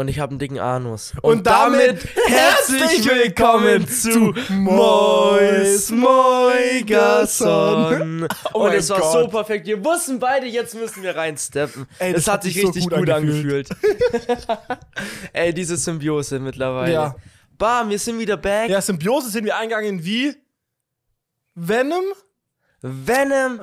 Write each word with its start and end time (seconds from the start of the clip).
Und 0.00 0.08
ich 0.08 0.18
habe 0.18 0.30
einen 0.30 0.38
dicken 0.38 0.58
Anus. 0.58 1.12
Und 1.20 1.46
damit 1.46 2.08
herzlich 2.26 3.04
willkommen 3.04 3.86
zu 3.86 4.32
Mois 4.48 5.90
Moigason. 6.90 7.46
Oh 8.54 8.64
Und 8.64 8.72
es 8.72 8.88
war 8.88 9.00
Gott. 9.00 9.12
so 9.12 9.28
perfekt. 9.28 9.66
Wir 9.66 9.84
wussten 9.84 10.18
beide, 10.18 10.46
jetzt 10.46 10.74
müssen 10.74 11.02
wir 11.02 11.14
reinsteppen. 11.14 11.86
Ey, 11.98 12.12
es 12.12 12.24
das 12.24 12.28
hat 12.28 12.34
hat 12.36 12.44
sich 12.44 12.58
so 12.62 12.68
richtig 12.68 12.84
gut 12.84 12.94
gut, 12.94 13.10
angefühlt. 13.10 13.70
angefühlt. 13.70 14.48
Ey, 15.34 15.52
diese 15.52 15.76
Symbiose 15.76 16.38
mittlerweile. 16.40 16.92
Ja. 16.94 17.14
Bam, 17.58 17.90
wir 17.90 17.98
sind 17.98 18.18
wieder 18.18 18.38
back. 18.38 18.70
Ja, 18.70 18.80
Symbiose 18.80 19.28
sind 19.28 19.44
wir 19.44 19.54
eingegangen 19.58 20.02
wie 20.02 20.34
Venom? 21.54 22.04
Venom 22.80 23.60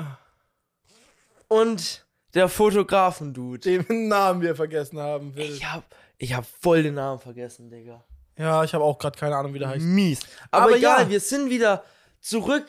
und 1.48 2.06
der 2.36 2.48
Fotografen-Dude. 2.48 3.60
Den 3.60 4.08
Namen 4.08 4.42
wir 4.42 4.56
vergessen 4.56 5.00
haben. 5.00 5.36
Will. 5.36 5.46
Ich 5.46 5.66
hab, 5.66 5.84
ich 6.18 6.34
hab 6.34 6.46
voll 6.62 6.84
den 6.84 6.96
Namen 6.96 7.20
vergessen, 7.20 7.70
Digga. 7.70 8.04
Ja, 8.38 8.64
ich 8.64 8.74
habe 8.74 8.84
auch 8.84 8.98
gerade 9.00 9.18
keine 9.18 9.36
Ahnung, 9.36 9.54
wie 9.54 9.60
der 9.60 9.70
heißt. 9.70 9.84
Mies. 9.86 10.20
Aber, 10.52 10.66
Aber 10.66 10.78
egal, 10.78 11.04
ja. 11.04 11.10
wir 11.10 11.20
sind 11.20 11.50
wieder 11.50 11.84
zurück. 12.22 12.66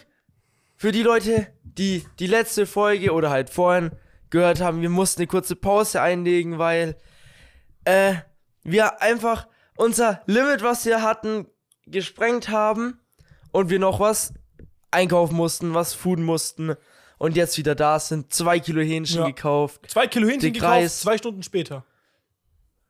Für 0.77 0.93
die 0.93 1.03
Leute, 1.03 1.49
die 1.63 2.07
die 2.19 2.27
letzte 2.27 2.65
Folge 2.65 3.13
oder 3.13 3.31
halt 3.31 3.51
vorhin 3.51 3.91
gehört 4.31 4.61
haben, 4.61 4.81
wir 4.81 4.91
mussten 4.91 5.21
eine 5.23 5.27
kurze 5.27 5.57
Pause 5.57 6.01
einlegen, 6.01 6.59
weil 6.59 6.97
äh, 7.85 8.15
wir 8.63 9.03
einfach 9.03 9.49
unser 9.77 10.23
Limit, 10.27 10.63
was 10.63 10.85
wir 10.87 11.03
hatten, 11.03 11.47
gesprengt 11.87 12.49
haben 12.49 13.01
und 13.51 13.71
wir 13.71 13.79
noch 13.79 13.99
was 14.01 14.33
einkaufen 14.91 15.35
mussten, 15.35 15.75
was 15.75 15.95
food 15.95 16.19
mussten 16.19 16.75
und 17.19 17.35
jetzt 17.37 17.59
wieder 17.59 17.75
da 17.75 17.99
sind. 17.99 18.33
Zwei 18.33 18.61
Kilo 18.61 18.81
Hähnchen 18.81 19.21
Ja. 19.21 19.27
gekauft. 19.27 19.81
Zwei 19.91 20.07
Kilo 20.07 20.29
Hähnchen 20.29 20.53
gekauft, 20.53 20.73
Kreis. 20.73 21.01
zwei 21.01 21.19
Stunden 21.19 21.43
später. 21.43 21.85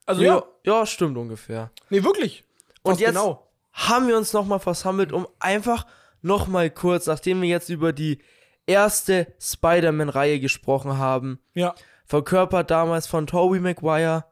Also 0.09 0.23
ja, 0.23 0.43
ja, 0.65 0.87
stimmt 0.87 1.19
ungefähr. 1.19 1.71
nee, 1.91 2.03
wirklich. 2.03 2.45
Und 2.83 2.93
Fast 2.93 3.01
jetzt 3.03 3.11
genau. 3.11 3.47
haben 3.73 4.09
wir 4.09 4.17
uns 4.17 4.33
nochmal 4.33 4.59
versammelt, 4.59 5.13
um 5.13 5.29
einfach 5.39 5.87
nochmal 6.23 6.71
kurz, 6.71 7.07
nachdem 7.07 7.43
wir 7.43 7.49
jetzt 7.49 7.69
über 7.69 7.93
die 7.93 8.23
erste 8.67 9.27
Spider-Man-Reihe 9.39 10.41
gesprochen 10.41 10.97
haben, 10.97 11.41
Ja. 11.55 11.75
verkörpert 12.07 12.71
damals 12.71 13.07
von 13.07 13.27
Tobey 13.27 13.61
Maguire, 13.61 14.25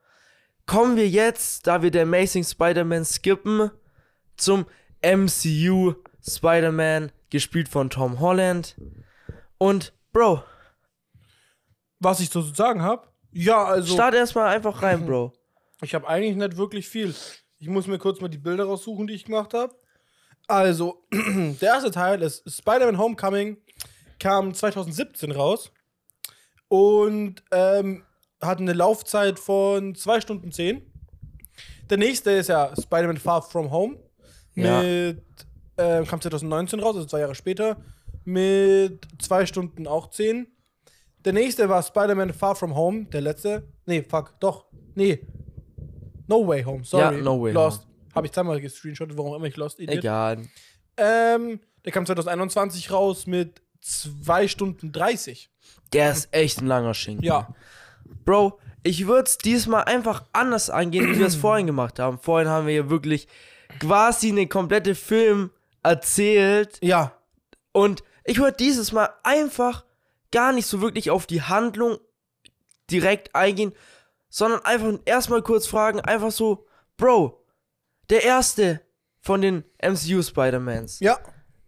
kommen 0.64 0.96
wir 0.96 1.08
jetzt, 1.08 1.66
da 1.66 1.82
wir 1.82 1.90
der 1.90 2.04
Amazing 2.04 2.44
Spider-Man 2.44 3.04
skippen, 3.04 3.70
zum 4.38 4.64
MCU 5.02 5.94
Spider-Man, 6.26 7.12
gespielt 7.28 7.68
von 7.68 7.90
Tom 7.90 8.20
Holland. 8.20 8.76
Und, 9.58 9.92
Bro, 10.12 10.42
Was 11.98 12.20
ich 12.20 12.30
so 12.30 12.42
zu 12.42 12.54
sagen 12.54 12.80
habe? 12.82 13.06
Ja, 13.32 13.64
also 13.64 13.92
start 13.92 14.14
erstmal 14.14 14.54
einfach 14.54 14.82
rein, 14.82 15.04
Bro. 15.04 15.34
ich 15.82 15.94
habe 15.94 16.08
eigentlich 16.08 16.36
nicht 16.36 16.56
wirklich 16.56 16.88
viel. 16.88 17.14
Ich 17.58 17.68
muss 17.68 17.86
mir 17.86 17.98
kurz 17.98 18.20
mal 18.20 18.28
die 18.28 18.38
Bilder 18.38 18.64
raussuchen, 18.64 19.06
die 19.06 19.14
ich 19.14 19.24
gemacht 19.24 19.54
habe. 19.54 19.74
Also, 20.46 21.06
der 21.12 21.68
erste 21.74 21.90
Teil 21.90 22.22
ist 22.22 22.48
Spider-Man 22.50 22.98
Homecoming, 22.98 23.56
kam 24.18 24.54
2017 24.54 25.32
raus 25.32 25.72
und 26.68 27.42
ähm, 27.50 28.04
hat 28.40 28.58
eine 28.60 28.72
Laufzeit 28.72 29.38
von 29.38 29.94
2 29.94 30.20
Stunden 30.20 30.52
10. 30.52 30.82
Der 31.90 31.98
nächste 31.98 32.30
ist 32.32 32.48
ja 32.48 32.72
Spider-Man 32.80 33.18
Far 33.18 33.42
From 33.42 33.70
Home 33.70 33.98
Ja. 34.54 34.82
mit, 34.82 35.22
äh, 35.76 36.04
kam 36.04 36.20
2019 36.20 36.80
raus, 36.80 36.96
also 36.96 37.06
zwei 37.06 37.20
Jahre 37.20 37.34
später, 37.34 37.76
mit 38.24 39.06
2 39.20 39.46
Stunden 39.46 39.86
auch 39.86 40.10
10. 40.10 40.46
Der 41.24 41.32
nächste 41.32 41.68
war 41.68 41.82
Spider-Man 41.82 42.32
Far 42.34 42.54
From 42.54 42.74
Home, 42.76 43.06
der 43.06 43.20
letzte. 43.20 43.68
Nee, 43.86 44.02
fuck, 44.02 44.34
doch. 44.40 44.66
Nee. 44.94 45.20
No 46.28 46.46
Way 46.46 46.62
Home, 46.64 46.84
sorry. 46.84 47.16
Ja, 47.16 47.22
No 47.22 47.40
Way 47.42 47.52
Lost. 47.52 47.86
Habe 48.14 48.26
ich 48.26 48.32
zweimal 48.32 48.60
gescreenshottet, 48.60 49.16
warum 49.16 49.34
immer 49.36 49.46
ich 49.46 49.56
Lost 49.56 49.78
Idiot. 49.78 49.98
Egal. 49.98 50.42
Ähm, 50.96 51.60
der 51.84 51.92
kam 51.92 52.06
2021 52.06 52.90
raus 52.90 53.26
mit 53.26 53.60
2 53.82 54.48
Stunden 54.48 54.90
30. 54.92 55.50
Der 55.92 56.10
ist 56.12 56.28
echt 56.32 56.60
ein 56.60 56.66
langer 56.66 56.94
Schinken. 56.94 57.24
Ja. 57.24 57.54
Bro, 58.24 58.58
ich 58.82 59.06
würde 59.06 59.24
es 59.24 59.38
diesmal 59.38 59.84
einfach 59.84 60.24
anders 60.32 60.70
angehen, 60.70 61.12
wie 61.12 61.18
wir 61.18 61.26
es 61.26 61.36
vorhin 61.36 61.66
gemacht 61.66 61.98
haben. 61.98 62.18
Vorhin 62.18 62.48
haben 62.48 62.66
wir 62.66 62.74
ja 62.74 62.90
wirklich 62.90 63.28
quasi 63.80 64.30
eine 64.30 64.46
komplette 64.46 64.94
Film 64.94 65.50
erzählt 65.82 66.78
Ja. 66.82 67.12
und 67.72 68.02
ich 68.24 68.38
würde 68.38 68.56
dieses 68.56 68.90
Mal 68.92 69.10
einfach 69.22 69.84
gar 70.32 70.52
nicht 70.52 70.66
so 70.66 70.80
wirklich 70.80 71.10
auf 71.10 71.26
die 71.26 71.42
Handlung 71.42 71.98
direkt 72.90 73.34
eingehen, 73.34 73.72
sondern 74.28 74.64
einfach 74.64 74.92
erstmal 75.04 75.42
kurz 75.42 75.66
fragen, 75.66 76.00
einfach 76.00 76.30
so, 76.30 76.66
Bro, 76.96 77.42
der 78.10 78.24
erste 78.24 78.80
von 79.20 79.40
den 79.42 79.64
MCU 79.82 80.22
Spider-Mans. 80.22 81.00
Ja. 81.00 81.18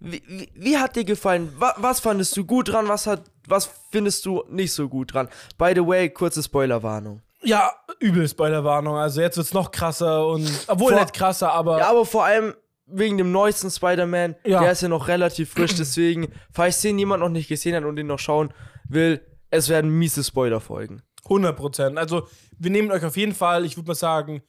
Wie, 0.00 0.22
wie, 0.28 0.48
wie 0.54 0.78
hat 0.78 0.94
dir 0.94 1.04
gefallen? 1.04 1.52
Was, 1.58 1.74
was 1.78 2.00
fandest 2.00 2.36
du 2.36 2.44
gut 2.44 2.68
dran? 2.68 2.86
Was 2.88 3.06
hat, 3.06 3.22
was 3.48 3.68
findest 3.90 4.24
du 4.26 4.44
nicht 4.48 4.72
so 4.72 4.88
gut 4.88 5.12
dran? 5.12 5.28
By 5.58 5.72
the 5.74 5.84
way, 5.84 6.08
kurze 6.08 6.42
Spoilerwarnung. 6.42 7.20
Ja, 7.42 7.72
übel 7.98 8.28
Spoilerwarnung. 8.28 8.96
Also 8.96 9.20
jetzt 9.20 9.36
wird's 9.36 9.52
noch 9.54 9.70
krasser 9.72 10.26
und. 10.26 10.48
Obwohl 10.68 10.92
Vor- 10.92 11.00
nicht 11.00 11.14
krasser, 11.14 11.52
aber. 11.52 11.78
Ja, 11.78 11.90
aber 11.90 12.04
vor 12.06 12.24
allem 12.24 12.54
wegen 12.86 13.18
dem 13.18 13.32
neuesten 13.32 13.70
Spider-Man, 13.70 14.36
Ja. 14.44 14.60
der 14.60 14.72
ist 14.72 14.82
ja 14.82 14.88
noch 14.88 15.08
relativ 15.08 15.52
frisch, 15.52 15.74
deswegen, 15.74 16.32
falls 16.52 16.80
den 16.80 16.98
jemand 16.98 17.20
noch 17.22 17.28
nicht 17.28 17.48
gesehen 17.48 17.74
hat 17.74 17.84
und 17.84 17.96
den 17.96 18.06
noch 18.06 18.18
schauen 18.18 18.52
will, 18.88 19.20
es 19.50 19.68
werden 19.68 19.90
miese 19.90 20.22
Spoiler 20.24 20.60
folgen. 20.60 21.02
100 21.28 21.56
Prozent. 21.56 21.98
Also, 21.98 22.28
wir 22.58 22.70
nehmen 22.70 22.90
euch 22.90 23.04
auf 23.04 23.16
jeden 23.16 23.34
Fall, 23.34 23.64
ich 23.64 23.76
würde 23.76 23.88
mal 23.88 23.94
sagen, 23.94 24.42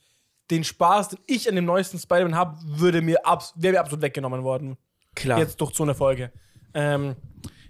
den 0.52 0.64
Spaß, 0.64 1.10
den 1.10 1.20
ich 1.28 1.48
an 1.48 1.56
dem 1.56 1.66
neuesten 1.66 2.00
Spider-Man 2.00 2.36
habe, 2.36 2.58
würde 2.64 3.02
mir 3.02 3.26
abs 3.26 3.54
wäre 3.56 3.74
mir 3.74 3.80
absolut 3.82 4.02
weggenommen 4.02 4.44
worden. 4.44 4.78
Klar. 5.16 5.40
Jetzt 5.40 5.60
durch 5.62 5.74
so 5.76 5.84
eine 5.84 5.96
Folge. 5.96 6.32
Ähm, 6.74 7.16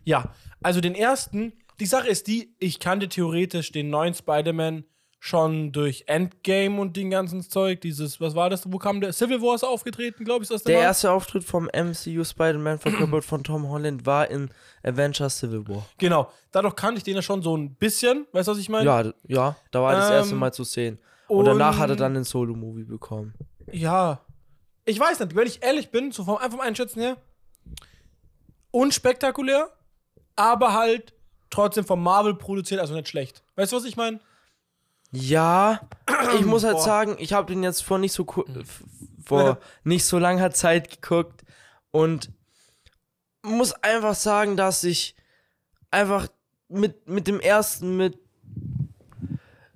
ja, 0.03 0.33
also 0.61 0.81
den 0.81 0.95
ersten, 0.95 1.53
die 1.79 1.85
Sache 1.85 2.07
ist 2.07 2.27
die, 2.27 2.55
ich 2.59 2.79
kannte 2.79 3.09
theoretisch 3.09 3.71
den 3.71 3.89
neuen 3.89 4.13
Spider-Man 4.13 4.85
schon 5.21 5.71
durch 5.73 6.05
Endgame 6.07 6.79
und 6.79 6.95
den 6.95 7.09
ganzen 7.09 7.41
Zeug. 7.41 7.81
Dieses, 7.81 8.21
was 8.21 8.35
war 8.35 8.49
das? 8.49 8.71
Wo 8.71 8.77
kam 8.77 9.01
der? 9.01 9.11
Civil 9.11 9.41
War 9.41 9.55
ist 9.55 9.63
aufgetreten, 9.65 10.23
glaube 10.23 10.43
ich, 10.43 10.49
ist 10.49 10.55
das 10.55 10.63
der 10.63 10.77
Mal? 10.77 10.83
erste 10.83 11.11
Auftritt 11.11 11.43
vom 11.43 11.65
MCU 11.73 12.23
Spider-Man, 12.23 12.79
verkörpert 12.79 13.25
von 13.25 13.43
Tom 13.43 13.67
Holland, 13.69 14.05
war 14.05 14.29
in 14.29 14.49
Avengers 14.83 15.39
Civil 15.39 15.67
War. 15.67 15.85
Genau. 15.97 16.31
Dadurch 16.51 16.75
kannte 16.75 16.99
ich 16.99 17.03
den 17.03 17.15
ja 17.15 17.21
schon 17.21 17.41
so 17.41 17.55
ein 17.57 17.75
bisschen. 17.75 18.27
Weißt 18.31 18.47
du, 18.47 18.53
was 18.53 18.59
ich 18.59 18.69
meine? 18.69 18.85
Ja, 18.85 19.03
ja, 19.27 19.55
da 19.71 19.81
war 19.81 19.93
er 19.93 19.99
das 19.99 20.09
Ähm, 20.09 20.15
erste 20.15 20.35
Mal 20.35 20.53
zu 20.53 20.63
sehen. 20.63 20.99
Und, 21.27 21.45
danach 21.45 21.77
hat 21.77 21.89
er 21.89 21.91
und- 21.93 21.99
dann 21.99 22.13
den 22.13 22.23
Solo-Movie 22.23 22.85
bekommen. 22.85 23.33
Ja. 23.71 24.21
Ich 24.85 24.99
weiß 24.99 25.19
nicht, 25.19 25.35
wenn 25.35 25.45
ich 25.47 25.61
ehrlich 25.61 25.91
bin, 25.91 26.11
so 26.11 26.23
vom 26.23 26.37
einfach 26.37 26.59
Einschätzen 26.59 27.01
her, 27.01 27.17
unspektakulär, 28.71 29.69
aber 30.35 30.73
halt 30.73 31.13
trotzdem 31.49 31.83
von 31.85 32.01
Marvel 32.01 32.35
produziert, 32.35 32.79
also 32.79 32.93
nicht 32.93 33.07
schlecht. 33.07 33.43
Weißt 33.55 33.71
du, 33.71 33.75
was 33.77 33.85
ich 33.85 33.97
meine? 33.97 34.19
Ja, 35.11 35.81
ich 36.37 36.45
muss 36.45 36.63
halt 36.63 36.75
Boah. 36.75 36.83
sagen, 36.83 37.15
ich 37.19 37.33
habe 37.33 37.51
den 37.51 37.63
jetzt 37.63 37.83
vor 37.83 37.97
nicht 37.97 38.13
so 38.13 38.25
f- 38.25 38.83
vor 39.25 39.57
nicht 39.83 40.05
so 40.05 40.19
langer 40.19 40.51
Zeit 40.51 40.89
geguckt 41.01 41.43
und 41.91 42.29
muss 43.41 43.73
einfach 43.73 44.13
sagen, 44.15 44.55
dass 44.57 44.83
ich 44.83 45.15
einfach 45.91 46.27
mit 46.67 47.07
mit 47.09 47.27
dem 47.27 47.39
ersten 47.39 47.97
mit 47.97 48.19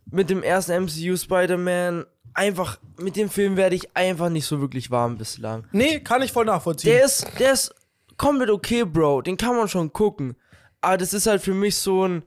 mit 0.05 0.29
dem 0.29 0.43
ersten 0.43 0.83
MCU 0.85 1.17
Spider-Man 1.17 2.05
einfach 2.35 2.79
mit 2.97 3.15
dem 3.15 3.29
Film 3.29 3.57
werde 3.57 3.75
ich 3.75 3.95
einfach 3.95 4.29
nicht 4.29 4.45
so 4.45 4.61
wirklich 4.61 4.91
warm 4.91 5.17
bislang. 5.17 5.65
Nee, 5.71 5.99
kann 5.99 6.21
ich 6.21 6.31
voll 6.31 6.45
nachvollziehen. 6.45 6.91
Der 6.91 7.05
ist 7.05 7.25
der 7.39 7.53
ist 7.53 7.73
komplett 8.17 8.49
okay, 8.51 8.83
Bro, 8.85 9.23
den 9.23 9.37
kann 9.37 9.55
man 9.55 9.67
schon 9.67 9.91
gucken, 9.91 10.35
aber 10.81 10.97
das 10.97 11.13
ist 11.13 11.25
halt 11.25 11.41
für 11.41 11.53
mich 11.55 11.75
so 11.77 12.07
ein 12.07 12.23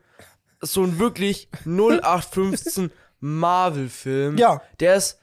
so 0.60 0.82
ein 0.82 0.98
wirklich 0.98 1.48
0815 1.64 2.90
Marvel-Film. 3.20 4.36
Ja. 4.38 4.60
Der 4.80 4.96
ist 4.96 5.18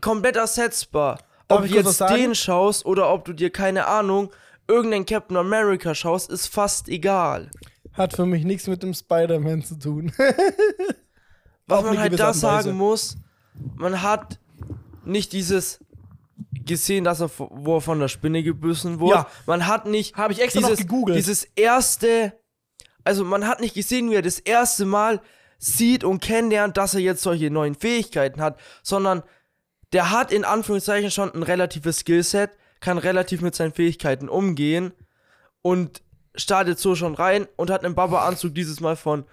komplett 0.00 0.36
ersetzbar. 0.36 1.18
Darf 1.46 1.60
ob 1.60 1.68
du 1.68 1.74
jetzt 1.74 2.00
den 2.00 2.34
schaust 2.34 2.84
oder 2.84 3.12
ob 3.12 3.24
du 3.24 3.32
dir, 3.32 3.50
keine 3.50 3.86
Ahnung, 3.86 4.30
irgendeinen 4.66 5.06
Captain 5.06 5.36
America 5.36 5.94
schaust, 5.94 6.30
ist 6.30 6.46
fast 6.46 6.88
egal. 6.88 7.50
Hat 7.92 8.14
für 8.14 8.26
mich 8.26 8.44
nichts 8.44 8.66
mit 8.66 8.82
dem 8.82 8.94
Spider-Man 8.94 9.62
zu 9.62 9.78
tun. 9.78 10.12
Was 11.66 11.84
man 11.84 11.98
halt 11.98 12.18
da 12.18 12.32
sagen 12.32 12.76
muss, 12.76 13.16
man 13.76 14.02
hat 14.02 14.38
nicht 15.04 15.32
dieses 15.32 15.80
gesehen, 16.52 17.04
dass 17.04 17.20
er, 17.20 17.30
wo 17.38 17.76
er 17.76 17.80
von 17.80 17.98
der 17.98 18.08
Spinne 18.08 18.42
gebissen 18.42 19.00
wurde. 19.00 19.16
Ja. 19.16 19.26
Man 19.46 19.66
hat 19.66 19.86
nicht 19.86 20.16
Hab 20.16 20.30
ich 20.30 20.40
extra 20.40 20.60
dieses, 20.60 20.86
dieses 20.86 21.44
erste, 21.56 22.32
also 23.08 23.24
man 23.24 23.46
hat 23.46 23.60
nicht 23.60 23.74
gesehen, 23.74 24.10
wie 24.10 24.16
er 24.16 24.22
das 24.22 24.38
erste 24.38 24.84
Mal 24.84 25.22
sieht 25.56 26.04
und 26.04 26.20
kennenlernt, 26.20 26.76
dass 26.76 26.92
er 26.92 27.00
jetzt 27.00 27.22
solche 27.22 27.50
neuen 27.50 27.74
Fähigkeiten 27.74 28.42
hat, 28.42 28.60
sondern 28.82 29.22
der 29.94 30.10
hat 30.10 30.30
in 30.30 30.44
Anführungszeichen 30.44 31.10
schon 31.10 31.32
ein 31.32 31.42
relatives 31.42 32.00
Skillset, 32.00 32.50
kann 32.80 32.98
relativ 32.98 33.40
mit 33.40 33.54
seinen 33.54 33.72
Fähigkeiten 33.72 34.28
umgehen 34.28 34.92
und 35.62 36.02
startet 36.34 36.78
so 36.78 36.94
schon 36.94 37.14
rein 37.14 37.48
und 37.56 37.70
hat 37.70 37.82
einen 37.82 37.94
Baba-Anzug 37.94 38.54
dieses 38.54 38.80
Mal 38.80 38.94
von, 38.94 39.24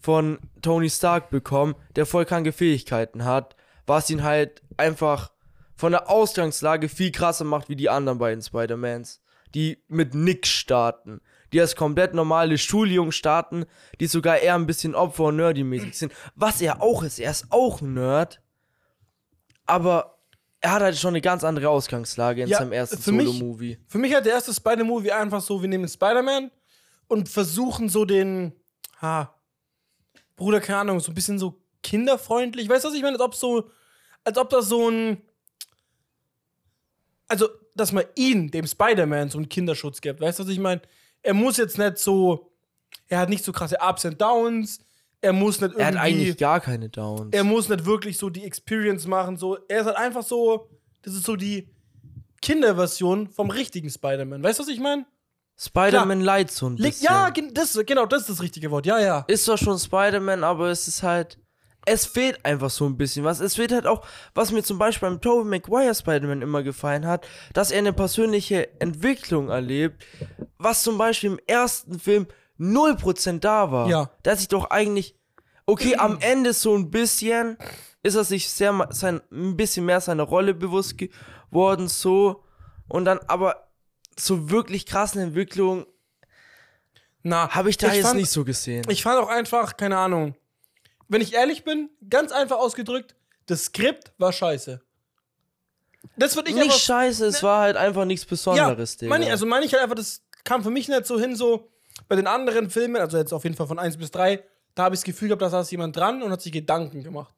von 0.00 0.38
Tony 0.62 0.88
Stark 0.88 1.28
bekommen, 1.28 1.74
der 1.96 2.06
vollkranke 2.06 2.52
Fähigkeiten 2.52 3.26
hat, 3.26 3.56
was 3.86 4.08
ihn 4.08 4.22
halt 4.22 4.62
einfach 4.78 5.32
von 5.76 5.92
der 5.92 6.08
Ausgangslage 6.08 6.88
viel 6.88 7.12
krasser 7.12 7.44
macht 7.44 7.68
wie 7.68 7.76
die 7.76 7.90
anderen 7.90 8.18
beiden 8.18 8.42
Spider-Mans, 8.42 9.20
die 9.54 9.84
mit 9.86 10.14
nix 10.14 10.48
starten. 10.48 11.20
Die 11.52 11.60
als 11.60 11.76
komplett 11.76 12.14
normale 12.14 12.58
Schuljungen 12.58 13.12
starten, 13.12 13.64
die 14.00 14.06
sogar 14.06 14.38
eher 14.38 14.54
ein 14.54 14.66
bisschen 14.66 14.94
Opfer- 14.94 15.24
und 15.24 15.36
Nerdy-mäßig 15.36 15.94
sind. 15.94 16.12
Was 16.34 16.60
er 16.60 16.82
auch 16.82 17.02
ist, 17.02 17.18
er 17.18 17.30
ist 17.30 17.46
auch 17.50 17.80
ein 17.80 17.94
Nerd. 17.94 18.40
Aber 19.64 20.18
er 20.60 20.72
hat 20.72 20.82
halt 20.82 20.96
schon 20.96 21.10
eine 21.10 21.20
ganz 21.20 21.44
andere 21.44 21.68
Ausgangslage 21.68 22.42
in 22.42 22.48
Ja, 22.48 22.58
seinem 22.58 22.72
ersten 22.72 23.00
Solo-Movie. 23.00 23.78
Für 23.86 23.98
mich 23.98 24.14
hat 24.14 24.26
der 24.26 24.32
erste 24.34 24.52
Spider-Movie 24.52 25.12
einfach 25.12 25.40
so, 25.40 25.60
wir 25.62 25.68
nehmen 25.68 25.88
Spider-Man 25.88 26.50
und 27.06 27.28
versuchen 27.28 27.88
so 27.88 28.04
den, 28.04 28.52
ha, 29.00 29.34
Bruder, 30.36 30.60
keine 30.60 30.80
Ahnung, 30.80 31.00
so 31.00 31.12
ein 31.12 31.14
bisschen 31.14 31.38
so 31.38 31.62
kinderfreundlich. 31.82 32.68
Weißt 32.68 32.84
du, 32.84 32.88
was 32.88 32.94
ich 32.94 33.02
meine? 33.02 33.14
Als 33.14 33.24
ob 33.24 33.34
so, 33.34 33.70
als 34.24 34.36
ob 34.36 34.50
das 34.50 34.68
so 34.68 34.88
ein, 34.88 35.22
also, 37.28 37.48
dass 37.74 37.92
man 37.92 38.04
ihn, 38.14 38.50
dem 38.50 38.66
Spider-Man, 38.66 39.30
so 39.30 39.38
einen 39.38 39.48
Kinderschutz 39.48 40.00
gibt. 40.00 40.20
Weißt 40.20 40.38
du, 40.38 40.44
was 40.44 40.50
ich 40.50 40.58
meine? 40.58 40.80
Er 41.28 41.34
muss 41.34 41.58
jetzt 41.58 41.76
nicht 41.76 41.98
so, 41.98 42.50
er 43.06 43.18
hat 43.18 43.28
nicht 43.28 43.44
so 43.44 43.52
krasse 43.52 43.76
Ups 43.86 44.06
und 44.06 44.18
Downs. 44.18 44.80
Er 45.20 45.34
muss 45.34 45.60
nicht 45.60 45.72
irgendwie, 45.72 45.82
Er 45.82 45.86
hat 45.88 45.96
eigentlich 45.96 46.38
gar 46.38 46.58
keine 46.58 46.88
Downs. 46.88 47.28
er 47.32 47.44
muss 47.44 47.68
nicht 47.68 47.84
wirklich 47.84 48.16
so 48.16 48.30
die 48.30 48.44
Experience 48.44 49.06
machen. 49.06 49.36
So, 49.36 49.58
er 49.68 49.80
ist 49.80 49.86
halt 49.86 49.98
einfach 49.98 50.22
so, 50.22 50.70
das 51.02 51.12
ist 51.12 51.24
so 51.24 51.36
die 51.36 51.68
Kinderversion 52.40 53.28
vom 53.28 53.50
richtigen 53.50 53.90
Spider-Man. 53.90 54.42
Weißt 54.42 54.58
du, 54.58 54.62
was 54.62 54.70
ich 54.70 54.80
meine? 54.80 55.04
Spider-Man 55.58 56.22
Light 56.22 56.50
so 56.50 56.66
ein 56.66 56.76
bisschen. 56.76 57.04
Ja, 57.04 57.30
das, 57.52 57.78
genau, 57.84 58.06
das 58.06 58.22
ist 58.22 58.30
das 58.30 58.42
richtige 58.42 58.70
Wort. 58.70 58.86
Ja, 58.86 58.98
ja. 58.98 59.24
ist 59.28 59.44
zwar 59.44 59.58
schon 59.58 59.78
Spider-Man, 59.78 60.44
aber 60.44 60.70
es 60.70 60.88
ist 60.88 61.02
halt. 61.02 61.36
Es 61.88 62.06
fehlt 62.06 62.44
einfach 62.44 62.70
so 62.70 62.86
ein 62.86 62.96
bisschen 62.96 63.24
was. 63.24 63.40
Es 63.40 63.56
fehlt 63.56 63.72
halt 63.72 63.86
auch, 63.86 64.04
was 64.34 64.52
mir 64.52 64.62
zum 64.62 64.78
Beispiel 64.78 65.08
beim 65.08 65.20
Tobey 65.20 65.48
Maguire 65.48 65.94
Spider-Man 65.94 66.42
immer 66.42 66.62
gefallen 66.62 67.06
hat, 67.06 67.26
dass 67.52 67.70
er 67.70 67.78
eine 67.78 67.92
persönliche 67.92 68.80
Entwicklung 68.80 69.48
erlebt, 69.48 70.04
was 70.58 70.82
zum 70.82 70.98
Beispiel 70.98 71.32
im 71.32 71.40
ersten 71.46 71.98
Film 71.98 72.26
0% 72.58 73.40
da 73.40 73.70
war. 73.70 73.88
Ja. 73.88 74.10
Da 74.22 74.32
hat 74.32 74.38
sich 74.38 74.48
doch 74.48 74.70
eigentlich. 74.70 75.16
Okay, 75.66 75.96
am 75.96 76.18
Ende 76.20 76.52
so 76.52 76.74
ein 76.74 76.90
bisschen 76.90 77.56
ist 78.02 78.14
er 78.14 78.24
sich 78.24 78.48
sehr 78.48 78.88
sein, 78.90 79.20
ein 79.30 79.56
bisschen 79.56 79.84
mehr 79.84 80.00
seiner 80.00 80.22
Rolle 80.22 80.54
bewusst 80.54 80.96
geworden, 80.98 81.88
so. 81.88 82.44
Und 82.88 83.04
dann 83.04 83.18
aber 83.26 83.68
so 84.18 84.50
wirklich 84.50 84.86
krassen 84.86 85.20
Entwicklungen 85.20 85.86
Na, 87.22 87.50
habe 87.50 87.70
ich 87.70 87.76
da 87.76 87.92
jetzt 87.92 88.06
fand, 88.06 88.18
nicht 88.18 88.30
so 88.30 88.44
gesehen. 88.44 88.84
Ich 88.88 89.02
fand 89.02 89.20
auch 89.20 89.28
einfach, 89.28 89.76
keine 89.76 89.98
Ahnung. 89.98 90.34
Wenn 91.08 91.20
ich 91.22 91.32
ehrlich 91.34 91.64
bin, 91.64 91.90
ganz 92.08 92.32
einfach 92.32 92.58
ausgedrückt, 92.58 93.14
das 93.46 93.64
Skript 93.64 94.12
war 94.18 94.32
scheiße. 94.32 94.80
Das 96.16 96.36
würde 96.36 96.50
ich 96.50 96.56
nicht 96.56 96.70
aber. 96.70 96.78
scheiße, 96.78 97.26
es 97.26 97.42
war 97.42 97.62
halt 97.62 97.76
einfach 97.76 98.04
nichts 98.04 98.24
Ja, 98.24 98.30
Besonderes, 98.30 98.96
Digga. 98.96 99.10
meine, 99.10 99.24
ich- 99.26 99.30
also 99.30 99.46
meine 99.46 99.64
ich 99.64 99.72
halt 99.72 99.82
einfach, 99.82 99.96
das 99.96 100.22
kam 100.44 100.62
für 100.62 100.70
mich 100.70 100.88
nicht 100.88 101.06
so 101.06 101.18
hin, 101.18 101.34
so 101.36 101.68
bei 102.08 102.16
den 102.16 102.26
anderen 102.26 102.70
Filmen, 102.70 102.96
also 102.96 103.18
jetzt 103.18 103.32
auf 103.32 103.44
jeden 103.44 103.56
Fall 103.56 103.66
von 103.66 103.78
1 103.78 103.96
bis 103.96 104.10
3, 104.10 104.42
da 104.74 104.84
habe 104.84 104.94
ich 104.94 105.00
das 105.00 105.04
Gefühl 105.04 105.28
gehabt, 105.28 105.42
da 105.42 105.50
saß 105.50 105.70
jemand 105.70 105.96
dran 105.96 106.22
und 106.22 106.30
hat 106.30 106.40
sich 106.42 106.52
Gedanken 106.52 107.02
gemacht. 107.02 107.34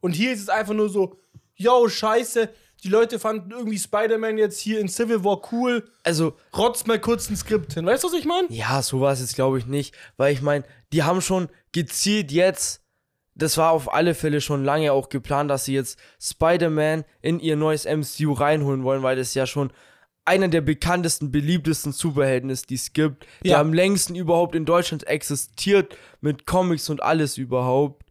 Und 0.00 0.12
hier 0.12 0.32
ist 0.32 0.40
es 0.42 0.48
einfach 0.48 0.74
nur 0.74 0.88
so, 0.88 1.18
yo, 1.56 1.88
scheiße, 1.88 2.48
die 2.84 2.88
Leute 2.88 3.18
fanden 3.18 3.50
irgendwie 3.50 3.78
Spider-Man 3.78 4.38
jetzt 4.38 4.60
hier 4.60 4.78
in 4.78 4.88
Civil 4.88 5.24
War 5.24 5.40
cool, 5.52 5.90
also, 6.04 6.36
rotzt 6.56 6.86
mal 6.86 7.00
kurz 7.00 7.28
ein 7.30 7.36
Skript 7.36 7.72
hin. 7.74 7.86
Weißt 7.86 8.04
du, 8.04 8.08
was 8.08 8.14
ich 8.14 8.26
meine? 8.26 8.46
ja, 8.50 8.82
so 8.82 9.00
war 9.00 9.12
es 9.12 9.20
jetzt, 9.20 9.34
glaube 9.34 9.58
ich, 9.58 9.66
nicht. 9.66 9.94
Weil 10.16 10.32
ich 10.32 10.42
meine, 10.42 10.64
die 10.92 11.02
haben 11.02 11.20
schon 11.22 11.48
gezielt 11.72 12.30
jetzt, 12.30 12.82
das 13.36 13.58
war 13.58 13.70
auf 13.72 13.92
alle 13.92 14.14
Fälle 14.14 14.40
schon 14.40 14.64
lange 14.64 14.92
auch 14.92 15.08
geplant, 15.08 15.50
dass 15.50 15.66
sie 15.66 15.74
jetzt 15.74 15.98
Spider-Man 16.20 17.04
in 17.22 17.38
ihr 17.38 17.54
neues 17.56 17.84
MCU 17.84 18.32
reinholen 18.32 18.82
wollen, 18.82 19.02
weil 19.02 19.16
das 19.16 19.34
ja 19.34 19.46
schon 19.46 19.70
einer 20.24 20.48
der 20.48 20.60
bekanntesten, 20.62 21.30
beliebtesten 21.30 21.92
Superhelden 21.92 22.50
ist, 22.50 22.70
die 22.70 22.74
es 22.74 22.92
gibt, 22.92 23.26
der 23.44 23.52
Ja. 23.52 23.60
am 23.60 23.72
längsten 23.72 24.16
überhaupt 24.16 24.54
in 24.56 24.64
Deutschland 24.64 25.06
existiert, 25.06 25.96
mit 26.20 26.46
Comics 26.46 26.88
und 26.90 27.02
alles 27.02 27.38
überhaupt. 27.38 28.02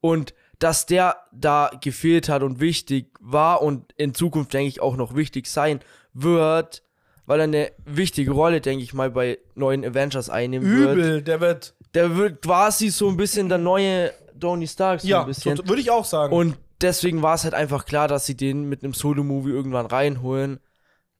Und 0.00 0.34
dass 0.58 0.86
der 0.86 1.16
da 1.32 1.70
gefehlt 1.80 2.28
hat 2.28 2.42
und 2.42 2.58
wichtig 2.60 3.06
war 3.20 3.62
und 3.62 3.92
in 3.96 4.14
Zukunft, 4.14 4.52
denke 4.54 4.68
ich, 4.68 4.80
auch 4.80 4.96
noch 4.96 5.14
wichtig 5.14 5.46
sein 5.46 5.80
wird, 6.14 6.82
weil 7.26 7.40
er 7.40 7.44
eine 7.44 7.72
wichtige 7.84 8.32
Rolle, 8.32 8.60
denke 8.60 8.82
ich 8.82 8.92
mal, 8.94 9.10
bei 9.10 9.38
neuen 9.54 9.84
Avengers 9.84 10.30
einnehmen 10.30 10.68
wird. 10.76 10.96
Übel, 10.96 11.22
der 11.22 11.40
wird. 11.40 11.74
Der 11.94 12.16
wird 12.16 12.42
quasi 12.42 12.88
so 12.90 13.08
ein 13.08 13.16
bisschen 13.16 13.48
der 13.48 13.58
neue 13.58 14.12
Tony 14.42 14.66
Stark, 14.68 15.00
so 15.00 15.08
Ja, 15.08 15.20
ein 15.20 15.26
bisschen. 15.26 15.56
so- 15.56 15.66
würde 15.66 15.80
ich 15.80 15.90
auch 15.90 16.04
sagen. 16.04 16.34
Und 16.34 16.58
deswegen 16.80 17.22
war 17.22 17.34
es 17.36 17.44
halt 17.44 17.54
einfach 17.54 17.86
klar, 17.86 18.08
dass 18.08 18.26
sie 18.26 18.36
den 18.36 18.68
mit 18.68 18.82
einem 18.84 18.92
Solo-Movie 18.92 19.50
irgendwann 19.50 19.86
reinholen. 19.86 20.60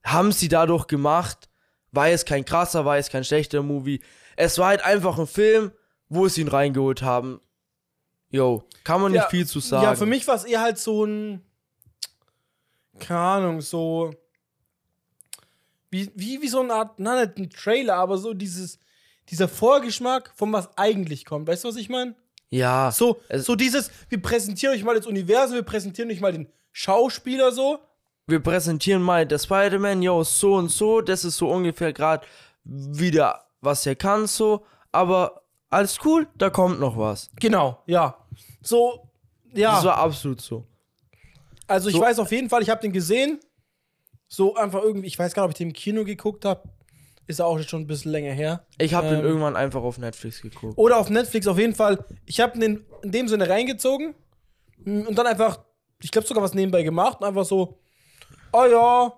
Haben 0.03 0.31
sie 0.31 0.49
dadurch 0.49 0.85
gemacht. 0.87 1.49
War 1.91 2.09
es 2.09 2.25
kein 2.25 2.43
krasser, 2.45 2.85
war 2.85 2.97
es 2.97 3.09
kein 3.09 3.23
schlechter 3.23 3.63
Movie. 3.63 4.01
Es 4.35 4.57
war 4.59 4.67
halt 4.67 4.83
einfach 4.83 5.17
ein 5.17 5.27
Film, 5.27 5.71
wo 6.09 6.27
sie 6.27 6.41
ihn 6.41 6.47
reingeholt 6.47 7.01
haben. 7.01 7.39
Yo, 8.29 8.63
kann 8.83 8.99
man 9.01 9.11
nicht 9.11 9.21
Ja, 9.21 9.29
viel 9.29 9.45
zu 9.47 9.59
sagen. 9.59 9.83
Ja, 9.83 9.95
für 9.95 10.05
mich 10.07 10.27
war 10.27 10.35
es 10.35 10.43
eher 10.43 10.61
halt 10.61 10.77
so 10.79 11.05
ein. 11.05 11.41
Keine 12.99 13.19
Ahnung, 13.19 13.61
so. 13.61 14.11
Wie, 15.91 16.11
wie, 16.15 16.41
wie 16.41 16.47
so 16.47 16.61
eine 16.61 16.73
Art, 16.73 16.99
na, 16.99 17.21
nicht 17.25 17.37
ein 17.37 17.49
Trailer, 17.51 17.95
aber 17.97 18.17
so 18.17 18.33
dieses, 18.33 18.79
dieser 19.29 19.47
Vorgeschmack 19.47 20.31
von 20.35 20.51
was 20.51 20.75
eigentlich 20.77 21.25
kommt. 21.25 21.47
Weißt 21.47 21.63
du, 21.63 21.67
was 21.67 21.75
ich 21.75 21.89
meine? 21.89 22.15
Ja, 22.53 22.91
So, 22.91 23.19
so 23.35 23.55
dieses, 23.55 23.89
wir 24.09 24.21
präsentieren 24.21 24.75
euch 24.75 24.83
mal 24.83 24.95
das 24.95 25.07
Universum, 25.07 25.55
wir 25.55 25.63
präsentieren 25.63 26.11
euch 26.11 26.21
mal 26.21 26.31
den 26.31 26.47
Schauspieler 26.71 27.51
so. 27.51 27.79
wir 28.27 28.39
präsentieren 28.41 29.01
mal 29.01 29.25
der 29.25 29.39
Spider-Man, 29.39 30.01
yo, 30.03 30.23
so 30.23 30.55
und 30.55 30.69
so, 30.69 31.01
das 31.01 31.25
ist 31.25 31.37
so 31.37 31.49
ungefähr 31.49 31.91
gerade 31.93 32.25
wieder, 32.63 33.45
was 33.61 33.85
er 33.85 33.95
kann, 33.95 34.27
so, 34.27 34.65
aber 34.91 35.41
alles 35.71 35.97
cool, 36.05 36.27
da 36.37 36.49
kommt 36.51 36.79
noch 36.79 36.95
was. 36.97 37.31
Genau, 37.39 37.81
ja. 37.87 38.15
So, 38.61 39.09
ja. 39.53 39.75
Das 39.75 39.85
war 39.85 39.97
absolut 39.97 40.39
so. 40.39 40.63
Also 41.67 41.89
ich 41.89 41.95
So- 41.95 42.01
weiß 42.01 42.19
auf 42.19 42.31
jeden 42.31 42.49
Fall, 42.49 42.61
ich 42.61 42.69
habe 42.69 42.81
den 42.81 42.93
gesehen. 42.93 43.39
So 44.27 44.55
einfach 44.55 44.81
irgendwie, 44.83 45.07
ich 45.07 45.17
weiß 45.17 45.33
gar 45.33 45.43
nicht, 45.43 45.47
ob 45.47 45.51
ich 45.51 45.57
den 45.57 45.69
im 45.69 45.73
Kino 45.73 46.03
geguckt 46.03 46.45
habe. 46.45 46.61
Ist 47.25 47.41
auch 47.41 47.59
schon 47.61 47.81
ein 47.81 47.87
bisschen 47.87 48.11
länger 48.11 48.33
her. 48.33 48.65
Ich 48.77 48.93
habe 48.93 49.07
den 49.09 49.19
Ähm, 49.19 49.25
irgendwann 49.25 49.55
einfach 49.55 49.81
auf 49.81 49.97
Netflix 49.97 50.41
geguckt. 50.41 50.77
Oder 50.77 50.97
auf 50.97 51.09
Netflix 51.09 51.47
auf 51.47 51.57
jeden 51.57 51.75
Fall. 51.75 52.05
Ich 52.25 52.39
habe 52.39 52.59
den 52.59 52.85
in 53.01 53.11
dem 53.11 53.27
Sinne 53.27 53.47
reingezogen 53.47 54.13
mm, 54.83 55.07
und 55.07 55.17
dann 55.17 55.27
einfach, 55.27 55.63
ich 56.01 56.11
glaube 56.11 56.27
sogar 56.27 56.43
was 56.43 56.53
nebenbei 56.53 56.83
gemacht 56.83 57.21
und 57.21 57.27
einfach 57.27 57.45
so, 57.45 57.79
oh 58.51 58.65
ja, 58.65 59.13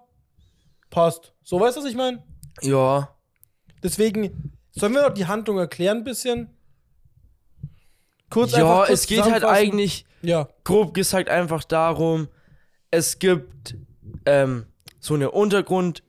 passt. 0.89 1.33
So, 1.43 1.59
weißt 1.59 1.77
du, 1.77 1.81
was 1.81 1.89
ich 1.89 1.95
meine? 1.95 2.23
Ja, 2.61 3.15
Deswegen, 3.85 4.51
sollen 4.71 4.93
wir 4.93 5.03
noch 5.03 5.13
die 5.13 5.27
Handlung 5.27 5.59
erklären 5.59 5.97
ein 5.97 6.03
bisschen? 6.03 6.49
Kurz 8.31 8.53
ja, 8.53 8.63
kurz 8.63 8.89
es 8.89 9.05
geht 9.05 9.21
halt 9.21 9.43
eigentlich 9.43 10.07
Ja, 10.23 10.49
grob 10.63 10.95
gesagt 10.95 11.29
einfach 11.29 11.63
darum, 11.63 12.27
es 12.89 13.19
gibt 13.19 13.77
ähm, 14.25 14.65
so 14.99 15.13
eine 15.13 15.29
Untergrund, 15.29 16.01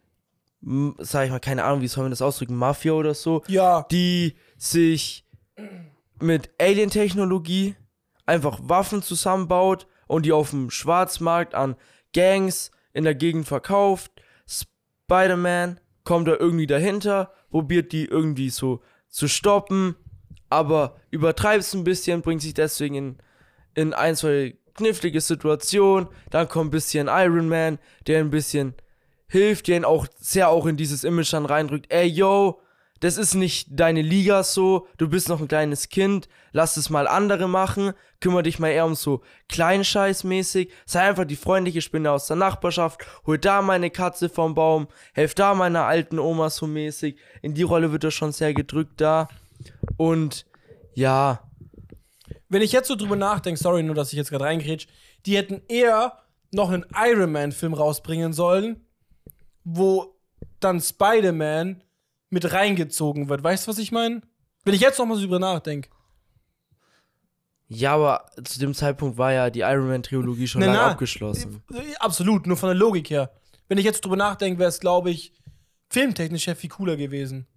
sag 0.98 1.26
ich 1.26 1.30
mal, 1.30 1.38
keine 1.38 1.64
Ahnung, 1.64 1.80
wie 1.80 1.88
soll 1.88 2.04
man 2.04 2.10
das 2.10 2.22
ausdrücken, 2.22 2.56
Mafia 2.56 2.92
oder 2.92 3.14
so, 3.14 3.42
ja, 3.46 3.86
die 3.90 4.36
sich 4.56 5.24
mit 6.20 6.50
Alien-Technologie 6.60 7.76
einfach 8.24 8.58
Waffen 8.62 9.02
zusammenbaut 9.02 9.86
und 10.08 10.26
die 10.26 10.32
auf 10.32 10.50
dem 10.50 10.70
Schwarzmarkt 10.70 11.54
an 11.54 11.76
Gangs 12.12 12.70
in 12.92 13.04
der 13.04 13.14
Gegend 13.14 13.46
verkauft. 13.46 14.10
Spider-Man 14.48 15.78
kommt 16.04 16.26
da 16.26 16.36
irgendwie 16.36 16.66
dahinter, 16.66 17.32
probiert 17.50 17.92
die 17.92 18.06
irgendwie 18.06 18.50
so 18.50 18.82
zu 19.08 19.28
stoppen, 19.28 19.94
aber 20.48 20.96
übertreibt 21.10 21.60
es 21.60 21.74
ein 21.74 21.84
bisschen, 21.84 22.22
bringt 22.22 22.42
sich 22.42 22.54
deswegen 22.54 22.94
in, 22.94 23.18
in 23.74 23.94
ein, 23.94 24.16
zwei 24.16 24.56
knifflige 24.74 25.20
Situationen. 25.20 26.08
Dann 26.30 26.48
kommt 26.48 26.68
ein 26.68 26.70
bisschen 26.70 27.08
Iron 27.08 27.48
Man, 27.48 27.78
der 28.06 28.20
ein 28.20 28.30
bisschen 28.30 28.74
hilft, 29.28 29.68
der 29.68 29.76
ihn 29.76 29.84
auch 29.84 30.06
sehr 30.18 30.48
auch 30.48 30.66
in 30.66 30.76
dieses 30.76 31.04
Image 31.04 31.32
dann 31.32 31.46
reindrückt. 31.46 31.86
Ey, 31.90 32.06
yo, 32.06 32.60
das 33.00 33.18
ist 33.18 33.34
nicht 33.34 33.68
deine 33.70 34.00
Liga 34.00 34.42
so, 34.42 34.86
du 34.96 35.08
bist 35.08 35.28
noch 35.28 35.40
ein 35.40 35.48
kleines 35.48 35.88
Kind, 35.88 36.28
lass 36.52 36.76
es 36.76 36.88
mal 36.88 37.06
andere 37.06 37.46
machen, 37.48 37.92
kümmere 38.20 38.44
dich 38.44 38.58
mal 38.58 38.70
eher 38.70 38.86
um 38.86 38.94
so 38.94 39.22
Kleinscheißmäßig, 39.48 40.70
sei 40.86 41.02
einfach 41.02 41.26
die 41.26 41.36
freundliche 41.36 41.82
Spinne 41.82 42.10
aus 42.10 42.26
der 42.26 42.36
Nachbarschaft, 42.36 43.06
hol 43.26 43.38
da 43.38 43.60
meine 43.60 43.90
Katze 43.90 44.28
vom 44.28 44.54
Baum, 44.54 44.88
helf 45.12 45.34
da 45.34 45.54
meiner 45.54 45.84
alten 45.84 46.18
Oma 46.18 46.48
so 46.48 46.66
mäßig. 46.66 47.18
In 47.42 47.54
die 47.54 47.64
Rolle 47.64 47.92
wird 47.92 48.04
er 48.04 48.10
schon 48.10 48.32
sehr 48.32 48.54
gedrückt 48.54 49.00
da. 49.00 49.28
Und 49.98 50.46
ja, 50.94 51.42
wenn 52.48 52.62
ich 52.62 52.72
jetzt 52.72 52.88
so 52.88 52.96
drüber 52.96 53.16
nachdenke, 53.16 53.60
sorry 53.60 53.82
nur, 53.82 53.94
dass 53.94 54.12
ich 54.12 54.16
jetzt 54.16 54.30
gerade 54.30 54.44
reingrätsch, 54.44 54.86
die 55.26 55.36
hätten 55.36 55.60
eher 55.68 56.18
noch 56.52 56.70
einen 56.70 56.86
Iron 56.94 57.32
Man-Film 57.32 57.74
rausbringen 57.74 58.32
sollen, 58.32 58.85
wo 59.68 60.14
dann 60.60 60.80
Spider-Man 60.80 61.82
mit 62.30 62.52
reingezogen 62.52 63.28
wird. 63.28 63.42
Weißt 63.42 63.66
du, 63.66 63.70
was 63.70 63.78
ich 63.78 63.90
meine? 63.90 64.22
Wenn 64.64 64.74
ich 64.74 64.80
jetzt 64.80 64.98
noch 64.98 65.06
mal 65.06 65.16
so 65.16 65.22
drüber 65.22 65.40
nachdenke. 65.40 65.90
Ja, 67.68 67.94
aber 67.94 68.26
zu 68.44 68.60
dem 68.60 68.74
Zeitpunkt 68.74 69.18
war 69.18 69.32
ja 69.32 69.50
die 69.50 69.60
Iron 69.60 69.88
Man 69.88 70.04
Trilogie 70.04 70.46
schon 70.46 70.60
Na, 70.60 70.66
lange 70.68 70.78
na. 70.78 70.90
abgeschlossen. 70.92 71.62
Äh, 71.72 71.96
Absolut, 71.98 72.46
nur 72.46 72.56
von 72.56 72.68
der 72.68 72.76
Logik 72.76 73.10
her. 73.10 73.32
Wenn 73.66 73.78
ich 73.78 73.84
jetzt 73.84 74.04
drüber 74.04 74.16
nachdenke, 74.16 74.60
wäre 74.60 74.68
es, 74.68 74.78
glaube 74.78 75.10
ich, 75.10 75.32
filmtechnisch 75.90 76.46
ja 76.46 76.54
viel 76.54 76.70
cooler 76.70 76.96
gewesen. 76.96 77.48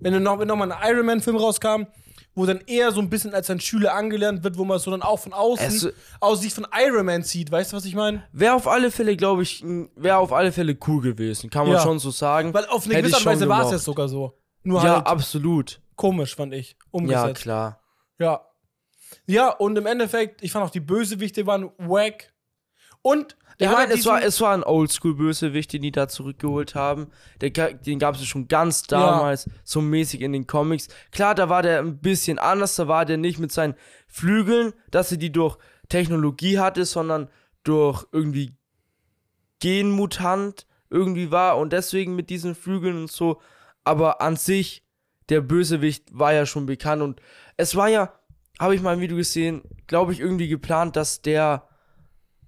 Wenn, 0.00 0.12
du 0.14 0.20
noch, 0.20 0.40
wenn 0.40 0.48
nochmal 0.48 0.72
ein 0.72 0.90
Iron 0.92 1.06
Man-Film 1.06 1.36
rauskam, 1.36 1.86
wo 2.34 2.46
dann 2.46 2.60
eher 2.66 2.92
so 2.92 3.00
ein 3.00 3.10
bisschen 3.10 3.34
als 3.34 3.50
ein 3.50 3.60
Schüler 3.60 3.94
angelernt 3.94 4.42
wird, 4.42 4.56
wo 4.56 4.64
man 4.64 4.78
es 4.78 4.84
so 4.84 4.90
dann 4.90 5.02
auch 5.02 5.18
von 5.18 5.32
außen 5.32 5.66
Es- 5.66 5.92
aus 6.20 6.40
Sicht 6.40 6.54
von 6.54 6.66
Iron 6.74 7.04
Man 7.06 7.22
sieht. 7.22 7.50
Weißt 7.50 7.72
du, 7.72 7.76
was 7.76 7.84
ich 7.84 7.94
meine? 7.94 8.24
Wäre 8.32 8.54
auf 8.54 8.66
alle 8.66 8.90
Fälle, 8.90 9.16
glaube 9.16 9.42
ich, 9.42 9.62
wäre 9.96 10.16
auf 10.16 10.32
alle 10.32 10.50
Fälle 10.52 10.76
cool 10.86 11.02
gewesen. 11.02 11.50
Kann 11.50 11.66
man 11.66 11.76
Ja. 11.76 11.82
schon 11.82 11.98
so 11.98 12.10
sagen. 12.10 12.54
Weil 12.54 12.66
auf 12.66 12.84
eine 12.86 12.94
Hätte 12.94 13.08
gewisse 13.10 13.24
Weise 13.26 13.48
war 13.48 13.64
es 13.66 13.72
jetzt 13.72 13.84
sogar 13.84 14.08
so. 14.08 14.38
Nur 14.62 14.82
Ja, 14.82 14.96
halt 14.96 15.06
absolut. 15.06 15.80
komisch, 15.96 16.34
fand 16.36 16.54
ich. 16.54 16.70
Ja, 16.70 16.76
Umgesetzt. 16.92 17.42
klar. 17.42 17.80
Ja. 18.18 18.40
Ja, 19.26 19.50
und 19.50 19.76
im 19.76 19.86
Endeffekt, 19.86 20.42
ich 20.42 20.52
fand 20.52 20.64
auch 20.64 20.70
die 20.70 20.80
Bösewichte 20.80 21.46
waren 21.46 21.70
wack. 21.78 22.32
Und 23.02 23.36
Ich 23.58 23.68
meine, 23.68 23.94
es 23.94 24.06
war, 24.06 24.22
es 24.22 24.40
war 24.40 24.54
ein 24.54 24.64
Oldschool-Bösewicht, 24.64 25.72
den 25.72 25.82
die 25.82 25.92
da 25.92 26.08
zurückgeholt 26.08 26.74
haben. 26.74 27.08
Der, 27.40 27.50
den 27.50 27.98
gab 27.98 28.14
es 28.14 28.24
schon 28.24 28.48
ganz 28.48 28.82
damals, 28.82 29.48
so 29.64 29.80
mäßig 29.80 30.20
in 30.22 30.32
den 30.32 30.46
Comics. 30.46 30.88
Klar, 31.10 31.34
da 31.34 31.48
war 31.48 31.62
der 31.62 31.80
ein 31.80 31.98
bisschen 31.98 32.38
anders. 32.38 32.76
Da 32.76 32.88
war 32.88 33.04
der 33.04 33.16
nicht 33.16 33.38
mit 33.38 33.52
seinen 33.52 33.74
Flügeln, 34.08 34.72
dass 34.90 35.12
er 35.12 35.18
die 35.18 35.32
durch 35.32 35.58
Technologie 35.88 36.58
hatte, 36.58 36.84
sondern 36.84 37.28
durch 37.64 38.06
irgendwie 38.12 38.56
Genmutant 39.60 40.66
irgendwie 40.90 41.30
war 41.30 41.58
und 41.58 41.72
deswegen 41.72 42.16
mit 42.16 42.30
diesen 42.30 42.54
Flügeln 42.54 42.96
und 42.96 43.10
so. 43.10 43.40
Aber 43.84 44.20
an 44.20 44.36
sich, 44.36 44.84
der 45.28 45.40
Bösewicht 45.40 46.06
war 46.16 46.32
ja 46.32 46.46
schon 46.46 46.66
bekannt 46.66 47.02
und 47.02 47.20
es 47.56 47.76
war 47.76 47.88
ja, 47.88 48.12
habe 48.58 48.74
ich 48.74 48.82
mal 48.82 48.94
ein 48.94 49.00
Video 49.00 49.16
gesehen, 49.16 49.62
glaube 49.86 50.12
ich, 50.12 50.20
irgendwie 50.20 50.48
geplant, 50.48 50.96
dass 50.96 51.22
der 51.22 51.68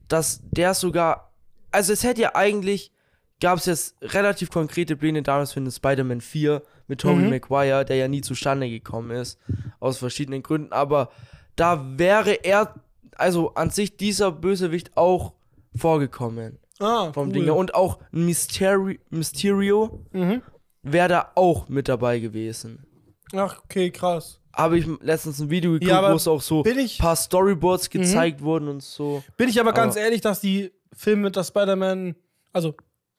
dass 0.09 0.41
der 0.51 0.75
sogar, 0.75 1.33
also 1.71 1.93
es 1.93 2.03
hätte 2.05 2.23
ja 2.23 2.35
eigentlich, 2.35 2.93
gab 3.41 3.59
es 3.59 3.67
jetzt 3.67 3.97
relativ 4.01 4.51
konkrete 4.51 4.97
Pläne 4.97 5.23
damals 5.23 5.53
für 5.53 5.61
den 5.61 5.71
Spider-Man 5.71 6.21
4 6.21 6.63
mit 6.87 7.01
Tobey 7.01 7.23
Mhm. 7.23 7.31
Maguire, 7.31 7.85
der 7.85 7.97
ja 7.97 8.09
nie 8.09 8.21
zustande 8.21 8.69
gekommen 8.71 9.11
ist, 9.11 9.39
aus 9.81 9.99
verschiedenen 9.99 10.43
Gründen, 10.43 10.73
aber 10.73 11.11
da 11.57 11.99
wäre 11.99 12.33
er, 12.45 12.75
also 13.17 13.55
an 13.55 13.71
sich 13.71 13.97
dieser 13.97 14.31
Bösewicht 14.33 14.97
auch 14.97 15.35
vorgekommen 15.77 16.59
ah, 16.81 17.13
vom 17.13 17.29
cool. 17.29 17.33
Ding 17.33 17.45
her. 17.45 17.57
und 17.57 17.75
auch 17.75 17.99
Mysteri 18.11 19.01
Mysterio 19.11 20.01
Mhm. 20.13 20.43
wäre 20.83 21.09
da 21.09 21.33
auch 21.35 21.69
mit 21.69 21.89
dabei 21.89 22.19
gewesen. 22.21 22.87
Ach, 23.35 23.61
okay, 23.65 23.91
krass. 23.91 24.41
Habe 24.57 24.79
ich 24.79 24.87
letztens 25.01 25.41
ein 25.41 25.51
Video 25.51 25.73
geguckt, 25.73 25.91
Ja, 25.91 26.11
wo 26.13 26.17
es 26.17 26.29
auch 26.29 26.41
so 26.43 26.63
ein 26.65 26.91
paar 26.99 27.17
Storyboards 27.17 27.91
gezeigt 27.91 28.41
wurden 28.43 28.69
und 28.69 28.83
so. 28.83 29.23
Bin 29.37 29.49
ich 29.49 29.59
aber 29.61 29.73
ganz 29.73 29.97
Aber- 29.97 30.05
ehrlich, 30.05 30.21
dass 30.21 30.41
die 30.41 30.73
Film 30.97 31.23
mit 31.23 31.35
der 31.37 31.45
Spider-Man, 31.45 32.15
also 32.53 32.75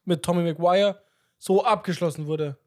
mit 0.06 0.24
Tommy 0.24 0.44
Maguire, 0.44 1.02
so 1.38 1.64
abgeschlossen 1.64 2.28
wurde. 2.28 2.58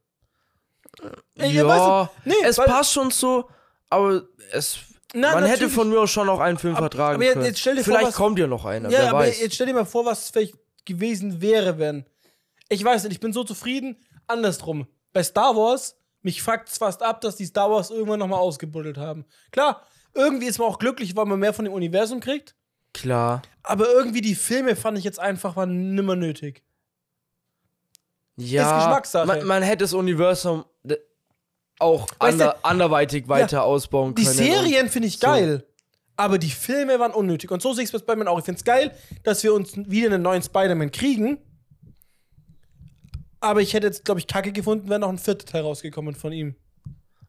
Ey, 1.37 1.53
ja, 1.53 1.67
weißt 1.67 1.85
du, 2.27 2.29
nee, 2.31 2.35
es 2.45 2.57
passt 2.57 2.93
schon 2.93 3.11
so, 3.11 3.49
aber 3.91 4.23
es. 4.53 4.79
Na, 5.15 5.33
man 5.35 5.45
hätte 5.47 5.69
von 5.71 5.89
mir 5.89 6.01
aus 6.01 6.11
schon 6.11 6.27
noch 6.27 6.41
einen 6.41 6.59
Film 6.59 6.75
Aber- 6.75 6.85
vertragen 6.85 7.15
aber 7.17 7.25
jetzt- 7.25 7.33
können. 7.35 7.47
jetzt 7.47 7.61
stell 7.61 7.77
dir 7.77 7.85
vor, 7.85 7.93
Vielleicht 7.95 8.09
was- 8.09 8.15
kommt 8.17 8.39
ja 8.39 8.47
noch 8.47 8.65
einer, 8.67 8.91
Ja, 8.91 8.99
wer 9.01 9.09
aber 9.11 9.19
weiß. 9.21 9.41
jetzt 9.41 9.55
stell 9.55 9.67
dir 9.67 9.75
mal 9.75 9.87
vor, 9.87 10.05
was 10.05 10.29
vielleicht 10.31 10.55
gewesen 10.85 11.41
wäre, 11.41 11.79
wenn. 11.79 12.05
Ich 12.69 12.85
weiß 12.85 13.05
nicht, 13.05 13.13
ich 13.13 13.21
bin 13.21 13.33
so 13.33 13.45
zufrieden. 13.45 13.97
Andersrum. 14.27 14.87
Bei 15.15 15.23
Star 15.23 15.57
Wars, 15.57 15.97
mich 16.23 16.43
fuckt's 16.43 16.79
fast 16.79 17.03
ab, 17.03 17.21
dass 17.21 17.37
die 17.37 17.47
Star 17.47 17.71
Wars 17.71 17.91
irgendwann 17.91 18.19
nochmal 18.19 18.41
ausgebuddelt 18.41 18.99
haben. 18.99 19.25
Klar, 19.51 19.83
irgendwie 20.15 20.47
ist 20.47 20.59
man 20.59 20.69
auch 20.69 20.79
glücklich, 20.79 21.17
weil 21.17 21.27
man 21.27 21.39
mehr 21.39 21.53
von 21.55 21.65
dem 21.65 21.75
Universum 21.75 22.21
kriegt. 22.21 22.55
Klar. 22.93 23.43
Aber 23.63 23.89
irgendwie 23.89 24.21
die 24.21 24.35
Filme 24.35 24.75
fand 24.77 24.99
ich 24.99 25.05
jetzt 25.05 25.21
einfach 25.21 25.57
mal 25.57 25.67
nimmer 25.67 26.17
nötig. 26.17 26.63
Ja, 28.37 28.79
Geschmackssache. 28.79 29.27
Man, 29.27 29.47
man 29.47 29.63
hätte 29.63 29.85
das 29.85 29.93
Universum 29.93 30.65
auch 31.81 32.09
Weißt 32.19 32.41
du, 32.41 32.45
ander, 32.45 32.57
anderweitig 32.63 33.29
weiter 33.29 33.63
ausbauen 33.63 34.15
Die 34.15 34.25
können. 34.25 34.37
Serien 34.37 34.89
finde 34.89 35.09
ich 35.09 35.19
so. 35.19 35.27
geil. 35.27 35.65
Aber 36.17 36.39
die 36.39 36.51
Filme 36.51 36.99
waren 36.99 37.13
unnötig. 37.13 37.51
Und 37.53 37.63
so 37.63 37.73
sehe 37.73 37.85
ich 37.85 37.89
es 37.89 37.93
bei 37.93 37.99
Spider-Man 37.99 38.27
auch. 38.27 38.41
Ich 38.41 38.45
finde 38.45 38.59
es 38.59 38.65
geil, 38.65 38.93
dass 39.23 39.45
wir 39.45 39.55
uns 39.55 39.77
wieder 39.77 40.09
einen 40.13 40.23
neuen 40.23 40.43
Spider-Man 40.43 40.91
kriegen. 40.91 41.39
Aber 43.41 43.61
ich 43.61 43.73
hätte 43.75 43.87
jetzt, 43.87 44.05
glaube 44.05 44.21
ich, 44.21 44.27
kacke 44.27 44.53
gefunden, 44.53 44.89
wäre 44.89 45.01
noch 45.01 45.09
ein 45.09 45.19
vierter 45.19 45.47
Teil 45.47 45.63
rausgekommen 45.63 46.15
von 46.15 46.33
ihm. 46.33 46.57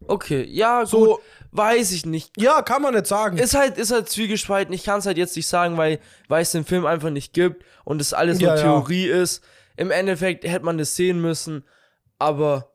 Okay, 0.07 0.43
ja, 0.49 0.81
gut. 0.81 0.89
So- 0.89 1.19
weiß 1.51 1.91
ich 1.91 2.05
nicht. 2.05 2.31
Ja, 2.41 2.61
kann 2.61 2.81
man 2.81 2.93
nicht 2.93 3.05
sagen. 3.05 3.37
Ist 3.37 3.53
halt, 3.53 3.77
ist 3.77 3.91
halt 3.91 4.09
zwiegespalten. 4.09 4.73
Ich 4.73 4.83
kann 4.83 4.99
es 4.99 5.05
halt 5.05 5.17
jetzt 5.17 5.35
nicht 5.35 5.47
sagen, 5.47 5.77
weil, 5.77 5.99
weil 6.27 6.41
es 6.41 6.51
den 6.51 6.63
Film 6.65 6.85
einfach 6.85 7.09
nicht 7.09 7.33
gibt 7.33 7.63
und 7.83 7.99
es 8.01 8.13
alles 8.13 8.39
Ja, 8.39 8.49
nur 8.49 8.57
ja. 8.57 8.61
Theorie 8.63 9.05
ist. 9.07 9.43
Im 9.77 9.91
Endeffekt 9.91 10.45
hätte 10.45 10.65
man 10.65 10.77
das 10.77 10.95
sehen 10.95 11.21
müssen, 11.21 11.63
aber 12.17 12.71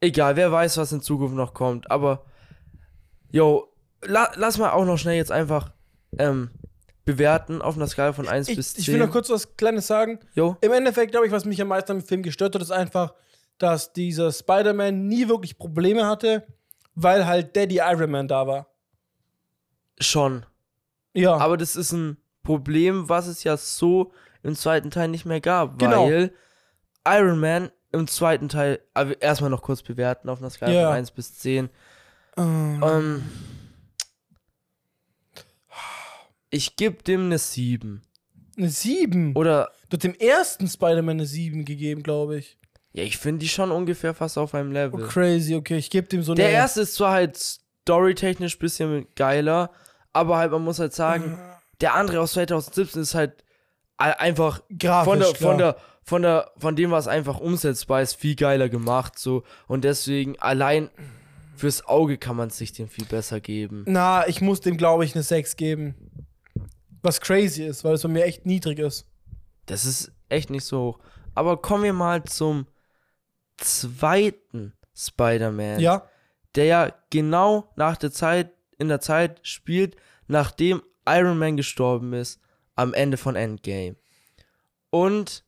egal, 0.00 0.36
wer 0.36 0.52
weiß, 0.52 0.76
was 0.76 0.92
in 0.92 1.00
Zukunft 1.02 1.34
noch 1.34 1.54
kommt. 1.54 1.90
Aber, 1.90 2.24
yo, 3.30 3.72
la, 4.02 4.30
lass 4.36 4.58
mal 4.58 4.70
auch 4.72 4.84
noch 4.84 4.96
schnell 4.98 5.16
jetzt 5.16 5.32
einfach 5.32 5.72
ähm, 6.18 6.50
bewerten 7.04 7.60
auf 7.62 7.76
einer 7.76 7.86
Skala 7.86 8.12
von 8.12 8.26
1 8.28 8.48
ich, 8.48 8.56
bis 8.56 8.74
10. 8.74 8.80
ich 8.82 8.88
will 8.88 8.98
noch 8.98 9.10
kurz 9.10 9.28
was 9.30 9.56
Kleines 9.56 9.86
sagen. 9.86 10.18
Yo, 10.34 10.56
Im 10.60 10.72
Endeffekt, 10.72 11.10
glaube 11.12 11.26
ich, 11.26 11.32
was 11.32 11.44
mich 11.44 11.60
am 11.60 11.68
meisten 11.68 11.92
am 11.92 12.00
Film 12.02 12.22
gestört 12.22 12.54
hat, 12.54 12.62
ist 12.62 12.70
einfach, 12.70 13.14
dass 13.58 13.92
dieser 13.92 14.32
Spider-Man 14.32 15.06
nie 15.06 15.28
wirklich 15.28 15.58
Probleme 15.58 16.06
hatte, 16.06 16.46
weil 16.94 17.26
halt 17.26 17.54
Daddy 17.56 17.76
Iron 17.76 18.10
Man 18.10 18.28
da 18.28 18.46
war. 18.46 18.66
schon. 20.00 20.44
Ja. 21.12 21.36
Aber 21.36 21.56
das 21.56 21.76
ist 21.76 21.92
ein 21.92 22.16
Problem, 22.42 23.08
was 23.08 23.26
es 23.28 23.44
ja 23.44 23.56
so 23.56 24.12
im 24.42 24.54
zweiten 24.56 24.90
Teil 24.90 25.08
nicht 25.08 25.24
mehr 25.24 25.40
gab, 25.40 25.78
Genau. 25.78 26.06
weil 26.06 26.32
Iron 27.06 27.38
Man 27.38 27.70
im 27.92 28.08
zweiten 28.08 28.48
Teil, 28.48 28.80
aber 28.92 29.20
erstmal 29.22 29.50
noch 29.50 29.62
kurz 29.62 29.82
bewerten 29.82 30.28
auf 30.28 30.38
einer 30.40 30.50
Skala 30.50 30.72
Ja. 30.72 30.88
von 30.88 30.96
1 30.96 31.10
bis 31.12 31.38
10. 31.38 31.70
Ähm, 32.36 32.82
Ähm, 32.84 33.22
ich 36.54 36.76
gebe 36.76 37.02
dem 37.02 37.26
eine 37.26 37.38
7. 37.38 38.02
eine 38.56 38.68
7. 38.68 39.34
Oder, 39.36 39.70
Du 39.90 39.96
hast 39.96 40.04
dem 40.04 40.14
ersten 40.14 40.66
Spider-Man 40.68 41.16
eine 41.18 41.26
7 41.26 41.64
gegeben, 41.64 42.02
glaube 42.02 42.38
ich. 42.38 42.56
ja, 42.92 43.02
ich 43.04 43.18
finde 43.18 43.40
die 43.40 43.48
schon 43.48 43.70
ungefähr 43.70 44.14
fast 44.14 44.38
auf 44.38 44.54
einem 44.54 44.70
Oh, 44.70 44.74
Level. 44.74 45.06
crazy, 45.06 45.54
okay. 45.54 45.76
Ich 45.76 45.90
gebe 45.90 46.06
dem 46.08 46.22
so 46.22 46.32
eine. 46.32 46.40
Der 46.42 46.50
erste 46.50 46.80
ist 46.82 46.94
zwar 46.94 47.12
halt 47.12 47.36
storytechnisch 47.36 48.56
ein 48.56 48.60
bisschen 48.60 49.06
geiler, 49.14 49.70
aber 50.12 50.38
halt, 50.38 50.50
man 50.52 50.62
muss 50.62 50.78
halt 50.78 50.94
sagen, 50.94 51.38
der 51.80 51.94
andere 51.94 52.20
aus 52.20 52.32
2017 52.32 53.02
ist 53.02 53.14
halt 53.14 53.44
einfach 53.96 54.62
Grafisch, 54.78 55.10
von 55.10 55.18
der, 55.20 55.32
klar. 55.32 55.50
von 55.50 55.58
der, 55.58 55.76
von 56.02 56.22
der, 56.22 56.50
von 56.58 56.76
dem, 56.76 56.90
was 56.90 57.06
einfach 57.08 57.40
umsetzbar 57.40 58.02
ist, 58.02 58.14
viel 58.14 58.34
geiler 58.36 58.68
gemacht, 58.68 59.18
so. 59.18 59.44
Und 59.66 59.84
deswegen 59.84 60.38
allein 60.40 60.90
fürs 61.56 61.86
Auge 61.86 62.18
kann 62.18 62.36
man 62.36 62.50
sich 62.50 62.72
den 62.72 62.88
viel 62.88 63.04
besser 63.04 63.40
geben. 63.40 63.84
Na, 63.86 64.26
ich 64.26 64.40
muss 64.40 64.60
dem, 64.60 64.76
glaube 64.76 65.04
ich, 65.04 65.14
eine 65.14 65.22
6 65.22 65.56
geben. 65.56 65.94
Was 67.04 67.20
crazy 67.20 67.64
ist, 67.64 67.84
weil 67.84 67.94
es 67.94 68.02
bei 68.02 68.08
mir 68.08 68.24
echt 68.24 68.46
niedrig 68.46 68.78
ist. 68.78 69.06
Das 69.66 69.84
ist 69.84 70.10
echt 70.28 70.50
nicht 70.50 70.64
so 70.64 70.80
hoch. 70.80 70.98
Aber 71.34 71.58
kommen 71.60 71.84
wir 71.84 71.92
mal 71.92 72.24
zum 72.24 72.66
zweiten 73.58 74.72
Spider-Man. 74.96 75.80
Ja. 75.80 76.08
Der 76.54 76.64
ja 76.64 76.92
genau 77.10 77.70
nach 77.76 77.96
der 77.96 78.12
Zeit, 78.12 78.52
in 78.78 78.88
der 78.88 79.00
Zeit 79.00 79.40
spielt, 79.42 79.96
nachdem 80.28 80.82
Iron 81.06 81.38
Man 81.38 81.56
gestorben 81.56 82.12
ist, 82.12 82.40
am 82.76 82.94
Ende 82.94 83.16
von 83.16 83.36
Endgame. 83.36 83.96
Und 84.90 85.44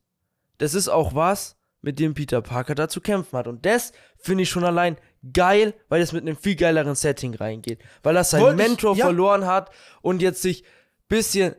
das 0.59 0.75
ist 0.75 0.89
auch 0.89 1.15
was, 1.15 1.57
mit 1.81 1.99
dem 2.01 2.15
Peter 2.15 2.43
Parker 2.43 2.75
da 2.75 2.89
zu 2.89 3.01
kämpfen 3.01 3.39
hat. 3.39 3.47
Und 3.47 3.65
das 3.65 3.93
finde 4.19 4.43
ich 4.43 4.51
schon 4.51 4.65
allein 4.65 4.97
geil, 5.33 5.75
weil 5.89 6.03
es 6.03 6.13
mit 6.13 6.23
einem 6.23 6.37
viel 6.37 6.57
geileren 6.57 6.97
Setting 6.97 7.35
reingeht. 7.35 7.81
Weil 8.03 8.17
er 8.17 8.25
seinen 8.25 8.43
Wollte 8.43 8.63
ich- 8.63 8.69
Mentor 8.69 8.97
ja. 8.97 9.05
verloren 9.07 9.47
hat 9.47 9.71
und 10.03 10.21
jetzt 10.23 10.43
sich 10.43 10.65
bisschen. 11.09 11.55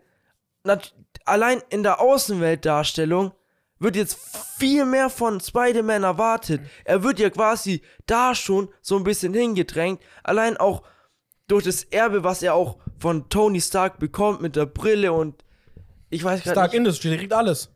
Allein 1.26 1.62
in 1.70 1.84
der 1.84 2.00
Außenweltdarstellung 2.02 3.32
wird 3.80 3.96
jetzt 3.96 4.18
viel 4.58 4.86
mehr 4.86 5.10
von 5.10 5.40
Spider-Man 5.40 6.04
erwartet. 6.04 6.62
Er 6.84 7.04
wird 7.04 7.20
ja 7.20 7.30
quasi 7.30 7.82
da 8.06 8.34
schon 8.34 8.70
so 8.82 8.98
ein 8.98 9.04
bisschen 9.04 9.34
hingedrängt. 9.34 10.02
Allein 10.24 10.58
auch 10.58 10.84
durch 11.48 11.64
das 11.64 11.84
Erbe, 11.86 12.24
was 12.24 12.42
er 12.44 12.56
auch 12.56 12.78
von 13.00 13.30
Tony 13.30 13.62
Stark 13.62 14.00
bekommt 14.00 14.42
mit 14.42 14.56
der 14.56 14.66
Brille 14.66 15.14
und 15.14 15.44
ich 16.10 16.24
weiß 16.24 16.44
gar 16.44 16.54
Stark 16.54 16.72
nicht, 16.72 16.78
Industry, 16.80 17.10
der 17.10 17.18
kriegt 17.20 17.34
alles. 17.34 17.70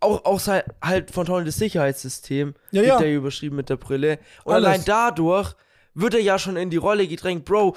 auch, 0.00 0.24
auch 0.24 0.40
sei- 0.40 0.64
halt 0.82 1.10
von 1.10 1.26
Tony 1.26 1.44
das 1.44 1.56
Sicherheitssystem 1.56 2.54
Ja, 2.70 2.82
wird 2.82 3.00
ja. 3.00 3.06
er 3.06 3.14
überschrieben 3.14 3.56
mit 3.56 3.68
der 3.68 3.76
Brille. 3.76 4.18
Und 4.44 4.54
Alles. 4.54 4.66
allein 4.68 4.84
dadurch 4.86 5.54
wird 5.94 6.14
er 6.14 6.20
ja 6.20 6.38
schon 6.38 6.56
in 6.56 6.70
die 6.70 6.76
Rolle 6.76 7.06
gedrängt, 7.06 7.44
Bro. 7.44 7.76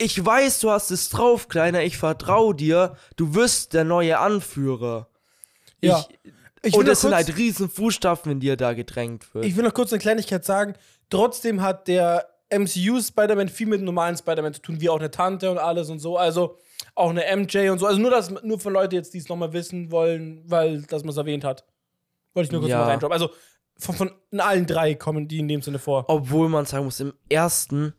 Ich 0.00 0.24
weiß, 0.24 0.60
du 0.60 0.70
hast 0.70 0.90
es 0.90 1.08
drauf, 1.08 1.48
Kleiner, 1.48 1.82
ich 1.82 1.96
vertraue 1.98 2.54
dir. 2.54 2.96
Du 3.16 3.34
wirst 3.34 3.74
der 3.74 3.84
neue 3.84 4.18
Anführer. 4.18 5.08
Ja. 5.80 6.04
Ich, 6.62 6.72
Ich 6.72 6.74
und 6.76 6.88
es 6.88 7.00
sind 7.02 7.14
halt 7.14 7.36
riesen 7.36 7.68
Fußstapfen, 7.68 8.32
in 8.32 8.40
die 8.40 8.48
er 8.48 8.56
da 8.56 8.72
gedrängt 8.74 9.32
wird. 9.34 9.44
ich 9.44 9.56
will 9.56 9.64
noch 9.64 9.74
kurz 9.74 9.92
eine 9.92 10.00
Kleinigkeit 10.00 10.44
sagen. 10.44 10.74
Trotzdem 11.10 11.62
hat 11.62 11.88
der 11.88 12.28
MCU 12.50 13.00
Spider-Man 13.00 13.48
viel 13.48 13.66
mit 13.66 13.80
dem 13.80 13.84
normalen 13.84 14.16
Spider-Man 14.16 14.54
zu 14.54 14.62
tun, 14.62 14.80
wie 14.80 14.88
auch 14.88 14.98
eine 14.98 15.10
Tante 15.10 15.50
und 15.50 15.58
alles 15.58 15.90
und 15.90 15.98
so. 15.98 16.16
Also 16.16 16.56
auch 16.94 17.10
eine 17.10 17.24
MJ 17.36 17.68
und 17.70 17.78
so. 17.78 17.86
Also 17.86 18.00
nur, 18.00 18.10
dass, 18.10 18.30
nur 18.42 18.58
für 18.58 18.70
Leute 18.70 18.96
jetzt, 18.96 19.14
die 19.14 19.18
es 19.18 19.28
nochmal 19.28 19.52
wissen 19.52 19.90
wollen, 19.90 20.42
weil 20.46 20.82
das 20.82 21.02
man 21.02 21.10
es 21.10 21.16
erwähnt 21.16 21.44
hat. 21.44 21.64
Wollte 22.34 22.46
ich 22.48 22.52
nur 22.52 22.60
kurz 22.60 22.70
Ja. 22.70 22.78
mal 22.78 22.86
reindroppen. 22.88 23.12
Also 23.12 23.30
von, 23.78 23.94
von 23.94 24.40
allen 24.40 24.66
drei 24.66 24.94
kommen 24.94 25.28
die 25.28 25.38
in 25.40 25.48
dem 25.48 25.62
Sinne 25.62 25.78
vor. 25.78 26.04
Obwohl 26.08 26.48
man 26.48 26.66
sagen 26.66 26.84
muss, 26.84 27.00
im 27.00 27.12
ersten 27.28 27.94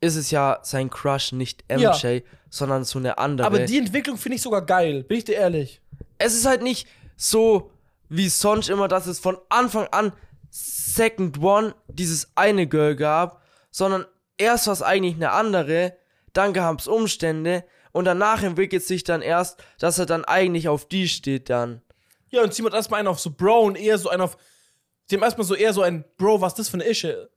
ist 0.00 0.16
es 0.16 0.30
ja 0.30 0.58
sein 0.62 0.90
Crush 0.90 1.32
nicht 1.32 1.64
MJ, 1.70 1.80
Ja. 1.82 2.20
sondern 2.50 2.84
so 2.84 2.98
eine 2.98 3.18
andere. 3.18 3.46
Aber 3.46 3.60
die 3.60 3.78
Entwicklung 3.78 4.16
finde 4.18 4.36
ich 4.36 4.42
sogar 4.42 4.64
geil, 4.64 5.02
bin 5.04 5.18
ich 5.18 5.24
dir 5.24 5.34
ehrlich. 5.36 5.80
es 6.18 6.34
ist 6.34 6.46
halt 6.46 6.62
nicht 6.62 6.86
so 7.16 7.70
wie 8.08 8.28
sonst 8.28 8.68
immer, 8.68 8.88
dass 8.88 9.06
es 9.06 9.18
von 9.18 9.36
Anfang 9.48 9.86
an 9.88 10.12
Second 10.50 11.40
One 11.42 11.74
dieses 11.88 12.28
eine 12.34 12.66
Girl 12.66 12.94
gab, 12.96 13.42
sondern 13.70 14.06
erst 14.38 14.66
war 14.66 14.72
es 14.74 14.82
eigentlich 14.82 15.14
eine 15.16 15.32
andere, 15.32 15.96
dann 16.32 16.52
gab 16.52 16.78
es 16.78 16.86
Umstände 16.88 17.64
und 17.92 18.04
danach 18.04 18.42
entwickelt 18.42 18.84
sich 18.84 19.04
dann 19.04 19.22
erst, 19.22 19.62
dass 19.78 19.98
er 19.98 20.06
dann 20.06 20.24
eigentlich 20.24 20.68
auf 20.68 20.86
die 20.86 21.08
steht 21.08 21.50
dann. 21.50 21.82
Ja, 22.28 22.42
und 22.42 22.52
Simon 22.54 22.72
erstmal 22.72 23.00
einen 23.00 23.08
auf 23.08 23.20
so 23.20 23.30
Bro 23.30 23.60
und 23.62 23.76
eher 23.76 23.98
so 23.98 24.08
einen 24.10 24.22
auf. 24.22 24.36
Sie 25.06 25.16
haben 25.16 25.22
erstmal 25.22 25.46
so 25.46 25.54
eher 25.54 25.72
so 25.72 25.82
ein 25.82 26.04
Bro, 26.16 26.40
was 26.40 26.52
ist 26.52 26.58
das 26.58 26.68
für 26.68 26.74
eine 26.74 26.84
Ische? 26.88 27.30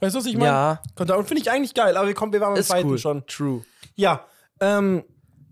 Weißt 0.00 0.14
du, 0.14 0.18
was 0.20 0.26
ich 0.26 0.34
meine? 0.36 0.46
Ja. 0.46 0.82
Da- 0.96 1.14
Und 1.16 1.26
finde 1.28 1.42
ich 1.42 1.50
eigentlich 1.50 1.74
geil, 1.74 1.96
aber 1.96 2.06
wir, 2.08 2.14
kommen, 2.14 2.32
wir 2.32 2.40
waren 2.40 2.52
beim 2.54 2.60
Ist 2.60 2.68
zweiten 2.68 2.88
cool. 2.88 2.98
schon. 2.98 3.26
True. 3.26 3.64
Ja. 3.96 4.24
Ähm, 4.60 5.04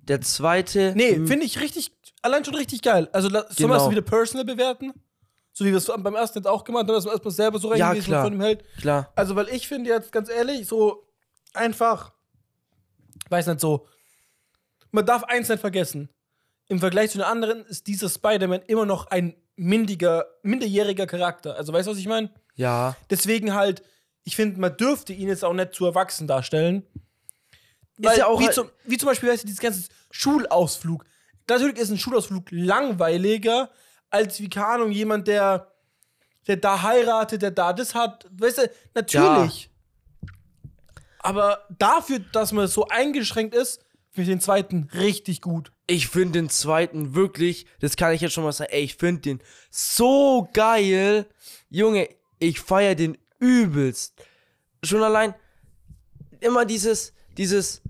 Der 0.03 0.21
zweite. 0.23 0.93
nee, 0.97 1.11
m, 1.13 1.27
finde 1.27 1.45
ich 1.45 1.61
richtig, 1.61 1.93
allein 2.23 2.45
schon 2.45 2.55
richtig 2.55 2.83
geil. 2.83 3.09
Also, 3.13 3.29
la- 3.29 3.43
sollen 3.43 3.51
wir 3.59 3.67
Genau. 3.67 3.75
das 3.79 3.91
wieder 3.91 4.03
personal 4.03 4.45
bewerten? 4.47 4.93
So 5.53 5.65
wie 5.65 5.71
wir 5.71 5.79
es 5.79 5.87
beim 5.87 6.15
ersten 6.15 6.39
jetzt 6.39 6.47
auch 6.47 6.65
gemacht 6.65 6.83
haben, 6.87 6.95
dass 6.95 7.05
man 7.05 7.13
erstmal 7.15 7.33
selber 7.35 7.59
so 7.59 7.75
Ja, 7.75 7.93
klar. 7.95 8.25
von 8.25 8.33
ihm 8.33 8.41
hält. 8.41 8.65
Klar. 8.81 9.13
Also, 9.17 9.35
weil 9.37 9.49
ich 9.49 9.67
finde 9.69 9.91
jetzt 9.91 10.13
ganz 10.13 10.29
ehrlich, 10.31 10.67
so 10.69 11.07
einfach, 11.53 12.13
weiß 13.29 13.49
nicht 13.49 13.61
so, 13.61 13.87
man 14.93 15.05
darf 15.05 15.25
eins 15.25 15.49
nicht 15.49 15.61
vergessen. 15.61 16.09
Im 16.69 16.79
Vergleich 16.81 17.11
zu 17.11 17.19
den 17.19 17.27
anderen 17.27 17.65
ist 17.67 17.87
dieser 17.87 18.09
Spider-Man 18.09 18.63
immer 18.63 18.87
noch 18.87 19.09
ein 19.09 19.35
mindiger, 19.57 20.27
minderjähriger 20.43 21.07
Charakter. 21.07 21.57
Also, 21.57 21.73
weißt 21.73 21.89
du, 21.89 21.93
was 21.93 21.99
ich 21.99 22.07
meine? 22.07 22.31
Ja. 22.55 22.97
Deswegen 23.11 23.55
halt, 23.55 23.83
ich 24.29 24.37
finde, 24.37 24.61
man 24.61 24.77
dürfte 24.77 25.15
ihn 25.15 25.29
jetzt 25.29 25.43
auch 25.43 25.55
nicht 25.55 25.73
zu 25.73 25.87
erwachsen 25.87 26.27
darstellen. 26.29 26.85
Weil, 27.97 28.19
ja 28.19 28.27
auch 28.27 28.39
wie, 28.39 28.45
halt- 28.45 28.55
zum, 28.55 28.69
wie 28.85 28.99
zum 28.99 29.09
Beispiel, 29.09 29.31
weißt 29.31 29.43
du, 29.43 29.47
dieses 29.47 29.61
ganze 29.63 29.89
Schulausflug. 30.11 31.07
Natürlich 31.49 31.79
ist 31.79 31.89
ein 31.89 31.97
Schulausflug 31.99 32.45
langweiliger, 32.51 33.71
als, 34.11 34.39
wie, 34.39 34.51
keine 34.51 34.67
Ahnung, 34.67 34.91
jemand, 34.93 35.29
der, 35.29 35.73
der 36.47 36.59
da 36.59 36.83
heiratet, 36.83 37.41
der 37.41 37.53
da 37.53 37.73
das 37.73 37.95
hat. 37.95 38.27
Weißt 38.31 38.59
du, 38.59 38.71
natürlich. 38.95 39.71
Aber 41.21 41.65
dafür, 41.79 42.19
dass 42.19 42.53
man 42.53 42.69
so 42.69 42.87
eingeschränkt 42.89 43.55
ist, 43.55 43.83
finde 44.11 44.31
ich 44.31 44.37
den 44.37 44.41
zweiten 44.43 44.91
richtig 44.93 45.41
gut. 45.41 45.73
Ich 45.87 46.09
finde 46.09 46.41
den 46.41 46.51
zweiten 46.51 47.15
wirklich, 47.15 47.65
das 47.81 47.97
kann 47.97 48.13
ich 48.13 48.21
jetzt 48.21 48.35
schon 48.35 48.45
mal 48.45 48.53
sagen, 48.53 48.73
ey, 48.75 48.83
ich 48.83 48.97
finde 48.97 49.23
den 49.23 49.43
so 49.71 50.51
geil. 50.53 51.27
Junge, 51.71 52.11
ich 52.39 52.61
feier 52.61 52.95
den 52.95 53.17
übelst. 53.39 54.15
Schon 54.83 55.03
allein 55.03 55.35
immer 56.41 56.65
dieses, 56.65 57.13
dieses 57.37 57.83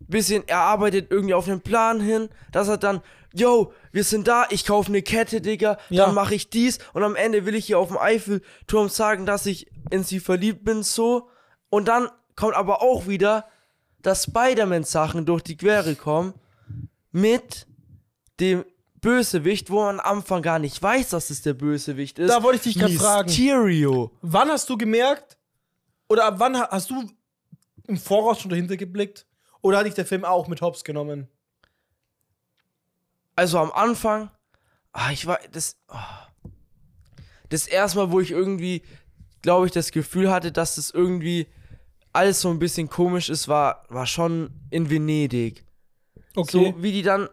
bisschen, 0.00 0.46
er 0.46 0.58
arbeitet 0.60 1.10
irgendwie 1.10 1.34
auf 1.34 1.48
einen 1.48 1.60
Plan 1.60 2.00
hin, 2.00 2.28
dass 2.52 2.68
er 2.68 2.76
dann, 2.76 3.00
yo, 3.32 3.72
wir 3.90 4.04
sind 4.04 4.28
da, 4.28 4.46
ich 4.50 4.64
kaufe 4.64 4.88
eine 4.88 5.02
Kette, 5.02 5.40
Digga, 5.40 5.78
Ja. 5.88 6.06
dann 6.06 6.14
mache 6.14 6.34
ich 6.34 6.50
dies 6.50 6.78
und 6.92 7.02
am 7.02 7.16
Ende 7.16 7.46
will 7.46 7.54
ich 7.54 7.66
hier 7.66 7.78
auf 7.78 7.88
dem 7.88 7.98
Eiffelturm 7.98 8.88
sagen, 8.88 9.26
dass 9.26 9.46
ich 9.46 9.70
in 9.90 10.04
sie 10.04 10.20
verliebt 10.20 10.64
bin, 10.64 10.82
so. 10.82 11.28
Und 11.70 11.88
dann 11.88 12.08
kommt 12.36 12.54
aber 12.54 12.82
auch 12.82 13.06
wieder, 13.06 13.46
dass 14.02 14.24
Spider-Man-Sachen 14.24 15.24
durch 15.26 15.42
die 15.42 15.56
Quere 15.56 15.94
kommen 15.94 16.34
mit 17.10 17.66
dem 18.40 18.64
Bösewicht, 19.04 19.70
wo 19.70 19.82
man 19.84 20.00
am 20.00 20.18
Anfang 20.18 20.42
gar 20.42 20.58
nicht 20.58 20.82
weiß, 20.82 21.10
dass 21.10 21.30
es 21.30 21.42
der 21.42 21.54
Bösewicht 21.54 22.18
ist. 22.18 22.30
Da 22.30 22.42
wollte 22.42 22.68
ich 22.68 22.74
dich 22.74 22.82
grad 22.82 22.92
fragen. 22.92 23.28
Mysterio. 23.28 24.10
Wann 24.22 24.48
hast 24.48 24.68
du 24.70 24.76
gemerkt, 24.76 25.36
oder 26.08 26.24
ab 26.24 26.34
wann 26.38 26.56
ha- 26.58 26.68
hast 26.70 26.90
du 26.90 27.10
im 27.86 27.96
Voraus 27.98 28.40
schon 28.40 28.50
dahinter 28.50 28.76
geblickt? 28.76 29.26
Oder 29.60 29.78
hat 29.78 29.86
dich 29.86 29.94
der 29.94 30.06
Film 30.06 30.24
auch 30.24 30.48
mit 30.48 30.60
Hops 30.62 30.84
genommen? 30.84 31.28
Also 33.36 33.58
am 33.58 33.72
Anfang, 33.72 34.30
ah, 34.92 35.10
ich 35.10 35.26
war, 35.26 35.38
das, 35.52 35.76
ah. 35.88 36.28
das 37.48 37.66
erste 37.66 37.98
Mal, 37.98 38.10
wo 38.10 38.20
ich 38.20 38.30
irgendwie, 38.30 38.82
glaube 39.42 39.66
ich, 39.66 39.72
das 39.72 39.90
Gefühl 39.90 40.30
hatte, 40.30 40.50
dass 40.52 40.76
das 40.76 40.90
irgendwie 40.90 41.46
alles 42.12 42.40
so 42.40 42.50
ein 42.50 42.58
bisschen 42.58 42.88
komisch 42.88 43.28
ist, 43.28 43.48
war, 43.48 43.84
war 43.88 44.06
schon 44.06 44.50
in 44.70 44.88
Venedig. 44.88 45.64
So 46.48 46.74
wie 46.82 46.92
die 46.92 47.02
dann 47.02 47.28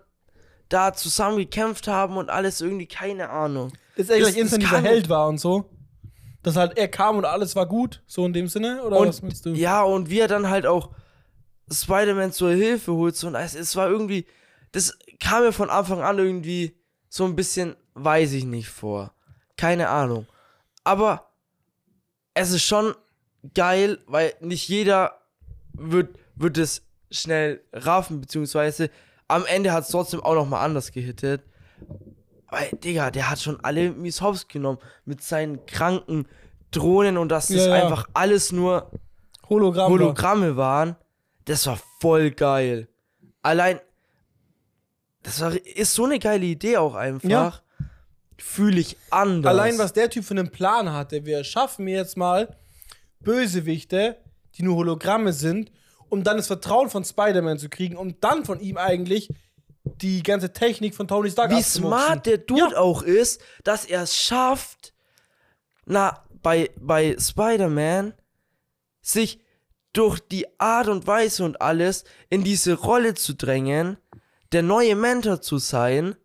da 0.72 0.94
zusammen 0.94 1.38
gekämpft 1.38 1.88
haben 1.88 2.18
und 2.18 2.30
alles 2.30 2.62
irgendwie, 2.62 2.88
keine 2.88 3.30
Ahnung. 3.30 3.74
Dass 3.96 4.10
er 4.10 4.20
gleich 4.20 4.38
instant 4.38 4.64
dieser 4.64 4.82
Held 4.82 5.10
war 5.10 5.28
und 5.28 5.38
so. 5.38 5.70
Dass 6.44 6.56
halt 6.56 6.78
er 6.78 6.88
kam 6.88 7.18
und 7.18 7.26
alles 7.26 7.56
war 7.56 7.68
gut, 7.68 8.02
so 8.08 8.26
in 8.26 8.34
dem 8.34 8.48
Sinne? 8.48 8.84
Oder 8.84 9.00
was 9.00 9.22
meinst 9.22 9.46
du? 9.46 9.52
Und, 9.52 9.56
ja, 9.58 9.84
und 9.84 10.10
wie 10.10 10.20
er 10.20 10.28
dann 10.28 10.50
halt 10.50 10.66
auch 10.66 10.90
Spider-Man 11.72 12.32
zur 12.32 12.52
Hilfe 12.52 12.94
holt. 12.94 13.16
So, 13.16 13.28
und 13.28 13.36
es, 13.36 13.54
es 13.54 13.76
war 13.76 13.90
irgendwie, 13.90 14.26
das 14.72 14.98
kam 15.20 15.44
mir 15.44 15.52
von 15.52 15.70
Anfang 15.70 16.02
an 16.02 16.18
irgendwie 16.18 16.76
so 17.10 17.26
ein 17.26 17.36
bisschen, 17.36 17.76
weiß 17.94 18.34
ich 18.34 18.46
nicht, 18.46 18.70
vor. 18.70 19.14
Keine 19.58 19.90
Ahnung. 19.90 20.26
Aber 20.84 21.32
es 22.34 22.52
ist 22.52 22.64
schon 22.64 22.96
geil, 23.54 24.00
weil 24.08 24.34
nicht 24.40 24.68
jeder 24.68 25.20
wird, 25.74 26.18
wird 26.36 26.58
es 26.58 26.84
schnell 27.12 27.62
raffen, 27.74 28.22
beziehungsweise 28.22 28.90
am 29.32 29.46
Ende 29.46 29.72
hat 29.72 29.84
es 29.86 29.90
trotzdem 29.90 30.22
auch 30.22 30.36
nochmal 30.36 30.64
anders 30.66 30.92
gehittet. 30.92 31.44
Weil, 32.50 32.70
Digga, 32.84 33.12
der 33.12 33.30
hat 33.30 33.40
schon 33.40 33.60
alle 33.64 33.92
mies 33.92 34.22
hops 34.22 34.48
genommen 34.48 34.80
mit 35.06 35.24
seinen 35.24 35.66
kranken 35.66 36.28
Drohnen 36.72 37.18
und 37.18 37.30
dass 37.30 37.48
das 37.48 37.58
Ja, 37.58 37.78
ja. 37.78 37.84
einfach 37.84 38.08
alles 38.14 38.52
nur 38.52 38.92
Hologramm. 39.50 39.86
da. 39.86 39.90
Hologramme 39.92 40.58
waren. 40.58 40.96
Das 41.46 41.66
war 41.68 41.80
voll 42.00 42.32
geil. 42.32 42.88
Allein, 43.42 43.80
das 45.24 45.40
war, 45.42 45.54
ist 45.66 45.94
so 45.94 46.06
eine 46.06 46.20
geile 46.20 46.46
Idee 46.46 46.78
auch 46.78 46.96
einfach. 46.96 47.30
Ja. 47.30 47.54
Fühle 48.38 48.80
ich 48.82 48.98
anders. 49.12 49.50
Allein 49.50 49.78
was 49.78 49.94
der 49.94 50.10
Typ 50.10 50.26
für 50.26 50.34
einen 50.34 50.50
Plan 50.50 50.92
hatte. 50.92 51.26
Wir 51.26 51.44
schaffen 51.44 51.88
jetzt 51.88 52.18
mal 52.18 52.58
Bösewichte, 53.20 54.18
die 54.56 54.64
nur 54.64 54.76
Hologramme 54.76 55.32
sind, 55.32 55.72
um 56.12 56.26
dann 56.26 56.38
das 56.38 56.48
Vertrauen 56.48 56.90
von 56.90 57.06
Spider-Man 57.06 57.58
zu 57.58 57.70
kriegen, 57.70 57.96
um 57.96 58.20
dann 58.20 58.44
von 58.44 58.60
ihm 58.60 58.78
eigentlich 58.78 59.30
die 59.84 60.22
ganze 60.24 60.52
Technik 60.52 60.94
von 60.94 61.08
Tony 61.08 61.32
Stark 61.32 61.52
wie 61.52 61.64
smart 61.64 62.26
der 62.26 62.38
Dude 62.38 62.78
auch 62.78 63.02
ist, 63.02 63.42
dass 63.64 63.86
er 63.86 64.04
es 64.04 64.18
schafft, 64.18 64.94
na, 65.86 66.24
bei, 66.44 66.70
bei 66.76 67.16
Spider-Man, 67.18 68.14
sich 69.02 69.40
durch 69.94 70.20
die 70.20 70.48
Art 70.60 70.90
und 70.90 71.08
Weise 71.08 71.46
und 71.46 71.62
alles 71.62 72.04
in 72.30 72.44
diese 72.44 72.74
Rolle 72.74 73.14
zu 73.14 73.34
drängen, 73.34 73.98
der 74.52 74.64
neue 74.64 74.98
Mentor 74.98 75.42
zu 75.42 75.60
sein, 75.60 76.16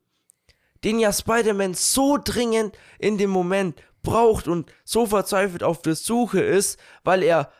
den 0.82 0.98
ja 0.98 1.12
Spider-Man 1.12 1.74
so 1.74 2.18
dringend 2.22 2.76
in 2.98 3.18
dem 3.18 3.30
Moment 3.30 3.80
braucht 4.02 4.48
und 4.48 4.70
so 4.84 5.06
verzweifelt 5.06 5.62
auf 5.62 5.80
der 5.80 5.94
Suche 5.94 6.40
ist, 6.40 6.78
weil 7.04 7.22
er 7.22 7.52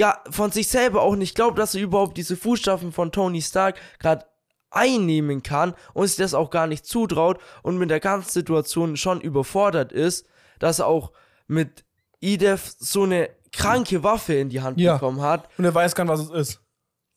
gar 0.00 0.24
von 0.30 0.50
sich 0.50 0.68
selber 0.68 1.02
auch 1.02 1.14
nicht 1.16 1.34
glaubt, 1.34 1.58
dass 1.58 1.74
er 1.74 1.82
überhaupt 1.82 2.16
diese 2.16 2.36
Fußstapfen 2.36 2.90
von 2.92 3.12
Tony 3.12 3.42
Stark 3.42 3.76
gerade 3.98 4.24
einnehmen 4.70 5.42
kann 5.42 5.74
und 5.94 6.06
sich 6.06 6.16
das 6.16 6.32
auch 6.34 6.50
gar 6.50 6.66
nicht 6.66 6.86
zutraut 6.86 7.38
und 7.62 7.76
mit 7.78 7.90
der 7.90 8.00
ganzen 8.00 8.30
Situation 8.30 8.96
schon 8.96 9.20
überfordert 9.20 9.92
ist, 9.92 10.26
dass 10.58 10.78
er 10.78 10.86
auch 10.86 11.12
mit 11.48 11.84
Idef 12.20 12.72
so 12.78 13.02
eine 13.02 13.30
kranke 13.52 14.02
Waffe 14.04 14.34
in 14.34 14.48
die 14.48 14.60
Hand 14.60 14.78
Ja. 14.80 14.94
bekommen 14.94 15.22
hat 15.22 15.48
Und 15.58 15.64
er 15.64 15.74
weiß 15.74 15.94
gar 15.94 16.04
nicht, 16.04 16.12
was 16.12 16.20
es 16.20 16.30
ist. 16.30 16.60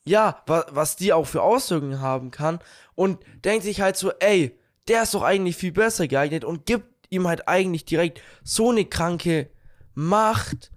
ja, 0.04 0.42
wa 0.46 0.64
was 0.70 0.96
die 0.96 1.12
auch 1.12 1.26
für 1.26 1.42
Auswirkungen 1.42 2.00
haben 2.00 2.30
kann 2.32 2.58
und 2.96 3.18
denkt 3.44 3.64
sich 3.64 3.80
halt 3.80 3.96
so, 3.96 4.10
ey, 4.18 4.58
der 4.88 5.04
ist 5.04 5.14
doch 5.14 5.22
eigentlich 5.22 5.56
viel 5.56 5.72
besser 5.72 6.08
geeignet 6.08 6.44
und 6.44 6.66
gibt 6.66 6.86
ihm 7.10 7.28
halt 7.28 7.46
eigentlich 7.48 7.84
direkt 7.84 8.20
so 8.42 8.70
eine 8.70 8.84
kranke 8.84 9.48
Macht, 9.94 10.72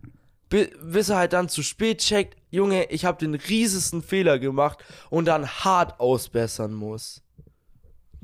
bis 0.49 1.09
er 1.09 1.17
halt 1.17 1.33
dann 1.33 1.49
zu 1.49 1.63
spät 1.63 1.99
checkt, 1.99 2.37
Junge, 2.49 2.85
ich 2.89 3.05
habe 3.05 3.17
den 3.17 3.35
riesesten 3.35 4.01
Fehler 4.01 4.39
gemacht 4.39 4.79
und 5.09 5.25
dann 5.25 5.47
hart 5.47 5.99
ausbessern 5.99 6.73
muss. 6.73 7.21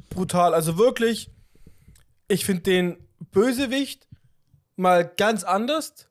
brutal. 0.10 0.54
Also 0.54 0.78
wirklich, 0.78 1.30
ich 2.28 2.46
finde 2.46 2.64
den 2.64 2.98
Bösewicht 3.32 4.08
mal 4.76 5.04
ganz 5.06 5.44
anders. 5.44 6.08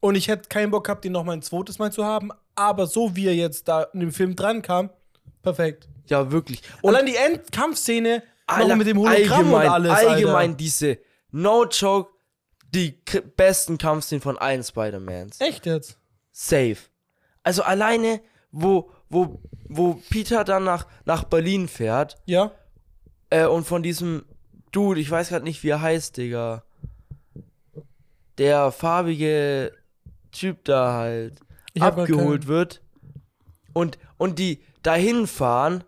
Und 0.00 0.14
ich 0.14 0.28
hätte 0.28 0.48
keinen 0.48 0.70
Bock 0.70 0.84
gehabt, 0.84 1.04
den 1.04 1.12
noch 1.12 1.24
mal 1.24 1.32
ein 1.32 1.42
zweites 1.42 1.78
Mal 1.78 1.92
zu 1.92 2.04
haben. 2.04 2.30
Aber 2.54 2.86
so 2.86 3.16
wie 3.16 3.26
er 3.26 3.34
jetzt 3.34 3.68
da 3.68 3.82
in 3.82 4.00
dem 4.00 4.12
Film 4.12 4.34
dran 4.34 4.62
kam, 4.62 4.90
perfekt. 5.42 5.88
Ja, 6.06 6.32
wirklich. 6.32 6.62
Und 6.80 6.94
allein 6.94 7.06
die 7.06 7.16
Endkampfszene 7.16 8.22
noch 8.48 8.56
Alter, 8.56 8.76
mit 8.76 8.86
dem 8.86 8.98
Hologramm 8.98 9.54
allgemein, 9.54 9.66
und 9.66 9.72
alles. 9.72 9.92
Allgemein 9.92 10.50
Alter. 10.50 10.54
diese 10.54 10.98
No-Joke 11.30 12.10
die 12.74 12.92
besten 13.36 13.78
Kampfszenen 13.78 14.22
von 14.22 14.38
allen 14.38 14.62
Spider-Mans. 14.62 15.40
Echt 15.40 15.66
jetzt? 15.66 15.98
Safe. 16.32 16.76
Also 17.42 17.62
alleine, 17.62 18.20
wo, 18.52 18.90
wo, 19.08 19.40
wo 19.68 19.94
Peter 20.10 20.44
dann 20.44 20.64
nach, 20.64 20.86
nach 21.04 21.24
Berlin 21.24 21.68
fährt 21.68 22.16
Ja. 22.26 22.52
äh, 23.30 23.46
und 23.46 23.66
von 23.66 23.82
diesem 23.82 24.24
Dude, 24.72 25.00
ich 25.00 25.10
weiß 25.10 25.30
gerade 25.30 25.44
nicht, 25.44 25.62
wie 25.64 25.70
er 25.70 25.80
heißt, 25.80 26.16
Digga. 26.16 26.62
Der 28.38 28.70
farbige 28.72 29.72
Typ 30.32 30.64
da 30.64 30.94
halt 30.94 31.40
Ich 31.74 31.82
abgeholt 31.82 32.46
wird 32.46 32.82
und, 33.72 33.98
und 34.16 34.38
die 34.38 34.62
dahin 34.82 35.26
fahren, 35.26 35.84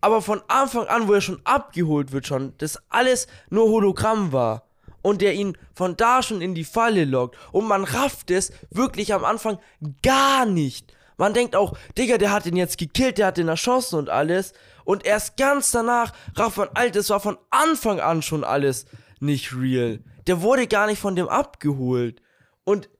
aber 0.00 0.22
von 0.22 0.40
Anfang 0.48 0.86
an, 0.86 1.08
wo 1.08 1.14
er 1.14 1.20
schon 1.20 1.40
abgeholt 1.44 2.12
wird, 2.12 2.26
schon, 2.26 2.54
das 2.58 2.80
alles 2.88 3.26
nur 3.50 3.68
Hologramm 3.68 4.32
war 4.32 4.65
und 5.06 5.22
der 5.22 5.34
ihn 5.34 5.56
von 5.72 5.96
da 5.96 6.20
schon 6.20 6.42
in 6.42 6.56
die 6.56 6.64
Falle 6.64 7.04
lockt 7.04 7.36
und 7.52 7.68
man 7.68 7.84
rafft 7.84 8.32
es 8.32 8.50
wirklich 8.70 9.14
am 9.14 9.24
Anfang 9.24 9.60
gar 10.02 10.46
nicht. 10.46 10.92
Man 11.16 11.32
denkt 11.32 11.54
auch, 11.54 11.78
Digga, 11.96 12.18
der 12.18 12.32
hat 12.32 12.44
ihn 12.44 12.56
jetzt 12.56 12.76
gekillt, 12.76 13.18
der 13.18 13.28
hat 13.28 13.38
ihn 13.38 13.46
erschossen 13.46 14.00
und 14.00 14.10
alles. 14.10 14.52
Und 14.84 15.06
erst 15.06 15.36
ganz 15.36 15.70
danach 15.70 16.12
rafft 16.34 16.56
man, 16.56 16.70
Alter, 16.74 16.98
das 16.98 17.10
war 17.10 17.20
von 17.20 17.38
Anfang 17.50 18.00
an 18.00 18.20
schon 18.20 18.42
alles 18.42 18.86
nicht 19.20 19.54
real. 19.54 20.00
Der 20.26 20.42
wurde 20.42 20.66
gar 20.66 20.88
nicht 20.88 20.98
von 20.98 21.14
dem 21.14 21.28
abgeholt. 21.28 22.20
Und 22.64 22.90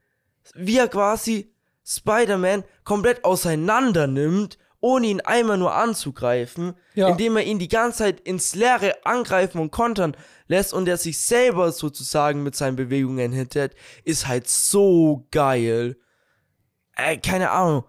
wie 0.54 0.78
er 0.78 0.86
quasi 0.86 1.52
Spider-Man 1.84 2.62
komplett 2.84 3.24
auseinander 3.24 4.06
nimmt, 4.06 4.58
ohne 4.80 5.06
ihn 5.06 5.20
einmal 5.20 5.58
nur 5.58 5.74
anzugreifen, 5.74 6.74
Ja. 6.94 7.08
indem 7.08 7.36
er 7.36 7.44
ihn 7.44 7.58
die 7.58 7.68
ganze 7.68 7.98
Zeit 7.98 8.20
ins 8.20 8.54
Leere 8.54 8.94
angreifen 9.04 9.60
und 9.60 9.70
kontern 9.70 10.16
lässt 10.48 10.72
und 10.72 10.86
er 10.88 10.96
sich 10.96 11.20
selber 11.20 11.72
sozusagen 11.72 12.42
mit 12.42 12.54
seinen 12.54 12.76
Bewegungen 12.76 13.32
hittet, 13.32 13.74
ist 14.04 14.26
halt 14.28 14.48
so 14.48 15.26
geil. 15.30 15.96
Äh, 16.96 17.16
keine 17.18 17.50
Ahnung. 17.50 17.84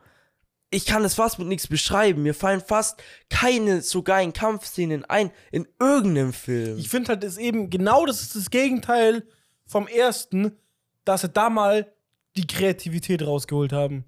Ich 0.70 0.86
kann 0.86 1.06
es 1.06 1.14
fast 1.14 1.40
mit 1.40 1.48
nichts 1.48 1.68
beschreiben. 1.68 2.24
Mir 2.24 2.34
fallen 2.34 2.60
fast 2.62 3.02
keine 3.30 3.82
so 3.82 4.04
geilen 4.04 4.34
Kampfszenen 4.34 5.06
ein 5.06 5.32
in 5.52 5.66
irgendeinem 5.80 6.34
Film. 6.34 6.78
Ich 6.78 6.90
finde 6.90 7.10
halt, 7.10 7.24
ist 7.24 7.38
eben 7.38 7.70
genau 7.70 8.06
das 8.06 8.22
ist 8.22 8.36
das 8.36 8.50
Gegenteil 8.50 9.26
vom 9.66 9.88
ersten, 9.88 10.58
dass 11.06 11.22
sie 11.22 11.30
da 11.30 11.50
mal 11.50 11.94
die 12.36 12.46
Kreativität 12.48 13.26
rausgeholt 13.26 13.72
haben. 13.72 14.04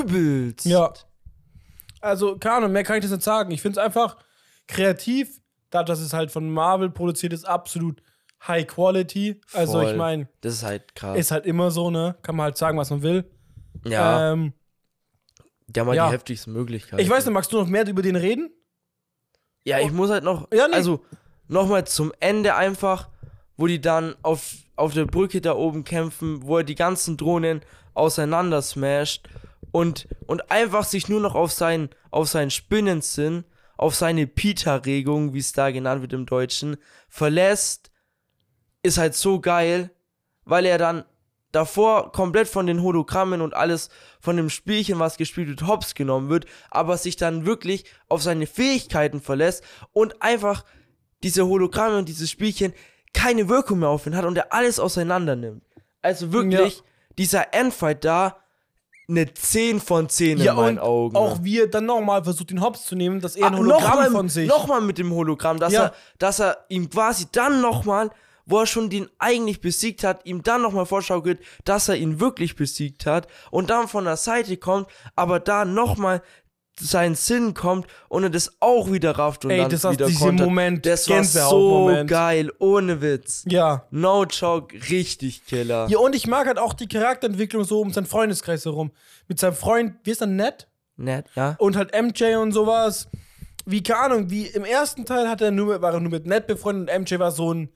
Übelst. 0.00 0.66
Ja. 0.66 0.92
Also, 2.06 2.36
keine 2.38 2.56
Ahnung, 2.56 2.72
mehr 2.72 2.84
kann 2.84 2.96
ich 2.96 3.02
das 3.02 3.10
nicht 3.10 3.22
sagen. 3.22 3.50
Ich 3.50 3.62
finde 3.62 3.78
es 3.80 3.84
einfach 3.84 4.16
kreativ, 4.66 5.40
da 5.70 5.82
dass 5.82 6.00
es 6.00 6.12
halt 6.12 6.30
von 6.30 6.50
Marvel 6.50 6.90
produziert 6.90 7.32
ist, 7.32 7.44
absolut 7.44 8.02
High 8.46 8.66
Quality. 8.66 9.40
Also, 9.52 9.74
Voll. 9.80 9.90
ich 9.90 9.96
meine, 9.96 10.28
Das 10.40 10.54
ist 10.54 10.62
halt 10.62 10.94
krass. 10.94 11.18
ist 11.18 11.30
halt 11.30 11.46
immer 11.46 11.70
so, 11.70 11.90
ne? 11.90 12.16
Kann 12.22 12.36
man 12.36 12.44
halt 12.44 12.56
sagen, 12.56 12.78
was 12.78 12.90
man 12.90 13.02
will. 13.02 13.24
ja, 13.84 14.32
Ähm, 14.32 14.52
die 15.68 15.80
haben 15.80 15.88
halt 15.88 15.96
ja. 15.96 16.06
die 16.06 16.12
heftigsten 16.12 16.52
Möglichkeiten. 16.52 17.02
ich 17.02 17.10
weiß 17.10 17.24
nicht, 17.24 17.34
magst 17.34 17.52
du 17.52 17.58
noch 17.58 17.66
mehr 17.66 17.86
über 17.88 18.02
den 18.02 18.16
reden? 18.16 18.50
Ja, 19.64 19.80
ich 19.80 19.90
muss 19.90 20.10
halt 20.10 20.22
noch. 20.22 20.48
Ja, 20.52 20.68
nee. 20.68 20.74
Also, 20.74 21.04
nochmal 21.48 21.86
zum 21.86 22.12
Ende 22.20 22.54
einfach, 22.54 23.08
wo 23.56 23.66
die 23.66 23.80
dann 23.80 24.14
auf, 24.22 24.54
auf 24.76 24.94
der 24.94 25.06
Brücke 25.06 25.40
da 25.40 25.54
oben 25.56 25.82
kämpfen, 25.82 26.42
wo 26.46 26.58
er 26.58 26.64
die 26.64 26.76
ganzen 26.76 27.16
Drohnen 27.16 27.62
auseinander 27.94 28.62
smasht 28.62 29.28
und, 29.72 30.08
und 30.26 30.50
einfach 30.50 30.84
sich 30.84 31.08
nur 31.08 31.20
noch 31.20 31.34
auf 31.34 31.52
seinen, 31.52 31.90
auf 32.10 32.28
seinen 32.28 32.50
Spinnensinn, 32.50 33.44
auf 33.76 33.94
seine 33.94 34.26
Pita-Regung, 34.26 35.34
wie 35.34 35.38
es 35.38 35.52
da 35.52 35.70
genannt 35.70 36.02
wird 36.02 36.12
im 36.12 36.26
Deutschen, 36.26 36.76
verlässt, 37.08 37.90
ist 38.82 38.98
halt 38.98 39.14
so 39.14 39.40
geil, 39.40 39.90
weil 40.44 40.64
er 40.64 40.78
dann 40.78 41.04
davor 41.52 42.12
komplett 42.12 42.48
von 42.48 42.66
den 42.66 42.82
Hologrammen 42.82 43.40
und 43.40 43.54
alles 43.54 43.88
von 44.20 44.36
dem 44.36 44.50
Spielchen, 44.50 44.98
was 44.98 45.16
gespielt 45.16 45.48
wird, 45.48 45.66
hops 45.66 45.94
genommen 45.94 46.28
wird, 46.28 46.46
aber 46.70 46.96
sich 46.96 47.16
dann 47.16 47.46
wirklich 47.46 47.84
auf 48.08 48.22
seine 48.22 48.46
Fähigkeiten 48.46 49.20
verlässt 49.20 49.64
und 49.92 50.22
einfach 50.22 50.64
diese 51.22 51.46
Hologramme 51.46 51.98
und 51.98 52.08
dieses 52.08 52.30
Spielchen 52.30 52.72
keine 53.14 53.48
Wirkung 53.48 53.78
mehr 53.80 53.88
auf 53.88 54.06
ihn 54.06 54.16
hat 54.16 54.24
und 54.26 54.36
er 54.36 54.52
alles 54.52 54.78
auseinander 54.78 55.34
nimmt. 55.36 55.62
Also 56.02 56.32
wirklich, 56.32 56.76
Ja. 56.76 56.82
dieser 57.18 57.54
Endfight 57.54 58.04
da, 58.04 58.36
eine 59.08 59.32
10 59.32 59.80
von 59.80 60.08
10 60.08 60.38
ja, 60.38 60.52
in 60.52 60.56
meinen 60.58 60.78
Augen. 60.78 61.16
auch 61.16 61.38
wie 61.42 61.60
er 61.60 61.68
dann 61.68 61.86
nochmal 61.86 62.24
versucht, 62.24 62.50
den 62.50 62.60
Hops 62.60 62.84
zu 62.84 62.96
nehmen, 62.96 63.20
dass 63.20 63.36
er 63.36 63.46
ein 63.46 63.54
Ah, 63.54 63.58
Hologramm 63.58 63.90
nochmal- 63.90 64.10
von 64.10 64.28
sich. 64.28 64.48
Nochmal 64.48 64.80
mit 64.80 64.98
dem 64.98 65.12
Hologramm, 65.12 65.58
dass, 65.60 65.72
Ja. 65.72 65.84
er, 65.84 65.94
dass 66.18 66.40
er 66.40 66.58
ihm 66.68 66.90
quasi 66.90 67.26
dann 67.30 67.60
nochmal, 67.60 68.10
wo 68.46 68.58
er 68.60 68.66
schon 68.66 68.90
den 68.90 69.08
eigentlich 69.18 69.60
besiegt 69.60 70.02
hat, 70.04 70.24
ihm 70.26 70.42
dann 70.42 70.62
nochmal 70.62 70.86
vorschaukelt, 70.86 71.40
dass 71.64 71.88
er 71.88 71.96
ihn 71.96 72.18
wirklich 72.20 72.56
besiegt 72.56 73.06
hat 73.06 73.28
und 73.50 73.70
dann 73.70 73.86
von 73.88 74.04
der 74.04 74.16
Seite 74.16 74.56
kommt, 74.56 74.88
aber 75.14 75.40
da 75.40 75.64
nochmal 75.64 76.22
sein 76.78 77.14
Sinn 77.14 77.54
kommt 77.54 77.86
und 78.08 78.22
er 78.24 78.30
das 78.30 78.56
auch 78.60 78.92
wieder 78.92 79.12
rafft 79.18 79.44
und 79.44 79.50
Ey, 79.50 79.58
dann 79.60 79.70
das 79.70 79.90
wieder 79.90 80.10
kontert. 80.10 80.46
Moment, 80.46 80.84
Das 80.86 81.08
war 81.08 81.16
so 81.24 81.32
Gänsehautmoment. 81.40 82.10
geil, 82.10 82.52
ohne 82.58 83.00
Witz. 83.00 83.44
Ja. 83.48 83.86
No 83.90 84.24
joke, 84.24 84.74
richtig 84.90 85.46
Killer. 85.46 85.86
Ja, 85.88 85.98
und 85.98 86.14
ich 86.14 86.26
mag 86.26 86.46
halt 86.46 86.58
auch 86.58 86.74
die 86.74 86.86
Charakterentwicklung 86.88 87.64
so 87.64 87.80
um 87.80 87.92
seinen 87.92 88.06
Freundeskreis 88.06 88.64
herum. 88.64 88.90
Mit 89.28 89.38
seinem 89.40 89.54
Freund, 89.54 89.94
wie 90.04 90.10
ist 90.10 90.20
er, 90.20 90.26
Ned? 90.26 90.68
Nett, 90.96 91.26
ja? 91.34 91.56
Und 91.58 91.76
halt 91.76 91.92
MJ 91.94 92.36
und 92.36 92.52
sowas. 92.52 93.08
Wie, 93.64 93.82
keine 93.82 94.00
Ahnung, 94.00 94.30
wie 94.30 94.46
im 94.46 94.64
ersten 94.64 95.04
Teil 95.04 95.28
hat 95.28 95.40
er 95.40 95.50
nur, 95.50 95.72
mit- 95.74 95.82
war 95.82 95.92
er 95.94 96.00
nur 96.00 96.10
mit 96.12 96.26
Ned 96.26 96.46
befreundet 96.46 96.94
und 96.94 97.02
MJ 97.02 97.18
war 97.18 97.32
so 97.32 97.52
ein, 97.52 97.68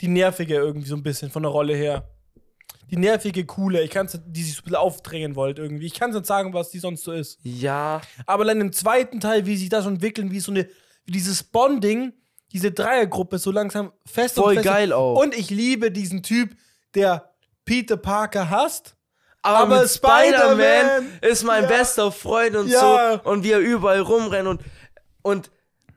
die 0.00 0.08
nervige 0.08 0.54
irgendwie 0.54 0.88
so 0.88 0.94
ein 0.94 1.02
bisschen 1.02 1.30
von 1.30 1.42
der 1.42 1.50
Rolle 1.52 1.74
her. 1.74 2.08
Die 2.90 2.96
nervige, 2.96 3.44
coole, 3.44 3.82
ich 3.82 3.90
kann's, 3.90 4.18
die 4.26 4.42
sich 4.42 4.54
so 4.54 4.60
ein 4.60 4.64
bisschen 4.64 4.76
aufdrängen 4.76 5.36
wollte 5.36 5.62
irgendwie. 5.62 5.86
Ich 5.86 5.94
kann 5.94 6.10
nicht 6.10 6.24
sagen, 6.26 6.54
was 6.54 6.70
die 6.70 6.78
sonst 6.78 7.04
so 7.04 7.12
ist. 7.12 7.38
Ja, 7.42 8.00
Aber 8.26 8.44
dann 8.44 8.60
im 8.60 8.72
zweiten 8.72 9.20
Teil, 9.20 9.44
wie 9.46 9.56
sich 9.56 9.68
das 9.68 9.84
entwickeln, 9.86 10.30
wie 10.30 10.40
so 10.40 10.50
eine, 10.52 10.68
wie 11.04 11.12
dieses 11.12 11.42
Bonding, 11.42 12.12
diese 12.52 12.72
Dreiergruppe 12.72 13.38
so 13.38 13.50
langsam 13.50 13.92
fest 14.06 14.36
Voll 14.36 14.48
und 14.50 14.54
fest. 14.54 14.64
geil 14.66 14.92
auch. 14.94 15.20
Und 15.20 15.36
ich 15.36 15.50
liebe 15.50 15.90
diesen 15.90 16.22
Typ, 16.22 16.56
der 16.94 17.30
Peter 17.66 17.98
Parker 17.98 18.48
hasst. 18.48 18.94
Aber, 19.42 19.76
Aber 19.76 19.86
Spider-Man 19.88 20.58
Spider-Man, 20.58 21.18
ist 21.20 21.44
mein 21.44 21.62
ja. 21.64 21.68
bester 21.68 22.10
Freund 22.10 22.56
und 22.56 22.68
Ja. 22.68 23.20
so. 23.22 23.30
Und 23.30 23.44
wie 23.44 23.52
er 23.52 23.58
überall 23.60 24.00
rumrennt 24.00 24.48
und, 24.48 24.62
und 25.22 25.50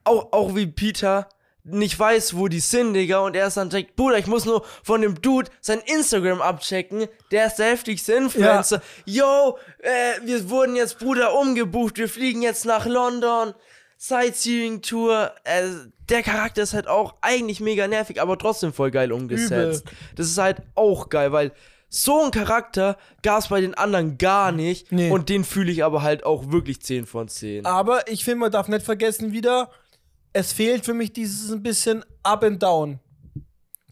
auch, 0.04 0.32
auch 0.34 0.56
wie 0.56 0.68
Peter 0.68 1.30
nicht 1.64 1.98
weiß, 1.98 2.36
wo 2.36 2.48
die 2.48 2.60
sind, 2.60 2.94
Digga. 2.94 3.20
Und 3.20 3.36
er 3.36 3.48
ist 3.48 3.58
dann 3.58 3.70
direkt, 3.70 3.96
Bruder, 3.96 4.18
ich 4.18 4.28
muss 4.28 4.46
nur 4.46 4.64
von 4.84 5.02
dem 5.02 5.22
Dude 5.22 5.50
sein 5.62 5.80
Instagram 5.86 6.42
abchecken. 6.42 7.08
Der 7.32 7.48
ist 7.48 7.56
der 7.56 7.68
heftigste 7.68 8.14
Influencer. 8.14 8.82
Yo, 9.06 9.58
äh, 9.80 10.26
wir 10.26 10.50
wurden 10.50 10.76
jetzt, 10.76 11.00
Bruder, 11.00 11.36
umgebucht. 11.36 11.98
Wir 11.98 12.10
fliegen 12.10 12.42
jetzt 12.42 12.66
nach 12.66 12.86
London. 12.86 13.54
Sightseeing-Tour. 13.98 15.32
Äh, 15.44 15.64
der 16.10 16.24
Charakter 16.24 16.64
ist 16.64 16.74
halt 16.74 16.88
auch 16.88 17.16
eigentlich 17.22 17.60
mega 17.60 17.88
nervig, 17.88 18.20
aber 18.22 18.38
trotzdem 18.38 18.74
voll 18.74 18.92
geil 18.92 19.12
umgesetzt. 19.12 19.86
Das 20.16 20.28
ist 20.28 20.38
halt 20.38 20.58
auch 20.76 21.10
geil, 21.10 21.32
weil 21.32 21.52
so 21.94 22.24
ein 22.24 22.32
Charakter 22.32 22.98
gab 23.22 23.40
es 23.40 23.50
bei 23.50 23.62
den 23.62 23.74
anderen 23.76 24.18
gar 24.18 24.52
nicht. 24.52 24.92
Nee. 24.92 25.12
Und 25.12 25.30
den 25.30 25.44
fühle 25.44 25.72
ich 25.72 25.84
aber 25.84 26.02
halt 26.02 26.24
auch 26.24 26.52
wirklich 26.52 26.82
10 26.82 27.06
von 27.06 27.28
10. 27.28 27.66
Aber 27.66 28.08
ich 28.08 28.24
finde, 28.24 28.40
man 28.40 28.52
darf 28.52 28.70
nicht 28.70 28.84
vergessen 28.84 29.34
wieder, 29.34 29.70
es 30.34 30.54
fehlt 30.54 30.86
für 30.86 30.94
mich 30.94 31.14
dieses 31.14 31.52
ein 31.52 31.64
bisschen 31.64 32.04
Up 32.24 32.44
and 32.44 32.62
Down. 32.62 33.00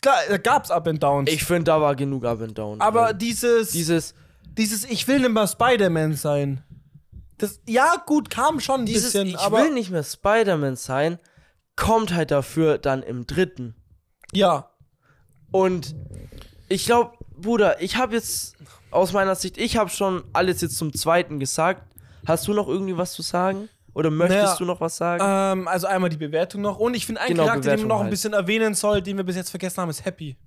Klar, 0.01 0.15
da 0.29 0.37
gab's 0.37 0.71
Up 0.71 0.87
and 0.87 1.03
Downs. 1.03 1.29
Ich 1.31 1.43
finde, 1.43 1.65
da 1.65 1.81
war 1.81 1.95
genug 1.95 2.23
Up 2.25 2.41
and 2.41 2.57
Down. 2.57 2.79
aber 2.79 3.07
drin. 3.07 3.17
dieses, 3.19 3.71
dieses, 3.71 4.13
dieses, 4.57 4.85
ich 4.85 5.07
will 5.07 5.19
nicht 5.19 5.31
mal 5.31 5.47
Spider-Man 5.47 6.15
sein. 6.15 6.63
Das, 7.37 7.59
ja, 7.67 7.95
gut, 8.05 8.29
kam 8.29 8.59
schon 8.59 8.81
ein 8.81 8.85
dieses 8.85 9.13
bisschen, 9.13 9.27
ich 9.29 9.37
aber. 9.37 9.63
will 9.63 9.73
nicht 9.73 9.91
mehr 9.91 10.03
Spider-Man 10.03 10.75
sein, 10.75 11.19
kommt 11.75 12.13
halt 12.13 12.31
dafür 12.31 12.77
dann 12.77 13.03
im 13.03 13.27
dritten. 13.27 13.75
Ja. 14.33 14.69
Und 15.51 15.95
ich 16.67 16.85
glaube, 16.85 17.17
Bruder, 17.35 17.81
ich 17.81 17.97
habe 17.97 18.15
jetzt 18.15 18.55
aus 18.91 19.13
meiner 19.13 19.35
Sicht, 19.35 19.57
ich 19.57 19.77
habe 19.77 19.89
schon 19.89 20.23
alles 20.33 20.61
jetzt 20.61 20.77
zum 20.77 20.93
zweiten 20.93 21.39
gesagt. 21.39 21.83
Hast 22.25 22.47
du 22.47 22.53
noch 22.53 22.67
irgendwie 22.67 22.97
was 22.97 23.13
zu 23.13 23.21
sagen? 23.21 23.69
Oder 23.93 24.09
möchtest 24.11 24.41
Naja, 24.43 24.55
du 24.57 24.65
noch 24.65 24.79
was 24.81 24.97
sagen? 24.97 25.23
Ähm, 25.61 25.67
also 25.67 25.87
einmal 25.87 26.09
die 26.09 26.17
Bewertung 26.17 26.61
noch. 26.61 26.77
Und 26.79 26.93
ich 26.95 27.05
finde, 27.05 27.21
ein 27.21 27.27
Genau, 27.29 27.43
Charakter, 27.45 27.61
den 27.61 27.65
Bewertung 27.71 27.87
man 27.87 27.87
noch 27.89 27.95
ein 27.97 28.03
halt. 28.03 28.11
bisschen 28.11 28.33
erwähnen 28.33 28.73
soll, 28.75 29.01
den 29.01 29.17
wir 29.17 29.23
bis 29.23 29.35
jetzt 29.35 29.49
vergessen 29.49 29.81
haben, 29.81 29.89
ist 29.89 30.05
Happy. 30.05 30.37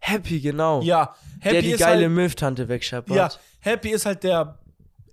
Happy, 0.00 0.40
genau. 0.40 0.82
Ja, 0.82 1.14
Happy 1.40 1.52
der 1.54 1.62
die 1.62 1.70
ist 1.72 1.80
geile 1.80 2.02
halt, 2.02 2.10
Milf-Tante 2.12 2.68
wegscheppert. 2.68 3.16
Ja, 3.16 3.30
Happy 3.60 3.90
ist 3.90 4.04
halt 4.06 4.22
der 4.24 4.58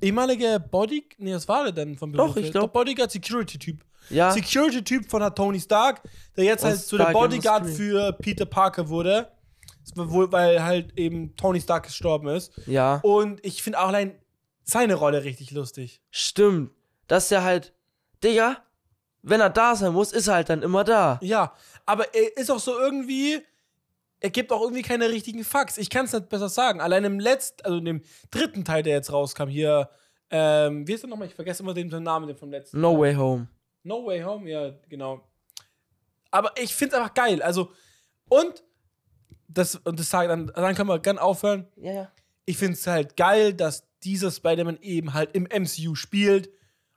ehemalige 0.02 0.60
Body. 0.72 1.06
Nee, 1.17 1.34
was 1.34 1.48
war 1.48 1.63
der 1.63 1.72
denn 1.72 1.98
von 1.98 2.12
Doch, 2.12 2.34
Beruf? 2.34 2.38
ich 2.46 2.52
glaub- 2.52 2.72
Der 2.74 2.80
Bodyguard 2.80 3.12
Security-Typ. 3.12 3.84
Ja. 4.10 4.32
Security-Typ 4.32 5.10
von 5.10 5.24
halt 5.24 5.36
Tony 5.36 5.60
Stark, 5.62 6.02
der 6.36 6.43
jetzt 6.43 6.63
halt 6.65 6.78
so 6.80 6.98
der 6.98 7.06
Bodyguard 7.13 7.65
für 7.69 8.12
Peter 8.13 8.46
Parker 8.46 8.89
wurde. 8.89 9.30
Wohl, 9.96 10.32
weil 10.32 10.63
halt 10.63 10.98
eben 10.98 11.36
Tony 11.36 11.60
Stark 11.62 11.84
gestorben 11.84 12.28
ist. 12.30 12.52
ja. 12.67 13.00
Und 13.04 13.46
ich 13.46 13.62
finde 13.62 13.80
auch 13.80 13.88
allein 13.89 14.13
seine 14.63 14.96
Rolle 14.96 15.24
richtig 15.26 15.52
lustig. 15.52 16.02
Stimmt. 16.10 16.72
Dass 17.13 17.28
der 17.30 17.43
halt, 17.43 17.76
Digga, 18.23 18.58
wenn 19.21 19.39
er 19.39 19.52
da 19.52 19.76
sein 19.76 19.93
muss, 19.93 20.12
ist 20.13 20.28
er 20.28 20.34
halt 20.34 20.49
dann 20.49 20.63
immer 20.63 20.84
da. 20.84 21.19
Ja, 21.21 21.54
aber 21.86 22.12
er 22.15 22.36
ist 22.38 22.49
auch 22.49 22.58
so 22.58 22.76
irgendwie. 22.76 23.39
er 24.19 24.32
gibt 24.32 24.52
auch 24.52 24.63
irgendwie 24.63 24.82
keine 24.82 25.10
richtigen 25.10 25.43
Facts. 25.43 25.78
Ich 25.78 25.91
kann 25.91 26.06
es 26.06 26.13
nicht 26.13 26.28
besser 26.28 26.49
sagen. 26.49 26.82
Allein 26.82 27.04
im 27.04 27.19
letzten, 27.19 27.63
also 27.65 27.78
in 27.78 27.86
dem 27.86 28.02
dritten 28.32 28.65
Teil, 28.65 28.82
der 28.82 28.95
jetzt 28.95 29.12
rauskam, 29.12 29.47
hier, 29.47 29.91
ähm, 30.32 30.88
wie 30.88 30.93
ist 30.93 31.04
der 31.04 31.10
nochmal? 31.12 31.28
Ich 31.28 31.36
vergesse 31.36 31.62
immer 31.62 31.76
den 31.76 31.89
Namen 31.89 32.28
den 32.28 32.36
vom 32.36 32.49
letzten. 32.49 32.82
No 32.82 32.93
Teil. 32.93 32.99
Way 33.02 33.13
Home. 33.13 33.47
No 33.84 34.06
Way 34.08 34.23
Home, 34.23 34.49
ja, 34.49 34.73
genau. 34.89 35.21
Aber 36.32 36.52
ich 36.58 36.73
finde 36.73 36.95
es 36.95 36.99
einfach 36.99 37.13
geil. 37.13 37.43
Also, 37.43 37.71
und 38.28 38.63
das, 39.47 39.76
und 39.76 39.99
das 39.99 40.10
sage 40.10 40.30
dann, 40.30 40.47
dann 40.47 40.73
können 40.73 40.89
wir 40.89 40.97
gern 40.97 41.19
aufhören. 41.19 41.67
Ja, 41.76 41.93
ja. 41.93 42.12
Ich 42.45 42.58
finde 42.58 42.73
es 42.73 42.88
halt 42.88 43.15
geil, 43.17 43.54
dass 43.54 43.88
dieser 44.02 44.32
Spider-Man 44.32 44.80
eben 44.82 45.13
halt 45.13 45.36
im 45.36 45.43
MCU 45.43 45.93
spielt, 45.93 46.49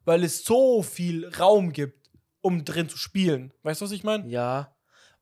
weil 0.07 0.25
es 0.25 0.45
so 0.45 0.83
viel 0.83 1.29
Raum 1.39 1.73
gibt, 1.73 2.11
um 2.41 2.65
drin 2.65 2.89
zu 2.89 2.97
spielen. 2.97 3.53
Weißt 3.63 3.81
du, 3.83 3.85
was 3.85 3.93
ich 3.93 4.05
meine? 4.05 4.27
Ja. 4.29 4.75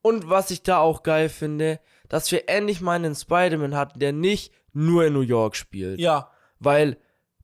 Und 0.02 0.28
was 0.28 0.50
ich 0.52 0.62
da 0.62 0.78
auch 0.78 1.02
geil 1.02 1.28
finde, 1.28 1.80
dass 2.08 2.30
wir 2.30 2.48
endlich 2.48 2.80
mal 2.80 2.92
einen 2.92 3.14
Spider-Man 3.14 3.74
hatten, 3.74 3.98
der 3.98 4.12
nicht 4.12 4.52
nur 4.72 5.06
in 5.06 5.14
New 5.14 5.22
York 5.22 5.56
spielt. 5.56 5.98
Ja. 5.98 6.30
Weil 6.58 6.98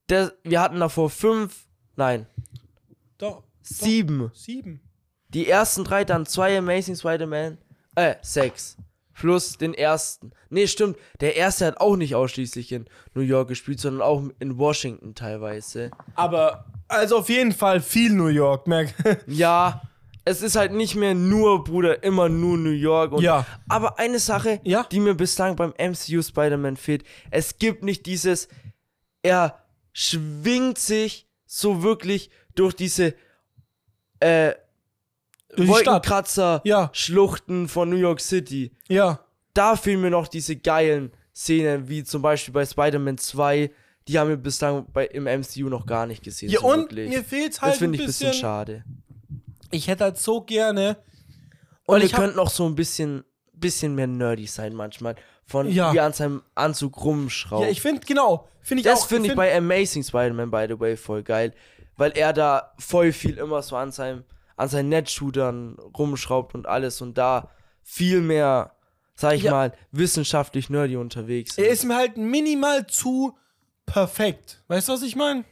der, 0.09 0.33
wir 0.45 0.61
hatten 0.61 0.79
davor 0.79 1.09
fünf, 1.09 1.67
nein, 1.97 2.27
Doch. 3.19 3.43
sieben. 3.63 4.31
Sieben. 4.35 4.83
Die 5.29 5.49
ersten 5.49 5.85
drei, 5.85 6.05
dann 6.05 6.27
zwei 6.27 6.59
Amazing 6.59 6.97
Spider-Man, 6.97 7.59
äh, 7.95 8.17
sechs. 8.21 8.77
Plus 9.15 9.59
den 9.59 9.75
ersten. 9.75 10.33
Nee, 10.49 10.67
stimmt. 10.67 10.97
Der 11.21 11.37
erste 11.37 11.67
hat 11.67 11.81
auch 11.81 11.97
nicht 11.97 12.15
ausschließlich 12.15 12.73
in 12.73 12.87
New 13.15 13.21
York 13.21 13.49
gespielt, 13.49 13.79
sondern 13.79 14.03
auch 14.03 14.23
in 14.39 14.57
Washington 14.59 15.15
teilweise. 15.15 15.91
Aber, 16.15 16.65
also 16.91 17.19
auf 17.19 17.29
jeden 17.29 17.53
Fall 17.53 17.81
viel 17.81 18.13
New 18.13 18.27
York, 18.29 18.67
merk. 18.67 18.93
Ja, 19.27 19.83
es 20.25 20.43
ist 20.43 20.57
halt 20.57 20.73
nicht 20.73 20.95
mehr 20.97 21.15
nur, 21.15 21.65
Bruder, 21.65 22.03
immer 22.03 22.29
nur 22.29 22.57
New 22.59 22.71
York. 22.71 23.13
Und, 23.13 23.23
Ja. 23.23 23.47
Aber 23.69 23.99
eine 23.99 24.19
Sache, 24.19 24.61
Ja. 24.65 24.85
die 24.91 25.01
mir 25.01 25.15
bislang 25.15 25.57
beim 25.57 25.73
MCU 25.79 26.23
Spider-Man 26.23 26.77
fehlt, 26.77 27.05
es 27.31 27.59
gibt 27.59 27.83
nicht 27.83 28.07
dieses, 28.07 28.49
er 29.23 29.59
schwingt 29.93 30.79
sich 30.79 31.27
so 31.47 31.83
wirklich 31.83 32.31
durch 32.55 32.75
diese, 32.75 33.15
äh, 34.21 34.53
Durch. 35.57 35.69
Wolkenkratzer, 35.69 36.61
Ja. 36.65 36.91
Schluchten 36.93 37.69
von 37.69 37.89
New 37.91 37.97
York 37.97 38.21
City. 38.21 38.71
Ja. 38.89 39.21
Da 39.55 39.75
fehlen 39.75 40.01
mir 40.01 40.11
noch 40.11 40.29
diese 40.29 40.55
geilen 40.57 41.11
Szenen, 41.35 41.89
wie 41.89 42.05
zum 42.05 42.23
Beispiel 42.23 42.55
bei 42.55 42.65
Spider-Man 42.65 43.19
2. 43.19 43.71
Die 44.09 44.19
haben 44.19 44.29
wir 44.29 44.37
bislang 44.37 44.87
bei, 44.93 45.07
im 45.07 45.25
MCU 45.25 45.69
noch 45.69 45.87
gar 45.87 46.07
nicht 46.07 46.23
gesehen. 46.23 46.51
Ja, 46.51 46.61
so 46.61 46.67
und 46.69 46.81
wirklich. 46.81 47.11
mir 47.11 47.23
fehlt 47.25 47.61
halt 47.61 47.73
das 47.73 47.79
finde 47.79 47.97
ich 47.97 48.03
ein 48.03 48.07
bisschen. 48.07 48.33
schade. 48.33 48.85
ich 49.71 49.89
hätte 49.89 50.05
halt 50.05 50.19
so 50.19 50.41
gerne. 50.41 50.97
Und 51.87 51.97
Und 51.97 52.03
wir 52.03 52.09
könnten 52.11 52.37
noch 52.37 52.51
so 52.51 52.67
ein 52.67 52.75
bisschen, 52.75 53.25
bisschen 53.53 53.95
mehr 53.95 54.07
nerdy 54.07 54.47
sein 54.47 54.75
manchmal. 54.75 55.17
Von 55.45 55.69
Ja. 55.71 55.93
wie 55.93 55.99
er 55.99 56.05
an 56.07 56.13
seinem 56.13 56.43
Anzug 56.55 57.05
rumschraubt. 57.05 57.65
Ja, 57.65 57.71
ich 57.71 57.81
finde, 57.81 58.01
genau. 58.07 58.49
Finde 58.63 58.81
ich 58.83 58.85
das 58.87 59.01
auch. 59.03 59.07
finde 59.09 59.25
ich 59.27 59.31
find- 59.33 59.37
bei 59.37 59.57
Amazing 59.57 60.03
Spider-Man, 60.05 60.51
by 60.51 60.67
the 60.69 60.79
way, 60.79 60.97
voll 60.97 61.23
geil. 61.23 61.53
Weil 61.97 62.13
er 62.17 62.33
da 62.33 62.73
voll 62.79 63.13
viel 63.13 63.37
immer 63.39 63.61
so 63.63 63.77
an 63.77 63.91
seinem, 63.93 64.25
an 64.57 64.69
seinen 64.69 64.89
Netshootern 64.91 65.77
rumschraubt 65.99 66.55
und 66.55 66.67
alles 66.67 67.01
und 67.01 67.19
da 67.19 67.51
viel 67.83 68.21
mehr, 68.21 68.73
sag 69.17 69.35
ich 69.35 69.43
Ja. 69.43 69.51
mal, 69.51 69.73
wissenschaftlich 69.91 70.71
nerdy 70.71 70.97
unterwegs 70.97 71.59
Er 71.59 71.69
ist 71.69 71.85
mir 71.85 71.97
halt 71.97 72.17
minimal 72.17 72.87
zu 72.87 73.37
perfekt. 73.93 74.63
Weißt 74.69 74.89
du, 74.89 74.93
was 74.93 75.03
ich 75.03 75.17
meine? 75.17 75.45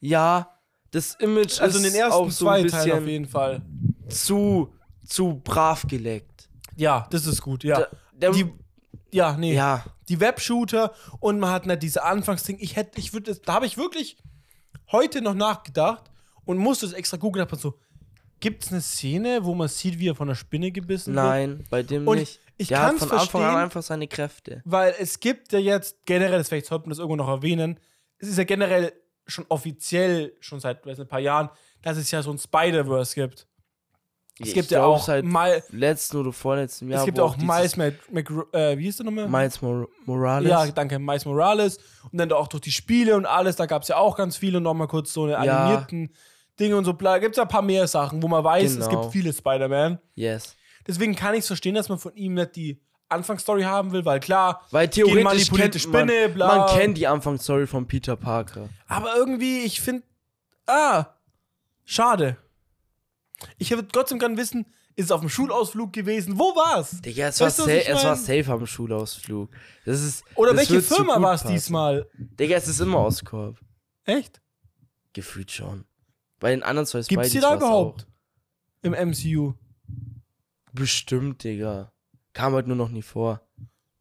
Ja, 0.00 0.58
das 0.90 1.14
Image 1.16 1.60
Also 1.60 1.78
in 1.78 1.84
ist 1.84 1.92
den 1.94 2.00
ersten 2.00 2.14
auch 2.14 2.30
so 2.30 2.44
zwei 2.46 2.58
ein 2.60 2.68
Teilen 2.68 2.84
bisschen 2.84 3.02
auf 3.02 3.06
jeden 3.08 3.26
Fall. 3.26 3.62
zu, 4.08 4.72
zu 5.06 5.40
brav 5.44 5.86
geleckt. 5.86 6.48
Ja, 6.76 7.06
das 7.10 7.26
ist 7.26 7.42
gut, 7.42 7.64
ja. 7.64 7.78
Der, 7.78 7.90
der, 8.12 8.30
die, 8.32 8.46
ja, 9.10 9.36
nee. 9.36 9.54
ja, 9.54 9.84
Die 10.08 10.20
Webshooter 10.20 10.92
und 11.20 11.40
man 11.40 11.50
hat 11.50 11.66
nicht 11.66 11.82
diese 11.82 12.04
Anfangsding. 12.04 12.58
Ich 12.60 12.76
hätte, 12.76 12.98
ich 13.00 13.12
würde, 13.12 13.34
da 13.34 13.54
habe 13.54 13.66
ich 13.66 13.76
wirklich 13.76 14.16
heute 14.92 15.20
noch 15.20 15.34
nachgedacht 15.34 16.10
und 16.44 16.58
musste 16.58 16.86
es 16.86 16.92
extra 16.92 17.16
googeln. 17.16 17.46
Hab 17.46 17.58
so, 17.58 17.74
gibt 18.40 18.64
es 18.64 18.72
eine 18.72 18.80
Szene, 18.80 19.44
wo 19.44 19.54
man 19.54 19.68
sieht, 19.68 19.98
wie 19.98 20.08
er 20.08 20.14
von 20.14 20.28
der 20.28 20.34
Spinne 20.34 20.70
gebissen 20.70 21.14
wird? 21.14 21.24
nein, 21.24 21.64
bei 21.70 21.82
dem 21.82 22.06
Und 22.06 22.18
nicht. 22.18 22.40
Ich 22.58 22.68
Der 22.68 22.80
hat 22.80 22.88
kann's 22.88 23.00
von 23.04 23.10
Anfang 23.12 23.20
an 23.22 23.28
verstehen. 23.48 23.62
einfach 23.64 23.82
seine 23.82 24.08
Kräfte. 24.08 24.62
Weil 24.64 24.94
es 24.98 25.18
gibt 25.20 25.52
ja 25.52 25.58
jetzt 25.58 26.04
generell, 26.04 26.38
das 26.38 26.48
vielleicht 26.48 26.66
sollte 26.66 26.82
man 26.84 26.90
das 26.90 26.98
irgendwo 26.98 27.16
noch 27.16 27.28
erwähnen, 27.28 27.78
es 28.18 28.28
ist 28.28 28.36
ja 28.38 28.44
generell 28.44 28.92
schon 29.26 29.46
offiziell, 29.48 30.34
schon 30.40 30.58
seit 30.60 30.84
weiß 30.86 31.00
ein 31.00 31.08
paar 31.08 31.20
Jahren, 31.20 31.48
dass 31.82 31.96
es 31.96 32.10
ja 32.10 32.22
so 32.22 32.30
ein 32.32 32.38
Spider-Verse 32.38 33.14
gibt. 33.14 33.46
Es 34.40 34.48
Ich 34.48 34.54
gibt 34.54 34.70
ja 34.70 34.84
auch 34.84 35.02
seit 35.04 35.24
Mal, 35.24 35.62
letzten 35.70 36.16
oder 36.18 36.32
vorletzten 36.32 36.88
Jahr. 36.88 37.00
es 37.00 37.04
gibt 37.06 37.18
auch 37.18 37.34
dieses 37.34 37.48
Miles 37.48 37.76
Mac, 37.76 37.94
Mac 38.12 38.30
äh, 38.54 38.78
wie 38.78 38.84
hieß 38.84 38.98
der 38.98 39.06
nochmal? 39.06 39.28
Miles 39.28 39.60
Mor 39.60 39.88
Morales. 40.06 40.48
Ja, 40.48 40.66
danke, 40.68 40.98
Miles 41.00 41.24
Morales. 41.24 41.78
Und 42.12 42.18
dann 42.18 42.30
auch 42.32 42.46
durch 42.46 42.60
die 42.62 42.70
Spiele 42.70 43.16
und 43.16 43.26
alles, 43.26 43.56
da 43.56 43.66
gab 43.66 43.82
es 43.82 43.88
ja 43.88 43.96
auch 43.96 44.16
ganz 44.16 44.36
viele 44.36 44.58
und 44.58 44.62
nochmal 44.62 44.86
kurz 44.86 45.12
so 45.12 45.24
eine 45.24 45.32
Ja. 45.44 45.64
animierten 45.64 46.10
Dinge 46.60 46.76
und 46.76 46.84
so. 46.84 46.92
bla. 46.94 47.18
Gibt 47.18 47.32
es 47.32 47.36
ja 47.36 47.42
ein 47.44 47.48
paar 47.48 47.62
mehr 47.62 47.86
Sachen, 47.88 48.22
wo 48.22 48.28
man 48.28 48.42
weiß, 48.44 48.76
es 48.76 48.88
Genau. 48.88 49.02
gibt 49.02 49.12
viele 49.12 49.32
Spider-Man. 49.32 49.98
Yes. 50.14 50.54
Deswegen 50.88 51.14
kann 51.14 51.34
ich 51.34 51.40
es 51.40 51.46
verstehen, 51.46 51.74
dass 51.74 51.88
man 51.88 51.98
von 51.98 52.14
ihm 52.16 52.34
nicht 52.34 52.56
die 52.56 52.80
Anfangsstory 53.10 53.62
haben 53.62 53.92
will, 53.92 54.04
weil 54.04 54.20
klar, 54.20 54.66
Weil 54.70 54.88
theoretisch 54.88 55.50
kennt 55.50 55.74
man, 55.74 56.08
Spinne, 56.08 56.28
bla. 56.28 56.46
man 56.66 56.76
kennt 56.78 56.98
die 56.98 57.06
Anfangsstory 57.06 57.66
von 57.66 57.86
Peter 57.86 58.16
Parker. 58.16 58.68
aber 58.86 59.14
irgendwie, 59.16 59.60
ich 59.60 59.80
finde, 59.80 60.02
ah, 60.66 61.06
schade. 61.84 62.36
Ich 63.56 63.70
würde 63.70 63.88
trotzdem 63.88 64.18
gerne 64.18 64.36
wissen, 64.36 64.66
ist 64.96 65.06
es 65.06 65.10
auf 65.12 65.20
dem 65.20 65.28
Schulausflug 65.30 65.92
gewesen? 65.92 66.38
Wo 66.38 66.56
war's? 66.56 67.00
Digga, 67.00 67.28
es, 67.28 67.40
Weißt 67.40 67.60
war, 67.60 67.66
sa 67.66 67.72
es 67.72 68.04
war 68.04 68.16
safe 68.16 68.52
am 68.52 68.66
Schulausflug. 68.66 69.50
Das 69.84 70.02
ist, 70.02 70.24
Oder 70.34 70.52
das 70.54 70.68
welche 70.68 70.82
Firma 70.82 71.20
war 71.22 71.34
es 71.34 71.44
diesmal? 71.44 72.08
Digga, 72.18 72.56
es 72.56 72.66
ist 72.66 72.80
immer 72.80 72.98
Oscorp. 73.04 73.58
Echt? 74.04 74.40
Gefühlt 75.12 75.50
schon. 75.52 75.84
Bei 76.40 76.50
den 76.50 76.62
anderen 76.62 76.86
zwei 76.86 77.02
Gibt's 77.02 77.30
die 77.30 77.40
da 77.40 77.54
überhaupt? 77.54 78.02
Auch. 78.02 78.06
Im 78.82 78.92
MCU? 79.10 79.54
Bestimmt, 80.72 81.42
Digga. 81.44 81.92
Kam 82.32 82.54
halt 82.54 82.66
nur 82.66 82.76
noch 82.76 82.88
nie 82.90 83.02
vor. 83.02 83.40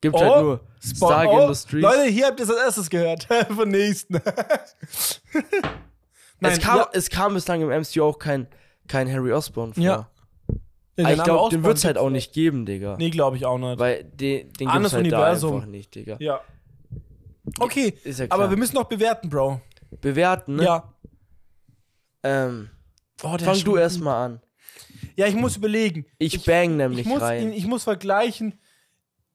Gibt 0.01 0.15
Oh, 0.15 0.19
halt 0.19 0.43
nur 0.43 0.59
Spot- 0.79 1.07
Stark 1.07 1.29
oh, 1.29 1.41
Industries. 1.41 1.81
Leute, 1.81 2.03
hier 2.05 2.27
habt 2.27 2.39
ihr 2.39 2.43
es 2.43 2.49
als 2.51 2.59
erstes 2.59 2.89
gehört. 2.89 3.23
Von 3.49 3.69
nächsten. 3.69 4.13
Nein, 6.39 6.53
es, 6.53 6.59
kam, 6.59 6.77
ja, 6.77 6.89
es 6.93 7.09
kam 7.09 7.33
bislang 7.33 7.61
im 7.61 7.69
MCU 7.69 8.03
auch 8.03 8.19
kein, 8.19 8.47
kein 8.87 9.11
Harry 9.11 9.31
Osborn 9.33 9.73
vor. 9.73 9.83
Ja. 9.83 10.09
Den 10.97 11.07
ich 11.07 11.23
glaube, 11.23 11.49
den 11.51 11.63
wird 11.63 11.77
es 11.77 11.85
halt 11.85 11.97
auch 11.97 12.09
nicht 12.09 12.33
geben, 12.33 12.65
Digga. 12.65 12.95
Nee, 12.97 13.09
glaube 13.11 13.37
ich 13.37 13.45
auch 13.45 13.57
nicht. 13.57 13.79
Weil 13.79 14.03
den, 14.03 14.51
den 14.53 14.67
Anderes 14.67 14.93
gibt's 14.93 14.93
halt 14.93 15.05
Universum. 15.13 15.49
da 15.51 15.55
einfach 15.57 15.67
nicht, 15.69 15.95
Digga. 15.95 16.17
ja. 16.19 16.41
Okay, 17.59 17.93
ja 18.03 18.25
aber 18.29 18.49
wir 18.49 18.57
müssen 18.57 18.75
noch 18.75 18.85
bewerten, 18.85 19.29
Bro. 19.29 19.61
Bewerten, 20.01 20.57
ne? 20.57 20.63
Ja. 20.65 20.93
Ähm, 22.23 22.69
Oh, 23.23 23.35
fang 23.37 23.63
du 23.63 23.77
erstmal 23.77 24.25
an. 24.25 24.41
Ja, 25.17 25.25
ich 25.27 25.35
muss 25.35 25.57
überlegen. 25.57 26.05
Ich, 26.19 26.43
bang 26.45 26.71
Ich 26.71 26.77
nämlich 26.77 27.05
muss, 27.07 27.21
rein. 27.21 27.51
ich 27.51 27.65
muss 27.65 27.83
vergleichen. 27.83 28.59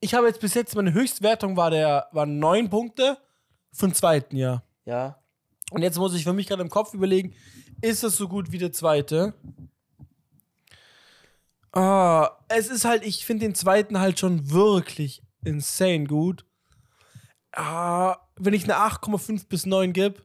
Ich 0.00 0.14
habe 0.14 0.26
jetzt 0.28 0.40
bis 0.40 0.54
jetzt, 0.54 0.74
meine 0.76 0.92
Höchstwertung 0.92 1.56
war 1.56 1.70
der, 1.70 2.08
waren 2.12 2.38
neun 2.38 2.70
Punkte 2.70 3.18
von 3.72 3.92
zweiten 3.94 4.36
Jahr. 4.36 4.64
ja. 4.84 5.18
Und 5.70 5.80
jetzt 5.80 5.96
muss 5.96 6.14
ich 6.14 6.24
für 6.24 6.34
mich 6.34 6.46
gerade 6.48 6.60
im 6.60 6.68
Kopf 6.68 6.92
überlegen, 6.92 7.34
ist 7.80 8.04
es 8.04 8.16
so 8.16 8.28
gut 8.28 8.52
wie 8.52 8.58
der 8.58 8.72
zweite? 8.72 9.32
Ah, 11.72 12.30
es 12.48 12.68
ist 12.68 12.84
halt, 12.84 13.04
ich 13.06 13.24
finde 13.24 13.46
den 13.46 13.54
zweiten 13.54 13.98
halt 13.98 14.18
schon 14.18 14.50
wirklich 14.50 15.22
insane 15.44 16.04
gut. 16.04 16.44
Ah, 17.52 18.18
wenn 18.36 18.52
ich 18.52 18.64
eine 18.64 18.76
8,5 18.76 19.48
bis 19.48 19.64
9 19.64 19.94
gebe, 19.94 20.22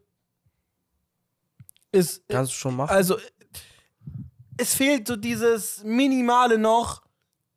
ist, 1.93 2.27
Kannst 2.27 2.51
du 2.51 2.55
schon 2.57 2.75
machen. 2.75 2.89
also, 2.93 3.17
es 4.57 4.75
fehlt 4.75 5.07
so 5.07 5.15
dieses 5.15 5.83
Minimale 5.83 6.57
noch, 6.57 7.03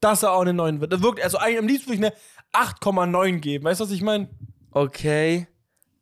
dass 0.00 0.22
er 0.22 0.32
auch 0.32 0.40
eine 0.42 0.54
9 0.54 0.80
wird. 0.80 0.92
Das 0.92 1.02
wirkt, 1.02 1.22
also 1.22 1.38
eigentlich 1.38 1.58
am 1.58 1.66
liebsten 1.66 1.90
würde 1.90 2.06
ich 2.06 2.12
eine 2.54 2.66
8,9 2.66 3.38
geben. 3.40 3.64
Weißt 3.64 3.80
du, 3.80 3.84
was 3.84 3.90
ich 3.90 4.02
meine? 4.02 4.28
Okay. 4.70 5.46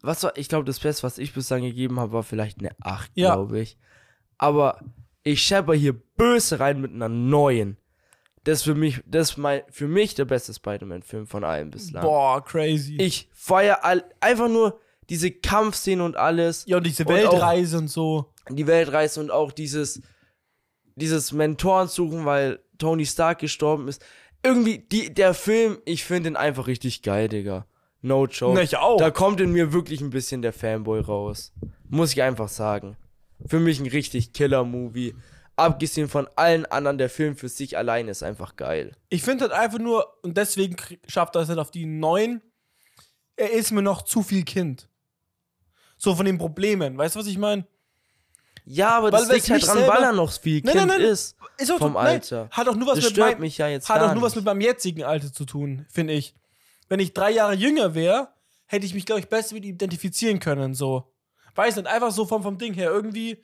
Was 0.02 0.22
war, 0.22 0.36
ich 0.36 0.48
glaube, 0.48 0.64
das 0.64 0.78
Beste, 0.78 1.02
was 1.02 1.18
ich 1.18 1.32
bislang 1.34 1.62
gegeben 1.62 1.98
habe, 1.98 2.12
war 2.12 2.22
vielleicht 2.22 2.60
eine 2.60 2.70
8, 2.80 3.10
Ja. 3.14 3.34
glaube 3.34 3.60
ich. 3.60 3.76
Aber 4.38 4.80
ich 5.24 5.42
schepper 5.42 5.74
hier 5.74 5.94
böse 6.16 6.60
rein 6.60 6.80
mit 6.80 6.92
einer 6.92 7.08
9. 7.08 7.76
Das 8.44 8.58
ist 8.60 8.64
für 8.64 8.76
mich, 8.76 9.02
das 9.04 9.30
ist 9.32 9.36
mein, 9.36 9.62
für 9.68 9.88
mich 9.88 10.14
der 10.14 10.24
beste 10.24 10.54
Spider-Man-Film 10.54 11.26
von 11.26 11.42
allen 11.44 11.70
bislang. 11.70 12.02
Boah, 12.04 12.42
crazy. 12.44 12.96
Ich 13.00 13.28
feier 13.34 13.84
all, 13.84 14.04
einfach 14.20 14.48
nur 14.48 14.78
diese 15.10 15.30
Kampfszene 15.32 16.02
und 16.04 16.16
alles. 16.16 16.64
ja, 16.66 16.76
und 16.76 16.86
diese 16.86 17.02
Und 17.04 17.10
auch- 17.12 17.32
Weltreise 17.32 17.78
und 17.78 17.88
so. 17.88 18.32
die 18.48 18.66
Weltreise 18.66 19.20
und 19.20 19.30
auch 19.32 19.50
dieses, 19.52 20.00
dieses 20.98 21.32
Mentoren 21.32 21.88
suchen, 21.88 22.24
weil 22.24 22.60
Tony 22.78 23.06
Stark 23.06 23.38
gestorben 23.40 23.88
ist. 23.88 24.04
Irgendwie, 24.42 24.78
die, 24.78 25.12
der 25.12 25.34
Film, 25.34 25.78
ich 25.84 26.04
finde 26.04 26.30
ihn 26.30 26.36
einfach 26.36 26.66
richtig 26.66 27.02
geil, 27.02 27.28
Digga. 27.28 27.66
No 28.02 28.26
joke. 28.26 28.54
Na, 28.54 28.62
ich 28.62 28.76
auch. 28.76 28.98
Da 28.98 29.10
kommt 29.10 29.40
in 29.40 29.52
mir 29.52 29.72
wirklich 29.72 30.00
ein 30.00 30.10
bisschen 30.10 30.42
der 30.42 30.52
Fanboy 30.52 31.00
raus. 31.00 31.52
Muss 31.88 32.12
ich 32.12 32.22
einfach 32.22 32.48
sagen. 32.48 32.96
Für 33.46 33.58
mich 33.58 33.80
ein 33.80 33.86
richtig 33.86 34.32
Killer-Movie. 34.32 35.14
abgesehen 35.58 36.08
von 36.08 36.28
allen 36.36 36.66
anderen, 36.66 36.98
der 36.98 37.10
Film 37.10 37.36
für 37.36 37.48
sich 37.48 37.76
allein 37.76 38.08
ist 38.08 38.22
einfach 38.22 38.56
geil. 38.56 38.92
Ich 39.08 39.22
finde 39.22 39.42
halt 39.42 39.52
einfach 39.52 39.78
nur, 39.78 40.06
und 40.22 40.36
deswegen 40.36 40.76
schafft 41.06 41.34
er 41.34 41.42
es 41.42 41.48
halt 41.48 41.58
auf 41.58 41.70
die 41.70 41.86
neun. 41.86 42.40
Er 43.36 43.52
ist 43.52 43.72
mir 43.72 43.82
noch 43.82 44.02
zu 44.02 44.22
viel 44.22 44.44
Kind. 44.44 44.88
So 45.96 46.14
von 46.14 46.26
den 46.26 46.38
Problemen. 46.38 46.96
Weißt 46.96 47.16
du, 47.16 47.20
was 47.20 47.26
ich 47.26 47.38
meine? 47.38 47.66
Ja, 48.70 48.90
aber 48.90 49.10
Weil 49.10 49.22
das 49.22 49.32
liegt 49.32 49.48
halt 49.48 49.66
dran, 49.66 49.86
weil 49.86 50.02
er 50.02 50.12
noch 50.12 50.30
viel 50.30 50.60
Nein, 50.62 50.74
Kind 50.74 50.86
nein, 50.88 51.00
nein. 51.00 51.10
ist. 51.10 51.36
Ist 51.56 51.72
auch 51.72 51.78
Vom 51.78 51.94
nein, 51.94 52.06
Alter. 52.06 52.48
Hat 52.50 52.68
auch 52.68 52.74
nur 52.74 52.86
was 52.88 52.96
Das 52.96 53.04
mit 53.04 53.12
stört 53.14 53.30
meinem, 53.30 53.40
mich 53.40 53.56
ja 53.56 53.66
jetzt 53.66 53.88
Hat 53.88 54.02
auch 54.02 54.12
nur 54.12 54.22
was 54.22 54.32
nicht. 54.32 54.36
mit 54.36 54.44
meinem 54.44 54.60
jetzigen 54.60 55.04
Alter 55.04 55.32
zu 55.32 55.46
tun, 55.46 55.86
finde 55.90 56.12
ich. 56.12 56.34
Wenn 56.90 57.00
ich 57.00 57.14
drei 57.14 57.30
Jahre 57.30 57.54
jünger 57.54 57.94
wäre, 57.94 58.28
hätte 58.66 58.84
ich 58.84 58.92
mich, 58.92 59.06
glaube 59.06 59.20
ich, 59.20 59.28
besser 59.28 59.54
mit 59.54 59.64
ihm 59.64 59.74
identifizieren 59.74 60.38
können. 60.38 60.74
So. 60.74 61.10
Weiß 61.54 61.76
nicht, 61.76 61.86
einfach 61.88 62.10
so 62.10 62.26
vom, 62.26 62.42
vom 62.42 62.58
Ding 62.58 62.74
her. 62.74 62.90
Irgendwie 62.90 63.42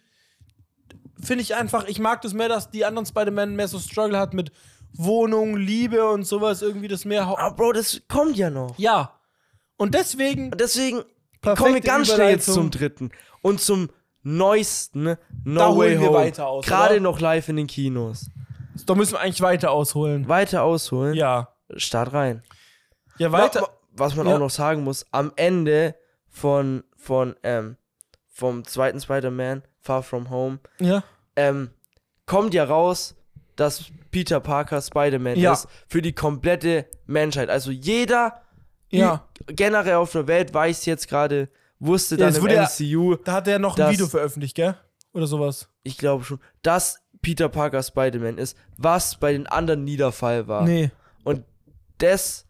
finde 1.18 1.40
ich 1.42 1.54
einfach, 1.54 1.86
ich 1.88 1.98
mag 1.98 2.20
das 2.20 2.34
mehr, 2.34 2.50
dass 2.50 2.70
die 2.70 2.84
anderen 2.84 3.06
Spider-Man 3.06 3.56
mehr 3.56 3.68
so 3.68 3.78
Struggle 3.78 4.18
hat 4.18 4.34
mit 4.34 4.52
Wohnung, 4.92 5.56
Liebe 5.56 6.06
und 6.06 6.24
sowas. 6.24 6.60
Irgendwie 6.60 6.88
das 6.88 7.06
mehr. 7.06 7.22
Aber 7.26 7.56
Bro, 7.56 7.72
das 7.72 8.02
kommt 8.08 8.36
ja 8.36 8.50
noch. 8.50 8.78
Ja. 8.78 9.18
Und 9.76 9.94
deswegen. 9.94 10.50
Deswegen 10.50 11.02
kommen 11.40 11.72
wir 11.72 11.80
ganz 11.80 12.12
schnell 12.12 12.32
jetzt 12.32 12.52
zum 12.52 12.70
dritten. 12.70 13.10
Und 13.40 13.62
zum 13.62 13.88
neuesten 14.24 15.02
ne? 15.04 15.18
No 15.44 15.60
Da 15.60 15.76
Way 15.76 15.96
Home. 15.98 16.62
Gerade 16.62 17.00
noch 17.00 17.20
live 17.20 17.48
in 17.48 17.56
den 17.56 17.66
Kinos. 17.66 18.30
Da 18.86 18.94
müssen 18.94 19.12
wir 19.14 19.20
eigentlich 19.20 19.40
weiter 19.40 19.70
ausholen. 19.70 20.26
Weiter 20.28 20.62
ausholen. 20.64 21.14
Ja. 21.14 21.48
Start 21.76 22.12
rein. 22.12 22.42
Ja, 23.18 23.30
weiter. 23.30 23.62
Wa- 23.62 23.68
Was 23.96 24.16
man 24.16 24.26
Ja. 24.26 24.34
auch 24.34 24.38
noch 24.40 24.50
sagen 24.50 24.82
muss, 24.82 25.06
am 25.12 25.30
Ende 25.36 25.94
von, 26.28 26.82
von 26.96 27.36
ähm, 27.44 27.76
vom 28.26 28.64
zweiten 28.64 29.00
Spider-Man, 29.00 29.62
Far 29.80 30.02
From 30.02 30.30
Home, 30.30 30.58
Ja. 30.80 31.04
ähm, 31.36 31.70
kommt 32.26 32.52
ja 32.54 32.64
raus, 32.64 33.14
dass 33.54 33.84
Peter 34.10 34.40
Parker 34.40 34.82
Spider-Man 34.82 35.36
Ja. 35.38 35.52
ist 35.52 35.68
für 35.86 36.02
die 36.02 36.12
komplette 36.12 36.86
Menschheit. 37.06 37.48
Also 37.50 37.70
jeder 37.70 38.42
Ja. 38.90 39.28
generell 39.46 39.94
auf 39.94 40.10
der 40.10 40.26
Welt 40.26 40.52
weiß 40.52 40.86
jetzt 40.86 41.06
gerade, 41.08 41.48
wusste 41.86 42.14
Ja, 42.16 42.26
dann 42.26 42.28
es 42.30 42.38
im 42.38 42.46
ja- 42.48 42.62
MCU, 42.64 43.16
Da 43.24 43.32
hat 43.32 43.48
er 43.48 43.58
noch 43.58 43.74
ein 43.76 43.78
Das- 43.78 43.92
Video 43.92 44.06
veröffentlicht, 44.06 44.54
gell? 44.56 44.74
Oder 45.12 45.26
sowas. 45.26 45.68
ich 45.84 45.96
glaube 45.98 46.24
schon, 46.24 46.40
dass 46.62 47.00
Peter 47.22 47.48
Parker 47.48 47.82
Spider-Man 47.82 48.36
ist, 48.38 48.56
was 48.76 49.16
bei 49.16 49.32
den 49.32 49.46
anderen 49.46 49.84
nie 49.84 49.96
der 49.96 50.12
Fall 50.12 50.48
war. 50.48 50.64
Nee. 50.64 50.90
Und 51.22 51.44
das 51.98 52.46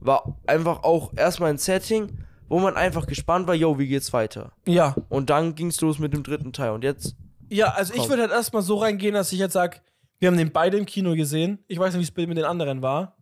war 0.00 0.38
einfach 0.46 0.82
auch 0.84 1.12
erstmal 1.16 1.50
ein 1.50 1.58
Setting, 1.58 2.18
wo 2.48 2.58
man 2.60 2.76
einfach 2.76 3.06
gespannt 3.06 3.46
war, 3.48 3.54
yo, 3.54 3.78
wie 3.78 3.88
geht's 3.88 4.12
weiter? 4.12 4.52
Ja. 4.66 4.94
Und 5.08 5.28
dann 5.28 5.54
ging's 5.54 5.80
los 5.80 5.98
mit 5.98 6.12
dem 6.14 6.22
dritten 6.22 6.52
Teil. 6.52 6.70
Und 6.70 6.84
jetzt, 6.84 7.16
Ja, 7.50 7.68
also 7.72 7.92
ich 7.94 8.00
Komm. 8.00 8.10
würde 8.10 8.22
halt 8.22 8.32
erstmal 8.32 8.62
so 8.62 8.76
reingehen, 8.76 9.14
dass 9.14 9.32
ich 9.32 9.38
jetzt 9.38 9.54
sage, 9.54 9.78
wir 10.20 10.28
haben 10.28 10.36
den 10.38 10.52
beide 10.52 10.76
im 10.76 10.86
Kino 10.86 11.14
gesehen. 11.14 11.58
Ich 11.66 11.78
weiß 11.78 11.94
nicht, 11.94 12.14
wie 12.16 12.22
es 12.22 12.28
mit 12.28 12.38
den 12.38 12.44
anderen 12.44 12.80
war. 12.82 13.16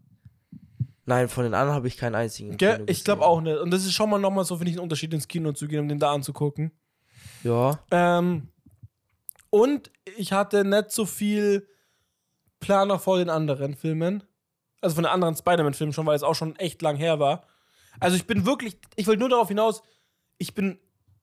Nein, 1.07 1.29
von 1.29 1.45
den 1.45 1.55
anderen 1.55 1.75
habe 1.75 1.89
ich 1.89 1.97
keinen 1.97 2.15
einzigen. 2.15 2.57
Gell? 2.57 2.85
Ich 2.87 3.05
glaube 3.05 3.25
auch 3.25 3.41
nicht. 3.41 3.59
Und 3.59 3.71
das 3.71 3.85
ist 3.85 3.93
schon 3.93 4.11
mal 4.11 4.19
nochmal 4.19 4.45
so, 4.45 4.57
finde 4.57 4.71
ich, 4.71 4.77
ein 4.77 4.83
Unterschied 4.83 5.13
ins 5.15 5.29
Kino 5.29 5.53
zu 5.53 5.67
gehen, 5.67 5.81
um 5.81 5.89
den 5.89 5.99
da 5.99 6.13
anzugucken. 6.13 6.73
Ja. 7.43 7.79
Ähm, 7.91 8.49
und 9.51 9.91
ich 10.17 10.33
hatte 10.33 10.65
nicht 10.65 10.91
so 10.91 11.07
viel 11.07 11.67
Planer 12.61 12.99
vor 12.99 13.19
den 13.19 13.31
anderen 13.31 13.75
Filmen. 13.75 14.23
Also 14.81 14.97
von 14.97 15.05
den 15.05 15.13
anderen 15.13 15.35
Spider-Man-Filmen 15.35 15.93
schon, 15.93 16.07
weil 16.07 16.17
es 16.17 16.23
auch 16.23 16.35
schon 16.35 16.57
echt 16.57 16.83
lang 16.83 16.97
her 16.97 17.19
war. 17.19 17.47
Also 17.99 18.17
ich 18.17 18.27
bin 18.27 18.45
wirklich, 18.45 18.77
ich 18.97 19.07
wollte 19.07 19.21
nur 19.21 19.29
darauf 19.29 19.49
hinaus, 19.49 19.83
ich 20.39 20.55
bin 20.55 20.79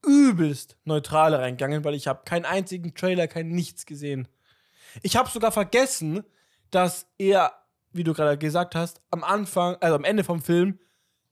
übelst 0.06 0.78
neutral 0.84 1.34
reingegangen, 1.36 1.84
weil 1.84 1.96
ich 1.96 2.08
habe 2.08 2.24
keinen 2.26 2.46
einzigen 2.46 2.94
Trailer, 2.94 3.28
kein 3.28 3.50
nichts 3.50 3.86
gesehen. 3.86 4.28
Ich 5.02 5.16
habe 5.16 5.30
sogar 5.30 5.52
vergessen, 5.52 6.24
dass 6.72 7.08
er, 7.18 7.54
wie 7.94 8.04
du 8.04 8.14
gerade 8.14 8.38
gesagt 8.38 8.76
hast, 8.76 9.02
am 9.12 9.24
Anfang, 9.24 9.76
also 9.80 9.96
am 9.96 10.04
Ende 10.04 10.24
vom 10.24 10.42
Film, 10.42 10.80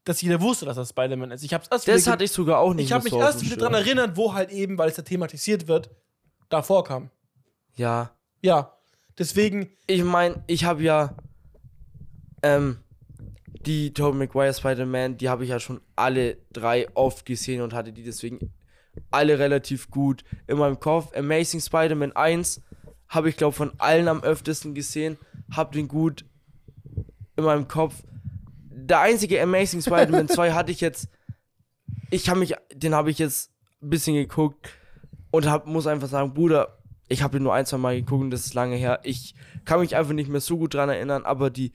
dass 0.03 0.21
jeder 0.21 0.41
wusste, 0.41 0.65
dass 0.65 0.77
er 0.77 0.85
Spider-Man 0.85 1.31
ist. 1.31 1.43
Ich 1.43 1.53
habe 1.53 1.63
erst 1.69 1.87
Das 1.87 2.07
hatte 2.07 2.23
ich 2.23 2.31
sogar 2.31 2.59
auch 2.59 2.73
nicht 2.73 2.85
ich 2.85 2.91
habe 2.91 3.03
mich 3.03 3.13
so 3.13 3.19
erst 3.19 3.41
wieder 3.43 3.57
dran 3.57 3.73
erinnert, 3.73 4.17
wo 4.17 4.33
halt 4.33 4.51
eben, 4.51 4.77
weil 4.77 4.89
es 4.89 4.95
da 4.95 5.03
thematisiert 5.03 5.67
wird, 5.67 5.89
da 6.49 6.61
vorkam. 6.63 7.11
Ja. 7.75 8.11
Ja, 8.41 8.75
deswegen, 9.17 9.69
Ich 9.87 10.03
meine, 10.03 10.43
ich 10.47 10.65
habe 10.65 10.81
ja 10.81 11.15
ähm, 12.41 12.77
die 13.65 13.93
Tobey 13.93 14.17
Maguire 14.17 14.53
Spider-Man, 14.53 15.17
die 15.17 15.29
habe 15.29 15.43
ich 15.43 15.51
ja 15.51 15.59
schon 15.59 15.81
alle 15.95 16.37
drei 16.51 16.87
oft 16.95 17.25
gesehen 17.25 17.61
und 17.61 17.73
hatte 17.73 17.93
die 17.93 18.03
deswegen 18.03 18.51
alle 19.11 19.39
relativ 19.39 19.89
gut 19.91 20.23
in 20.47 20.57
meinem 20.57 20.79
Kopf. 20.79 21.15
Amazing 21.15 21.61
Spider-Man 21.61 22.13
1 22.13 22.61
habe 23.07 23.29
ich 23.29 23.37
glaube 23.37 23.55
von 23.55 23.71
allen 23.77 24.07
am 24.07 24.23
öftesten 24.23 24.73
gesehen, 24.73 25.17
habe 25.51 25.73
den 25.73 25.87
gut 25.87 26.25
in 27.41 27.47
meinem 27.47 27.67
Kopf. 27.67 27.95
Der 28.69 29.01
einzige 29.01 29.41
Amazing 29.41 29.81
Spider-Man 29.81 30.27
2 30.29 30.53
hatte 30.53 30.71
ich 30.71 30.81
jetzt 30.81 31.09
ich 32.11 32.29
habe 32.29 32.39
mich 32.39 32.53
den 32.73 32.93
habe 32.93 33.09
ich 33.09 33.17
jetzt 33.17 33.51
ein 33.81 33.89
bisschen 33.89 34.15
geguckt 34.15 34.69
und 35.31 35.49
hab, 35.49 35.65
muss 35.65 35.87
einfach 35.87 36.09
sagen, 36.09 36.33
Bruder, 36.33 36.77
ich 37.07 37.23
habe 37.23 37.37
ihn 37.37 37.43
nur 37.43 37.53
ein, 37.53 37.65
zwei 37.65 37.77
Mal 37.77 37.95
geguckt 37.95 38.21
und 38.21 38.31
das 38.31 38.45
ist 38.45 38.53
lange 38.53 38.75
her. 38.75 38.99
Ich 39.03 39.33
kann 39.65 39.79
mich 39.79 39.95
einfach 39.95 40.13
nicht 40.13 40.29
mehr 40.29 40.41
so 40.41 40.57
gut 40.57 40.73
dran 40.73 40.89
erinnern, 40.89 41.23
aber 41.23 41.49
die 41.49 41.71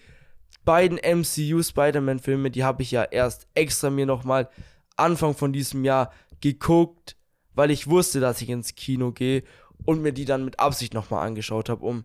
beiden 0.64 0.98
MCU 0.98 1.62
Spider-Man-Filme, 1.62 2.50
die 2.50 2.64
habe 2.64 2.82
ich 2.82 2.90
ja 2.90 3.02
erst 3.02 3.48
extra 3.54 3.90
mir 3.90 4.06
nochmal 4.06 4.48
Anfang 4.96 5.34
von 5.34 5.52
diesem 5.52 5.84
Jahr 5.84 6.12
geguckt, 6.40 7.16
weil 7.54 7.70
ich 7.70 7.88
wusste, 7.88 8.20
dass 8.20 8.40
ich 8.42 8.50
ins 8.50 8.74
Kino 8.74 9.12
gehe 9.12 9.42
und 9.84 10.02
mir 10.02 10.12
die 10.12 10.24
dann 10.24 10.44
mit 10.44 10.60
Absicht 10.60 10.94
nochmal 10.94 11.26
angeschaut 11.26 11.68
habe, 11.68 11.84
um 11.84 12.04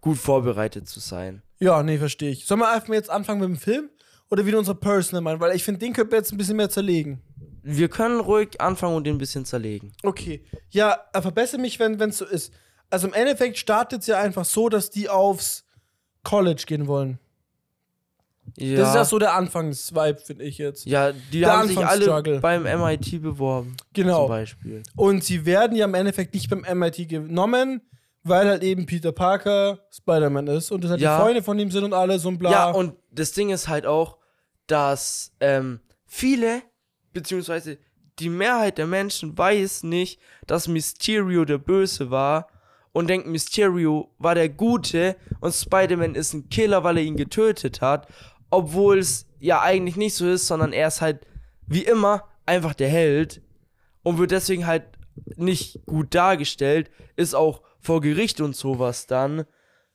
gut 0.00 0.18
vorbereitet 0.18 0.88
zu 0.88 1.00
sein. 1.00 1.42
Ja, 1.64 1.82
nee, 1.82 1.98
verstehe 1.98 2.30
ich. 2.30 2.46
Sollen 2.46 2.60
wir 2.60 2.70
einfach 2.70 2.92
jetzt 2.92 3.10
anfangen 3.10 3.40
mit 3.40 3.48
dem 3.48 3.56
Film? 3.56 3.88
Oder 4.30 4.46
wieder 4.46 4.58
unser 4.58 4.74
Personal 4.74 5.22
Meinung? 5.22 5.40
Weil 5.40 5.56
ich 5.56 5.64
finde, 5.64 5.80
den 5.80 5.92
könnten 5.92 6.12
wir 6.12 6.18
jetzt 6.18 6.32
ein 6.32 6.38
bisschen 6.38 6.56
mehr 6.56 6.68
zerlegen. 6.70 7.22
Wir 7.62 7.88
können 7.88 8.20
ruhig 8.20 8.60
anfangen 8.60 8.94
und 8.96 9.04
den 9.04 9.14
ein 9.14 9.18
bisschen 9.18 9.44
zerlegen. 9.44 9.92
Okay. 10.02 10.44
Ja, 10.70 10.98
äh, 11.12 11.22
verbessere 11.22 11.60
mich, 11.60 11.78
wenn 11.78 11.98
es 12.00 12.18
so 12.18 12.26
ist. 12.26 12.52
Also 12.90 13.06
im 13.08 13.14
Endeffekt 13.14 13.56
startet 13.56 14.02
es 14.02 14.06
ja 14.06 14.20
einfach 14.20 14.44
so, 14.44 14.68
dass 14.68 14.90
die 14.90 15.08
aufs 15.08 15.64
College 16.22 16.64
gehen 16.66 16.86
wollen. 16.86 17.18
Ja, 18.56 18.76
Das 18.76 18.88
ist 18.90 18.94
ja 18.94 19.04
so 19.06 19.18
der 19.18 19.34
Anfangsvibe, 19.34 20.18
finde 20.18 20.44
ich 20.44 20.58
jetzt. 20.58 20.84
ja 20.84 21.12
die 21.12 21.40
der 21.40 21.56
haben 21.56 21.68
sich 21.68 21.78
alle 21.78 22.40
beim 22.40 22.64
MIT 22.64 23.22
beworben. 23.22 23.76
Genau. 23.94 24.20
Zum 24.22 24.28
Beispiel. 24.28 24.82
Und 24.96 25.24
sie 25.24 25.46
werden 25.46 25.76
ja 25.76 25.86
im 25.86 25.94
Endeffekt 25.94 26.34
nicht 26.34 26.50
beim 26.50 26.64
MIT 26.78 27.08
genommen, 27.08 27.80
weil 28.24 28.48
halt 28.48 28.62
eben 28.62 28.86
Peter 28.86 29.12
Parker 29.12 29.78
Spider-Man 29.92 30.46
ist 30.48 30.70
und 30.72 30.82
das 30.82 30.90
halt 30.90 31.00
Ja. 31.00 31.16
die 31.18 31.22
Freunde 31.22 31.42
von 31.42 31.58
ihm 31.58 31.70
sind 31.70 31.84
und 31.84 31.92
alles 31.92 32.24
und 32.24 32.38
bla. 32.38 32.50
Ja, 32.50 32.70
und 32.70 32.94
das 33.10 33.32
Ding 33.32 33.50
ist 33.50 33.68
halt 33.68 33.86
auch, 33.86 34.18
dass 34.66 35.32
ähm, 35.40 35.80
viele, 36.06 36.62
beziehungsweise 37.12 37.78
die 38.18 38.30
Mehrheit 38.30 38.78
der 38.78 38.86
Menschen 38.86 39.36
weiß 39.36 39.82
nicht, 39.84 40.20
dass 40.46 40.68
Mysterio 40.68 41.44
der 41.44 41.58
Böse 41.58 42.10
war 42.10 42.48
und 42.92 43.08
denkt, 43.10 43.26
Mysterio 43.26 44.14
war 44.18 44.34
der 44.34 44.48
Gute 44.48 45.16
und 45.40 45.52
Spider-Man 45.52 46.14
ist 46.14 46.32
ein 46.32 46.48
Killer, 46.48 46.82
weil 46.84 46.96
er 46.98 47.02
ihn 47.04 47.16
getötet 47.16 47.80
hat, 47.80 48.06
obwohl 48.50 48.98
es 49.00 49.26
ja 49.40 49.60
eigentlich 49.60 49.96
nicht 49.96 50.14
so 50.14 50.26
ist, 50.28 50.46
sondern 50.46 50.72
er 50.72 50.88
ist 50.88 51.00
halt 51.00 51.26
wie 51.66 51.82
immer 51.82 52.24
einfach 52.46 52.72
der 52.74 52.88
Held 52.88 53.42
und 54.02 54.18
wird 54.18 54.30
deswegen 54.30 54.66
halt 54.66 54.84
nicht 55.36 55.84
gut 55.86 56.14
dargestellt, 56.14 56.90
ist 57.16 57.34
auch 57.34 57.62
vor 57.84 58.00
Gericht 58.00 58.40
und 58.40 58.56
sowas 58.56 59.06
dann 59.06 59.44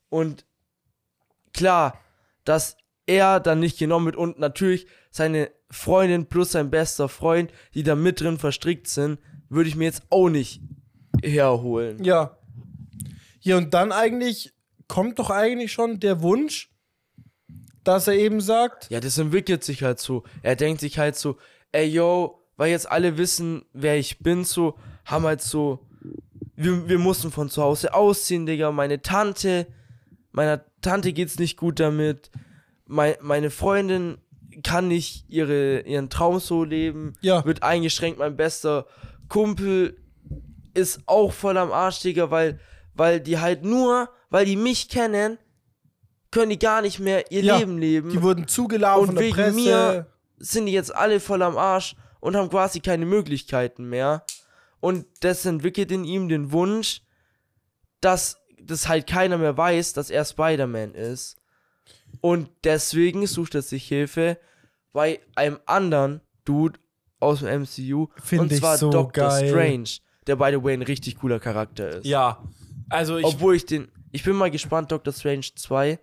und 0.10 0.46
klar, 1.54 2.00
dass 2.46 2.78
er 3.06 3.40
dann 3.40 3.60
nicht 3.60 3.80
genommen 3.80 4.06
wird 4.06 4.16
und 4.16 4.38
natürlich 4.38 4.86
seine 5.10 5.50
Freundin 5.72 6.28
plus 6.28 6.52
sein 6.52 6.70
bester 6.70 7.10
Freund, 7.10 7.52
die 7.74 7.84
da 7.84 7.96
mit 7.96 8.22
drin 8.22 8.38
verstrickt 8.38 8.88
sind, 8.88 9.20
würde 9.50 9.70
ich 9.70 9.76
mir 9.76 9.86
jetzt 9.86 10.04
auch 10.10 10.30
nicht 10.30 10.62
herholen. 11.24 12.04
Ja. 12.04 12.38
Ja, 13.42 13.58
und 13.58 13.74
dann 13.74 13.92
eigentlich 13.92 14.54
kommt 14.88 15.18
doch 15.18 15.32
eigentlich 15.32 15.72
schon 15.72 16.00
der 16.00 16.22
Wunsch, 16.22 16.72
dass 17.84 18.08
er 18.08 18.14
eben 18.14 18.42
sagt, 18.42 18.90
Ja, 18.92 19.00
das 19.00 19.18
entwickelt 19.18 19.64
sich 19.64 19.82
halt 19.82 20.00
so. 20.00 20.24
Er 20.44 20.56
denkt 20.56 20.82
sich 20.82 21.00
halt 21.00 21.16
so, 21.16 21.38
ey 21.72 21.88
yo, 21.88 22.40
weil 22.58 22.70
jetzt 22.70 22.92
alle 22.92 23.18
wissen, 23.18 23.66
wer 23.74 23.98
ich 23.98 24.20
bin, 24.20 24.44
so, 24.44 24.78
haben 25.06 25.26
halt 25.26 25.42
so, 25.42 25.88
wir, 26.60 26.88
wir 26.90 27.00
mussten 27.00 27.32
von 27.32 27.50
zu 27.50 27.62
Hause 27.64 27.94
ausziehen, 27.94 28.46
Digga. 28.46 28.72
Meine 28.72 29.02
Tante, 29.02 29.68
meiner 30.32 30.62
Tante 30.82 31.14
geht's 31.14 31.40
nicht 31.40 31.58
gut 31.58 31.80
damit. 31.80 32.30
Mei- 32.86 33.18
meine 33.22 33.50
Freundin 33.50 34.18
kann 34.64 34.88
nicht 34.88 35.26
ihre, 35.30 35.82
ihren 35.82 36.10
Traum 36.10 36.40
so 36.40 36.64
leben, 36.64 37.14
Ja. 37.22 37.46
wird 37.46 37.64
eingeschränkt. 37.64 38.20
Mein 38.20 38.36
bester 38.36 38.86
Kumpel 39.30 39.98
ist 40.74 41.02
auch 41.06 41.32
voll 41.32 41.58
am 41.58 41.72
Arsch, 41.72 42.02
Digga, 42.02 42.30
weil, 42.32 42.60
weil 42.94 43.20
die 43.22 43.40
halt 43.40 43.64
nur, 43.64 44.10
weil 44.30 44.46
die 44.46 44.56
mich 44.56 44.90
kennen, 44.90 45.38
können 46.32 46.50
die 46.52 46.60
gar 46.60 46.82
nicht 46.82 47.00
mehr 47.00 47.32
ihr 47.32 47.42
Ja, 47.42 47.58
Leben 47.58 47.78
leben 47.78 48.10
die 48.12 48.22
wurden 48.22 48.48
zugeladen 48.48 49.00
Und 49.02 49.06
von 49.08 49.16
der 49.16 49.24
wegen 49.26 49.36
Presse. 49.36 49.56
mir- 49.56 50.08
sind 50.38 50.68
die 50.68 50.72
jetzt 50.74 50.94
alle 50.96 51.20
voll 51.20 51.42
am 51.42 51.58
Arsch 51.58 51.96
und 52.20 52.36
haben 52.36 52.50
quasi 52.50 52.80
keine 52.82 53.06
Möglichkeiten 53.06 53.90
mehr. 53.90 54.24
Und 54.80 55.06
das 55.22 55.46
entwickelt 55.46 55.92
in 55.92 56.06
ihm 56.06 56.30
den 56.30 56.52
Wunsch, 56.52 57.02
dass 58.02 58.38
das 58.62 58.88
halt 58.88 59.08
keiner 59.08 59.38
mehr 59.38 59.58
weiß, 59.58 59.94
dass 59.94 60.10
er 60.10 60.26
Spider-Man 60.26 60.94
ist. 60.94 61.38
Und 62.22 62.50
deswegen 62.64 63.26
sucht 63.28 63.56
er 63.56 63.62
sich 63.62 63.88
Hilfe 63.88 64.38
bei 64.94 65.20
einem 65.36 65.60
anderen 65.66 66.22
Dude 66.46 66.80
aus 67.20 67.40
dem 67.40 67.62
MCU. 67.62 68.08
Find 68.22 68.42
und 68.42 68.54
zwar 68.54 68.78
so 68.78 68.90
Doctor 68.90 69.30
geil. 69.30 69.50
Strange, 69.50 69.90
der 70.28 70.36
by 70.36 70.50
the 70.52 70.64
way 70.64 70.74
ein 70.74 70.82
richtig 70.82 71.18
cooler 71.20 71.40
Charakter 71.40 71.90
ist. 71.90 72.06
Ja. 72.06 72.44
Also 72.90 73.18
ich. 73.18 73.26
Obwohl 73.26 73.56
ich 73.56 73.66
den. 73.66 73.90
Ich 74.12 74.24
bin 74.24 74.36
mal 74.36 74.50
gespannt, 74.50 74.92
Doctor 74.92 75.14
Strange 75.14 75.46
2 75.56 76.00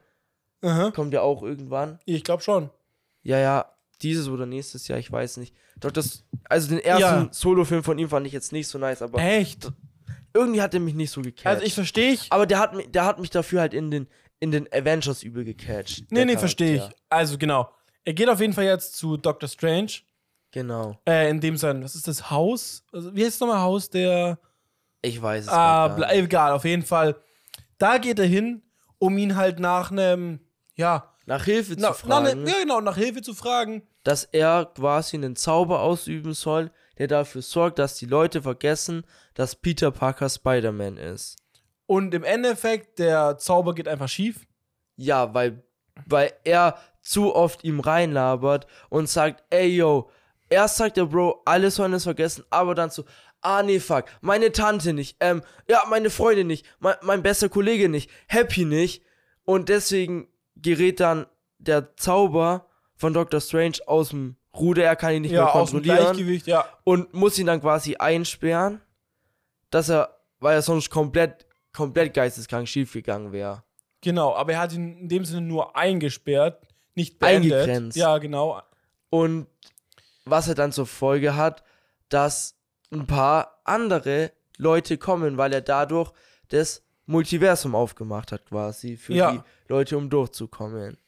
Aha. 0.62 0.90
kommt 0.92 1.12
ja 1.12 1.22
auch 1.22 1.42
irgendwann. 1.42 1.98
Ich 2.04 2.22
glaube 2.22 2.42
schon. 2.42 2.70
Ja, 3.22 3.38
ja, 3.38 3.75
dieses 4.03 4.28
oder 4.28 4.47
nächstes 4.47 4.88
Jahr, 4.88 4.99
ich 4.99 5.11
weiß 5.11 5.38
nicht. 5.38 5.55
Doctor, 5.80 6.03
S- 6.03 6.24
also 6.44 6.68
den 6.68 6.78
ersten 6.80 7.03
Ja. 7.03 7.28
Solo-Film 7.30 7.82
von 7.84 7.99
ihm 7.99 8.09
fand 8.09 8.26
ich 8.26 8.32
jetzt 8.32 8.53
nicht 8.53 8.68
so 8.68 8.78
nice, 8.78 9.03
aber 9.03 9.18
Echt? 9.18 9.70
irgendwie 10.34 10.61
hat 10.62 10.74
er 10.74 10.80
mich 10.80 10.94
nicht 10.94 11.11
so 11.11 11.22
gecatcht. 11.22 11.47
Also 11.47 11.62
ich 11.64 11.74
verstehe 11.74 12.12
ich. 12.12 12.30
aber 12.32 12.47
der 12.47 12.59
hat, 12.59 12.72
der 12.94 13.05
hat 13.05 13.18
mich 13.18 13.30
dafür 13.30 13.61
halt 13.61 13.74
in 13.74 13.90
den, 13.90 14.07
in 14.40 14.51
den 14.51 14.70
Avengers 14.72 15.22
übel 15.22 15.44
gecatcht. 15.44 16.05
Nee, 16.11 16.24
nee, 16.24 16.36
verstehe 16.36 16.76
ich. 16.76 16.82
Also 17.09 17.38
genau. 17.38 17.70
Er 18.05 18.12
geht 18.14 18.28
auf 18.28 18.40
jeden 18.40 18.53
Fall 18.53 18.64
jetzt 18.64 18.97
zu 18.97 19.16
Doctor 19.16 19.49
Strange. 19.49 19.92
Genau. 20.53 20.99
Äh, 21.07 21.28
in 21.30 21.40
dem 21.40 21.57
sein, 21.57 21.82
was 21.82 21.94
ist 21.94 22.07
das 22.09 22.30
Haus? 22.30 22.84
Also, 22.92 23.14
wie 23.14 23.22
heißt 23.24 23.34
es 23.34 23.40
nochmal 23.40 23.61
Haus 23.61 23.90
der. 23.90 24.38
Ich 25.03 25.20
weiß 25.20 25.44
es 25.44 25.51
Ah, 25.51 25.97
nicht. 25.99 26.11
egal, 26.12 26.53
auf 26.53 26.64
jeden 26.64 26.84
Fall. 26.84 27.16
Da 27.78 27.99
geht 27.99 28.18
er 28.18 28.26
hin, 28.26 28.62
um 28.99 29.18
ihn 29.18 29.36
halt 29.36 29.59
nach 29.59 29.90
einem, 29.90 30.40
ja, 30.74 31.12
Nach 31.26 31.44
Hilfe 31.44 31.74
na, 31.76 31.92
zu 31.92 32.06
nach 32.06 32.22
fragen, 32.22 32.44
ne, 32.44 32.50
ja 32.50 32.60
genau, 32.60 32.80
nach 32.80 32.96
Hilfe 32.96 33.20
zu 33.20 33.34
fragen. 33.34 33.82
dass 34.04 34.24
er 34.24 34.70
quasi 34.74 35.16
einen 35.16 35.36
Zauber 35.36 35.80
ausüben 35.80 36.32
soll, 36.34 36.70
der 36.98 37.08
dafür 37.08 37.42
sorgt, 37.42 37.78
dass 37.78 37.96
die 37.96 38.06
Leute 38.06 38.42
vergessen, 38.42 39.04
dass 39.34 39.56
Peter 39.56 39.90
Parker 39.90 40.28
Spider-Man 40.28 40.96
ist. 40.96 41.36
Und 41.86 42.14
im 42.14 42.24
Endeffekt, 42.24 42.98
der 43.00 43.38
Zauber 43.38 43.74
geht 43.74 43.88
einfach 43.88 44.08
schief. 44.08 44.46
Ja, 44.96 45.34
weil, 45.34 45.62
weil 46.06 46.32
er 46.44 46.78
zu 47.02 47.34
oft 47.34 47.64
ihm 47.64 47.80
reinlabert 47.80 48.66
und 48.88 49.08
sagt, 49.08 49.44
ey 49.50 49.68
yo, 49.68 50.10
erst 50.48 50.76
sagt 50.76 50.96
der 50.96 51.06
Bro, 51.06 51.42
alle 51.44 51.70
sollen 51.70 51.92
es 51.92 52.04
vergessen, 52.04 52.44
aber 52.50 52.74
dann 52.74 52.90
so, 52.90 53.04
ah 53.40 53.62
nee, 53.62 53.80
fuck, 53.80 54.06
meine 54.20 54.52
Tante 54.52 54.92
nicht, 54.92 55.16
ähm, 55.20 55.42
ja, 55.68 55.82
meine 55.88 56.10
Freundin 56.10 56.46
nicht, 56.46 56.66
mein, 56.78 56.96
mein 57.02 57.22
bester 57.22 57.48
Kollege 57.48 57.88
nicht, 57.88 58.10
Happy 58.26 58.64
nicht 58.64 59.04
und 59.44 59.68
deswegen 59.68 60.28
gerät 60.57 61.00
dann 61.00 61.26
der 61.59 61.96
Zauber 61.96 62.66
von 62.94 63.12
Dr. 63.12 63.40
Strange 63.40 63.78
aus 63.86 64.11
dem 64.11 64.36
Ruder, 64.57 64.84
er 64.84 64.96
kann 64.96 65.14
ihn 65.14 65.22
nicht 65.22 65.32
ja, 65.32 65.44
mehr 65.44 65.54
aus 65.54 65.70
dem 65.70 65.78
kontrollieren 65.78 66.14
Gleichgewicht, 66.16 66.46
ja. 66.46 66.64
und 66.84 67.12
muss 67.12 67.38
ihn 67.38 67.46
dann 67.46 67.61
quasi 67.61 67.96
einsperren, 67.96 68.80
dass 69.70 69.90
er, 69.90 70.18
weil 70.40 70.54
er 70.54 70.62
sonst 70.62 70.90
komplett, 70.90 71.46
komplett 71.72 72.14
geisteskrank 72.14 72.66
schiefgegangen 72.66 73.32
wäre. 73.32 73.62
Genau, 74.00 74.34
aber 74.34 74.52
er 74.52 74.61
hat 74.61 74.72
ihn 74.72 74.96
in 74.98 75.09
dem 75.09 75.24
Sinne 75.24 75.42
nur 75.42 75.76
eingesperrt, 75.76 76.66
nicht 76.94 77.18
beendet. 77.18 77.52
Eingegrenzt. 77.52 77.96
Ja, 77.96 78.18
genau. 78.18 78.62
Und 79.11 79.46
was 80.24 80.48
er 80.48 80.54
dann 80.54 80.72
zur 80.72 80.86
Folge 80.86 81.36
hat, 81.36 81.62
dass 82.09 82.57
ein 82.90 83.07
paar 83.07 83.61
andere 83.64 84.32
Leute 84.57 84.96
kommen, 84.96 85.36
weil 85.36 85.52
er 85.52 85.61
dadurch 85.61 86.12
das 86.48 86.82
Multiversum 87.07 87.74
aufgemacht 87.74 88.32
hat, 88.32 88.44
quasi, 88.46 88.96
für 88.96 89.14
Ja. 89.14 89.32
die 89.32 89.40
Leute, 89.68 89.96
um 89.96 90.11
durchzukommen. 90.11 90.98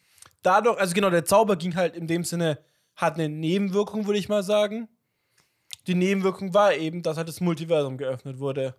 Dadurch, 0.43 0.79
also 0.79 0.95
genau, 0.95 1.11
der 1.11 1.25
Zauber 1.25 1.57
ging 1.57 1.75
halt 1.75 1.97
in 1.97 2.07
dem 2.07 2.25
Sinne, 2.25 2.59
hat 2.95 3.15
eine 3.15 3.29
Nebenwirkung, 3.29 4.07
würde 4.07 4.19
ich 4.19 4.29
mal 4.29 4.43
sagen. 4.43 4.89
Die 5.87 5.95
Nebenwirkung 5.95 6.55
war 6.55 6.75
eben, 6.75 7.03
dass 7.03 7.17
halt 7.17 7.29
das 7.29 7.41
Multiversum 7.41 7.97
geöffnet 7.99 8.39
wurde. 8.39 8.75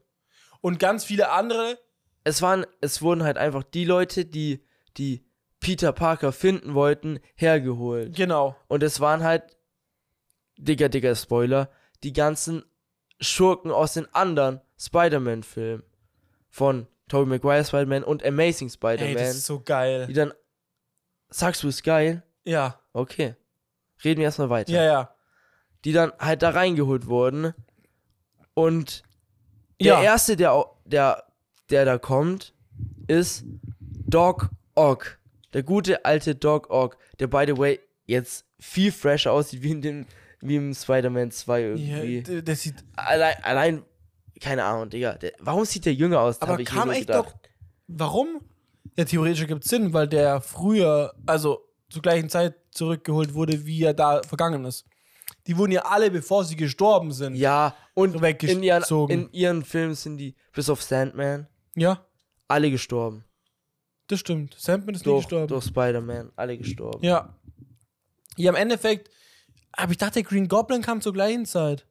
Und 0.62 0.80
ganz 0.80 1.04
viele 1.06 1.30
andere, 1.32 1.78
Es 2.24 2.42
waren, 2.42 2.66
es 2.82 3.02
wurden 3.02 3.24
halt 3.24 3.38
einfach 3.38 3.64
die 3.64 3.86
Leute, 3.86 4.26
die, 4.26 4.64
die 4.98 5.26
Peter 5.60 5.92
Parker 5.92 6.32
finden 6.32 6.74
wollten, 6.74 7.20
hergeholt. 7.36 8.16
genau, 8.16 8.56
Und 8.68 8.84
es 8.84 9.00
waren 9.00 9.24
halt, 9.24 9.44
dicker, 10.58 10.90
dicker 10.90 11.16
Spoiler, 11.16 11.70
die 12.04 12.14
ganzen 12.14 12.64
Schurken 13.20 13.72
aus 13.72 13.94
den 13.94 14.14
anderen 14.14 14.62
Spider-Man-Filmen. 14.78 15.84
Von 16.50 16.88
Tobey 17.10 17.28
Maguire 17.30 17.66
Spider-Man 17.66 18.04
und 18.04 18.24
Amazing 18.24 18.68
ey, 18.70 18.72
Spider-Man. 18.74 19.14
das 19.16 19.36
ist 19.36 19.46
so 19.46 19.60
geil. 19.60 20.08
die 20.08 20.14
dann. 20.14 20.32
Sagst 21.32 21.62
du, 21.64 21.68
ist 21.68 21.84
geil? 21.84 22.24
Ja, 22.46 22.80
Okay. 22.94 23.36
Reden 24.04 24.20
wir 24.20 24.26
erstmal 24.26 24.50
weiter. 24.50 24.72
ja, 24.72 24.84
ja. 24.84 25.16
Die 25.86 25.92
dann 25.92 26.12
halt 26.20 26.42
da 26.42 26.50
reingeholt 26.52 27.06
wurden. 27.08 27.54
Und 28.54 29.04
der 29.82 29.88
Ja. 29.88 30.04
erste, 30.04 30.36
der, 30.36 30.66
der, 30.86 31.24
der 31.70 31.86
da 31.86 31.98
kommt, 31.98 32.54
ist 33.08 33.44
Doc 33.80 34.50
Ock. 34.76 35.20
Der 35.54 35.64
gute 35.64 36.06
alte 36.06 36.36
Doc 36.36 36.70
Ock, 36.70 36.98
der 37.20 37.28
by 37.28 37.44
the 37.48 37.58
way 37.58 37.80
jetzt 38.06 38.46
viel 38.60 38.92
fresher 38.92 39.32
aussieht 39.32 39.62
wie 39.64 39.72
in 39.72 39.82
dem, 39.82 40.06
wie 40.42 40.56
im 40.58 40.74
Spider-Man 40.74 41.32
2 41.32 41.60
ja 41.60 41.68
irgendwie. 41.68 42.22
d- 42.24 42.42
der 42.42 42.56
sieht, 42.56 42.76
allein, 42.96 43.36
allein, 43.44 43.84
keine 44.40 44.64
Ahnung, 44.64 44.90
Digga. 44.90 45.14
Der, 45.14 45.34
warum 45.40 45.66
sieht 45.66 45.86
der 45.86 45.94
jünger 45.94 46.20
aus? 46.22 46.42
aber 46.42 46.54
ich 46.54 46.58
mir 46.60 46.64
kam 46.66 46.90
echt 46.92 47.08
gedacht. 47.08 47.26
doch, 47.28 47.50
warum? 47.88 48.42
Ja, 48.98 49.06
theoretisch 49.06 49.46
gibt 49.48 49.64
es 49.64 49.70
Sinn, 49.70 49.94
weil 49.94 50.08
der 50.08 50.42
früher, 50.42 51.14
also 51.26 51.66
zur 51.90 52.02
gleichen 52.02 52.30
Zeit 52.30 52.56
zurückgeholt 52.72 53.34
wurde, 53.34 53.66
wie 53.66 53.84
er 53.84 53.94
da 53.94 54.22
vergangen 54.24 54.66
ist. 54.66 54.86
Die 55.48 55.58
wurden 55.58 55.72
ja 55.72 55.82
alle, 55.84 56.12
bevor 56.12 56.44
sie 56.44 56.56
gestorben 56.56 57.12
sind. 57.12 57.36
Ja, 57.36 57.76
und 57.94 58.10
in 58.10 58.14
ihren, 58.16 58.22
weggezogen. 58.22 59.14
in 59.14 59.32
ihren 59.32 59.64
Filmen 59.64 59.96
sind 59.96 60.18
die, 60.18 60.36
bis 60.54 60.70
auf 60.70 60.82
Sandman, 60.82 61.48
ja, 61.76 62.06
alle 62.48 62.70
gestorben. 62.72 63.24
das 64.08 64.20
stimmt. 64.20 64.56
Sandman 64.58 64.96
ist 64.96 65.06
nie 65.06 65.12
Durch, 65.12 65.24
gestorben. 65.26 65.48
durch 65.48 65.66
Spider-Man, 65.66 66.32
alle 66.36 66.58
gestorben. 66.58 67.04
Ja. 67.04 67.36
Ja, 68.38 68.50
im 68.50 68.56
Endeffekt, 68.56 69.10
aber 69.72 69.92
ich 69.92 69.98
dachte, 69.98 70.24
Green 70.24 70.48
Goblin 70.48 70.82
kam 70.82 71.02
zur 71.02 71.14
gleichen 71.14 71.46
Zeit. 71.46 71.86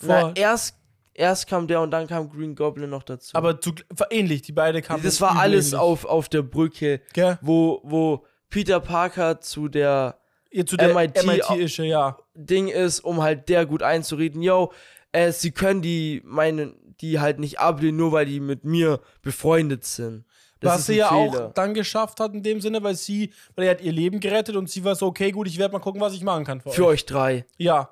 Na, 0.00 0.20
Vor, 0.20 0.32
erst, 0.36 0.76
erst 1.14 1.46
kam 1.48 1.66
der 1.66 1.80
und 1.80 1.90
dann 1.90 2.06
kam 2.06 2.28
Green 2.28 2.54
Goblin 2.54 2.90
noch 2.90 3.02
dazu. 3.04 3.30
aber 3.36 3.60
zu, 3.60 3.72
ähnlich, 4.10 4.42
die 4.42 4.52
beiden 4.52 4.82
kamen. 4.82 5.02
das 5.02 5.20
war 5.20 5.38
alles 5.38 5.68
ähnlich. 5.68 5.80
auf, 5.80 6.04
auf 6.04 6.28
der 6.28 6.42
Brücke, 6.42 7.00
Gell? 7.12 7.38
wo, 7.40 7.80
wo 7.84 8.24
Peter 8.50 8.80
Parker 8.80 9.40
zu 9.40 9.68
der 9.68 10.18
Ja, 10.52 10.64
zu 10.66 10.76
der 10.76 10.94
MIT 10.94 11.24
MIT-ische, 11.24 11.84
ja. 11.84 12.18
Ding 12.34 12.68
ist, 12.68 13.00
um 13.00 13.22
halt 13.22 13.48
der 13.48 13.66
gut 13.66 13.82
einzureden, 13.82 14.42
yo, 14.42 14.72
äh, 15.12 15.32
sie 15.32 15.50
können 15.52 15.82
die, 15.82 16.20
meine, 16.24 16.74
die 17.00 17.18
halt 17.20 17.38
nicht 17.38 17.58
ablehnen, 17.58 17.96
nur 17.96 18.12
weil 18.12 18.26
die 18.26 18.40
mit 18.40 18.64
mir 18.64 19.00
befreundet 19.22 19.84
sind. 19.84 20.24
Das 20.60 20.74
Was 20.74 20.86
sie 20.86 20.94
ja 20.96 21.08
Fehler. 21.08 21.46
auch 21.48 21.52
dann 21.52 21.74
geschafft 21.74 22.20
hat 22.20 22.32
in 22.32 22.42
dem 22.42 22.60
Sinne, 22.60 22.82
weil 22.82 22.94
sie, 22.94 23.32
weil 23.54 23.66
er 23.66 23.72
hat 23.72 23.80
ihr 23.82 23.92
Leben 23.92 24.18
gerettet 24.20 24.56
und 24.56 24.70
sie 24.70 24.82
war 24.84 24.94
so, 24.94 25.06
okay, 25.06 25.30
gut, 25.30 25.46
ich 25.46 25.58
werde 25.58 25.72
mal 25.72 25.78
gucken, 25.80 26.00
was 26.00 26.14
ich 26.14 26.22
machen 26.22 26.44
kann 26.44 26.60
für, 26.60 26.70
Für 26.70 26.86
euch. 26.86 27.04
drei. 27.04 27.44
Ja. 27.58 27.90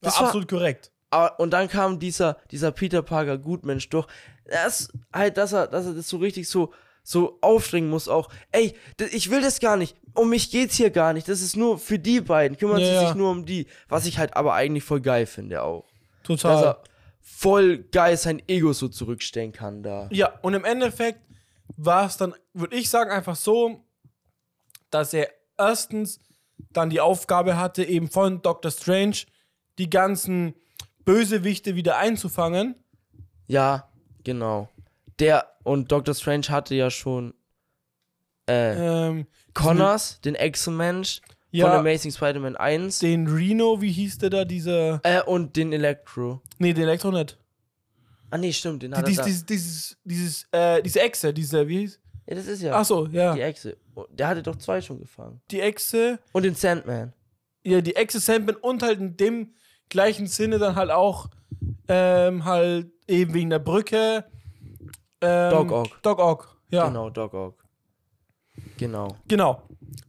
Das 0.00 0.18
war- 0.18 0.26
absolut 0.26 0.48
korrekt. 0.48 0.90
Aber, 1.10 1.38
und 1.40 1.50
dann 1.50 1.68
kam 1.68 1.98
dieser, 1.98 2.38
dieser 2.50 2.72
Peter 2.72 3.02
Parker 3.02 3.38
Gutmensch 3.38 3.88
durch. 3.88 4.06
Das 4.44 4.88
halt, 5.12 5.36
dass 5.36 5.52
er, 5.52 5.66
dass 5.66 5.86
er 5.86 5.94
das 5.94 6.08
so 6.08 6.18
richtig 6.18 6.48
so, 6.48 6.72
so 7.02 7.38
aufstrengen 7.40 7.90
muss 7.90 8.08
auch. 8.08 8.28
Ey, 8.50 8.74
ich 9.12 9.30
will 9.30 9.40
das 9.40 9.60
gar 9.60 9.76
nicht. 9.76 9.96
Um 10.14 10.30
mich 10.30 10.50
geht's 10.50 10.76
hier 10.76 10.90
gar 10.90 11.12
nicht. 11.12 11.28
Das 11.28 11.40
ist 11.40 11.56
nur 11.56 11.78
für 11.78 11.98
die 11.98 12.20
beiden. 12.20 12.58
Kümmern 12.58 12.80
Ja, 12.80 12.86
sie 12.86 12.92
ja. 12.92 13.06
sich 13.06 13.14
nur 13.14 13.30
um 13.30 13.46
die. 13.46 13.66
Was 13.88 14.06
ich 14.06 14.18
halt 14.18 14.36
aber 14.36 14.54
eigentlich 14.54 14.84
voll 14.84 15.00
geil 15.00 15.26
finde 15.26 15.62
auch. 15.62 15.86
Dass 16.26 16.40
Total. 16.40 16.64
er 16.64 16.82
voll 17.20 17.78
geil 17.78 18.16
sein 18.16 18.42
Ego 18.48 18.72
so 18.72 18.88
zurückstellen 18.88 19.52
kann 19.52 19.82
da. 19.82 20.08
Ja, 20.10 20.38
und 20.42 20.54
im 20.54 20.64
Endeffekt 20.64 21.20
war 21.76 22.06
es 22.06 22.16
dann, 22.16 22.34
würde 22.52 22.76
ich 22.76 22.90
sagen, 22.90 23.10
einfach 23.10 23.36
so, 23.36 23.84
dass 24.90 25.12
er 25.12 25.28
erstens 25.56 26.20
dann 26.72 26.90
die 26.90 27.00
Aufgabe 27.00 27.56
hatte, 27.56 27.84
eben 27.84 28.10
von 28.10 28.42
Doctor 28.42 28.70
Strange 28.70 29.18
die 29.78 29.88
ganzen 29.90 30.54
Bösewichte 31.12 31.74
wieder 31.74 31.96
einzufangen. 31.96 32.74
Ja, 33.46 33.88
genau. 34.24 34.68
Der 35.18 35.46
und 35.62 35.90
Doctor 35.90 36.14
Strange 36.14 36.48
hatte 36.50 36.74
ja 36.74 36.90
schon 36.90 37.32
äh, 38.46 39.06
Ähm, 39.08 39.26
Connors, 39.54 40.20
den 40.20 40.34
Echsenmensch 40.34 41.22
Ja. 41.50 41.66
von 41.70 41.78
Amazing 41.80 42.12
Spider-Man 42.12 42.56
1 42.56 42.98
den 42.98 43.26
Reno, 43.26 43.80
wie 43.80 43.90
hieß 43.90 44.18
der 44.18 44.28
da, 44.28 44.44
dieser. 44.44 45.00
äh, 45.02 45.22
und 45.22 45.56
den 45.56 45.72
Electro. 45.72 46.42
Nee, 46.58 46.74
den 46.74 46.84
Elektro 46.84 47.10
nicht. 47.10 47.38
Ah 48.30 48.36
nee, 48.36 48.52
stimmt, 48.52 48.82
den 48.82 48.92
hat 48.94 49.04
er 49.04 49.08
dies, 49.08 49.16
da. 49.16 49.24
dieses, 49.24 49.46
dieses, 49.46 49.96
dieses, 50.04 50.46
äh, 50.52 50.82
diese 50.82 51.00
Echse, 51.00 51.32
diese, 51.32 51.66
wie 51.66 51.78
hieß? 51.78 52.00
Ja, 52.26 52.34
das 52.34 52.46
ist 52.46 52.60
ja 52.60 52.74
Ach 52.74 52.84
so, 52.84 53.06
ja. 53.06 53.34
die 53.34 53.40
Echse. 53.40 53.78
Oh, 53.94 54.04
Der 54.10 54.28
hatte 54.28 54.42
doch 54.42 54.56
zwei 54.56 54.82
schon 54.82 54.98
gefangen. 55.00 55.40
Die 55.50 55.60
Echse, 55.62 56.18
Und 56.32 56.42
den 56.44 56.54
Sandman. 56.54 57.14
ja, 57.64 57.80
die 57.80 57.96
Echse 57.96 58.20
Sandman 58.20 58.56
und 58.56 58.82
halt 58.82 59.00
in 59.00 59.16
dem 59.16 59.54
gleichen 59.88 60.26
Sinne 60.26 60.58
dann 60.58 60.76
halt 60.76 60.90
auch, 60.90 61.28
ähm, 61.88 62.44
halt 62.44 62.90
eben 63.06 63.34
wegen 63.34 63.50
der 63.50 63.58
Brücke. 63.58 64.24
Ähm, 65.20 65.50
Doc 65.50 65.72
Ock. 65.72 66.02
Doc 66.02 66.18
Ock, 66.18 66.56
ja. 66.70 66.86
Genau, 66.88 67.10
Doc 67.10 67.34
Ock. 67.34 67.64
Genau. 68.76 69.16
Genau. 69.26 69.62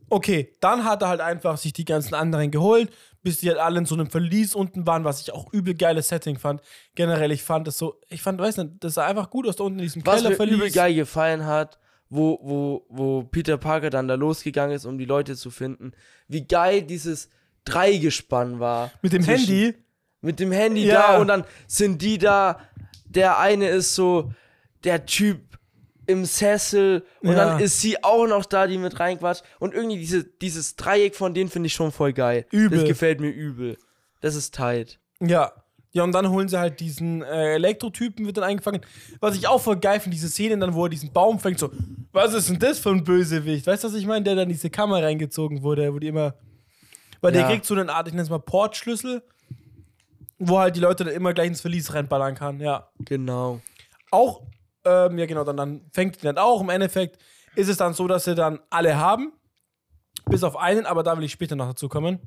Okay, 0.10 0.56
dann 0.60 0.84
hat 0.86 1.02
er 1.04 1.10
halt 1.10 1.22
einfach 1.22 1.58
sich 1.58 1.74
die 1.74 1.86
ganzen 1.86 2.16
anderen 2.16 2.52
geholt, 2.52 2.92
bis 3.22 3.40
die 3.40 3.50
halt 3.50 3.60
alle 3.60 3.80
in 3.80 3.86
so 3.86 3.96
einem 3.96 4.10
Verlies 4.10 4.56
unten 4.56 4.88
waren, 4.88 5.04
was 5.04 5.22
ich 5.22 5.32
auch 5.34 5.52
übel 5.54 5.76
geiles 5.76 6.10
Setting 6.10 6.38
fand. 6.40 6.62
Generell, 6.96 7.32
ich 7.32 7.44
fand 7.44 7.68
das 7.68 7.78
so, 7.78 8.00
ich 8.10 8.22
fand, 8.22 8.40
weiß 8.40 8.58
nicht, 8.58 8.72
das 8.80 8.96
sah 8.96 9.06
einfach 9.06 9.30
gut 9.30 9.48
aus 9.48 9.56
da 9.56 9.64
unten 9.66 9.80
in 9.80 9.84
diesem 9.84 10.06
Was 10.06 10.22
mir 10.22 10.30
Kellerverlies. 10.30 10.56
übel 10.56 10.72
geil 10.72 10.96
gefallen 10.96 11.46
hat, 11.46 11.78
wo, 12.10 12.40
wo, 12.42 12.86
wo 12.90 13.24
Peter 13.24 13.58
Parker 13.58 13.90
dann 13.90 14.08
da 14.08 14.16
losgegangen 14.16 14.76
ist, 14.76 14.86
um 14.86 14.98
die 14.98 15.06
Leute 15.06 15.36
zu 15.36 15.52
finden, 15.52 15.92
wie 16.28 16.48
geil 16.48 16.82
dieses 16.82 17.30
Dreigespann 17.70 18.60
war. 18.60 18.92
Mit 19.02 19.14
dem 19.14 19.24
Zwischen- 19.24 19.48
Handy. 19.48 19.76
Mit 20.22 20.40
dem 20.40 20.52
Handy 20.52 20.86
Ja. 20.86 21.14
da 21.14 21.18
und 21.20 21.28
dann 21.28 21.46
sind 21.68 22.02
die 22.02 22.18
da. 22.18 22.60
Der 23.06 23.40
eine 23.40 23.70
ist 23.70 23.96
so 23.96 24.32
der 24.84 25.06
Typ 25.06 25.40
im 26.08 26.26
Sessel 26.26 27.06
und 27.22 27.30
Ja. 27.32 27.36
dann 27.36 27.60
ist 27.60 27.80
sie 27.82 28.04
auch 28.04 28.28
noch 28.28 28.46
da, 28.46 28.68
die 28.68 28.78
mit 28.78 29.00
reinquatscht. 29.00 29.44
Und 29.60 29.74
irgendwie 29.74 29.98
diese, 29.98 30.24
dieses 30.24 30.76
Dreieck 30.76 31.16
von 31.16 31.34
denen 31.34 31.50
finde 31.50 31.68
ich 31.68 31.74
schon 31.74 31.92
voll 31.92 32.14
geil. 32.14 32.46
Übel. 32.52 32.80
Das 32.80 32.88
gefällt 32.88 33.20
mir 33.22 33.30
übel. 33.30 33.78
Das 34.22 34.36
ist 34.36 34.54
tight. 34.56 35.00
Ja. 35.22 35.52
Ja, 35.92 36.04
und 36.04 36.12
dann 36.12 36.30
holen 36.30 36.48
sie 36.50 36.60
halt 36.60 36.80
diesen 36.82 37.24
äh, 37.24 37.54
Elektrotypen, 37.56 38.26
wird 38.26 38.38
dann 38.38 38.44
eingefangen. 38.44 38.82
Was 39.22 39.36
ich 39.36 39.48
auch 39.48 39.60
voll 39.60 39.78
geil 39.78 40.00
finde, 40.00 40.16
diese 40.16 40.30
Szene 40.30 40.58
dann, 40.60 40.76
wo 40.76 40.84
er 40.86 40.90
diesen 40.90 41.12
Baum 41.12 41.40
fängt, 41.40 41.58
so, 41.58 41.72
was 42.12 42.34
ist 42.36 42.48
denn 42.50 42.60
das 42.60 42.78
für 42.78 42.90
ein 42.92 43.04
Bösewicht? 43.04 43.66
Weißt 43.66 43.84
du, 43.84 43.88
was 43.88 43.96
ich 43.96 44.06
meine? 44.06 44.24
Der 44.24 44.36
dann 44.36 44.44
in 44.44 44.50
diese 44.50 44.70
Kammer 44.70 45.02
reingezogen 45.02 45.64
wurde, 45.64 45.92
wo 45.94 45.98
die 46.00 46.08
immer. 46.08 46.36
Weil 47.22 47.32
der 47.34 47.42
Ja. 47.42 47.48
kriegt 47.50 47.66
so 47.66 47.76
eine 47.76 47.92
Art, 47.94 48.08
ich 48.08 48.14
nenne 48.14 48.24
es 48.24 48.30
mal 48.30 48.40
Portschlüssel, 48.40 49.22
wo 50.38 50.60
halt 50.60 50.76
die 50.76 50.80
Leute 50.80 51.04
dann 51.04 51.14
immer 51.14 51.34
gleich 51.34 51.48
ins 51.48 51.62
Verlies 51.62 51.94
reinballern 51.94 52.36
kann, 52.36 52.60
ja. 52.60 52.90
Genau. 53.00 53.62
Auch, 54.12 54.44
ähm, 54.86 55.18
ja 55.18 55.26
genau, 55.26 55.44
dann, 55.44 55.58
dann 55.58 55.82
fängt 55.92 56.22
die 56.22 56.26
dann 56.26 56.38
auch. 56.38 56.62
Im 56.62 56.70
Endeffekt 56.70 57.22
ist 57.56 57.68
es 57.68 57.78
dann 57.78 57.94
so, 57.94 58.08
dass 58.08 58.24
sie 58.24 58.36
dann 58.36 58.60
alle 58.70 58.98
haben. 58.98 59.34
Bis 60.26 60.44
auf 60.44 60.56
einen, 60.56 60.86
aber 60.86 61.04
da 61.04 61.18
will 61.18 61.24
ich 61.26 61.32
später 61.32 61.56
noch 61.56 61.68
dazu 61.68 61.90
kommen. 61.90 62.20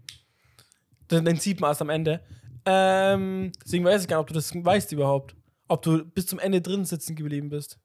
Den, 1.11 1.25
den 1.25 1.37
sieht 1.39 1.61
man 1.61 1.71
erst 1.71 1.83
am 1.83 1.89
Ende. 1.91 2.23
Ähm, 2.65 3.53
deswegen 3.65 3.85
weiß 3.85 4.03
ich 4.03 4.09
gar 4.09 4.17
nicht, 4.19 4.23
ob 4.23 4.29
du 4.29 4.35
das 4.35 4.53
weißt 4.55 4.93
überhaupt. 4.93 5.35
Ob 5.69 5.83
du 5.83 6.05
bis 6.05 6.27
zum 6.27 6.39
Ende 6.39 6.61
drin 6.61 6.85
sitzen 6.85 7.17
geblieben 7.17 7.49
bist. 7.49 7.79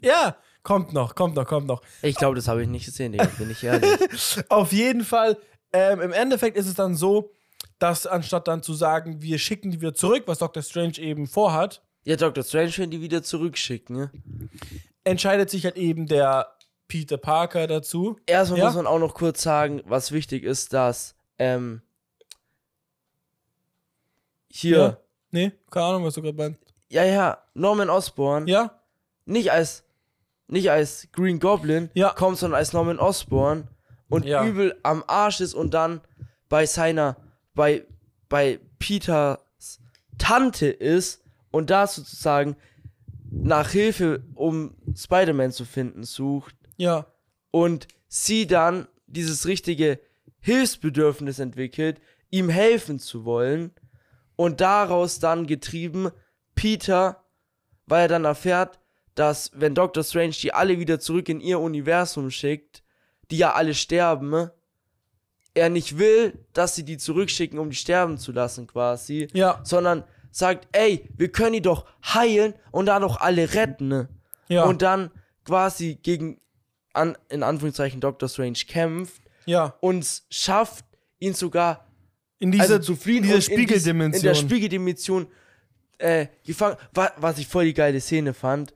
Ja, 0.00 0.36
kommt 0.64 0.92
noch, 0.92 1.14
kommt 1.14 1.36
noch, 1.36 1.46
kommt 1.46 1.68
noch. 1.68 1.80
Ich 2.02 2.16
glaube, 2.16 2.34
das 2.34 2.48
habe 2.48 2.62
ich 2.62 2.68
nicht 2.68 2.86
gesehen, 2.86 3.12
Digga, 3.12 3.26
bin 3.38 3.50
ich 3.50 3.62
ehrlich. 3.62 3.88
Auf 4.48 4.72
jeden 4.72 5.04
Fall, 5.04 5.38
ähm, 5.72 6.00
im 6.00 6.12
Endeffekt 6.12 6.56
ist 6.56 6.66
es 6.66 6.74
dann 6.74 6.96
so, 6.96 7.30
dass 7.78 8.06
anstatt 8.06 8.48
dann 8.48 8.62
zu 8.62 8.74
sagen, 8.74 9.22
wir 9.22 9.38
schicken 9.38 9.70
die 9.70 9.80
wieder 9.80 9.94
zurück, 9.94 10.24
was 10.26 10.38
Dr. 10.38 10.62
Strange 10.62 10.98
eben 10.98 11.26
vorhat, 11.28 11.82
ja, 12.04 12.16
Dr. 12.16 12.42
Strange 12.44 12.76
will 12.78 12.86
die 12.88 13.00
wieder 13.00 13.22
zurückschicken, 13.22 13.96
ne? 13.96 14.10
entscheidet 15.04 15.48
sich 15.50 15.64
halt 15.64 15.76
eben 15.76 16.06
der 16.06 16.48
Peter 16.88 17.16
Parker 17.16 17.66
dazu. 17.66 18.18
Erstmal 18.26 18.58
Ja? 18.58 18.66
muss 18.66 18.74
man 18.74 18.86
auch 18.86 18.98
noch 18.98 19.14
kurz 19.14 19.42
sagen, 19.42 19.82
was 19.86 20.12
wichtig 20.12 20.44
ist, 20.44 20.72
dass, 20.74 21.14
ähm, 21.38 21.80
hier, 24.50 24.76
Ja. 24.78 24.96
Nee, 25.30 25.52
keine 25.70 25.86
Ahnung, 25.86 26.04
was 26.04 26.14
du 26.14 26.22
gerade 26.22 26.36
meinst. 26.36 26.60
ja, 26.90 27.04
ja, 27.04 27.38
Norman 27.54 27.90
Osborn, 27.90 28.46
Ja? 28.46 28.80
nicht 29.26 29.50
als, 29.50 29.82
nicht 30.48 30.70
als 30.70 31.08
Green 31.12 31.40
Goblin 31.40 31.90
Ja. 31.94 32.10
kommt, 32.10 32.38
sondern 32.38 32.58
als 32.58 32.72
Norman 32.72 32.98
Osborn 32.98 33.68
und 34.08 34.24
Ja. 34.24 34.44
übel 34.46 34.78
am 34.82 35.02
Arsch 35.06 35.40
ist 35.40 35.54
und 35.54 35.72
dann 35.74 36.00
bei 36.48 36.66
seiner, 36.66 37.16
bei, 37.54 37.84
bei 38.28 38.60
Peters 38.78 39.38
Tante 40.18 40.66
ist 40.68 41.22
und 41.50 41.70
da 41.70 41.86
sozusagen 41.86 42.56
nach 43.30 43.70
Hilfe, 43.70 44.22
um 44.34 44.76
Spider-Man 44.94 45.50
zu 45.52 45.64
finden, 45.64 46.04
sucht 46.04 46.54
Ja. 46.76 47.06
und 47.50 47.88
sie 48.08 48.46
dann 48.46 48.86
dieses 49.06 49.46
richtige 49.46 49.98
Hilfsbedürfnis 50.40 51.38
entwickelt, 51.38 52.00
ihm 52.30 52.48
helfen 52.48 52.98
zu 52.98 53.24
wollen 53.24 53.72
und 54.36 54.60
daraus 54.60 55.18
dann 55.18 55.46
getrieben 55.46 56.10
Peter, 56.54 57.24
weil 57.86 58.02
er 58.02 58.08
dann 58.08 58.24
erfährt, 58.24 58.78
dass 59.14 59.50
wenn 59.54 59.74
Doctor 59.74 60.02
Strange 60.04 60.32
die 60.40 60.52
alle 60.52 60.78
wieder 60.78 60.98
zurück 61.00 61.28
in 61.28 61.40
ihr 61.40 61.60
Universum 61.60 62.30
schickt, 62.30 62.82
die 63.30 63.38
ja 63.38 63.52
alle 63.52 63.74
sterben, 63.74 64.50
er 65.54 65.68
nicht 65.68 65.98
will, 65.98 66.44
dass 66.52 66.74
sie 66.74 66.84
die 66.84 66.96
zurückschicken, 66.98 67.58
um 67.58 67.70
die 67.70 67.76
sterben 67.76 68.18
zu 68.18 68.32
lassen 68.32 68.66
quasi, 68.66 69.28
Ja. 69.32 69.60
sondern 69.62 70.04
sagt, 70.32 70.66
ey, 70.72 71.08
wir 71.16 71.30
können 71.30 71.52
die 71.52 71.62
doch 71.62 71.86
heilen 72.04 72.54
und 72.72 72.86
dann 72.86 73.02
doch 73.02 73.20
alle 73.20 73.54
retten. 73.54 73.88
ne? 73.88 74.08
Ja. 74.48 74.64
und 74.64 74.82
dann 74.82 75.10
quasi 75.44 75.98
gegen, 76.02 76.38
an, 76.92 77.16
in 77.30 77.42
Anführungszeichen, 77.42 78.00
Doctor 78.00 78.28
Strange 78.28 78.58
kämpft 78.68 79.22
ja. 79.46 79.74
und 79.80 80.22
schafft, 80.28 80.84
ihn 81.18 81.32
sogar 81.34 81.86
In 82.40 82.50
dieser, 82.52 82.64
also 82.74 82.78
zu 82.80 82.96
fliehen 82.96 83.18
in 83.18 83.22
dieser 83.30 83.36
und 83.36 83.48
in, 83.48 83.56
dies- 83.56 83.64
Spiegeldimension. 83.66 84.20
in 84.20 84.22
der 84.26 84.34
Spiegeldimension 84.34 85.26
äh, 85.98 86.26
gefangen. 86.44 86.76
Wa 86.92 87.10
was 87.16 87.38
ich 87.38 87.46
voll 87.46 87.64
die 87.66 87.74
geile 87.74 88.00
Szene 88.00 88.34
fand, 88.34 88.74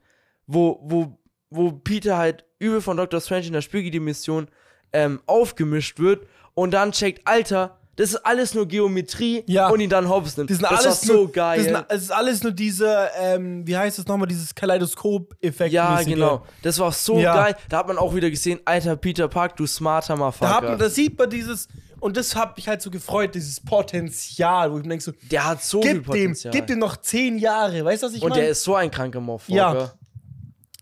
wo, 0.51 0.79
wo, 0.83 1.17
wo 1.51 1.71
Peter 1.71 2.17
halt 2.17 2.43
übel 2.57 2.81
von 2.81 2.97
Doctor 2.97 3.21
Strange 3.21 3.45
in 3.47 3.53
der 3.53 3.61
Spiegeldimension 3.61 4.47
ähm, 4.91 5.21
aufgemischt 5.27 5.99
wird 5.99 6.25
und 6.55 6.71
dann 6.71 6.91
checkt, 6.91 7.21
Alter, 7.27 7.77
das 7.95 8.11
ist 8.11 8.25
alles 8.25 8.53
nur 8.55 8.65
Geometrie 8.65 9.43
Ja. 9.45 9.67
und 9.69 9.79
ihn 9.81 9.89
dann 9.89 10.09
hops 10.09 10.37
nimmt. 10.37 10.49
das 10.49 10.63
alles 10.63 10.85
war 10.85 11.15
so 11.17 11.27
geil. 11.27 11.83
Es 11.89 12.03
ist 12.03 12.11
alles 12.11 12.41
nur 12.43 12.51
diese, 12.53 13.09
ähm, 13.19 13.67
wie 13.67 13.77
heißt 13.77 13.99
es 13.99 14.07
nochmal, 14.07 14.27
dieses 14.27 14.55
Kaleidoskop-Effekt. 14.55 15.71
ja, 15.73 16.01
genau. 16.01 16.43
Das 16.63 16.79
war 16.79 16.91
so 16.91 17.19
Ja. 17.19 17.35
geil. 17.35 17.55
Da 17.67 17.77
hat 17.79 17.87
man 17.87 17.97
auch 17.97 18.15
wieder 18.15 18.29
gesehen, 18.29 18.59
Alter, 18.65 18.95
Peter 18.95 19.27
Park, 19.27 19.55
du 19.57 19.67
smarter 19.67 20.15
Motherfucker. 20.15 20.61
Da, 20.61 20.69
man, 20.69 20.79
da 20.79 20.89
sieht 20.89 21.19
man 21.19 21.29
dieses, 21.29 21.67
und 21.99 22.15
das 22.17 22.35
hat 22.35 22.55
mich 22.57 22.67
halt 22.69 22.81
so 22.81 22.89
gefreut, 22.89 23.35
dieses 23.35 23.59
Potenzial, 23.59 24.71
wo 24.71 24.77
ich 24.77 24.83
mir 24.83 24.89
denke 24.89 25.03
so, 25.03 25.11
Der 25.29 25.45
hat 25.45 25.61
so 25.63 25.81
viel 25.81 25.95
gib 25.95 26.03
dem, 26.03 26.05
Potenzial. 26.05 26.53
gib 26.53 26.67
dem 26.67 26.79
noch 26.79 26.97
zehn 26.97 27.37
Jahre, 27.37 27.83
weißt 27.83 28.03
du, 28.03 28.07
was 28.07 28.13
ich 28.13 28.21
und 28.23 28.29
meine? 28.29 28.41
der 28.43 28.51
ist 28.51 28.63
so 28.63 28.75
ein 28.75 28.89
kranker 28.89 29.19
Motherfucker. 29.19 29.55
Ja. 29.57 29.91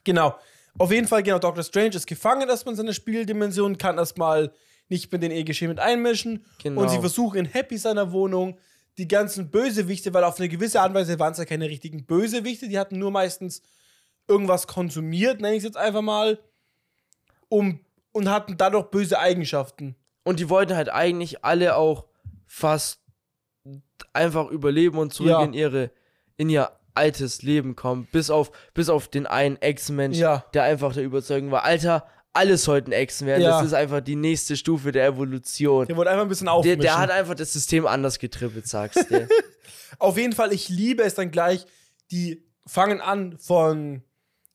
Genau. 0.07 0.35
Auf 0.77 0.89
jeden 0.91 1.05
Fall, 1.07 1.21
genau, 1.21 1.37
Doctor 1.37 1.63
Strange 1.63 1.89
ist 1.95 2.07
gefangen 2.07 2.47
erstmal 2.47 2.73
in 2.73 2.77
seiner 2.77 2.93
Spieldimension, 2.93 3.77
kann 3.77 3.97
erstmal 3.97 4.53
nicht 4.87 5.11
mit 5.11 5.21
den 5.21 5.31
E-Geschehen 5.31 5.67
mit 5.67 5.79
einmischen. 5.79 6.45
Genau. 6.63 6.81
Und 6.81 6.89
sie 6.89 6.99
versuchen 6.99 7.39
in 7.39 7.45
Happy 7.45 7.77
seiner 7.77 8.13
Wohnung 8.13 8.57
die 8.97 9.07
ganzen 9.07 9.51
Bösewichte, 9.51 10.13
weil 10.13 10.23
auf 10.23 10.39
eine 10.39 10.47
gewisse 10.47 10.79
Art 10.79 10.89
und 10.91 10.95
Weise 10.95 11.19
waren 11.19 11.33
es 11.33 11.39
ja 11.39 11.45
keine 11.45 11.67
richtigen 11.69 12.05
Bösewichte, 12.05 12.69
die 12.69 12.79
hatten 12.79 12.97
nur 12.97 13.11
meistens 13.11 13.61
irgendwas 14.29 14.65
konsumiert, 14.65 15.41
nenne 15.41 15.55
ich 15.55 15.59
es 15.59 15.65
jetzt 15.65 15.77
einfach 15.77 16.01
mal, 16.01 16.39
um, 17.49 17.81
und 18.13 18.29
hatten 18.29 18.55
dadurch 18.57 18.85
böse 18.89 19.19
Eigenschaften. 19.19 19.95
Und 20.23 20.39
die 20.39 20.49
wollten 20.49 20.75
halt 20.75 20.89
eigentlich 20.89 21.43
alle 21.43 21.75
auch 21.75 22.05
fast 22.45 23.01
einfach 24.13 24.49
überleben 24.49 24.97
und 24.99 25.13
zurück 25.13 25.31
Ja. 25.31 25.43
in 25.43 25.53
ihre, 25.53 25.91
in 26.37 26.49
ihr 26.49 26.71
altes 26.97 27.41
Leben 27.43 27.75
kommen. 27.75 28.07
Bis 28.11 28.29
auf, 28.29 28.51
bis 28.73 28.89
auf 28.89 29.07
den 29.07 29.25
einen 29.25 29.55
Ex-Mensch, 29.61 30.17
Ja. 30.17 30.43
der 30.53 30.63
einfach 30.63 30.93
der 30.93 31.03
Überzeugung 31.03 31.51
war, 31.51 31.63
Alter, 31.63 32.05
alle 32.33 32.57
sollten 32.57 32.91
Echsen 32.91 33.25
werden. 33.25 33.41
Ja. 33.43 33.51
Das 33.51 33.65
ist 33.67 33.73
einfach 33.73 34.01
die 34.01 34.15
nächste 34.15 34.57
Stufe 34.57 34.91
der 34.91 35.05
Evolution. 35.07 35.87
Der 35.87 35.95
wollte 35.95 36.11
einfach 36.11 36.23
ein 36.25 36.29
bisschen 36.29 36.45
Der, 36.45 36.53
aufmischen. 36.53 36.81
der 36.81 36.97
hat 36.97 37.09
einfach 37.09 37.33
das 37.35 37.53
System 37.53 37.87
anders 37.87 38.19
getrippelt, 38.19 38.67
sagst 38.67 39.09
du. 39.09 39.27
Auf 39.99 40.17
jeden 40.17 40.33
Fall, 40.33 40.53
ich 40.53 40.69
liebe 40.69 41.01
es 41.03 41.15
dann 41.15 41.31
gleich, 41.31 41.65
die 42.11 42.43
fangen 42.67 43.01
an 43.01 43.37
von 43.39 44.03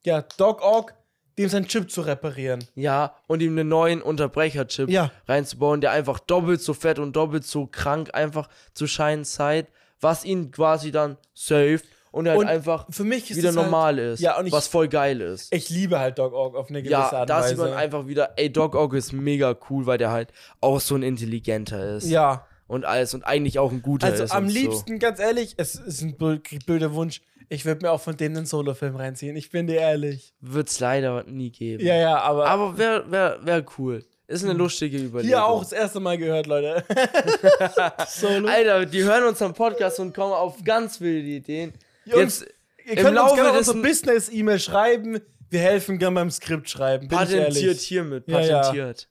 ja, 0.03 0.21
Doc 0.37 0.61
Ock, 0.61 0.93
dem 1.37 1.49
sein 1.49 1.67
Chip 1.67 1.89
zu 1.91 2.01
reparieren. 2.01 2.63
ja, 2.75 3.15
und 3.27 3.41
ihm 3.41 3.57
einen 3.57 3.67
neuen 3.67 4.01
Unterbrecherchip 4.01 4.87
Ja. 4.89 5.11
reinzubauen, 5.27 5.81
der 5.81 5.91
einfach 5.91 6.19
doppelt 6.19 6.61
so 6.61 6.73
fett 6.75 6.99
und 6.99 7.15
doppelt 7.15 7.43
so 7.43 7.65
krank 7.65 8.11
einfach 8.13 8.47
zu 8.75 8.85
scheinen 8.87 9.25
Zeit, 9.25 9.67
was 9.99 10.23
ihn 10.25 10.51
quasi 10.51 10.91
dann 10.91 11.17
saved 11.33 11.85
und 12.13 12.27
er 12.27 12.37
Und 12.37 12.45
halt 12.47 12.55
einfach 12.57 12.85
für 12.89 13.03
mich 13.03 13.29
ist 13.31 13.37
wieder 13.37 13.47
halt- 13.49 13.55
normal 13.57 13.99
ist. 13.99 14.21
Ja, 14.21 14.37
und 14.39 14.45
ich- 14.45 14.53
was 14.53 14.67
voll 14.67 14.87
geil 14.87 15.19
ist. 15.19 15.53
Ich 15.53 15.69
liebe 15.69 15.99
halt 15.99 16.17
Doc 16.19 16.31
Ock 16.33 16.55
auf 16.55 16.69
eine 16.69 16.79
gewisse 16.81 16.91
Ja, 16.93 17.09
Art 17.11 17.21
und 17.21 17.29
da 17.29 17.37
Weise. 17.39 17.49
sieht 17.49 17.57
man 17.57 17.73
einfach 17.73 18.07
wieder, 18.07 18.33
ey, 18.37 18.49
Doc 18.53 18.75
Ock 18.75 18.93
ist 18.93 19.11
mega 19.11 19.53
cool, 19.69 19.85
weil 19.85 19.97
der 19.97 20.11
halt 20.11 20.31
auch 20.61 20.79
so 20.79 20.95
ein 20.95 21.03
intelligenter 21.03 21.97
ist. 21.97 22.07
Ja, 22.09 22.45
Und 22.67 22.85
alles 22.85 23.13
und 23.13 23.23
eigentlich 23.25 23.59
auch 23.59 23.71
ein 23.71 23.81
guter 23.81 24.07
also 24.07 24.23
ist. 24.23 24.31
am 24.31 24.43
und 24.45 24.49
so. 24.51 24.55
liebsten, 24.57 24.99
ganz 24.99 25.19
ehrlich, 25.19 25.55
es 25.57 25.75
ist 25.75 26.01
ein 26.01 26.15
blöd- 26.17 26.65
blöder 26.65 26.93
Wunsch. 26.93 27.21
Ich 27.49 27.65
würde 27.65 27.85
mir 27.85 27.91
auch 27.91 27.99
von 28.01 28.15
denen 28.15 28.37
einen 28.37 28.45
Solofilm 28.45 28.95
reinziehen. 28.95 29.35
Ich 29.35 29.49
bin 29.51 29.67
dir 29.67 29.75
ehrlich. 29.79 30.33
Wird's 30.39 30.79
leider 30.79 31.23
nie 31.25 31.51
geben. 31.51 31.85
Ja, 31.85 31.95
ja, 31.95 32.17
aber, 32.19 32.47
Aber 32.47 32.77
wäre 32.77 33.11
wär, 33.11 33.37
wär 33.43 33.65
cool. 33.77 34.03
Ist 34.27 34.43
eine 34.45 34.53
lustige 34.53 34.97
Überlegung. 34.97 35.27
hier 35.27 35.45
auch 35.45 35.61
das 35.61 35.73
erste 35.73 35.99
Mal 35.99 36.17
gehört, 36.17 36.47
Leute. 36.47 36.83
Solo. 38.07 38.47
Alter, 38.47 38.85
die 38.85 39.03
hören 39.03 39.25
unseren 39.25 39.53
Podcast 39.53 39.99
und 39.99 40.13
kommen 40.15 40.33
auf 40.33 40.63
ganz 40.63 40.99
wilde 41.01 41.27
Ideen. 41.27 41.73
Jungs, 42.05 42.41
Jetzt 42.41 42.53
Ihr 42.85 42.95
könnt 43.01 43.17
uns 43.17 43.33
gerne 43.33 43.57
unsere 43.57 43.81
Business-E-Mail 43.81 44.59
schreiben. 44.59 45.19
Wir 45.49 45.59
helfen 45.61 45.99
gerne 45.99 46.15
beim 46.15 46.31
Skript 46.31 46.69
schreiben. 46.69 47.07
Patentiert 47.07 47.79
hiermit, 47.79 48.27
Ja, 48.27 48.39
ja. 48.41 48.59
patentiert. 48.61 49.07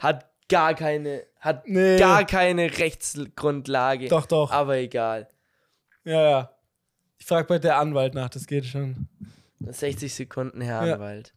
hat 0.00 0.26
gar 0.48 0.74
keine, 0.74 1.24
hat 1.38 1.66
Nee. 1.66 1.98
gar 1.98 2.26
keine 2.26 2.76
Rechtsgrundlage. 2.78 4.08
Doch, 4.08 4.26
doch. 4.26 4.50
Aber 4.50 4.76
egal. 4.76 5.28
Ja, 6.04 6.30
ja. 6.30 6.50
Ich 7.18 7.24
frage 7.26 7.46
bei 7.46 7.58
der 7.58 7.78
Anwalt 7.78 8.14
nach, 8.14 8.28
das 8.28 8.46
geht 8.46 8.66
schon. 8.66 9.08
60 9.60 10.12
Sekunden 10.12 10.60
Herrenwald. 10.60 11.32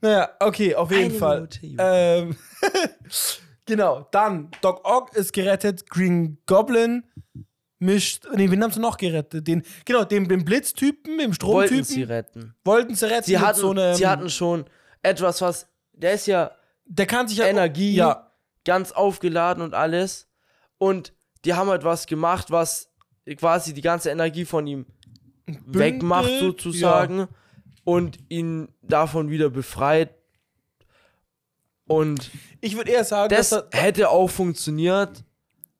Naja, 0.00 0.30
okay, 0.40 0.74
auf 0.74 0.90
jeden 0.90 1.10
Eine 1.10 1.18
Fall. 1.18 1.36
Minute, 1.60 1.76
ähm, 1.78 2.36
genau, 3.66 4.06
dann 4.10 4.50
Doc 4.62 4.80
Ock 4.84 5.14
ist 5.14 5.32
gerettet, 5.32 5.88
Green 5.90 6.38
Goblin 6.46 7.04
mischt. 7.78 8.26
Nee, 8.34 8.50
wen 8.50 8.62
haben 8.62 8.72
sie 8.72 8.80
noch 8.80 8.96
gerettet? 8.96 9.46
Den, 9.46 9.62
genau, 9.84 10.04
den, 10.04 10.28
den 10.28 10.44
Blitztypen, 10.44 11.18
den 11.18 11.28
Wollten 11.28 11.34
Stromtypen. 11.34 11.84
sie 11.84 12.02
retten. 12.02 12.54
Wollten 12.64 12.94
sie 12.94 13.06
retten 13.10 13.24
Sie 13.24 13.38
hatten, 13.38 13.60
so 13.60 13.70
einem. 13.70 13.94
sie 13.94 14.06
hatten 14.06 14.30
schon 14.30 14.64
etwas, 15.02 15.40
was. 15.40 15.68
Der 15.92 16.12
ist 16.14 16.26
ja 16.26 16.52
der 16.88 17.06
kann 17.06 17.28
sich 17.28 17.38
ja. 17.38 17.46
Energie, 17.46 17.94
Ja, 17.94 18.32
ganz 18.64 18.92
aufgeladen 18.92 19.62
und 19.62 19.74
alles. 19.74 20.26
Und 20.78 21.12
die 21.44 21.54
haben 21.54 21.68
halt 21.68 21.84
was 21.84 22.06
gemacht, 22.06 22.50
was 22.50 22.90
quasi 23.36 23.74
die 23.74 23.82
ganze 23.82 24.10
Energie 24.10 24.44
von 24.44 24.66
ihm 24.66 24.86
wegmacht, 25.66 26.24
bündelt, 26.28 26.60
sozusagen. 26.60 27.28
Und 27.84 28.18
ihn 28.28 28.68
davon 28.82 29.30
wieder 29.30 29.50
befreit. 29.50 30.14
Und 31.86 32.30
Ich 32.60 32.76
würde 32.76 32.90
eher 32.90 33.04
sagen, 33.04 33.30
das 33.34 33.50
dass 33.50 33.64
er, 33.70 33.80
hätte 33.80 34.10
auch 34.10 34.28
funktioniert. 34.28 35.24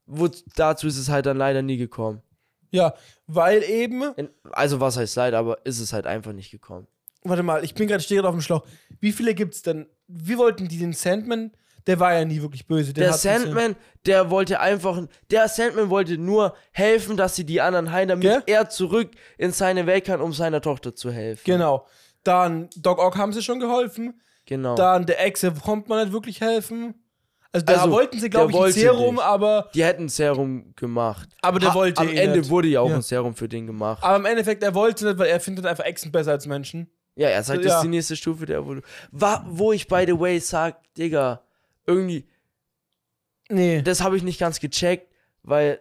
Wo, 0.09 0.29
dazu 0.57 0.87
ist 0.87 0.97
es 0.97 1.09
halt 1.09 1.27
dann 1.27 1.37
leider 1.37 1.63
nie 1.63 1.77
gekommen. 1.77 2.23
Ja, 2.71 2.95
weil 3.27 3.63
eben. 3.63 4.15
Also, 4.51 4.81
was 4.81 4.97
heißt 4.97 5.17
leider, 5.17 5.39
aber 5.39 5.65
ist 5.65 5.81
es 5.81 5.93
halt 5.93 6.07
einfach 6.07 6.33
nicht 6.33 6.51
gekommen. 6.51 6.87
Warte 7.23 7.43
mal, 7.43 7.65
ich 7.65 7.75
bin 7.75 7.89
gerade 7.89 8.03
stehe 8.03 8.19
gerade 8.19 8.29
auf 8.29 8.35
dem 8.35 8.41
Schlauch. 8.41 8.67
Wie 9.01 9.13
viele 9.13 9.35
gibt's 9.35 9.63
denn? 9.63 9.87
Wie 10.07 10.39
wollten 10.39 10.69
die 10.69 10.79
den 10.79 10.93
Sandman? 10.93 11.53
Der 11.87 12.01
war 12.01 12.13
ja 12.13 12.25
nie 12.25 12.43
wirklich 12.43 12.67
böse. 12.67 12.93
Der 12.93 13.15
Sandman, 13.15 13.75
der 14.05 14.31
wollte 14.31 14.61
einfach, 14.61 15.07
der 15.31 15.49
Sandman 15.49 15.89
wollte 15.89 16.19
nur 16.19 16.55
helfen, 16.73 17.17
dass 17.17 17.35
sie 17.35 17.45
die 17.45 17.61
anderen 17.61 17.93
heilen, 17.93 18.09
damit 18.09 18.23
Gell? 18.23 18.43
er 18.47 18.69
zurück 18.69 19.11
in 19.39 19.53
seine 19.53 19.87
Welt 19.87 20.05
kann, 20.05 20.21
um 20.21 20.33
seiner 20.33 20.61
Tochter 20.61 20.95
zu 20.95 21.11
helfen. 21.11 21.45
Genau. 21.47 21.87
Dann 22.25 22.69
Doc 22.77 22.99
Ock 22.99 23.17
haben 23.17 23.33
sie 23.33 23.43
schon 23.43 23.59
geholfen. 23.59 24.21
Genau. 24.45 24.75
Dann 24.75 25.07
der 25.07 25.25
Echse 25.25 25.53
konnte 25.53 25.89
man 25.89 26.05
nicht 26.05 26.13
wirklich 26.13 26.41
helfen. 26.41 26.95
Also 27.53 27.65
da 27.65 27.73
Also, 27.75 27.91
wollten 27.91 28.21
sie, 28.21 28.29
glaube 28.29 28.51
ich, 28.51 28.57
ein 28.57 28.61
wollte 28.61 28.79
Serum, 28.81 29.15
nicht. 29.17 29.25
aber, 29.25 29.71
Die 29.75 29.83
hätten 29.83 30.05
ein 30.05 30.09
Serum 30.11 30.75
gemacht. 30.77 31.31
aber 31.41 31.59
der 31.59 31.71
Ha- 31.71 31.75
wollte 31.75 32.01
Am 32.03 32.09
eh 32.09 32.17
Ende 32.17 32.39
nicht. 32.41 32.51
wurde 32.51 32.69
ja 32.69 32.81
auch 32.81 32.91
Ja. 32.91 32.97
ein 32.97 33.03
Serum 33.03 33.35
für 33.35 33.49
den 33.49 33.67
gemacht. 33.67 34.03
Aber 34.03 34.17
im 34.17 34.27
Endeffekt, 34.27 34.63
er 34.63 34.75
wollte 34.75 35.07
nicht, 35.07 35.19
weil 35.19 35.29
er 35.29 35.41
findet 35.41 35.65
einfach 35.65 35.85
Echsen 35.85 36.13
besser 36.13 36.33
als 36.33 36.47
Menschen. 36.47 36.91
ja, 37.17 37.29
er 37.29 37.43
sagt, 37.43 37.61
das 37.65 37.67
ja. 37.73 37.77
ist 37.79 37.83
die 37.85 37.89
nächste 37.89 38.17
Stufe 38.17 38.45
der 38.47 38.59
Evolution. 38.59 38.89
Wa- 39.13 39.45
Wo 39.49 39.73
ich, 39.73 39.89
by 39.89 40.05
the 40.07 40.19
way, 40.21 40.39
sag, 40.41 40.77
Digga, 40.95 41.41
irgendwie, 41.87 42.29
Nee. 43.49 43.83
das 43.83 44.03
habe 44.03 44.17
ich 44.17 44.23
nicht 44.23 44.39
ganz 44.39 44.61
gecheckt, 44.61 45.11
weil, 45.43 45.81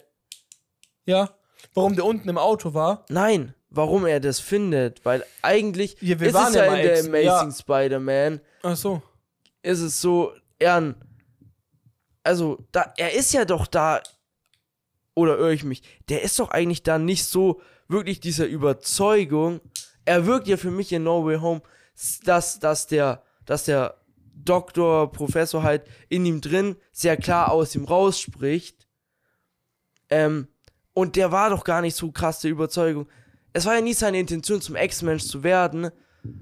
Ja. 1.05 1.29
Warum 1.73 1.95
der 1.95 2.05
unten 2.05 2.27
im 2.29 2.37
Auto 2.37 2.73
war? 2.73 3.05
nein, 3.09 3.53
warum 3.69 4.05
er 4.05 4.19
das 4.19 4.39
findet, 4.39 5.03
weil 5.05 5.23
eigentlich 5.41 5.97
Ja, 6.01 6.19
wir 6.19 6.27
ist 6.29 6.33
waren 6.33 6.47
es 6.49 6.55
ja 6.55 6.63
in 6.65 6.81
der 6.83 6.99
Amazing 6.99 7.49
ja. 7.49 7.51
Spider-Man, 7.51 8.39
Ach 8.63 8.75
so. 8.75 9.01
ist 9.63 9.81
es 9.81 9.99
so, 10.01 10.31
er 10.59 10.75
ein, 10.75 10.95
also, 12.27 12.57
da, 12.73 12.93
er 12.97 13.13
ist 13.13 13.33
ja 13.33 13.45
doch 13.45 13.67
da, 13.67 14.01
oder 15.15 15.37
irre 15.37 15.53
ich 15.53 15.63
mich, 15.63 15.81
der 16.09 16.23
ist 16.23 16.37
doch 16.39 16.51
eigentlich 16.51 16.83
da 16.83 16.99
nicht 16.99 17.23
so 17.23 17.61
wirklich 17.87 18.19
dieser 18.19 18.45
Überzeugung, 18.45 19.61
er 20.03 20.25
wirkt 20.25 20.47
ja 20.47 20.57
für 20.57 20.71
mich 20.71 20.91
in 20.91 21.03
No 21.03 21.25
Way 21.25 21.37
Home, 21.39 21.61
dass, 22.25 22.59
dass 22.59 22.87
der, 22.87 23.23
dass 23.45 23.63
der 23.63 23.95
Doktor, 24.35 25.11
Professor 25.11 25.63
halt 25.63 25.85
in 26.09 26.25
ihm 26.25 26.41
drin 26.41 26.75
sehr 26.91 27.15
klar 27.15 27.51
aus 27.51 27.75
ihm 27.75 27.85
rausspricht, 27.85 28.87
ähm, 30.09 30.49
und 30.93 31.15
der 31.15 31.31
war 31.31 31.49
doch 31.49 31.63
gar 31.63 31.81
nicht 31.81 31.95
so 31.95 32.11
krass 32.11 32.41
der 32.41 32.51
Überzeugung. 32.51 33.07
Es 33.53 33.65
war 33.65 33.75
ja 33.75 33.81
nie 33.81 33.93
seine 33.93 34.19
Intention, 34.19 34.61
zum 34.61 34.75
Ex-Mensch 34.75 35.23
zu 35.23 35.43
werden, 35.43 35.91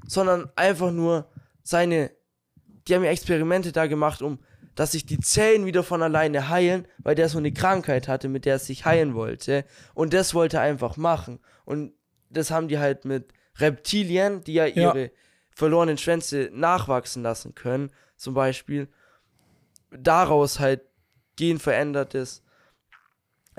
sondern 0.07 0.49
einfach 0.55 0.91
nur 0.91 1.29
seine. 1.61 2.11
Die 2.87 2.95
haben 2.95 3.03
ja 3.03 3.11
Experimente 3.11 3.71
da 3.71 3.87
gemacht, 3.87 4.21
um, 4.21 4.39
dass 4.75 4.91
sich 4.91 5.05
die 5.05 5.19
Zellen 5.19 5.65
wieder 5.65 5.83
von 5.83 6.03
alleine 6.03 6.49
heilen, 6.49 6.87
weil 6.99 7.15
der 7.15 7.29
so 7.29 7.37
eine 7.37 7.53
Krankheit 7.53 8.07
hatte, 8.07 8.27
mit 8.27 8.45
der 8.45 8.55
er 8.55 8.59
sich 8.59 8.85
heilen 8.85 9.15
wollte. 9.15 9.65
Und 9.93 10.13
das 10.13 10.33
wollte 10.33 10.57
er 10.57 10.63
einfach 10.63 10.97
machen. 10.97 11.39
Und 11.63 11.93
das 12.29 12.51
haben 12.51 12.67
die 12.67 12.77
halt 12.77 13.05
mit 13.05 13.31
Reptilien, 13.57 14.43
die 14.43 14.53
ja 14.53 14.65
Ja. 14.65 14.93
ihre 14.93 15.11
verlorenen 15.51 15.97
Schwänze 15.97 16.49
nachwachsen 16.51 17.23
lassen 17.23 17.55
können, 17.55 17.91
zum 18.17 18.33
Beispiel, 18.33 18.89
daraus 19.91 20.59
halt 20.59 20.81
genverändertes 21.37 22.43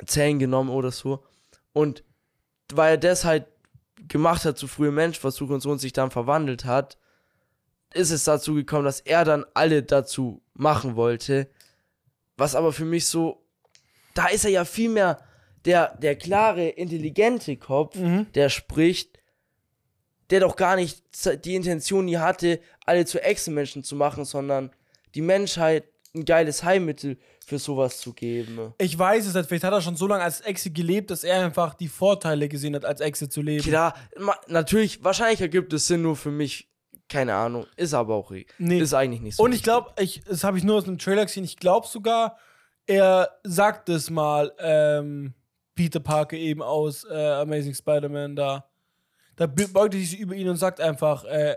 Zellen 0.05 0.39
genommen 0.39 0.69
oder 0.71 0.91
so. 0.91 1.25
Und 1.73 2.05
weil 2.73 2.93
er 2.95 2.99
das 2.99 3.25
halt 3.25 3.47
gemacht 4.09 4.45
hat 4.45 4.59
zu 4.59 4.69
frühe 4.69 4.91
Menschversuche 4.93 5.55
und 5.55 5.61
so 5.61 5.71
und 5.71 5.79
sich 5.79 5.93
dann 5.95 6.11
verwandelt 6.11 6.67
hat, 6.67 6.99
ist 7.97 8.11
es 8.11 8.24
dazu 8.24 8.55
gekommen, 8.55 8.84
dass 8.84 9.01
er 9.01 9.24
dann 9.24 9.44
alle 9.55 9.82
dazu 9.82 10.42
machen 10.55 10.97
wollte. 10.97 11.49
Was 12.36 12.55
aber 12.55 12.72
für 12.72 12.84
mich 12.84 13.07
so, 13.07 13.42
da 14.14 14.26
ist 14.28 14.44
er 14.44 14.51
ja 14.51 14.64
viel 14.64 14.90
mehr 14.90 15.20
der, 15.64 15.97
der 15.97 16.16
klare, 16.16 16.68
intelligente 16.68 17.57
Kopf, 17.57 17.97
Mhm. 17.97 18.26
der 18.34 18.49
spricht, 18.51 19.18
der 20.30 20.40
doch 20.40 20.57
gar 20.57 20.76
nicht 20.76 21.03
die 21.44 21.55
Intention 21.55 22.05
nie 22.05 22.18
hatte, 22.18 22.61
alle 22.84 23.05
zu 23.07 23.22
Echsenmenschen 23.22 23.82
zu 23.84 23.97
machen, 23.97 24.24
sondern 24.24 24.70
die 25.14 25.22
Menschheit 25.22 25.84
ein 26.14 26.24
geiles 26.24 26.62
Heilmittel 26.64 27.18
für 27.44 27.59
sowas 27.59 27.99
zu 27.99 28.12
geben. 28.12 28.74
Ich 28.78 28.99
weiß 28.99 29.26
es 29.26 29.34
nicht, 29.34 29.47
vielleicht 29.49 29.64
hat 29.64 29.72
er 29.72 29.80
schon 29.82 29.97
so 29.97 30.07
lange 30.07 30.24
als 30.24 30.40
Echse 30.40 30.70
gelebt, 30.70 31.11
dass 31.11 31.22
er 31.24 31.44
einfach 31.44 31.74
die 31.74 31.88
Vorteile 31.88 32.49
gesehen 32.49 32.74
hat, 32.74 32.84
als 32.84 33.01
Echse 33.01 33.28
zu 33.28 33.40
leben. 33.42 33.62
Klar, 33.62 33.94
natürlich, 34.49 35.05
wahrscheinlich 35.05 35.40
ergibt 35.40 35.72
es 35.72 35.86
Sinn 35.86 36.03
nur 36.03 36.16
für 36.16 36.30
mich, 36.32 36.68
keine 37.09 37.34
Ahnung, 37.34 37.66
ist 37.76 37.94
aber 37.94 38.14
auch 38.14 38.32
Nee. 38.59 38.78
ist 38.80 38.94
eigentlich 38.94 39.20
nicht 39.20 39.36
so. 39.36 39.42
Und 39.42 39.52
ich 39.54 39.62
glaube, 39.62 39.90
ich, 40.00 40.22
das 40.24 40.42
habe 40.44 40.59
ich 40.59 40.64
nur 40.64 40.76
aus 40.76 40.84
einem 40.88 40.98
Trailer 40.98 41.24
gesehen, 41.24 41.44
ich 41.44 41.57
glaube 41.57 41.86
sogar, 41.86 42.36
er 42.86 43.30
sagt 43.44 43.88
es 43.88 44.11
mal, 44.11 44.52
ähm, 44.59 45.34
Peter 45.74 46.00
Parker 46.00 46.36
eben 46.36 46.62
aus 46.62 47.04
äh, 47.04 47.14
Amazing 47.14 47.74
Spider-Man 47.74 48.36
da. 48.36 48.64
Da 49.36 49.46
be- 49.46 49.68
beugt 49.68 49.94
er 49.94 50.00
sich 50.00 50.18
über 50.18 50.34
ihn 50.34 50.48
und 50.48 50.57
sagt 50.57 50.80
einfach, 50.80 51.24
äh, 51.24 51.57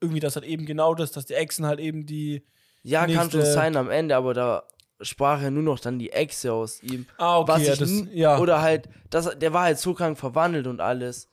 irgendwie, 0.00 0.20
das 0.20 0.36
hat 0.36 0.44
eben 0.44 0.64
genau 0.66 0.94
das, 0.94 1.12
dass 1.12 1.26
die 1.26 1.34
Echsen 1.34 1.66
halt 1.66 1.78
eben 1.78 2.06
die. 2.06 2.42
ja, 2.82 3.00
kann 3.06 3.30
schon 3.30 3.40
nächste- 3.40 3.52
sein 3.52 3.76
am 3.76 3.90
Ende, 3.90 4.16
aber 4.16 4.34
da 4.34 4.62
sprach 5.00 5.42
ja 5.42 5.50
nur 5.50 5.62
noch 5.64 5.78
dann 5.80 5.98
die 5.98 6.10
Echse 6.12 6.52
aus 6.52 6.82
ihm. 6.82 7.06
Ah, 7.18 7.38
okay, 7.38 7.52
was 7.52 7.66
ja, 7.66 7.76
das, 7.76 7.90
ja. 8.12 8.38
Oder 8.38 8.62
halt, 8.62 8.88
das, 9.10 9.36
der 9.38 9.52
war 9.52 9.64
halt 9.64 9.78
so 9.78 9.94
krank 9.94 10.16
verwandelt 10.18 10.66
und 10.66 10.80
alles. 10.80 11.28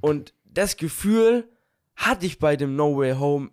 Und 0.00 0.32
das 0.44 0.76
Gefühl 0.76 1.48
hatte 2.00 2.26
ich 2.26 2.38
bei 2.38 2.56
dem 2.56 2.76
No 2.76 2.96
Way 2.96 3.12
Home 3.16 3.50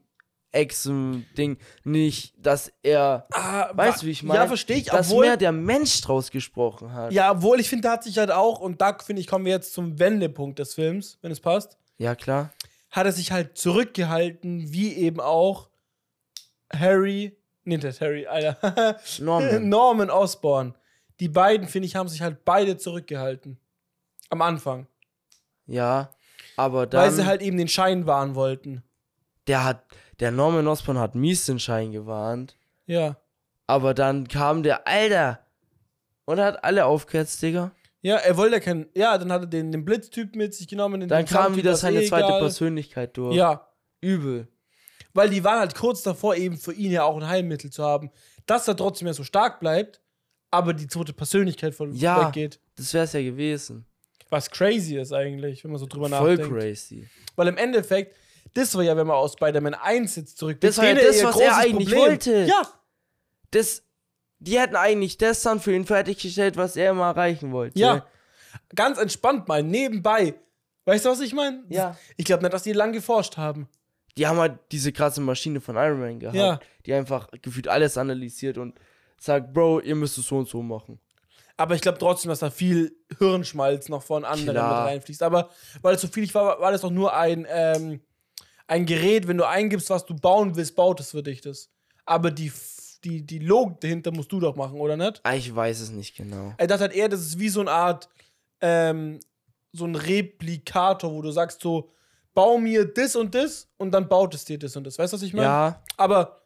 Echsen-Ding 0.53 1.57
nicht, 1.83 2.33
dass 2.37 2.71
er, 2.81 3.27
ah, 3.31 3.69
weißt 3.73 4.01
du, 4.01 4.07
wie 4.07 4.11
ich 4.11 4.23
meine? 4.23 4.39
Ja, 4.39 4.47
verstehe 4.47 4.77
ich, 4.77 4.85
dass 4.85 5.09
obwohl. 5.11 5.27
mehr 5.27 5.37
der 5.37 5.51
Mensch 5.51 6.01
draus 6.01 6.31
gesprochen 6.31 6.93
hat. 6.93 7.11
Ja, 7.11 7.31
obwohl 7.31 7.59
ich 7.59 7.69
finde, 7.69 7.83
da 7.83 7.91
hat 7.93 8.03
sich 8.03 8.17
halt 8.17 8.31
auch, 8.31 8.59
und 8.59 8.81
da 8.81 8.97
finde 8.97 9.19
ich, 9.19 9.27
kommen 9.27 9.45
wir 9.45 9.51
jetzt 9.51 9.73
zum 9.73 9.99
Wendepunkt 9.99 10.59
des 10.59 10.73
Films, 10.73 11.19
wenn 11.21 11.31
es 11.31 11.41
passt, 11.41 11.77
ja 11.97 12.15
klar. 12.15 12.53
hat 12.89 13.05
er 13.05 13.11
sich 13.11 13.31
halt 13.31 13.57
zurückgehalten, 13.57 14.71
wie 14.71 14.93
eben 14.93 15.19
auch 15.19 15.69
Harry, 16.73 17.37
nee, 17.65 17.77
nicht 17.77 18.01
Harry, 18.01 18.25
Alter, 18.25 18.97
Norman. 19.19 19.67
Norman 19.67 20.09
Osborn. 20.09 20.73
Die 21.19 21.29
beiden, 21.29 21.67
finde 21.67 21.87
ich, 21.87 21.95
haben 21.95 22.07
sich 22.07 22.21
halt 22.21 22.45
beide 22.45 22.77
zurückgehalten. 22.77 23.59
Am 24.29 24.41
Anfang. 24.41 24.87
Ja, 25.65 26.11
aber 26.57 26.79
weil 26.79 26.87
dann, 26.87 27.11
sie 27.13 27.25
halt 27.25 27.41
eben 27.41 27.57
den 27.57 27.69
Schein 27.69 28.05
wahren 28.05 28.35
wollten. 28.35 28.83
der 29.47 29.63
hat, 29.63 29.85
der 30.19 30.31
Norman 30.31 30.67
Osborn 30.67 30.97
hat 30.97 31.15
mies 31.15 31.45
den 31.45 31.59
Schein 31.59 31.93
gewarnt. 31.93 32.57
Ja. 32.85 33.15
Aber 33.67 33.93
dann 33.93 34.27
kam 34.27 34.63
der 34.63 34.85
Alter 34.87 35.39
und 36.25 36.39
hat 36.39 36.63
alle 36.63 36.85
aufgehetzt, 36.85 37.41
Digga. 37.41 37.71
Ja, 38.01 38.15
er 38.17 38.37
wollte 38.37 38.55
ja 38.55 38.59
keinen. 38.59 38.87
Ja, 38.95 39.17
dann 39.17 39.31
hat 39.31 39.41
er 39.41 39.47
den, 39.47 39.71
den 39.71 39.83
Blitztyp 39.85 40.35
mit 40.35 40.53
sich 40.53 40.67
genommen. 40.67 40.99
Den 41.01 41.09
Dann 41.09 41.25
den 41.25 41.29
kam 41.33 41.55
wieder 41.55 41.75
seine 41.75 42.01
eh 42.01 42.07
zweite 42.07 42.27
egal. 42.27 42.39
Persönlichkeit 42.39 43.15
durch. 43.17 43.35
Ja. 43.35 43.67
Übel. 44.01 44.47
Weil 45.13 45.29
die 45.29 45.43
waren 45.43 45.59
halt 45.59 45.75
kurz 45.75 46.03
davor, 46.03 46.35
eben 46.35 46.57
für 46.57 46.73
ihn 46.73 46.91
ja 46.91 47.03
auch 47.03 47.17
ein 47.17 47.27
Heilmittel 47.27 47.71
zu 47.71 47.83
haben. 47.83 48.11
Dass 48.45 48.67
er 48.67 48.77
trotzdem 48.77 49.07
ja 49.07 49.13
so 49.13 49.23
stark 49.23 49.59
bleibt, 49.59 49.99
aber 50.51 50.73
die 50.73 50.87
zweite 50.87 51.11
Persönlichkeit 51.13 51.73
von 51.75 51.91
Ja. 51.93 52.27
weggeht. 52.27 52.59
Das 52.75 52.93
wär's 52.93 53.13
ja 53.13 53.21
gewesen. 53.21 53.85
Was 54.29 54.49
crazy 54.49 54.97
ist 54.97 55.13
eigentlich, 55.13 55.63
wenn 55.63 55.71
man 55.71 55.79
so 55.79 55.85
drüber 55.85 56.09
Voll 56.09 56.35
nachdenkt. 56.37 56.51
crazy. 56.59 57.07
Weil 57.35 57.47
im 57.47 57.57
Endeffekt, 57.57 58.15
das 58.53 58.73
war 58.75 58.83
ja, 58.83 58.95
wenn 58.97 59.07
man 59.07 59.15
aus 59.17 59.33
Spider-Man 59.33 59.73
1 59.75 60.15
jetzt 60.17 60.37
zurück. 60.37 60.59
Das 60.61 60.77
war 60.77 60.85
ja 60.85 60.95
das, 60.95 61.23
was 61.23 61.39
er 61.39 61.57
eigentlich 61.57 61.93
wollte. 61.95 62.45
Ja, 62.45 62.61
Das, 63.51 63.83
die 64.39 64.59
hätten 64.59 64.75
eigentlich 64.75 65.17
das 65.17 65.41
dann 65.41 65.59
für 65.59 65.73
ihn 65.73 65.85
fertiggestellt, 65.85 66.57
was 66.57 66.75
er 66.75 66.91
immer 66.91 67.05
erreichen 67.07 67.51
wollte. 67.51 67.79
ja. 67.79 68.05
Ganz 68.75 68.97
entspannt 68.97 69.47
mal, 69.47 69.61
nebenbei. 69.63 70.33
Weißt 70.85 71.05
du, 71.05 71.09
was 71.09 71.19
ich 71.21 71.33
meine? 71.33 71.63
Ja. 71.69 71.95
Ich 72.17 72.25
glaube 72.25 72.43
nicht, 72.43 72.53
dass 72.53 72.63
die 72.63 72.73
lang 72.73 72.91
geforscht 72.91 73.37
haben. 73.37 73.67
Die 74.17 74.25
haben 74.25 74.39
halt 74.39 74.57
diese 74.71 74.91
krasse 74.91 75.21
Maschine 75.21 75.61
von 75.61 75.75
Iron 75.75 75.99
Man 75.99 76.19
gehabt, 76.19 76.35
Ja. 76.35 76.59
die 76.85 76.93
einfach 76.93 77.29
gefühlt 77.41 77.67
alles 77.67 77.97
analysiert 77.97 78.57
und 78.57 78.73
sagt, 79.19 79.53
Bro, 79.53 79.81
ihr 79.81 79.95
müsst 79.95 80.17
es 80.17 80.25
so 80.27 80.37
und 80.37 80.47
so 80.47 80.61
machen. 80.63 80.99
Aber 81.57 81.73
ich 81.75 81.81
glaube 81.81 81.97
trotzdem, 81.97 82.29
dass 82.29 82.39
da 82.39 82.51
viel 82.51 82.95
Hirnschmalz 83.17 83.89
noch 83.89 84.03
von 84.03 84.23
anderen 84.23 84.51
Klar. 84.51 84.83
mit 84.83 84.91
reinfließt. 84.91 85.23
Aber 85.23 85.49
weil 85.81 85.95
es 85.95 86.01
so 86.01 86.07
viel 86.07 86.31
war, 86.33 86.61
war 86.61 86.71
das 86.71 86.81
doch 86.81 86.91
nur 86.91 87.15
ein, 87.15 87.47
ähm, 87.49 87.99
ein 88.67 88.85
Gerät, 88.85 89.27
wenn 89.27 89.37
du 89.37 89.47
eingibst, 89.47 89.89
was 89.89 90.05
du 90.05 90.15
bauen 90.15 90.55
willst, 90.55 90.75
baut 90.75 90.99
es 90.99 91.11
für 91.11 91.23
dich 91.23 91.41
das. 91.41 91.69
Aber 92.05 92.29
die, 92.29 92.51
die, 93.03 93.25
die 93.25 93.39
Logik 93.39 93.81
dahinter 93.81 94.11
musst 94.11 94.31
du 94.31 94.39
doch 94.39 94.55
machen, 94.55 94.79
oder 94.79 94.95
nicht? 94.97 95.19
Ah, 95.23 95.33
Ich 95.33 95.53
weiß 95.53 95.79
es 95.79 95.89
nicht 95.89 96.15
genau. 96.15 96.53
Er 96.57 96.67
dachte 96.67 96.81
halt 96.83 96.93
eher, 96.93 97.09
das 97.09 97.21
ist 97.21 97.39
wie 97.39 97.49
so 97.49 97.61
eine 97.61 97.71
Art, 97.71 98.07
ähm, 98.61 99.19
so 99.73 99.85
ein 99.85 99.95
Replikator, 99.95 101.11
wo 101.11 101.21
du 101.21 101.31
sagst 101.31 101.61
so, 101.61 101.91
bau 102.33 102.57
mir 102.59 102.85
das 102.85 103.15
und 103.15 103.33
das 103.33 103.67
und 103.77 103.91
dann 103.91 104.07
baut 104.07 104.35
es 104.35 104.45
dir 104.45 104.59
das 104.59 104.75
und 104.75 104.83
das. 104.85 104.99
Weißt 104.99 105.11
du, 105.11 105.17
was 105.17 105.23
ich 105.23 105.33
meine? 105.33 105.47
Ja, 105.47 105.81
Aber 105.97 106.43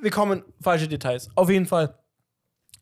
wir 0.00 0.10
kommen 0.10 0.44
falsche 0.60 0.88
Details. 0.88 1.28
Auf 1.34 1.48
jeden 1.48 1.66
Fall. 1.66 1.98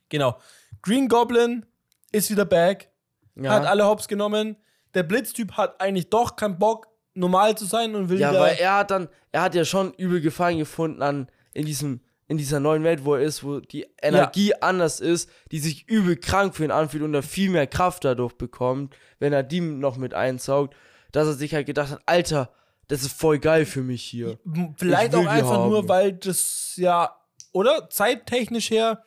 Genau. 0.09 0.37
Green 0.83 1.09
Goblin 1.09 1.67
ist 2.13 2.31
wieder 2.31 2.45
back, 2.45 2.91
ja. 3.37 3.51
hat 3.51 3.67
alle 3.67 3.87
Hops 3.87 4.09
genommen. 4.09 4.57
Der 4.95 5.03
Blitztyp 5.03 5.53
hat 5.53 5.81
eigentlich 5.81 6.11
doch 6.11 6.37
keinen 6.37 6.59
Bock, 6.59 6.89
normal 7.15 7.57
zu 7.57 7.65
sein 7.65 7.95
und 7.95 8.09
will 8.09 8.19
ja, 8.19 8.31
wieder. 8.31 8.41
weil 8.41 8.57
er 8.57 8.77
hat 8.79 8.91
dann, 8.91 9.09
er 9.33 9.43
hat 9.43 9.55
ja 9.55 9.65
schon 9.65 9.93
übel 9.95 10.21
Gefallen 10.21 10.59
gefunden 10.59 11.03
an, 11.03 11.29
in 11.55 11.67
diesem, 11.67 12.01
in 12.29 12.39
dieser 12.39 12.61
neuen 12.61 12.85
Welt, 12.85 13.05
wo 13.05 13.15
er 13.15 13.23
ist, 13.23 13.45
wo 13.45 13.61
die 13.61 13.87
Energie 14.01 14.55
anders 14.55 15.01
ist, 15.01 15.29
die 15.51 15.59
sich 15.59 15.89
übel 15.89 16.17
krank 16.17 16.55
für 16.55 16.65
ihn 16.65 16.71
anfühlt 16.71 17.03
und 17.03 17.15
er 17.15 17.23
viel 17.23 17.51
mehr 17.51 17.67
Kraft 17.67 18.05
dadurch 18.05 18.35
bekommt, 18.35 18.97
wenn 19.19 19.33
er 19.33 19.43
die 19.43 19.61
noch 19.61 19.97
mit 19.97 20.15
einsaugt, 20.15 20.75
dass 21.13 21.27
er 21.27 21.35
sich 21.35 21.55
halt 21.55 21.67
gedacht 21.67 21.91
hat, 21.91 22.03
Alter, 22.07 22.51
das 22.89 23.03
ist 23.03 23.13
voll 23.13 23.39
geil 23.39 23.67
für 23.67 23.83
mich 23.83 24.03
hier. 24.03 24.39
Vielleicht 24.77 25.15
auch 25.15 25.27
einfach 25.27 25.59
haben. 25.59 25.71
nur, 25.71 25.89
weil 25.89 26.13
das 26.13 26.75
ja, 26.77 27.17
oder? 27.53 27.89
Zeittechnisch 27.91 28.71
her 28.71 29.03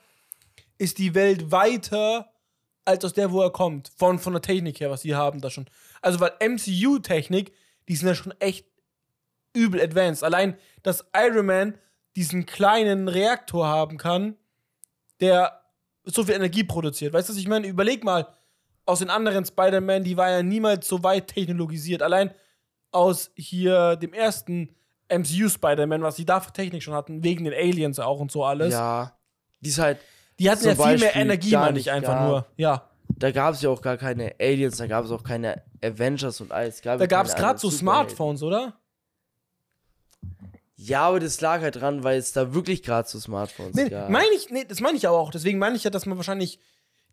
ist 0.78 0.98
die 0.98 1.16
Welt 1.16 1.52
weiter 1.52 2.32
als 2.86 3.06
aus 3.06 3.14
der, 3.14 3.32
wo 3.32 3.42
er 3.42 3.52
kommt. 3.52 3.92
Von, 3.96 4.20
von 4.20 4.34
der 4.34 4.42
Technik 4.42 4.80
her, 4.80 4.90
was 4.90 5.02
sie 5.02 5.16
haben 5.16 5.42
da 5.42 5.50
schon. 5.50 5.68
Also, 6.02 6.20
weil 6.20 6.34
MCU-Technik, 6.42 7.54
die 7.88 7.96
sind 7.96 8.08
ja 8.08 8.16
schon 8.16 8.34
echt 8.40 8.68
übel 9.54 9.82
advanced. 9.82 10.24
Allein, 10.24 10.58
dass 10.82 11.06
Iron 11.16 11.46
Man 11.46 11.78
diesen 12.16 12.46
kleinen 12.46 13.08
Reaktor 13.08 13.68
haben 13.68 13.98
kann, 13.98 14.36
der 15.20 15.62
so 16.04 16.24
viel 16.24 16.36
Energie 16.36 16.64
produziert. 16.64 17.14
Weißt 17.14 17.30
du, 17.30 17.34
was 17.34 17.40
ich 17.40 17.48
meine? 17.48 17.68
Überleg 17.68 18.04
mal, 18.04 18.28
aus 18.86 19.00
den 19.00 19.10
anderen 19.10 19.46
Spider-Man, 19.46 20.04
die 20.04 20.18
war 20.18 20.30
ja 20.30 20.44
niemals 20.44 20.88
so 20.88 21.04
weit 21.04 21.28
technologisiert. 21.28 22.02
Allein 22.02 22.32
aus 22.92 23.32
hier 23.36 23.96
dem 23.96 24.14
ersten 24.14 24.76
MCU 25.10 25.50
Spider-Man, 25.50 26.02
was 26.02 26.16
die 26.16 26.26
da 26.26 26.42
für 26.42 26.52
Technik 26.52 26.84
schon 26.84 26.94
hatten, 26.94 27.24
wegen 27.24 27.46
den 27.46 27.54
Aliens 27.54 28.00
auch 28.00 28.20
und 28.20 28.32
so 28.32 28.44
alles. 28.44 28.74
Ja. 28.74 29.18
Die 29.62 29.70
ist 29.70 29.80
halt, 29.80 30.00
Die 30.40 30.50
hatten 30.50 30.66
ja 30.66 30.76
viel 30.76 30.86
mehr 30.86 30.94
Beispiel 30.98 31.22
Energie, 31.22 31.52
gar 31.52 31.66
meine 31.66 31.80
ich 31.80 31.92
einfach 31.92 32.14
ja. 32.14 32.28
nur. 32.28 32.46
Ja. 32.58 32.90
da 33.10 33.32
gab 33.32 33.54
es 33.54 33.62
ja 33.62 33.70
auch 33.70 33.82
gar 33.82 33.98
keine 33.98 34.34
Aliens, 34.40 34.78
da 34.78 34.88
gab 34.88 35.06
es 35.06 35.12
auch 35.12 35.24
keine 35.24 35.62
Avengers 35.84 36.42
und 36.42 36.52
alles. 36.52 36.82
Da 36.82 36.96
ja 36.98 37.06
gab 37.06 37.26
es 37.28 37.36
gerade 37.36 37.60
so. 37.60 37.70
Smartphones, 37.70 38.42
oder? 38.44 38.74
Ja, 40.76 41.08
aber 41.08 41.20
das 41.20 41.40
lag 41.40 41.62
halt 41.62 41.76
dran, 41.78 42.04
weil 42.04 42.18
es 42.18 42.34
da 42.34 42.54
wirklich 42.54 42.84
gerade 42.84 43.08
so 43.08 43.20
Smartphones 43.20 43.76
Nee, 43.76 43.90
gab. 43.90 44.10
meine 44.10 44.28
ich, 44.36 44.50
nee, 44.50 44.66
das 44.66 44.80
meine 44.82 44.98
ich 44.98 45.08
aber 45.08 45.18
auch. 45.18 45.32
Deswegen 45.32 45.60
meine 45.60 45.76
ich 45.76 45.84
ja, 45.84 45.90
dass 45.90 46.06
man 46.06 46.18
wahrscheinlich 46.18 46.60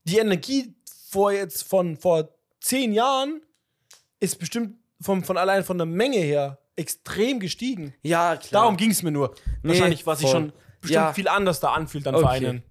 die 0.04 0.18
Energie 0.18 0.74
vor 1.08 1.30
jetzt 1.32 1.62
von 1.64 1.96
vor 1.96 2.30
zehn 2.60 2.92
Jahren 2.92 3.42
ist 4.18 4.38
bestimmt 4.38 4.76
vom, 5.00 5.22
von 5.24 5.36
allein 5.36 5.62
von 5.62 5.78
der 5.78 5.86
Menge 5.86 6.18
her 6.18 6.58
extrem 6.76 7.38
gestiegen. 7.38 7.94
ja, 8.02 8.36
klar. 8.36 8.62
Darum 8.62 8.76
ging 8.76 8.90
es 8.90 9.02
mir 9.02 9.10
nur. 9.12 9.34
Nee, 9.62 9.70
Wahrscheinlich, 9.70 10.06
was 10.06 10.20
sich 10.20 10.30
schon 10.30 10.52
bestimmt 10.80 10.94
Ja. 10.94 11.12
viel 11.12 11.28
anders 11.28 11.60
da 11.60 11.72
anfühlt 11.72 12.06
dann 12.06 12.14
Okay. 12.14 12.24
für 12.24 12.30
einen. 12.30 12.62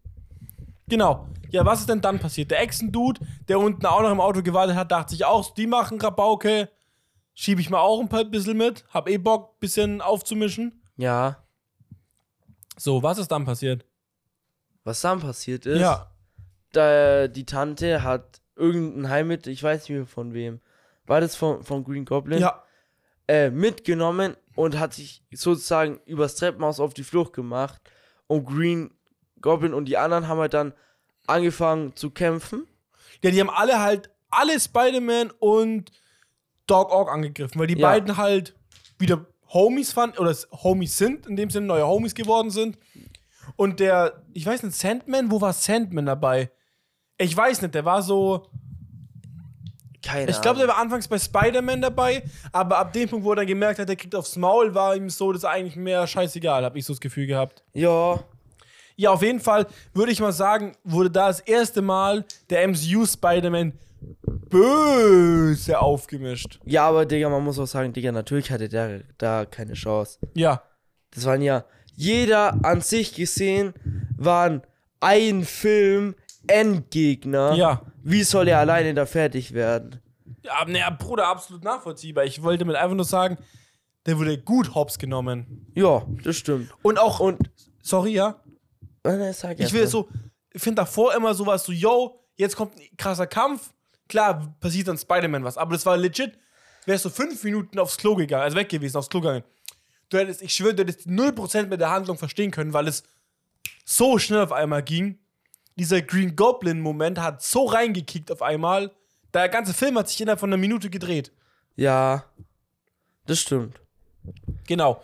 Genau. 0.89 1.27
Ja, 1.51 1.65
was 1.65 1.79
ist 1.81 1.89
denn 1.89 2.01
dann 2.01 2.19
passiert? 2.19 2.51
Der 2.51 2.59
Echsen-Dude, 2.61 3.21
der 3.47 3.59
unten 3.59 3.85
auch 3.85 4.01
noch 4.01 4.11
im 4.11 4.19
Auto 4.21 4.43
gewartet 4.43 4.75
hat, 4.75 4.91
dachte 4.91 5.11
sich 5.11 5.25
auch, 5.25 5.53
die 5.53 5.67
machen 5.67 5.99
Rabauke. 5.99 6.69
Schiebe 7.33 7.61
ich 7.61 7.69
mal 7.69 7.79
auch 7.79 7.99
ein 8.01 8.09
paar 8.09 8.25
bisschen 8.25 8.57
mit. 8.57 8.85
Hab 8.93 9.07
eh 9.09 9.17
Bock, 9.17 9.59
bisschen 9.59 10.01
aufzumischen. 10.01 10.81
Ja. 10.97 11.37
So, 12.77 13.01
was 13.01 13.17
ist 13.17 13.29
dann 13.31 13.45
passiert? 13.45 13.85
Was 14.83 15.01
dann 15.01 15.19
passiert 15.19 15.65
ist, 15.65 15.79
Ja. 15.81 16.11
da 16.71 17.27
die 17.27 17.45
Tante 17.45 18.03
hat 18.03 18.41
irgendein 18.55 19.09
Heilmittel, 19.09 19.51
ich 19.53 19.63
weiß 19.63 19.81
nicht 19.83 19.89
mehr 19.97 20.05
von 20.05 20.33
wem, 20.33 20.59
war 21.05 21.21
das 21.21 21.35
von, 21.35 21.63
von 21.63 21.83
Green 21.83 22.05
Goblin, 22.05 22.39
Ja. 22.39 22.63
äh, 23.27 23.49
mitgenommen 23.49 24.35
und 24.55 24.77
hat 24.79 24.93
sich 24.93 25.23
sozusagen 25.31 25.99
übers 26.05 26.35
Treppenhaus 26.35 26.79
auf 26.79 26.93
die 26.93 27.03
Flucht 27.03 27.33
gemacht. 27.33 27.81
Und 28.27 28.45
Green 28.45 28.91
Goblin 29.41 29.73
und 29.73 29.85
die 29.85 29.97
anderen 29.97 30.27
haben 30.27 30.39
halt 30.39 30.53
dann 30.53 30.73
angefangen 31.27 31.95
zu 31.95 32.09
kämpfen. 32.11 32.67
Ja, 33.23 33.31
die 33.31 33.39
haben 33.39 33.49
alle 33.49 33.79
halt, 33.79 34.09
alle 34.29 34.59
Spider-Man 34.59 35.31
und 35.39 35.91
Dog 36.67 36.91
Ock 36.91 37.09
angegriffen, 37.11 37.59
weil 37.59 37.67
die 37.67 37.77
Ja. 37.77 37.89
beiden 37.89 38.17
halt 38.17 38.55
wieder 38.97 39.25
Homies 39.51 39.91
fanden, 39.91 40.17
oder 40.19 40.35
Homies 40.51 40.97
sind, 40.97 41.25
in 41.25 41.35
dem 41.35 41.49
Sinne 41.49 41.65
neue 41.67 41.87
Homies 41.87 42.13
geworden 42.13 42.51
sind. 42.51 42.77
Und 43.55 43.79
der, 43.79 44.21
ich 44.33 44.45
weiß 44.45 44.61
nicht, 44.63 44.75
Sandman, 44.75 45.31
wo 45.31 45.41
war 45.41 45.53
Sandman 45.53 46.05
dabei? 46.05 46.51
Ich 47.17 47.35
weiß 47.35 47.61
nicht, 47.63 47.73
der 47.73 47.83
war 47.83 48.01
so, 48.03 48.47
Keine 50.03 50.29
ich 50.31 50.41
glaube, 50.41 50.59
der 50.59 50.67
war 50.67 50.77
anfangs 50.77 51.07
bei 51.07 51.17
Spider-Man 51.17 51.81
dabei, 51.81 52.23
aber 52.51 52.77
ab 52.77 52.93
dem 52.93 53.09
Punkt, 53.09 53.25
wo 53.25 53.31
er 53.31 53.37
dann 53.37 53.47
gemerkt 53.47 53.79
hat, 53.79 53.89
der 53.89 53.95
kriegt 53.95 54.15
aufs 54.15 54.37
Maul, 54.37 54.73
war 54.75 54.95
ihm 54.95 55.09
so, 55.09 55.31
das 55.33 55.41
ist 55.43 55.49
eigentlich 55.49 55.75
mehr 55.75 56.05
scheißegal, 56.07 56.63
habe 56.63 56.77
ich 56.79 56.85
so 56.85 56.93
das 56.93 57.01
Gefühl 57.01 57.25
gehabt. 57.25 57.63
Ja, 57.73 58.19
Ja, 58.99 59.11
auf 59.11 59.21
jeden 59.21 59.39
Fall 59.39 59.65
würde 59.93 60.11
ich 60.11 60.19
mal 60.19 60.33
sagen, 60.33 60.73
wurde 60.83 61.09
da 61.09 61.27
das 61.27 61.39
erste 61.39 61.81
Mal 61.81 62.25
der 62.49 62.67
MCU 62.67 63.05
Spider-Man 63.05 63.71
böse 64.49 65.79
aufgemischt. 65.79 66.59
ja, 66.65 66.85
aber 66.85 67.05
Digga, 67.05 67.29
man 67.29 67.41
muss 67.41 67.57
auch 67.59 67.65
sagen, 67.65 67.93
Digga, 67.93 68.11
natürlich 68.11 68.51
hatte 68.51 68.67
der 68.67 69.03
da 69.17 69.45
keine 69.45 69.71
Chance. 69.73 70.19
Ja. 70.33 70.63
Das 71.11 71.23
waren 71.25 71.41
ja, 71.41 71.63
jeder 71.95 72.59
an 72.65 72.81
sich 72.81 73.15
gesehen, 73.15 73.73
waren 74.17 74.63
ein 74.99 75.45
Film 75.45 76.15
Endgegner. 76.47 77.53
Ja. 77.53 77.81
Wie 78.03 78.23
soll 78.23 78.49
er 78.49 78.59
alleine 78.59 78.93
da 78.93 79.05
fertig 79.05 79.53
werden? 79.53 80.01
Ja, 80.43 80.65
ne, 80.65 80.81
Bruder, 80.99 81.27
absolut 81.27 81.63
nachvollziehbar. 81.63 82.25
Ich 82.25 82.43
wollte 82.43 82.65
mit 82.65 82.75
einfach 82.75 82.97
nur 82.97 83.05
sagen, 83.05 83.37
der 84.05 84.19
wurde 84.19 84.37
gut 84.37 84.75
hops 84.75 84.99
genommen. 84.99 85.71
Ja, 85.73 86.05
das 86.23 86.35
stimmt. 86.35 86.69
Und 86.81 86.99
auch, 86.99 87.21
Und, 87.21 87.49
sorry, 87.81 88.11
ja, 88.11 88.41
äh, 89.03 89.15
ne, 89.15 89.33
sag 89.33 89.59
ich 89.59 89.73
will 89.73 89.87
so, 89.87 90.09
ich 90.51 90.61
finde 90.61 90.81
davor 90.81 91.13
immer 91.15 91.33
sowas 91.33 91.63
so, 91.63 91.71
yo, 91.71 92.19
jetzt 92.35 92.55
kommt 92.55 92.77
ein 92.77 92.97
krasser 92.97 93.27
Kampf. 93.27 93.71
Klar, 94.07 94.55
passiert 94.59 94.87
dann 94.87 94.97
Spider-Man 94.97 95.43
was, 95.43 95.57
aber 95.57 95.73
das 95.73 95.85
war 95.85 95.97
legit, 95.97 96.37
wärst 96.85 97.05
du 97.05 97.09
fünf 97.09 97.43
Minuten 97.43 97.77
aufs 97.77 97.97
Klo 97.97 98.15
gegangen, 98.15 98.43
also 98.43 98.57
weg 98.57 98.69
gewesen, 98.69 98.97
aufs 98.97 99.09
Klo 99.09 99.21
gegangen. 99.21 99.43
Du 100.09 100.17
hättest, 100.17 100.41
ich 100.41 100.53
schwöre, 100.53 100.73
du 100.73 100.83
hättest 100.83 101.07
0% 101.07 101.67
mit 101.67 101.79
der 101.79 101.91
Handlung 101.91 102.17
verstehen 102.17 102.49
können, 102.49 102.73
weil 102.73 102.87
es 102.87 103.03
so 103.85 104.17
schnell 104.17 104.41
auf 104.41 104.51
einmal 104.51 104.81
ging. 104.81 105.19
Dieser 105.75 106.01
Green 106.01 106.35
Goblin-Moment 106.35 107.19
hat 107.19 107.43
so 107.43 107.65
reingekickt 107.65 108.31
auf 108.31 108.41
einmal. 108.41 108.91
Der 109.33 109.47
ganze 109.49 109.73
Film 109.73 109.97
hat 109.97 110.09
sich 110.09 110.19
innerhalb 110.19 110.39
von 110.39 110.49
einer 110.49 110.57
Minute 110.57 110.89
gedreht. 110.89 111.31
Ja, 111.75 112.25
das 113.27 113.39
stimmt. 113.39 113.79
Genau. 114.67 115.01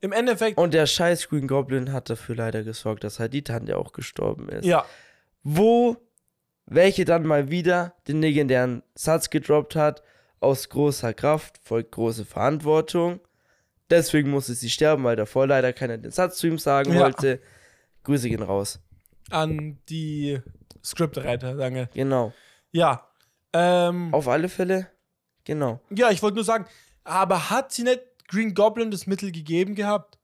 Im 0.00 0.12
Endeffekt, 0.12 0.58
Und 0.58 0.74
der 0.74 0.86
scheiß 0.86 1.28
Green 1.28 1.46
Goblin 1.48 1.92
hat 1.92 2.10
dafür 2.10 2.36
leider 2.36 2.62
gesorgt, 2.62 3.02
dass 3.04 3.18
halt 3.18 3.32
die 3.32 3.42
Tante 3.42 3.76
auch 3.78 3.92
gestorben 3.92 4.48
ist. 4.48 4.64
ja, 4.64 4.84
Wo 5.42 5.96
welche 6.66 7.04
dann 7.04 7.24
mal 7.24 7.48
wieder 7.50 7.94
den 8.08 8.20
legendären 8.20 8.82
Satz 8.94 9.30
gedroppt 9.30 9.76
hat, 9.76 10.02
aus 10.40 10.68
großer 10.68 11.14
Kraft 11.14 11.58
folgt 11.62 11.92
große 11.92 12.24
Verantwortung. 12.24 13.20
Deswegen 13.88 14.30
musste 14.30 14.54
sie 14.54 14.68
sterben, 14.68 15.04
weil 15.04 15.14
davor 15.16 15.46
leider 15.46 15.72
keiner 15.72 15.96
den 15.96 16.10
Satz 16.10 16.38
zu 16.38 16.48
ihm 16.48 16.58
sagen 16.58 16.92
Ja. 16.92 17.00
wollte. 17.00 17.40
Grüße 18.02 18.28
gehen 18.28 18.42
raus. 18.42 18.80
an 19.30 19.78
die 19.88 20.40
Scriptwriter, 20.84 21.54
danke. 21.56 21.88
Genau. 21.94 22.32
Ja. 22.70 23.08
Ähm, 23.52 24.12
Auf 24.12 24.28
alle 24.28 24.48
Fälle. 24.48 24.88
Genau. 25.44 25.80
ja, 25.90 26.10
ich 26.10 26.22
wollte 26.22 26.34
nur 26.36 26.44
sagen, 26.44 26.66
aber 27.04 27.50
hat 27.50 27.72
sie 27.72 27.84
nicht 27.84 28.00
Green 28.28 28.54
Goblin 28.54 28.90
das 28.90 29.06
Mittel 29.06 29.32
gegeben 29.32 29.74
gehabt? 29.74 30.18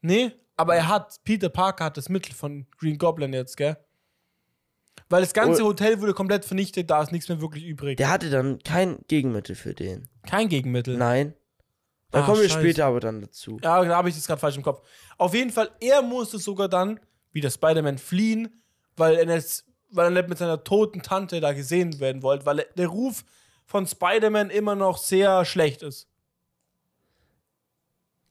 Nee, 0.00 0.32
aber 0.56 0.74
er 0.76 0.88
hat, 0.88 1.20
Peter 1.24 1.48
Parker 1.48 1.84
hat 1.86 1.96
das 1.96 2.08
Mittel 2.08 2.34
von 2.34 2.66
Green 2.78 2.98
Goblin 2.98 3.32
jetzt, 3.32 3.56
gell? 3.56 3.76
Weil 5.08 5.20
das 5.20 5.34
ganze 5.34 5.62
Oh. 5.62 5.68
Hotel 5.68 6.00
wurde 6.00 6.14
komplett 6.14 6.44
vernichtet, 6.44 6.90
da 6.90 7.02
ist 7.02 7.12
nichts 7.12 7.28
mehr 7.28 7.40
wirklich 7.40 7.64
übrig. 7.64 7.96
Der 7.98 8.10
hatte 8.10 8.30
dann 8.30 8.58
kein 8.60 8.98
Gegenmittel 9.08 9.54
für 9.54 9.74
den. 9.74 10.08
Kein 10.26 10.48
Gegenmittel. 10.48 10.96
Nein. 10.96 11.34
Da 12.10 12.22
Ah, 12.22 12.26
kommen 12.26 12.40
wir 12.40 12.48
scheiße. 12.48 12.60
später 12.60 12.86
aber 12.86 13.00
dann 13.00 13.20
dazu. 13.20 13.58
Ja, 13.62 13.84
da 13.84 13.96
habe 13.96 14.08
ich 14.08 14.14
das 14.14 14.26
gerade 14.26 14.40
falsch 14.40 14.56
im 14.56 14.62
Kopf. 14.62 14.86
Auf 15.18 15.34
jeden 15.34 15.50
Fall, 15.50 15.70
er 15.80 16.02
musste 16.02 16.38
sogar 16.38 16.68
dann, 16.68 16.98
wie 17.32 17.40
der 17.40 17.50
Spider-Man, 17.50 17.98
fliehen, 17.98 18.62
weil 18.96 19.16
er, 19.16 19.26
nicht, 19.26 19.64
weil 19.90 20.06
er 20.06 20.10
nicht 20.10 20.28
mit 20.28 20.38
seiner 20.38 20.62
toten 20.64 21.02
Tante 21.02 21.40
da 21.40 21.52
gesehen 21.52 22.00
werden 22.00 22.22
wollte, 22.22 22.46
weil 22.46 22.60
er, 22.60 22.66
der 22.76 22.88
Ruf 22.88 23.24
von 23.64 23.86
Spider-Man 23.86 24.50
immer 24.50 24.74
noch 24.76 24.98
sehr 24.98 25.44
schlecht 25.44 25.82
ist. 25.82 26.08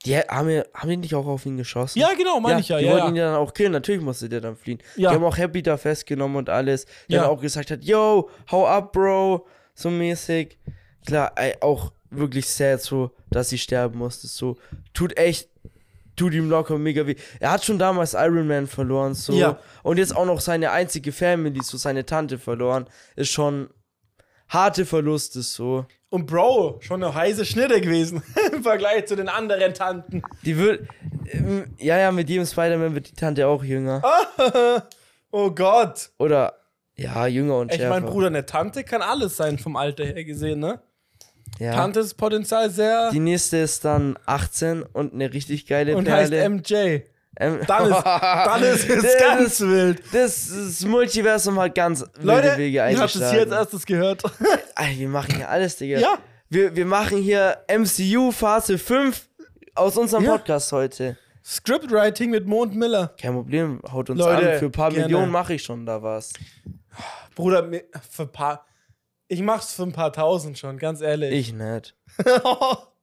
Die 0.05 0.17
haben, 0.17 0.47
wir, 0.47 0.67
haben 0.73 0.89
die 0.89 0.97
nicht 0.97 1.15
auch 1.15 1.25
auf 1.25 1.45
ihn 1.45 1.57
geschossen? 1.57 1.99
Ja, 1.99 2.13
genau, 2.13 2.39
meine 2.39 2.59
ich 2.59 2.69
ja. 2.69 2.77
Die 2.77 2.85
ja, 2.85 2.91
wollten 2.93 3.09
ihn 3.09 3.15
ja. 3.15 3.25
ja 3.25 3.31
dann 3.31 3.39
auch 3.39 3.53
killen, 3.53 3.71
natürlich 3.71 4.01
musste 4.01 4.29
der 4.29 4.41
dann 4.41 4.55
fliehen. 4.55 4.79
Ja. 4.95 5.09
Die 5.09 5.15
haben 5.15 5.23
auch 5.23 5.37
Happy 5.37 5.63
da 5.63 5.77
festgenommen 5.77 6.37
und 6.37 6.49
alles. 6.49 6.85
Der 7.09 7.17
Ja. 7.17 7.21
dann 7.23 7.31
auch 7.31 7.41
gesagt 7.41 7.71
hat, 7.71 7.83
yo, 7.83 8.29
hau 8.51 8.67
ab, 8.67 8.93
Bro, 8.93 9.47
so 9.73 9.89
mäßig. 9.89 10.57
Klar, 11.05 11.31
ey, 11.35 11.55
auch 11.61 11.91
wirklich 12.09 12.47
sad 12.47 12.81
so, 12.81 13.11
dass 13.29 13.49
sie 13.49 13.57
sterben 13.57 13.97
musste. 13.97 14.27
So, 14.27 14.57
tut 14.93 15.17
echt, 15.17 15.49
tut 16.15 16.33
ihm 16.33 16.49
locker 16.49 16.77
mega 16.77 17.05
weh. 17.05 17.15
Er 17.39 17.51
hat 17.51 17.65
schon 17.65 17.79
damals 17.79 18.13
Iron 18.13 18.47
Man 18.47 18.67
verloren, 18.67 19.13
so. 19.13 19.33
Ja. 19.33 19.59
Und 19.83 19.97
jetzt 19.97 20.15
auch 20.15 20.25
noch 20.25 20.39
seine 20.39 20.71
einzige 20.71 21.11
Family, 21.11 21.61
so 21.61 21.77
seine 21.77 22.05
Tante 22.05 22.37
verloren. 22.37 22.85
Ist 23.15 23.31
schon 23.31 23.69
harte 24.47 24.85
Verluste, 24.85 25.41
so. 25.41 25.85
Und 26.15 26.27
Bro, 26.27 26.77
schon 26.79 27.03
eine 27.03 27.13
heiße 27.13 27.43
Schnitte 27.43 27.81
gewesen 27.81 28.23
im 28.53 28.63
Vergleich 28.63 29.05
zu 29.05 29.17
den 29.17 29.27
anderen 29.27 29.73
Tanten. 29.73 30.21
Die 30.43 30.57
wird, 30.57 30.87
ähm, 31.29 31.65
ja, 31.77 31.97
ja, 31.97 32.09
mit 32.13 32.29
jedem 32.29 32.45
Spider-Man 32.45 32.95
wird 32.95 33.09
die 33.09 33.15
Tante 33.15 33.45
auch 33.45 33.61
jünger. 33.65 34.01
oh 35.31 35.51
Gott. 35.51 36.11
Oder, 36.17 36.53
ja, 36.95 37.27
jünger 37.27 37.57
und 37.57 37.73
Ich 37.73 37.79
schärfer. 37.79 37.99
mein 37.99 38.09
Bruder, 38.09 38.27
eine 38.27 38.45
Tante 38.45 38.85
kann 38.85 39.01
alles 39.01 39.35
sein 39.35 39.59
vom 39.59 39.75
Alter 39.75 40.05
her 40.05 40.23
gesehen, 40.23 40.61
ne? 40.61 40.79
ja. 41.59 41.73
Tante 41.73 41.99
ist 41.99 42.13
Potenzial 42.13 42.69
sehr 42.69 43.11
Die 43.11 43.19
nächste 43.19 43.57
ist 43.57 43.83
dann 43.83 44.17
18 44.25 44.83
und 44.83 45.13
eine 45.13 45.33
richtig 45.33 45.67
geile 45.67 45.97
und 45.97 46.09
heißt 46.09 46.31
Perle. 46.31 46.49
MJ. 46.49 47.01
Ähm, 47.37 47.59
Dann 47.67 47.89
ist, 47.91 48.03
dann 48.05 48.63
ist 48.63 48.89
es 48.89 49.01
Das- 49.03 49.17
ganz 49.19 49.59
wild. 49.61 50.01
Das, 50.13 50.49
das 50.49 50.85
Multiversum 50.85 51.59
hat 51.59 51.75
ganz 51.75 52.01
wilde 52.15 52.25
Leute, 52.25 52.57
Wege 52.57 52.77
ihr 52.77 52.83
habt 52.83 52.93
es 52.93 52.99
eingeschlagen. 53.21 53.31
hier 53.31 53.41
als 53.41 53.51
erstes 53.51 53.85
gehört. 53.85 54.23
Ey, 54.77 54.99
wir 54.99 55.09
machen 55.09 55.35
hier 55.35 55.49
alles, 55.49 55.75
Digga. 55.77 55.99
Ja. 55.99 56.17
Wir, 56.49 56.75
wir 56.75 56.85
machen 56.85 57.17
hier 57.17 57.57
MCU 57.67 58.31
Phase 58.31 58.77
5 58.77 59.27
aus 59.73 59.97
unserem 59.97 60.23
Ja. 60.23 60.31
Podcast 60.37 60.71
heute. 60.71 61.17
Scriptwriting 61.43 62.29
mit 62.31 62.47
Mo 62.47 62.61
und 62.63 62.75
Miller. 62.75 63.13
Kein 63.21 63.33
Problem, 63.33 63.81
haut 63.91 64.09
uns 64.09 64.19
Leute, 64.19 64.53
an. 64.53 64.59
Für 64.59 64.65
ein 64.65 64.71
paar 64.71 64.89
gerne. 64.91 65.05
Millionen 65.05 65.31
mache 65.31 65.53
ich 65.55 65.63
schon 65.63 65.85
da 65.85 66.01
was. 66.01 66.31
Bruder, 67.35 67.69
für 68.09 68.23
ein 68.23 68.31
paar. 68.31 68.65
Ich 69.27 69.41
mach's 69.41 69.73
für 69.73 69.83
ein 69.83 69.91
paar 69.91 70.13
tausend 70.13 70.57
schon, 70.57 70.77
ganz 70.77 71.01
ehrlich. 71.01 71.31
Ich 71.33 71.53
nicht. 71.53 71.95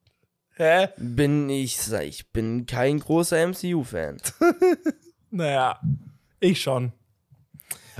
Hä? 0.62 0.90
Bin 0.96 1.50
ich, 1.50 1.76
ich 1.92 2.30
bin 2.30 2.66
kein 2.66 3.00
großer 3.00 3.48
MCU-Fan. 3.48 4.18
Naja, 5.34 5.80
ich 6.40 6.60
schon. 6.60 6.92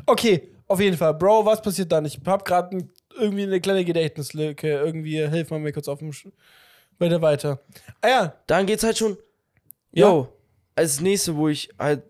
Okay, 0.04 0.50
auf 0.68 0.78
jeden 0.80 0.98
Fall. 0.98 1.14
Bro, 1.14 1.46
was 1.46 1.62
passiert 1.62 1.90
dann? 1.90 2.04
Ich 2.04 2.20
hab 2.26 2.44
gerade 2.44 2.86
irgendwie 3.18 3.44
eine 3.44 3.58
kleine 3.58 3.86
Gedächtnislücke. 3.86 4.68
Irgendwie, 4.68 5.26
hilf 5.28 5.48
mal 5.48 5.58
mir 5.58 5.72
kurz 5.72 5.88
auf 5.88 6.00
dem. 6.00 6.12
Sch 6.12 6.28
weiter, 6.98 7.22
weiter. 7.22 7.62
Ah 8.02 8.08
ja, 8.08 8.34
Dann 8.46 8.66
geht's 8.66 8.84
halt 8.84 8.98
schon. 8.98 9.16
Ja. 9.92 10.08
Yo, 10.08 10.28
als 10.74 11.00
nächste, 11.00 11.34
wo 11.36 11.48
ich 11.48 11.70
halt 11.78 12.02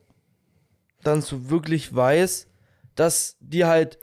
dann 1.05 1.23
so 1.23 1.49
wirklich 1.51 1.95
weiß, 1.95 2.49
dass 2.97 3.37
die 3.39 3.65
halt. 3.65 4.01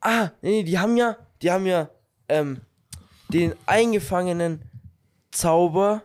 Ah, 0.00 0.30
nee, 0.42 0.50
nee, 0.50 0.62
die 0.62 0.78
haben 0.78 0.96
ja, 0.96 1.16
die 1.42 1.50
haben 1.50 1.66
ja 1.66 1.90
ähm, 2.28 2.60
den 3.30 3.52
eingefangenen 3.66 4.62
Zauber, 5.32 6.02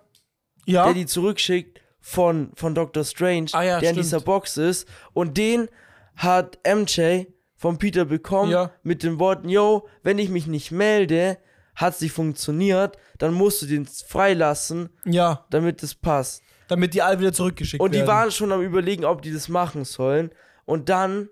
ja. 0.66 0.86
der 0.86 0.94
die 0.94 1.06
zurückschickt 1.06 1.80
von, 2.00 2.52
von 2.56 2.74
Doctor 2.74 3.04
Strange, 3.04 3.48
Ah 3.54 3.64
ja, 3.64 3.80
der 3.80 3.90
in 3.90 3.96
stimmt. 3.96 4.06
dieser 4.06 4.20
Box 4.22 4.58
ist. 4.58 4.88
Und 5.14 5.38
den 5.38 5.68
hat 6.16 6.58
MJ 6.66 7.26
von 7.56 7.78
Peter 7.78 8.06
bekommen 8.06 8.52
Ja. 8.52 8.72
mit 8.84 9.04
den 9.04 9.20
Worten, 9.20 9.50
yo, 9.50 9.88
wenn 10.04 10.18
ich 10.20 10.30
mich 10.30 10.48
nicht 10.48 10.72
melde, 10.72 11.38
hat's 11.76 12.02
nicht 12.02 12.12
funktioniert, 12.14 12.98
dann 13.20 13.34
musst 13.34 13.62
du 13.62 13.66
den 13.68 13.86
freilassen, 13.86 14.90
ja, 15.06 15.46
damit 15.50 15.84
es 15.84 15.94
passt. 15.96 16.42
damit 16.70 16.94
die 16.94 17.02
alle 17.02 17.20
wieder 17.20 17.34
zurückgeschickt 17.34 17.82
Und 17.82 17.92
werden. 17.94 18.04
die 18.04 18.08
waren 18.08 18.32
schon 18.32 18.52
am 18.52 18.62
überlegen, 18.62 19.06
ob 19.06 19.22
die 19.22 19.32
das 19.34 19.48
machen 19.48 19.86
sollen. 19.86 20.32
Und 20.66 20.90
dann, 20.90 21.30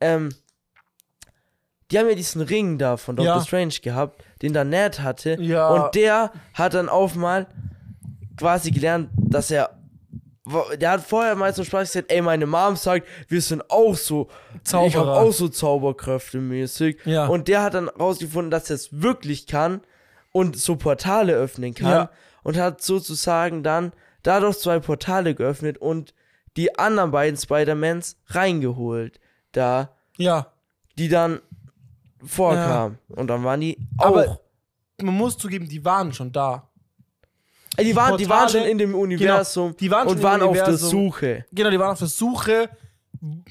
ähm, 0.00 0.30
die 1.90 1.98
haben 1.98 2.08
ja 2.08 2.14
diesen 2.14 2.40
Ring 2.42 2.78
da 2.78 2.96
von 2.96 3.16
Doctor 3.16 3.36
Ja. 3.36 3.42
Strange 3.44 3.74
gehabt, 3.82 4.24
den 4.42 4.52
da 4.52 4.64
Ned 4.64 5.00
hatte. 5.00 5.36
Ja. 5.40 5.68
Und 5.68 5.94
der 5.94 6.32
hat 6.54 6.74
dann 6.74 6.88
auch 6.88 7.14
mal 7.14 7.46
quasi 8.36 8.70
gelernt, 8.70 9.08
dass 9.16 9.50
er. 9.50 9.78
Der 10.80 10.90
hat 10.90 11.02
vorher 11.02 11.36
mal 11.36 11.54
so 11.54 11.62
Spaß 11.62 11.92
gesagt, 11.92 12.10
ey, 12.10 12.20
meine 12.20 12.46
Mom 12.46 12.74
sagt, 12.74 13.06
wir 13.28 13.40
sind 13.40 13.62
auch 13.70 13.94
so. 13.94 14.28
Ich 14.64 14.72
habe 14.74 14.90
Zauberer. 14.92 15.16
auch 15.20 15.32
so 15.32 15.48
Zauberkräfte 15.48 16.38
mäßig. 16.38 16.98
Ja. 17.04 17.26
Und 17.26 17.46
der 17.46 17.62
hat 17.62 17.74
dann 17.74 17.88
rausgefunden, 17.88 18.50
dass 18.50 18.68
er 18.68 18.74
es 18.74 18.88
wirklich 19.00 19.46
kann 19.46 19.82
und 20.32 20.56
so 20.58 20.74
Portale 20.74 21.34
öffnen 21.34 21.74
kann. 21.74 21.90
Ja. 21.90 22.10
Und 22.42 22.56
hat 22.58 22.82
sozusagen 22.82 23.62
dann 23.62 23.92
dadurch 24.24 24.58
zwei 24.58 24.80
Portale 24.80 25.36
geöffnet 25.36 25.78
und 25.78 26.12
die 26.56 26.76
anderen 26.76 27.12
beiden 27.12 27.38
Spider-Mans 27.38 28.16
reingeholt. 28.26 29.20
Da, 29.52 29.90
Ja. 30.16 30.48
die 30.98 31.08
dann 31.08 31.40
vorkamen. 32.24 32.98
Und 33.08 33.26
dann 33.28 33.42
waren 33.44 33.60
die 33.60 33.76
auch. 33.98 34.06
Aber- 34.06 34.40
Man 35.02 35.14
muss 35.16 35.36
zugeben, 35.36 35.68
die 35.68 35.84
waren 35.84 36.12
schon 36.12 36.30
da. 36.32 36.68
Die, 37.78 37.96
waren, 37.96 38.18
die 38.18 38.28
waren 38.28 38.40
Portale- 38.44 38.50
schon 38.64 38.70
in 38.70 38.78
dem 38.78 38.94
Universum 38.94 39.74
die 39.80 39.90
waren 39.90 40.06
und 40.06 40.22
waren 40.22 40.42
auf 40.42 40.52
der. 40.56 40.76
Suche 40.76 41.46
Genau, 41.52 41.70
die 41.70 41.78
waren 41.78 41.92
auf 41.92 41.98
der 41.98 42.08
Suche 42.08 42.68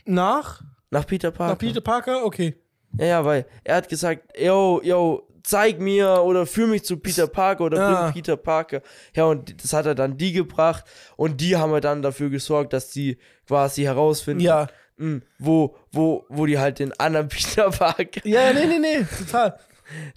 nach, 0.06 0.62
nach 0.90 1.06
Peter 1.08 1.32
Parker. 1.32 1.54
nach 1.54 1.58
Peter 1.60 1.82
Parker. 1.82 2.26
Okay. 2.26 2.56
Ja, 2.98 3.06
ja, 3.06 3.26
weil 3.26 3.46
er 3.64 3.78
hat 3.78 3.90
gesagt, 3.90 4.38
yo, 4.38 4.82
yo, 4.84 5.28
zeig 5.44 5.80
mir 5.80 6.22
oder 6.24 6.46
führ 6.46 6.68
mich 6.68 6.84
zu 6.84 6.98
Peter 6.98 7.26
Parker 7.28 7.64
oder 7.66 7.78
Ja. 7.80 8.02
bring 8.04 8.14
Peter 8.14 8.38
Parker. 8.38 8.82
Ja, 9.16 9.26
und 9.26 9.64
das 9.64 9.74
hat 9.74 9.86
er 9.86 9.96
dann 9.96 10.18
die 10.18 10.34
gebracht 10.34 10.84
und 11.16 11.40
die 11.42 11.56
haben 11.58 11.72
halt 11.72 11.86
dann 11.86 12.02
dafür 12.02 12.30
gesorgt, 12.30 12.74
dass 12.74 12.90
die 12.90 13.18
quasi 13.48 13.84
herausfinden, 13.84 14.44
Ja. 14.44 14.68
Mh, 14.98 15.22
wo, 15.40 15.76
wo, 15.92 16.26
wo 16.30 16.46
die 16.46 16.58
halt 16.60 16.80
den 16.80 16.92
anderen 17.00 17.28
Peter 17.30 17.70
Parker, 17.72 18.22
Ja, 18.24 18.54
nee, 18.54 18.66
nee, 18.66 18.80
nee, 18.80 19.06
total. 19.18 19.58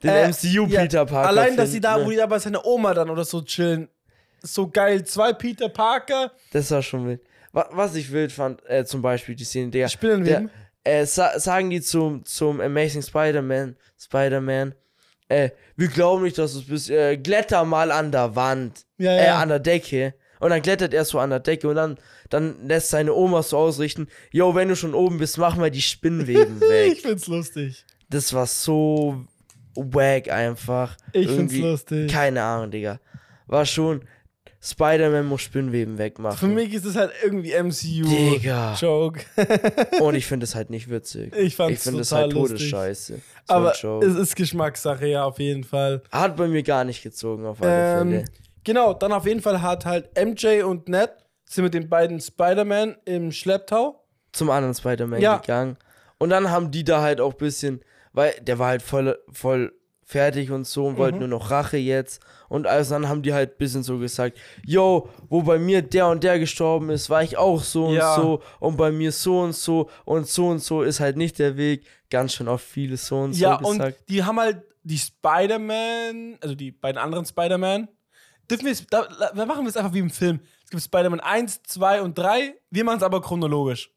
den 0.02 0.10
Äh, 0.10 0.28
MCU 0.28 0.66
ja, 0.66 0.80
Peter 0.82 1.04
Parker. 1.06 1.28
Allein, 1.28 1.56
dass 1.56 1.72
sie 1.72 1.80
da, 1.80 1.92
finden, 1.94 2.06
wo 2.06 2.10
ne? 2.10 2.14
die 2.16 2.20
da 2.20 2.26
bei 2.26 2.38
seiner 2.38 2.64
Oma 2.64 2.94
dann 2.94 3.10
oder 3.10 3.24
so 3.24 3.42
chillen. 3.42 3.88
So 4.42 4.68
geil. 4.68 5.04
Zwei 5.04 5.32
Peter 5.32 5.68
Parker. 5.68 6.30
Das 6.52 6.70
war 6.70 6.82
schon 6.82 7.06
wild. 7.08 7.20
Wa- 7.52 7.68
Was 7.72 7.94
ich 7.94 8.12
wild 8.12 8.30
fand, 8.30 8.60
äh, 8.68 8.84
zum 8.84 9.00
Beispiel 9.00 9.34
die 9.34 9.44
Szene, 9.44 9.70
der, 9.70 9.88
Spielen 9.88 10.24
wem? 10.26 10.50
äh, 10.84 11.06
sa 11.06 11.38
sagen 11.38 11.70
die 11.70 11.80
zum, 11.80 12.24
zum 12.26 12.60
Amazing 12.60 13.00
Spider-Man, 13.02 13.76
Spider-Man, 13.98 14.74
äh, 15.28 15.50
wir 15.76 15.88
glauben 15.88 16.24
nicht, 16.24 16.36
dass 16.36 16.52
du 16.52 16.58
es 16.58 16.66
bist, 16.66 16.90
äh, 16.90 17.16
kletter 17.16 17.64
mal 17.64 17.90
an 17.90 18.12
der 18.12 18.36
Wand, 18.36 18.84
Ja, 18.98 19.12
äh, 19.12 19.26
ja. 19.26 19.38
an 19.38 19.48
der 19.48 19.60
Decke. 19.60 20.14
Und 20.40 20.50
dann 20.50 20.62
klettert 20.62 20.92
er 20.94 21.04
so 21.04 21.18
an 21.18 21.30
der 21.30 21.40
Decke 21.40 21.68
und 21.68 21.76
dann, 21.76 21.98
dann 22.30 22.66
lässt 22.66 22.88
seine 22.90 23.14
Oma 23.14 23.42
so 23.42 23.56
ausrichten, 23.58 24.08
yo, 24.32 24.54
wenn 24.54 24.68
du 24.68 24.76
schon 24.76 24.94
oben 24.94 25.18
bist, 25.18 25.38
mach 25.38 25.56
mal 25.56 25.70
die 25.70 25.82
Spinnweben 25.82 26.56
ich 26.62 26.68
weg. 26.68 26.98
find's 27.02 27.26
lustig. 27.26 27.84
Das 28.10 28.32
war 28.32 28.46
so 28.46 29.24
wack 29.74 30.28
einfach. 30.30 30.96
Ich 31.12 31.26
find's 31.26 31.52
Irgendwie, 31.54 31.60
lustig. 31.62 32.10
Keine 32.12 32.42
Ahnung, 32.42 32.70
Digga. 32.70 33.00
War 33.46 33.64
schon, 33.66 34.02
Spider-Man 34.60 35.26
muss 35.26 35.42
Spinnweben 35.42 35.98
wegmachen. 35.98 36.38
Für 36.38 36.46
mich 36.46 36.72
ist 36.72 36.86
es 36.86 36.96
halt 36.96 37.12
irgendwie 37.22 37.52
MCU. 37.52 38.08
Digga. 38.08 38.74
Joke. 38.80 39.20
Und 40.00 40.14
ich 40.14 40.26
finde 40.26 40.44
es 40.44 40.54
halt 40.54 40.70
nicht 40.70 40.88
witzig. 40.90 41.34
Ich 41.36 41.54
fand's 41.56 41.74
Ich 41.78 41.80
finde 41.80 42.00
es 42.00 42.12
halt. 42.12 42.32
Todesscheiße. 42.32 43.14
So 43.46 43.54
Aber 43.54 43.72
es 44.02 44.14
ist 44.14 44.36
Geschmackssache, 44.36 45.06
ja, 45.06 45.24
auf 45.24 45.38
jeden 45.38 45.64
Fall. 45.64 46.02
Hat 46.10 46.36
bei 46.36 46.48
mir 46.48 46.62
gar 46.62 46.84
nicht 46.84 47.02
gezogen, 47.02 47.44
auf 47.44 47.60
alle 47.60 48.00
Ähm, 48.00 48.10
Fälle. 48.10 48.24
Genau, 48.64 48.94
dann 48.94 49.12
auf 49.12 49.26
jeden 49.26 49.40
Fall 49.40 49.62
hat 49.62 49.84
halt 49.86 50.10
MJ 50.18 50.62
und 50.62 50.88
Ned 50.88 51.10
sind 51.44 51.64
mit 51.64 51.74
den 51.74 51.88
beiden 51.88 52.20
Spider-Man 52.20 52.96
im 53.04 53.30
Schlepptau. 53.32 54.04
Zum 54.32 54.50
anderen 54.50 54.74
Spider-Man 54.74 55.20
Ja. 55.20 55.36
gegangen. 55.38 55.76
Und 56.18 56.30
dann 56.30 56.50
haben 56.50 56.70
die 56.70 56.84
da 56.84 57.02
halt 57.02 57.20
auch 57.20 57.32
ein 57.32 57.38
bisschen, 57.38 57.80
weil 58.12 58.32
der 58.40 58.58
war 58.58 58.68
halt 58.68 58.82
voll, 58.82 59.18
voll 59.30 59.72
fertig 60.06 60.50
und 60.50 60.66
so 60.66 60.86
und 60.86 60.94
Mhm. 60.94 60.98
wollte 60.98 61.18
nur 61.18 61.28
noch 61.28 61.50
Rache 61.50 61.76
jetzt. 61.78 62.20
Und 62.48 62.66
also 62.66 62.94
dann 62.94 63.08
haben 63.08 63.22
die 63.22 63.32
halt 63.32 63.52
ein 63.52 63.58
bisschen 63.58 63.82
so 63.82 63.98
gesagt, 63.98 64.36
yo, 64.66 65.08
wo 65.28 65.42
bei 65.42 65.58
mir 65.58 65.80
der 65.82 66.08
und 66.08 66.22
der 66.24 66.38
gestorben 66.38 66.90
ist, 66.90 67.08
war 67.10 67.22
ich 67.22 67.36
auch 67.38 67.62
so 67.62 67.90
Ja. 67.92 68.14
und 68.14 68.20
so 68.22 68.42
und 68.60 68.76
bei 68.76 68.90
mir 68.92 69.12
so 69.12 69.40
und 69.40 69.54
so 69.54 69.88
und 70.04 70.28
so 70.28 70.48
und 70.48 70.58
so 70.62 70.82
ist 70.82 71.00
halt 71.00 71.16
nicht 71.16 71.38
der 71.38 71.56
Weg. 71.56 71.86
Ganz 72.10 72.34
schön 72.34 72.48
oft 72.48 72.64
viele 72.64 72.96
so 72.96 73.18
und 73.20 73.36
Ja, 73.36 73.58
so 73.62 73.68
und 73.68 73.78
gesagt. 73.78 73.98
die 74.08 74.22
haben 74.24 74.38
halt 74.38 74.62
die 74.82 74.98
Spider-Man, 74.98 76.38
also 76.40 76.54
die 76.54 76.70
beiden 76.72 76.98
anderen 76.98 77.24
Spider-Man. 77.24 77.88
Dürfen 78.50 78.66
wir 78.66 78.76
da, 78.90 79.06
da 79.34 79.46
machen 79.46 79.62
wir 79.64 79.68
es 79.70 79.76
einfach 79.76 79.92
wie 79.94 79.98
im 80.00 80.10
Film. 80.10 80.40
Es 80.64 80.70
gibt 80.70 80.82
Spider-Man 80.82 81.20
1, 81.20 81.62
2 81.64 82.02
und 82.02 82.16
3. 82.18 82.54
Wir 82.70 82.84
machen 82.84 82.98
es 82.98 83.02
aber 83.02 83.20
chronologisch. 83.22 83.90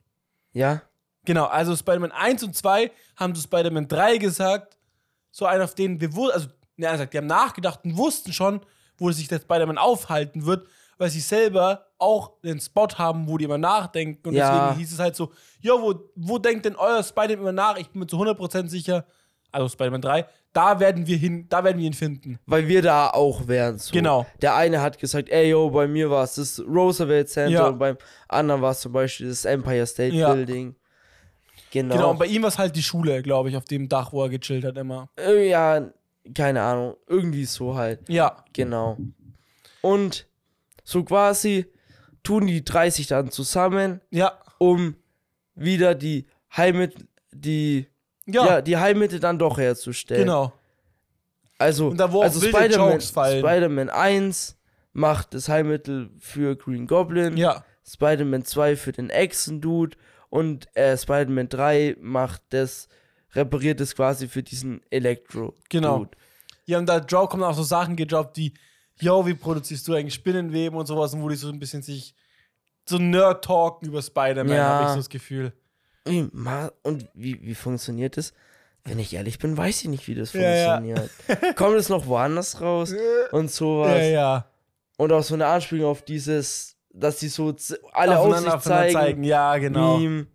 Ja? 0.54 0.82
Genau, 1.26 1.45
also 1.45 1.76
Spider-Man 1.76 2.12
1 2.12 2.43
und 2.43 2.56
2 2.56 2.91
haben 3.18 3.36
zu 3.36 3.41
Spider-Man 3.41 3.88
3 3.88 4.18
gesagt, 4.18 4.78
so 5.32 5.45
einer, 5.45 5.66
auf 5.66 5.76
den 5.76 6.00
wir 6.00 6.16
wussten, 6.16 6.34
also, 6.34 6.48
ne, 6.78 6.91
gesagt, 6.91 7.14
die 7.14 7.18
haben 7.18 7.28
nachgedacht 7.28 7.82
und 7.84 7.98
wussten 7.98 8.32
schon, 8.32 8.62
wo 8.98 9.12
sich 9.12 9.28
der 9.28 9.39
Spider-Man 9.39 9.78
aufhalten 9.78 10.45
wird, 10.45 10.68
weil 10.98 11.10
sie 11.10 11.20
selber 11.20 11.86
auch 12.00 12.39
den 12.41 12.60
Spot 12.60 12.88
haben, 12.98 13.28
wo 13.28 13.38
die 13.38 13.45
immer 13.45 13.58
nachdenken. 13.58 14.30
Und 14.30 14.36
Ja. 14.36 14.50
deswegen 14.50 14.80
hieß 14.80 14.93
es 14.93 15.00
halt 15.00 15.16
so, 15.16 15.32
jo, 15.60 15.82
wo, 15.82 16.10
wo 16.16 16.38
denkt 16.39 16.66
denn 16.66 16.76
euer 16.76 17.04
Spider-Man 17.04 17.39
immer 17.39 17.52
nach? 17.52 17.78
Ich 17.78 17.89
bin 17.89 18.00
mir 18.00 18.08
zu 18.08 18.18
100% 18.18 18.70
sicher, 18.70 19.06
also 19.52 19.68
Spider-Man 19.70 20.02
3, 20.02 20.26
da 20.54 20.80
werden 20.80 21.06
wir 21.08 21.18
hin, 21.18 21.45
da 21.50 21.64
werden 21.64 21.78
wir 21.78 21.86
ihn 21.86 21.93
finden. 21.93 22.39
Weil 22.45 22.68
wir 22.68 22.82
da 22.82 23.10
auch 23.10 23.48
wären. 23.48 23.78
So. 23.78 23.91
Genau. 23.93 24.26
Der 24.41 24.56
eine 24.56 24.82
hat 24.82 24.98
gesagt, 25.00 25.30
ey 25.30 25.50
yo, 25.52 25.70
bei 25.70 25.88
mir 25.88 26.10
war 26.10 26.24
es 26.24 26.36
das 26.36 26.60
Roosevelt 26.60 27.30
Center 27.30 27.52
Ja. 27.52 27.68
und 27.68 27.78
beim 27.80 27.98
anderen 28.28 28.62
war 28.62 28.72
es 28.72 28.82
zum 28.82 28.91
Beispiel 28.93 29.30
das 29.30 29.45
Empire 29.45 29.86
State 29.86 30.16
Ja. 30.16 30.34
Building. 30.34 30.76
Genau. 31.72 31.95
Genau, 31.95 32.12
und 32.12 32.20
bei 32.20 32.26
ihm 32.28 32.41
war 32.43 32.50
es 32.50 32.58
halt 32.58 32.76
die 32.76 32.82
Schule, 32.84 33.22
glaube 33.22 33.50
ich, 33.50 33.58
auf 33.58 33.66
dem 33.66 33.89
Dach, 33.89 34.14
wo 34.14 34.24
er 34.24 34.30
gechillt 34.30 34.64
hat 34.64 34.78
immer. 34.78 35.10
Äh, 35.20 35.50
ja, 35.50 35.91
keine 36.34 36.62
Ahnung, 36.62 36.95
irgendwie 37.08 37.45
so 37.45 37.76
halt. 37.76 38.08
Ja. 38.10 38.43
Genau. 38.54 38.98
Und 39.82 40.28
so 40.84 41.04
quasi 41.04 41.66
tun 42.24 42.48
die 42.48 42.64
30 42.64 43.08
dann 43.08 43.32
zusammen, 43.32 44.02
Ja. 44.12 44.39
um 44.58 44.95
wieder 45.56 45.93
die 45.95 46.26
Heilmittel, 46.56 47.08
die, 47.32 47.88
ja. 48.28 48.45
Ja. 48.45 48.61
die 48.61 48.78
Heilmittel 48.78 49.19
dann 49.19 49.39
doch 49.39 49.57
herzustellen. 49.57 50.23
genau. 50.23 50.53
Also, 51.59 51.88
Und 51.88 51.97
da, 51.97 52.11
wo 52.11 52.19
auch 52.19 52.23
also 52.25 52.39
Spider-Man. 52.39 53.01
Spider-Man 53.01 53.89
1 53.89 54.57
macht 54.93 55.34
das 55.34 55.49
Heilmittel 55.49 56.11
für 56.19 56.55
Green 56.55 56.86
Goblin. 56.86 57.36
Ja. 57.36 57.63
Spider-Man 57.88 58.43
2 58.45 58.75
für 58.75 58.91
den 58.91 59.09
Echsen-Dude 59.09 59.97
und 60.30 60.67
äh, 60.75 60.95
Spider-Man 60.97 61.49
3 61.49 61.95
macht 61.99 62.41
das, 62.49 62.89
repariert 63.34 63.82
es 63.82 63.95
quasi 63.95 64.28
für 64.28 64.43
diesen 64.43 64.82
Elektro. 64.91 65.55
Genau. 65.69 65.99
Dude. 65.99 66.11
Ja, 66.65 66.78
und 66.80 66.86
da 66.88 66.99
Joe 66.99 67.28
kommen 67.28 67.43
auch 67.43 67.53
so 67.55 67.63
Sachen 67.63 67.95
gedroppt, 67.95 68.38
die, 68.38 68.53
yo, 68.99 69.25
wie 69.25 69.34
produzierst 69.34 69.88
du 69.88 69.93
eigentlich 69.93 70.13
Spinnenweben 70.15 70.78
und 70.78 70.86
sowas, 70.86 71.13
und 71.13 71.23
wo 71.23 71.30
die 71.30 71.36
so 71.38 71.47
ein 71.49 71.59
bisschen 71.59 71.82
sich 71.82 72.13
so 72.86 72.97
Nerd-Talken 72.97 73.88
über 73.88 74.01
Spider-Man, 74.01 74.55
Ja. 74.55 74.63
habe 74.67 74.84
ich 74.86 74.89
so 74.91 74.97
das 74.97 75.09
Gefühl. 75.09 75.53
Und 76.84 77.08
wie, 77.14 77.41
wie 77.41 77.55
funktioniert 77.55 78.18
das? 78.18 78.34
Wenn 78.84 78.99
ich 78.99 79.14
ehrlich 79.14 79.38
bin, 79.38 79.58
weiß 79.58 79.84
ich 79.84 79.89
nicht, 79.89 80.08
wie 80.08 80.16
das 80.16 80.34
Ja, 80.34 80.41
ja. 80.41 80.76
funktioniert. 80.78 81.10
Kommt 81.55 81.76
es 81.76 81.89
noch 81.89 82.08
woanders 82.08 82.62
raus 82.62 82.93
und 83.32 83.51
sowas? 83.51 83.97
Ja, 83.97 84.03
ja. 84.03 84.45
Und 84.97 85.12
auch 85.12 85.24
so 85.24 85.34
eine 85.34 85.45
Anspielung 85.45 85.91
auf 85.91 86.01
dieses, 86.03 86.78
dass 86.91 87.20
die 87.20 87.28
so 87.28 87.53
alle 87.91 88.18
auf 88.18 88.38
sich 88.38 88.49
zeigen. 88.60 88.93
zeigen. 88.93 89.24
Ja, 89.24 89.58
genau. 89.58 89.97
Meme. 89.97 90.28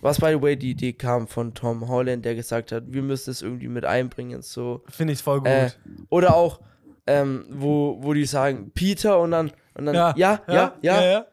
Was, 0.00 0.18
by 0.18 0.30
the 0.30 0.40
way, 0.40 0.56
die 0.56 0.70
Idee 0.70 0.94
kam 0.94 1.28
von 1.28 1.52
Tom 1.52 1.86
Holland, 1.86 2.24
der 2.24 2.34
gesagt 2.34 2.72
hat, 2.72 2.84
wir 2.86 3.02
müssen 3.02 3.30
es 3.30 3.42
irgendwie 3.42 3.68
mit 3.68 3.84
einbringen, 3.84 4.40
so. 4.40 4.82
Finde 4.88 5.12
ich 5.12 5.22
voll 5.22 5.40
gut. 5.40 5.48
Äh, 5.48 5.70
oder 6.08 6.34
auch, 6.34 6.60
ähm, 7.06 7.44
wo, 7.50 7.98
wo 8.00 8.14
die 8.14 8.24
sagen, 8.24 8.70
Peter 8.74 9.18
und 9.20 9.32
dann, 9.32 9.52
und 9.74 9.86
dann, 9.86 9.94
ja, 9.94 10.14
ja, 10.16 10.42
ja, 10.48 10.74
ja. 10.80 11.02
ja. 11.02 11.18
Äh, 11.18 11.24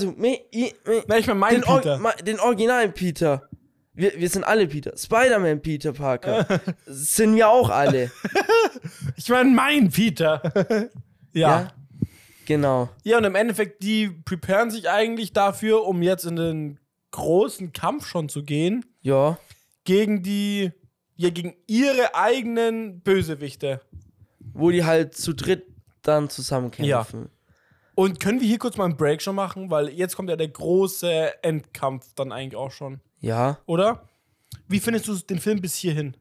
du, 0.00 0.12
me, 0.16 0.38
i, 0.52 0.72
me, 0.86 1.02
Na, 1.06 1.18
ich 1.18 1.26
meine, 1.26 1.38
mein 1.40 1.54
den, 1.56 1.64
Or- 1.64 1.76
Peter. 1.78 1.98
ma- 1.98 2.12
den 2.12 2.40
originalen 2.40 2.92
Peter. 2.92 3.48
Wir, 3.92 4.12
wir 4.18 4.28
sind 4.28 4.44
alle 4.44 4.66
Peter. 4.66 4.96
Spider-Man 4.96 5.60
Peter 5.62 5.92
Parker. 5.92 6.46
sind 6.86 7.34
wir 7.36 7.48
auch 7.48 7.70
alle. 7.70 8.10
Ich 9.16 9.28
meine, 9.28 9.50
mein 9.50 9.90
Peter. 9.90 10.40
ja. 11.32 11.48
Ja. 11.62 11.72
Genau. 12.46 12.88
Ja, 13.04 13.18
und 13.18 13.24
im 13.24 13.34
Endeffekt, 13.34 13.82
die 13.82 14.08
preparen 14.08 14.70
sich 14.70 14.88
eigentlich 14.88 15.32
dafür, 15.32 15.84
um 15.86 16.02
jetzt 16.02 16.24
in 16.24 16.36
den 16.36 16.80
großen 17.10 17.72
Kampf 17.72 18.06
schon 18.06 18.28
zu 18.28 18.42
gehen 18.44 18.84
Ja. 19.02 19.38
gegen 19.84 20.22
die, 20.22 20.72
ja, 21.16 21.30
gegen 21.30 21.54
ihre 21.66 22.14
eigenen 22.14 23.00
Bösewichte. 23.02 23.80
Wo 24.52 24.70
die 24.70 24.84
halt 24.84 25.14
zu 25.16 25.32
dritt 25.34 25.64
dann 26.02 26.28
zusammen 26.30 26.70
kämpfen. 26.70 27.28
Und 28.00 28.18
können 28.18 28.40
wir 28.40 28.48
hier 28.48 28.58
kurz 28.58 28.78
mal 28.78 28.86
einen 28.86 28.96
Break 28.96 29.20
schon 29.20 29.34
machen, 29.34 29.70
weil 29.70 29.90
jetzt 29.90 30.16
kommt 30.16 30.30
ja 30.30 30.36
der 30.36 30.48
große 30.48 31.42
Endkampf 31.44 32.14
dann 32.14 32.32
eigentlich 32.32 32.56
auch 32.56 32.70
schon, 32.70 33.00
Ja. 33.20 33.58
oder? 33.66 34.08
Wie 34.68 34.80
findest 34.80 35.06
du 35.06 35.14
den 35.16 35.38
Film 35.38 35.60
bis 35.60 35.74
hierhin? 35.74 36.16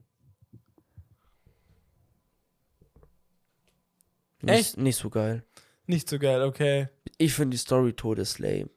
Nicht, 4.41 4.53
Echt? 4.59 4.77
nicht 4.77 4.97
so 4.97 5.09
geil. 5.09 5.45
Nicht 5.85 6.09
so 6.09 6.19
geil, 6.19 6.41
okay. 6.43 6.89
Ich 7.17 7.33
finde 7.33 7.51
die 7.55 7.57
Story 7.59 7.93
todeslame. 7.93 8.69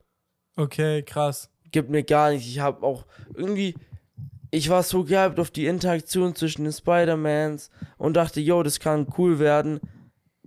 Okay, 0.54 1.02
krass. 1.02 1.50
Gibt 1.72 1.90
mir 1.90 2.04
gar 2.04 2.30
nicht. 2.30 2.46
Ich 2.46 2.60
habe 2.60 2.86
auch 2.86 3.04
irgendwie. 3.34 3.74
Ich 4.52 4.68
war 4.68 4.84
so 4.84 5.02
gehypt 5.02 5.40
auf 5.40 5.50
die 5.50 5.66
Interaktion 5.66 6.36
zwischen 6.36 6.64
den 6.64 6.72
Spider-Mans 6.72 7.70
und 7.98 8.14
dachte, 8.14 8.40
yo, 8.40 8.62
das 8.62 8.78
kann 8.78 9.06
cool 9.18 9.38
werden. 9.40 9.80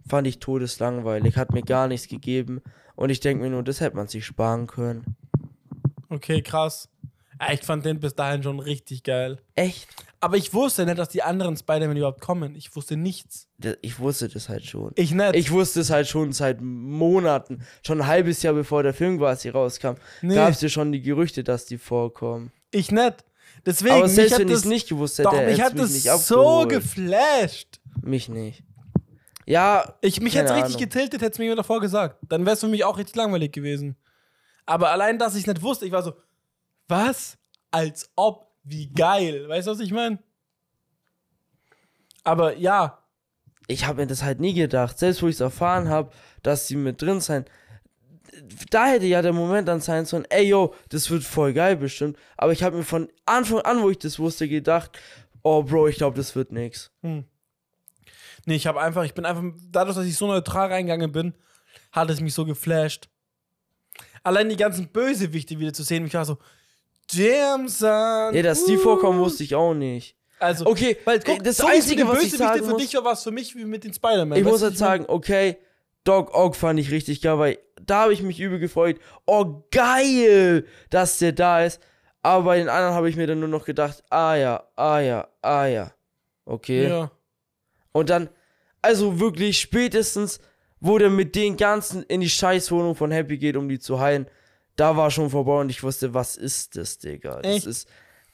Fand 0.08 0.28
ich 0.28 0.40
todeslangweilig. 0.40 1.38
Hat 1.38 1.54
mir 1.54 1.64
gar 1.64 1.88
nichts 1.88 2.08
gegeben. 2.08 2.62
Und 2.96 3.10
ich 3.10 3.20
denke 3.20 3.44
mir 3.44 3.50
nur, 3.50 3.64
das 3.64 3.82
hätte 3.82 3.96
man 3.96 4.08
sich 4.08 4.26
sparen 4.26 4.68
können. 4.68 5.16
Okay, 6.10 6.42
krass. 6.42 6.90
Ja, 7.40 7.52
ich 7.52 7.62
fand 7.62 7.86
den 7.86 8.00
bis 8.00 8.16
dahin 8.16 8.44
schon 8.44 8.60
richtig 8.60 9.04
geil. 9.04 9.40
Echt? 9.56 9.90
Aber 10.22 10.38
ich 10.38 10.54
wusste 10.54 10.86
nicht, 10.86 10.98
dass 10.98 11.10
die 11.10 11.22
anderen 11.22 11.58
Spider-Man 11.58 11.98
überhaupt 11.98 12.22
kommen. 12.22 12.56
Ich 12.56 12.76
wusste 12.76 12.96
nichts. 12.96 13.48
Ich 13.82 14.00
wusste 14.00 14.30
das 14.30 14.48
halt 14.50 14.66
schon. 14.66 14.92
Ich 14.96 15.12
nicht. 15.12 15.36
Ich 15.36 15.52
wusste 15.52 15.82
es 15.82 15.90
halt 15.90 16.08
schon 16.08 16.32
seit 16.32 16.62
Monaten. 16.62 17.66
Schon 17.86 18.02
ein 18.02 18.08
halbes 18.08 18.42
Jahr 18.42 18.54
bevor 18.54 18.84
der 18.84 18.94
Film 18.94 19.18
quasi 19.18 19.50
rauskam. 19.50 19.96
Nee. 20.22 20.36
Gab 20.36 20.52
es 20.52 20.62
ja 20.62 20.70
schon 20.70 20.92
die 20.92 21.02
Gerüchte, 21.02 21.44
dass 21.44 21.66
die 21.66 21.78
vorkommen. 21.78 22.52
Ich 22.72 22.92
nicht. 22.92 23.26
Deswegen, 23.66 23.96
Aber 23.96 24.08
selbst 24.08 24.40
wenn 24.40 24.48
ich 24.48 24.54
das, 24.54 24.62
es 24.62 24.66
nicht 24.66 24.90
gewusst 24.90 25.20
hätte, 25.20 25.30
doch, 25.30 25.46
mich 25.46 25.62
hat 25.62 25.76
nicht 25.76 26.10
so 26.10 26.66
geflasht. 26.68 27.80
Mich 28.02 28.30
nicht. 28.30 28.64
Ja, 29.46 29.96
Ich, 30.02 30.20
mich 30.22 30.36
hätte 30.36 30.54
richtig 30.56 30.76
Ahnung. 30.76 30.80
getiltet, 30.80 31.22
hätte 31.22 31.34
es 31.34 31.38
mir 31.38 31.46
jemand 31.46 31.60
davor 31.60 31.80
gesagt. 31.80 32.18
Dann 32.30 32.46
wäre 32.46 32.54
es 32.56 32.62
für 32.62 32.68
mich 32.68 32.84
auch 32.84 32.98
richtig 32.98 33.16
langweilig 33.16 33.52
gewesen. 33.52 33.96
Aber 34.66 34.90
allein, 34.92 35.20
dass 35.20 35.36
ich 35.36 35.42
es 35.42 35.48
nicht 35.48 35.62
wusste, 35.62 35.86
ich 35.86 35.92
war 35.92 36.02
so, 36.02 36.14
was? 36.88 37.38
Als 37.72 38.10
ob, 38.16 38.52
wie 38.64 38.92
geil. 38.92 39.48
Weißt 39.48 39.68
du, 39.68 39.72
was 39.72 39.80
ich 39.80 39.92
meine? 39.92 40.20
Aber 42.24 42.58
ja, 42.58 43.04
ich 43.68 43.86
habe 43.86 44.02
mir 44.02 44.08
das 44.08 44.24
halt 44.24 44.40
nie 44.40 44.54
gedacht. 44.54 44.98
Selbst 44.98 45.22
wo 45.22 45.28
ich 45.28 45.36
es 45.36 45.42
erfahren 45.42 45.90
habe, 45.90 46.12
dass 46.42 46.68
sie 46.68 46.76
mit 46.76 47.02
drin 47.02 47.22
sein. 47.22 47.46
Da 48.70 48.88
hätte 48.88 49.06
ja 49.06 49.22
der 49.22 49.34
Moment 49.34 49.68
dann 49.68 49.80
sein 49.80 50.06
sollen, 50.06 50.26
ey 50.30 50.48
yo, 50.48 50.74
das 50.90 51.10
wird 51.10 51.24
voll 51.24 51.54
geil 51.54 51.76
bestimmt. 51.78 52.18
Aber 52.38 52.52
ich 52.52 52.64
habe 52.64 52.78
mir 52.78 52.84
von 52.84 53.10
Anfang 53.26 53.60
an, 53.62 53.82
wo 53.82 53.90
ich 53.90 54.00
das 54.00 54.20
wusste, 54.20 54.48
gedacht, 54.50 54.98
oh 55.44 55.64
Bro, 55.64 55.88
ich 55.88 55.98
glaube, 55.98 56.18
das 56.18 56.36
wird 56.36 56.52
nix. 56.52 56.92
Nee, 58.46 58.56
ich 58.56 58.68
habe 58.68 58.82
einfach, 58.82 59.04
ich 59.04 59.14
bin 59.14 59.26
einfach, 59.26 59.44
dadurch, 59.70 59.96
dass 59.96 60.06
ich 60.06 60.16
so 60.16 60.28
neutral 60.28 60.70
reingegangen 60.72 61.12
bin, 61.12 61.34
hat 61.92 62.10
es 62.10 62.22
mich 62.22 62.34
so 62.34 62.46
geflasht. 62.46 63.10
Allein 64.24 64.50
die 64.50 64.58
ganzen 64.58 64.88
Bösewichte 64.88 65.60
wieder 65.60 65.74
zu 65.74 65.84
sehen, 65.84 66.06
ich 66.06 66.14
war 66.14 66.26
so, 66.26 66.38
damn, 67.14 67.68
son. 67.68 68.34
Ja, 68.34 68.42
dass 68.42 68.66
die 68.66 68.78
uh. 68.78 68.80
vorkommen, 68.80 69.20
wusste 69.20 69.44
ich 69.44 69.56
auch 69.56 69.74
nicht. 69.74 70.16
Also, 70.40 70.66
Okay, 70.66 70.98
weil 71.06 71.20
äh, 71.20 71.38
das 71.42 71.58
so 71.58 71.68
Einzige, 71.68 72.08
was 72.08 72.24
ich 72.24 72.36
sagen 72.36 72.64
für 72.64 72.72
muss- 72.72 72.82
dich 72.82 72.94
war, 72.96 73.06
war 73.06 73.14
es 73.14 73.24
für 73.24 73.32
mich 73.32 73.56
wie 73.56 73.66
mit 73.66 73.84
den 73.84 73.94
Spider-Man. 73.94 74.38
Ich 74.38 74.44
Weißt 74.44 74.52
muss 74.52 74.62
halt 74.64 74.78
sagen, 74.78 75.06
okay, 75.08 75.58
Doc 76.04 76.34
Ock 76.34 76.56
fand 76.56 76.80
ich 76.80 76.92
richtig 76.92 77.22
geil, 77.22 77.40
weil 77.40 77.58
da 77.82 78.04
habe 78.04 78.14
ich 78.14 78.22
mich 78.22 78.40
übel 78.40 78.60
gefreut. 78.60 79.00
Oh, 79.26 79.64
geil, 79.72 80.66
dass 80.90 81.20
der 81.20 81.32
da 81.32 81.64
ist. 81.64 81.82
Aber 82.22 82.46
bei 82.46 82.58
den 82.58 82.70
anderen 82.70 82.96
habe 82.96 83.10
ich 83.10 83.16
mir 83.16 83.28
dann 83.28 83.40
nur 83.40 83.50
noch 83.50 83.66
gedacht, 83.66 84.04
ah 84.10 84.36
ja, 84.36 84.64
ah 84.76 85.00
ja, 85.00 85.28
ah 85.42 85.66
ja. 85.66 85.92
Okay. 86.46 86.88
Ja. 86.88 87.12
Und 87.96 88.10
dann, 88.10 88.28
also 88.82 89.22
wirklich 89.22 89.58
spätestens, 89.58 90.42
wo 90.82 90.98
der 90.98 91.10
mit 91.10 91.34
den 91.34 91.56
ganzen 91.56 92.04
in 92.04 92.20
die 92.20 92.30
Scheißwohnung 92.30 92.94
von 92.94 93.10
Happy 93.10 93.38
geht, 93.38 93.56
um 93.56 93.70
die 93.70 93.80
zu 93.80 94.02
heilen, 94.02 94.28
da 94.76 94.98
war 94.98 95.10
schon 95.12 95.30
vorbei 95.30 95.62
und 95.62 95.70
ich 95.70 95.82
wusste, 95.82 96.14
was 96.14 96.36
ist 96.36 96.76
das, 96.76 96.98
Digga? 96.98 97.42
Das 97.42 97.56
Echt? 97.56 97.66
ist 97.68 97.88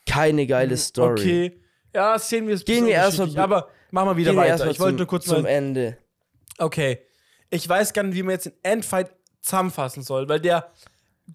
keine 0.08 0.48
geile 0.48 0.76
Story. 0.78 1.12
Okay. 1.12 1.62
Ja, 1.94 2.18
sehen 2.18 2.48
wir 2.48 2.56
es 2.56 2.66
Gehen 2.66 2.88
wir 2.88 2.94
erstmal 2.94 3.38
Aber 3.38 3.70
machen 3.92 4.10
wir 4.10 4.18
wieder 4.18 4.32
wir 4.32 4.38
weiter. 4.38 4.50
erstmal 4.50 4.72
Ich 4.72 4.80
wollte 4.80 4.94
zum, 4.94 4.98
nur 4.98 5.08
kurz 5.08 5.26
zum 5.26 5.44
mal. 5.44 5.50
Ende. 5.50 5.98
Okay. 6.58 7.02
Ich 7.52 7.70
weiß 7.70 7.94
gar 7.94 8.02
nicht, 8.02 8.16
wie 8.16 8.24
man 8.24 8.32
jetzt 8.32 8.48
den 8.48 8.54
Endfight 8.64 9.12
zusammenfassen 9.42 10.02
soll, 10.02 10.28
weil 10.28 10.40
der 10.40 10.72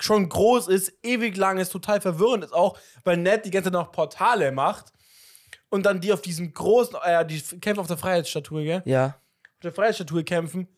schon 0.00 0.28
groß 0.28 0.66
ist, 0.66 0.92
ewig 1.04 1.36
lang 1.36 1.58
ist, 1.58 1.70
total 1.70 2.00
verwirrend 2.00 2.42
ist 2.42 2.52
auch, 2.52 2.76
weil 3.04 3.18
Ned 3.18 3.44
die 3.44 3.52
ganze 3.52 3.70
Zeit 3.70 3.74
noch 3.74 3.92
Portale 3.92 4.50
macht 4.50 4.92
und 5.68 5.84
dann 5.86 6.00
die 6.00 6.12
auf 6.12 6.22
diesem 6.22 6.52
großen, 6.52 6.96
äh, 7.02 7.26
die 7.26 7.40
kämpfen 7.60 7.80
auf 7.80 7.86
der 7.86 7.96
Freiheitsstatue, 7.98 8.64
gell? 8.64 8.82
Ja. 8.84 9.06
Auf 9.54 9.60
der 9.62 9.72
Freiheitsstatue 9.72 10.24
kämpfen 10.24 10.68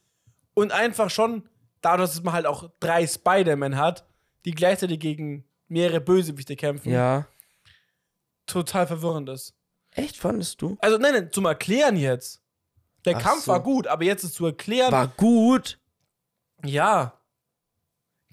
und 0.55 0.73
einfach 0.73 1.11
schon, 1.11 1.49
dadurch, 1.81 2.11
dass 2.11 2.23
man 2.23 2.35
halt 2.35 2.47
auch 2.47 2.71
drei 2.81 3.07
Spider-Man 3.07 3.77
hat, 3.77 4.07
die 4.45 4.53
gleichzeitig 4.53 4.99
gegen 5.01 5.45
mehrere 5.69 6.01
Bösewichte 6.01 6.57
kämpfen, 6.57 6.91
Ja. 6.93 7.27
total 8.47 8.87
verwirrend 8.87 9.29
ist. 9.29 9.55
Echt, 9.93 10.17
fandest 10.17 10.61
du? 10.63 10.77
Also, 10.81 10.99
nein, 10.99 11.13
nein, 11.15 11.33
zum 11.33 11.45
Erklären 11.47 11.97
jetzt. 11.97 12.43
Der 13.05 13.17
Ach 13.17 13.23
Kampf 13.23 13.45
so. 13.45 13.53
war 13.53 13.63
gut, 13.63 13.87
aber 13.87 14.05
jetzt 14.05 14.25
ist 14.25 14.35
zu 14.35 14.47
erklären. 14.47 14.93
War 14.93 15.09
gut. 15.09 15.79
Ja. 16.65 17.15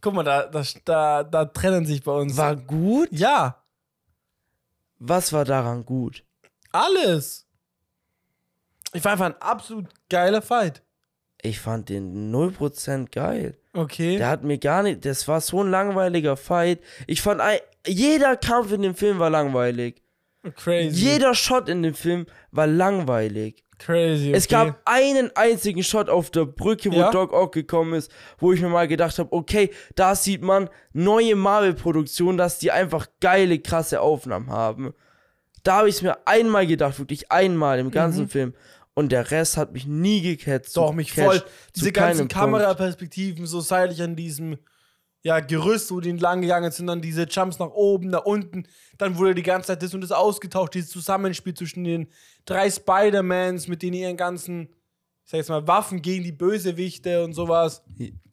Guck 0.01 0.13
mal, 0.13 0.23
da, 0.23 0.47
da, 0.47 0.63
da, 0.83 1.23
da 1.23 1.45
trennen 1.45 1.85
sich 1.85 2.03
bei 2.03 2.11
uns. 2.11 2.35
War 2.37 2.55
gut? 2.55 3.09
ja, 3.11 3.63
Was 4.99 5.31
war 5.33 5.45
daran 5.45 5.85
gut? 5.85 6.24
Alles. 6.75 7.45
Ich 8.93 9.03
war 9.03 9.13
einfach 9.13 9.25
ein 9.27 9.41
absolut 9.41 9.87
geiler 10.09 10.41
Fight. 10.41 10.81
Ich 11.41 11.59
fand 11.59 11.89
den 11.89 12.33
0% 12.33 13.11
geil. 13.11 13.57
Okay. 13.73 14.17
Der 14.17 14.29
hat 14.29 14.43
mir 14.43 14.57
gar 14.57 14.83
nicht. 14.83 15.05
Das 15.05 15.27
war 15.27 15.41
so 15.41 15.61
ein 15.63 15.69
langweiliger 15.69 16.37
Fight. 16.37 16.79
Ich 17.07 17.21
fand, 17.21 17.41
ein- 17.41 17.59
jeder 17.85 18.35
Kampf 18.37 18.71
in 18.71 18.81
dem 18.81 18.95
Film 18.95 19.19
war 19.19 19.29
langweilig. 19.29 20.01
Crazy. 20.55 21.03
Jeder 21.03 21.33
Shot 21.35 21.69
in 21.69 21.83
dem 21.83 21.93
Film 21.93 22.25
war 22.51 22.67
langweilig. 22.67 23.63
Crazy. 23.77 24.31
Es 24.31 24.45
okay. 24.45 24.55
gab 24.67 24.81
einen 24.85 25.35
einzigen 25.35 25.83
Shot 25.83 26.07
auf 26.09 26.29
der 26.31 26.45
Brücke, 26.45 26.91
wo 26.91 26.95
Ja. 26.97 27.11
Doc 27.11 27.33
Ock 27.33 27.51
gekommen 27.53 27.93
ist, 27.93 28.09
wo 28.37 28.53
ich 28.53 28.61
mir 28.61 28.69
mal 28.69 28.87
gedacht 28.87 29.19
habe, 29.19 29.31
okay, 29.33 29.71
da 29.95 30.15
sieht 30.15 30.41
man 30.41 30.69
neue 30.93 31.35
Marvel-Produktionen, 31.35 32.37
dass 32.37 32.59
die 32.59 32.71
einfach 32.71 33.07
geile, 33.19 33.59
krasse 33.59 33.99
Aufnahmen 34.01 34.49
haben. 34.49 34.93
Da 35.65 35.77
habe 35.77 35.89
ich 35.89 35.95
es 35.95 36.01
mir 36.01 36.17
einmal 36.25 36.65
gedacht, 36.67 36.97
wirklich 36.99 37.31
einmal 37.31 37.79
im 37.79 37.91
ganzen 37.91 38.29
Film. 38.29 38.53
Und 38.93 39.11
der 39.11 39.29
Rest 39.31 39.57
hat 39.57 39.73
mich 39.73 39.85
nie 39.85 40.21
gecatcht. 40.21 40.69
Mhm. 40.69 40.79
Doch, 40.79 40.93
mich 40.93 41.11
voll. 41.11 41.43
Diese 41.75 41.91
ganzen 41.91 42.29
Kameraperspektiven, 42.29 43.45
so 43.45 43.59
seitlich 43.59 44.01
an 44.01 44.15
diesem 44.15 44.57
ja, 45.25 45.39
Gerüst, 45.39 45.91
wo 45.91 45.99
die 45.99 46.11
entlang 46.11 46.41
gegangen 46.41 46.71
sind, 46.71 46.85
dann 46.85 47.01
diese 47.01 47.23
Jumps 47.23 47.57
nach 47.57 47.71
oben, 47.71 48.11
nach 48.11 48.25
unten. 48.25 48.67
Dann 48.99 49.17
wurde 49.17 49.33
die 49.33 49.41
ganze 49.41 49.67
Zeit 49.67 49.81
das 49.81 49.93
und 49.95 50.01
das 50.01 50.11
ausgetauscht, 50.11 50.75
dieses 50.75 50.91
Zusammenspiel 50.91 51.55
zwischen 51.55 51.83
den 51.83 52.07
drei 52.45 52.69
Spider-Mans 52.69 53.67
mit 53.67 53.81
denen 53.81 53.95
ihren 53.95 54.17
ganzen, 54.17 54.69
ich 55.23 55.31
sag 55.31 55.37
jetzt 55.39 55.49
mal, 55.49 55.67
Waffen 55.67 56.03
gegen 56.03 56.23
die 56.23 56.31
Bösewichte 56.31 57.23
und 57.23 57.33
sowas. 57.33 57.83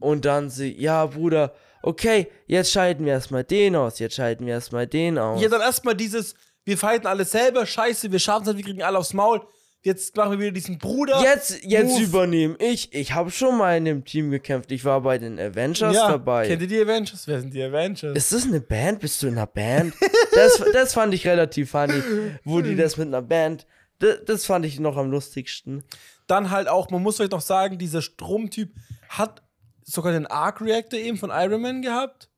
Und 0.00 0.26
dann 0.26 0.50
sie, 0.50 0.78
ja, 0.78 1.06
Bruder, 1.06 1.54
okay, 1.82 2.28
jetzt 2.46 2.70
schalten 2.70 3.06
wir 3.06 3.14
erstmal 3.14 3.44
den 3.44 3.74
aus, 3.74 3.98
jetzt 3.98 4.16
schalten 4.16 4.44
wir 4.44 4.52
erstmal 4.52 4.86
den 4.86 5.16
aus. 5.18 5.40
Ja, 5.40 5.48
dann 5.48 5.62
erstmal 5.62 5.96
dieses, 5.96 6.34
wir 6.64 6.78
fighten 6.78 7.06
alles 7.06 7.30
selber, 7.30 7.66
scheiße, 7.66 8.12
wir 8.12 8.18
schaffen 8.18 8.42
es 8.42 8.48
halt, 8.48 8.56
wir 8.56 8.64
kriegen 8.64 8.82
alle 8.82 8.98
aufs 8.98 9.14
Maul. 9.14 9.40
Jetzt 9.84 10.16
machen 10.16 10.32
wir 10.32 10.38
wieder 10.38 10.52
diesen 10.52 10.78
Bruder. 10.78 11.20
Jetzt, 11.22 11.64
jetzt 11.64 11.94
Move. 11.94 12.02
übernehme 12.04 12.56
ich. 12.60 12.94
Ich 12.94 13.14
habe 13.14 13.32
schon 13.32 13.58
mal 13.58 13.76
in 13.76 13.84
dem 13.84 14.04
Team 14.04 14.30
gekämpft. 14.30 14.70
Ich 14.70 14.84
war 14.84 15.00
bei 15.00 15.18
den 15.18 15.40
Avengers 15.40 15.96
ja, 15.96 16.08
dabei. 16.08 16.46
Kennt 16.46 16.62
ihr 16.62 16.68
die 16.68 16.80
Avengers? 16.80 17.26
Wer 17.26 17.40
sind 17.40 17.52
die 17.52 17.62
Avengers? 17.62 18.16
Ist 18.16 18.32
das 18.32 18.44
eine 18.44 18.60
Band? 18.60 19.00
Bist 19.00 19.20
du 19.20 19.26
in 19.26 19.32
einer 19.32 19.48
Band? 19.48 19.92
das, 20.34 20.62
das 20.72 20.94
fand 20.94 21.12
ich 21.14 21.26
relativ 21.26 21.72
funny, 21.72 22.00
wo 22.44 22.60
die 22.60 22.76
das 22.76 22.96
mit 22.96 23.08
einer 23.08 23.22
Band. 23.22 23.66
Das, 23.98 24.18
das 24.24 24.46
fand 24.46 24.64
ich 24.66 24.78
noch 24.78 24.96
am 24.96 25.10
lustigsten. 25.10 25.82
Dann 26.28 26.50
halt 26.50 26.68
auch, 26.68 26.90
man 26.90 27.02
muss 27.02 27.16
vielleicht 27.16 27.32
noch 27.32 27.40
sagen, 27.40 27.76
dieser 27.76 28.02
Stromtyp 28.02 28.72
hat 29.08 29.42
sogar 29.82 30.12
den 30.12 30.28
Arc 30.28 30.60
Reactor 30.60 31.00
eben 31.00 31.16
von 31.16 31.30
Iron 31.30 31.60
Man 31.60 31.82
gehabt. 31.82 32.28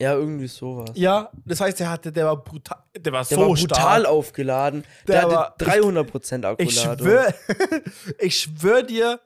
Ja, 0.00 0.12
irgendwie 0.14 0.46
sowas. 0.46 0.90
Ja, 0.94 1.30
das 1.46 1.60
heißt, 1.60 1.80
der 1.80 1.90
hatte, 1.90 2.12
der 2.12 2.26
war 2.26 2.36
brutal, 2.44 2.78
der 2.98 3.12
war 3.12 3.24
Der 3.24 3.36
so 3.36 3.40
war 3.40 3.48
brutal 3.48 4.00
stark. 4.02 4.06
aufgeladen. 4.06 4.84
Der 5.08 5.20
Der, 5.22 5.30
war- 5.30 5.44
hatte 5.58 5.64
300% 5.64 6.56
Ich 6.60 6.78
Akkuladung. 6.84 7.06
schwör, 7.06 7.34
ich 8.18 8.38
schwör 8.40 8.82
dir, 8.82 9.20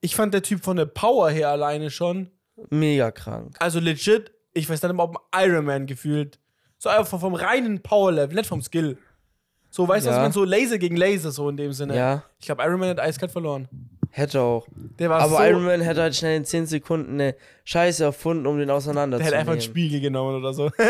ich 0.00 0.14
fand 0.16 0.32
der 0.32 0.42
Typ 0.42 0.64
von 0.64 0.76
der 0.78 0.86
Power 0.86 1.30
her 1.30 1.50
alleine 1.50 1.90
schon, 1.90 2.30
Mega 2.70 3.10
krank. 3.10 3.54
also 3.58 3.80
legit, 3.80 4.32
ich 4.54 4.68
weiß 4.68 4.80
dann 4.80 4.90
immer, 4.92 5.04
ob 5.04 5.18
ein 5.30 5.48
Iron 5.50 5.64
Man 5.66 5.86
gefühlt. 5.86 6.38
So 6.78 6.88
einfach 6.88 7.20
vom 7.20 7.34
reinen 7.34 7.82
Power-Level, 7.82 8.34
nicht 8.36 8.46
vom 8.48 8.62
Skill. 8.62 8.96
So, 9.70 9.86
weißt 9.86 10.06
du, 10.06 10.10
was 10.10 10.16
Ja. 10.16 10.22
ich 10.22 10.22
meine? 10.22 10.32
So 10.32 10.44
Laser 10.44 10.78
gegen 10.78 10.96
Laser, 10.96 11.30
so 11.32 11.48
in 11.50 11.56
dem 11.58 11.72
Sinne. 11.72 11.94
Ja, 11.96 12.22
Ich 12.38 12.46
glaube, 12.46 12.62
Iron 12.62 12.80
Man 12.80 12.88
hat 12.90 13.00
eiskalt 13.00 13.30
verloren. 13.32 13.68
Hätte 14.10 14.40
auch. 14.40 14.66
Der 14.70 15.10
Aber 15.10 15.36
so, 15.36 15.42
Iron 15.42 15.64
Man 15.64 15.80
hätte 15.80 16.02
halt 16.02 16.16
schnell 16.16 16.36
in 16.36 16.44
10 16.44 16.66
Sekunden 16.66 17.14
eine 17.14 17.34
Scheiße 17.64 18.04
erfunden, 18.04 18.46
um 18.46 18.58
den 18.58 18.66
der 18.68 18.76
auseinanderzunehmen. 18.76 19.24
hätte 19.26 19.38
einfach 19.38 19.52
einen 19.52 19.60
Spiegel 19.62 20.00
genommen 20.00 20.36
oder 20.36 20.52
so. 20.52 20.70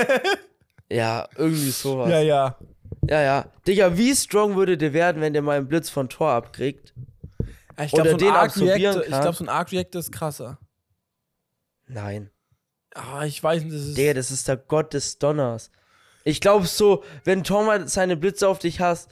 Ja, 0.91 1.29
irgendwie 1.37 1.71
sowas. 1.71 2.09
ja, 2.11 2.21
ja. 2.21 2.57
Ja, 3.11 3.21
ja. 3.21 3.47
Digga, 3.67 3.99
wie 3.99 4.15
strong 4.17 4.57
würde 4.57 4.79
der 4.79 4.95
werden, 4.95 5.21
wenn 5.21 5.35
der 5.35 5.43
mal 5.43 5.59
einen 5.59 5.69
Blitz 5.69 5.91
von 5.91 6.09
Tor 6.09 6.31
abkriegt? 6.31 6.95
Ich 7.79 7.93
Oder 7.93 8.05
glaube, 8.05 8.09
so 8.09 8.15
ein 8.17 8.19
den 8.19 8.31
absorbieren 8.33 8.81
Reactor, 8.81 9.03
ich 9.05 9.11
kann. 9.11 9.21
glaube, 9.21 9.37
so 9.37 9.45
ein 9.45 9.49
Arc 9.51 9.71
Reactor 9.73 9.99
ist 10.01 10.13
krasser. 10.13 10.59
Nein. 11.87 12.31
Ah, 12.95 13.25
ich 13.27 13.43
weiß 13.43 13.63
nicht, 13.65 13.75
das 13.75 13.83
ist. 13.83 13.99
Digga, 13.99 14.15
das 14.15 14.31
ist 14.31 14.49
der 14.49 14.57
Gott 14.57 14.95
des 14.95 15.19
Donners. 15.19 15.71
Ich 16.29 16.41
glaube 16.43 16.67
so, 16.67 17.03
wenn 17.25 17.43
mal 17.65 17.89
seine 17.89 18.17
Blitze 18.17 18.47
auf 18.49 18.59
dich 18.59 18.81
hast. 18.81 19.09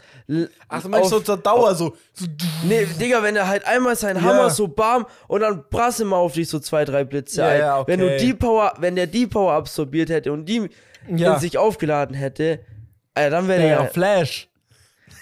Ach, 0.69 0.83
du 0.83 0.89
meinst 0.91 1.07
auf- 1.07 1.19
so 1.19 1.21
zur 1.21 1.37
Dauer 1.39 1.75
so. 1.75 1.97
so 2.13 2.27
Nee, 2.65 2.85
Digga, 3.01 3.23
wenn 3.23 3.37
er 3.37 3.49
halt 3.49 3.65
einmal 3.67 3.97
seinen 3.97 4.17
Ja. 4.17 4.23
Hammer 4.31 4.51
so 4.51 4.69
bam 4.69 5.07
und 5.27 5.41
dann 5.41 5.65
brasse 5.71 6.05
mal 6.05 6.17
auf 6.17 6.35
dich 6.35 6.49
so 6.49 6.59
zwei, 6.59 6.85
drei 6.85 7.05
Blitze 7.05 7.41
Ja, 7.41 7.49
ein. 7.49 7.59
ja, 7.61 7.79
okay. 7.81 7.93
Wenn 7.93 8.01
du 8.01 8.17
die 8.19 8.35
Power, 8.35 8.75
wenn 8.81 8.97
der 8.97 9.07
die 9.07 9.27
Power 9.27 9.53
absorbiert 9.55 10.11
hätte 10.11 10.31
und 10.33 10.45
die 10.45 10.69
Ja. 11.09 11.35
in 11.35 11.41
sich 11.41 11.57
aufgeladen 11.57 12.15
hätte, 12.15 12.61
Alter, 13.15 13.31
dann 13.31 13.49
wäre 13.49 13.67
ja, 13.67 13.81
der 13.83 13.91
Flash. 13.91 14.49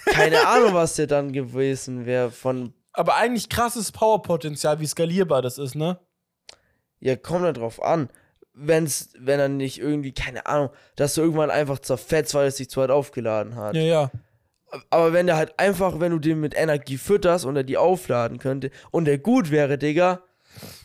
keine 0.07 0.45
Ahnung, 0.49 0.75
was 0.75 0.97
der 0.97 1.07
dann 1.07 1.33
gewesen 1.33 2.07
wäre 2.07 2.31
von. 2.33 2.75
Aber 2.93 3.15
eigentlich 3.15 3.49
krasses 3.49 3.93
Powerpotenzial, 3.93 4.81
wie 4.81 4.87
skalierbar 4.87 5.43
das 5.43 5.59
ist, 5.59 5.75
ne? 5.77 5.99
Ja, 6.99 7.15
kommt 7.17 7.45
da 7.45 7.53
drauf 7.53 7.81
an. 7.83 8.09
Wenn's, 8.55 9.11
wenn 9.19 9.41
er 9.41 9.49
nicht 9.49 9.79
irgendwie, 9.81 10.13
keine 10.13 10.47
Ahnung, 10.47 10.71
dass 10.97 11.15
du 11.15 11.23
irgendwann 11.23 11.51
einfach 11.51 11.81
zerfetzt, 11.81 12.35
weil 12.35 12.47
es 12.47 12.57
sich 12.57 12.71
zu 12.71 12.81
weit 12.81 12.91
aufgeladen 12.91 13.57
hat. 13.57 13.75
Ja, 13.75 13.83
ja. 13.83 14.11
Aber 14.91 15.13
wenn 15.13 15.27
der 15.27 15.37
halt 15.37 15.59
einfach, 15.59 16.01
wenn 16.01 16.13
du 16.13 16.19
den 16.19 16.41
mit 16.41 16.57
Energie 16.57 16.97
fütterst 16.97 17.45
und 17.45 17.57
er 17.57 17.65
die 17.65 17.77
aufladen 17.77 18.39
könnte 18.39 18.71
und 18.91 19.05
der 19.07 19.19
gut 19.19 19.51
wäre, 19.51 19.79
Digga, 19.79 20.23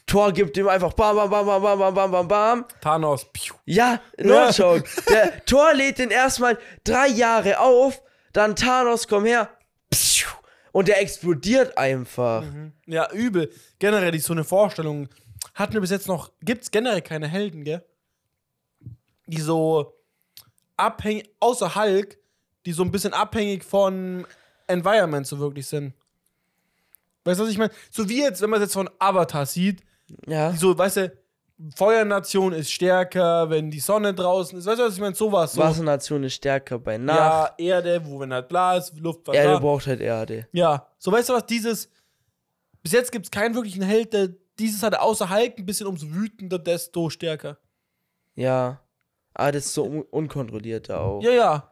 Tor 0.08 0.32
gibt 0.32 0.58
ihm 0.58 0.68
einfach 0.68 0.94
bam, 0.94 1.16
bam, 1.16 1.30
bam, 1.30 1.46
bam, 1.46 1.62
bam, 1.62 1.80
bam, 1.80 1.94
bam, 1.96 2.12
bam, 2.12 2.28
bam. 2.28 2.66
Thanos. 2.82 3.26
Piu. 3.32 3.54
Ja, 3.66 4.02
no 4.18 4.34
Ja. 4.34 4.50
joke. 4.50 4.84
Der 5.12 5.44
Tor 5.46 5.74
lädt 5.76 6.00
den 6.00 6.10
erstmal 6.10 6.58
drei 6.84 7.08
Jahre 7.08 7.60
auf, 7.60 8.02
dann 8.34 8.56
Thanos, 8.56 9.08
komm 9.08 9.26
her. 9.26 9.50
Pschuh, 9.92 10.30
Und 10.72 10.88
der 10.88 11.00
explodiert 11.02 11.78
einfach. 11.78 12.44
Ja, 12.88 13.12
übel. 13.12 13.52
Generell 13.78 14.16
ist 14.16 14.26
so 14.26 14.34
eine 14.34 14.44
Vorstellung. 14.44 15.08
Hatten 15.60 15.74
wir 15.74 15.82
bis 15.82 15.90
jetzt 15.92 16.08
noch. 16.08 16.32
Gibt's 16.42 16.72
generell 16.72 17.02
keine 17.02 17.28
Helden, 17.28 17.66
gell? 17.66 17.84
Die 19.28 19.42
so 19.42 19.94
abhängig, 20.78 21.30
außer 21.42 21.76
Hulk, 21.76 22.18
die 22.66 22.72
so 22.72 22.82
ein 22.84 22.92
bisschen 22.92 23.14
abhängig 23.14 23.66
von 23.66 24.26
Environment 24.68 25.28
so 25.28 25.38
wirklich 25.38 25.68
sind. 25.68 25.94
Weißt 27.26 27.40
du, 27.40 27.44
was 27.44 27.52
ich 27.52 27.58
meine? 27.58 27.72
So 27.92 28.08
wie 28.08 28.22
jetzt, 28.22 28.42
wenn 28.42 28.50
man 28.50 28.62
es 28.62 28.68
jetzt 28.68 28.74
von 28.74 28.90
Avatar 29.00 29.46
sieht, 29.46 29.82
Ja. 30.26 30.54
so, 30.54 30.78
weißt 30.78 30.98
du, 30.98 31.12
Feuernation 31.76 32.54
ist 32.54 32.72
stärker, 32.72 33.50
wenn 33.50 33.70
die 33.70 33.82
Sonne 33.82 34.14
draußen 34.14 34.58
ist. 34.58 34.66
Weißt 34.66 34.80
du, 34.80 34.84
was 34.86 34.94
ich 34.94 35.02
meine? 35.02 35.14
Sowas. 35.14 35.52
So. 35.54 35.62
Wassernation 35.62 36.24
ist 36.24 36.36
stärker 36.36 36.80
bei 36.80 36.98
Nacht. 36.98 37.20
Ja, 37.20 37.54
Erde, 37.76 38.02
wo 38.06 38.22
wenn 38.22 38.32
halt 38.34 38.48
bla 38.48 38.78
ist, 38.78 38.98
Luft, 38.98 39.28
was 39.28 39.36
Erde 39.36 39.60
braucht 39.60 39.86
halt 39.86 40.00
Erde. 40.00 40.48
Ja, 40.54 40.88
so 40.98 41.12
weißt 41.12 41.28
du 41.28 41.34
was, 41.34 41.46
dieses. 41.46 41.90
Bis 42.82 42.94
jetzt 42.94 43.12
gibt 43.12 43.26
es 43.26 43.32
keinen 43.32 43.56
wirklichen 43.56 43.82
Held, 43.82 44.14
der 44.14 44.30
dieses 44.60 44.84
hat 44.84 44.96
außer 44.96 45.30
Hulk 45.30 45.58
ein 45.58 45.66
bisschen 45.66 45.88
umso 45.88 46.14
wütender, 46.14 46.60
desto 46.60 47.10
stärker. 47.10 47.58
Ja. 48.36 48.82
Aber 49.34 49.52
das 49.52 49.66
ist 49.66 49.74
so 49.74 49.86
un 49.86 50.02
unkontrolliert 50.02 50.90
da 50.90 51.00
auch. 51.00 51.24
Ja, 51.24 51.32
ja. 51.32 51.70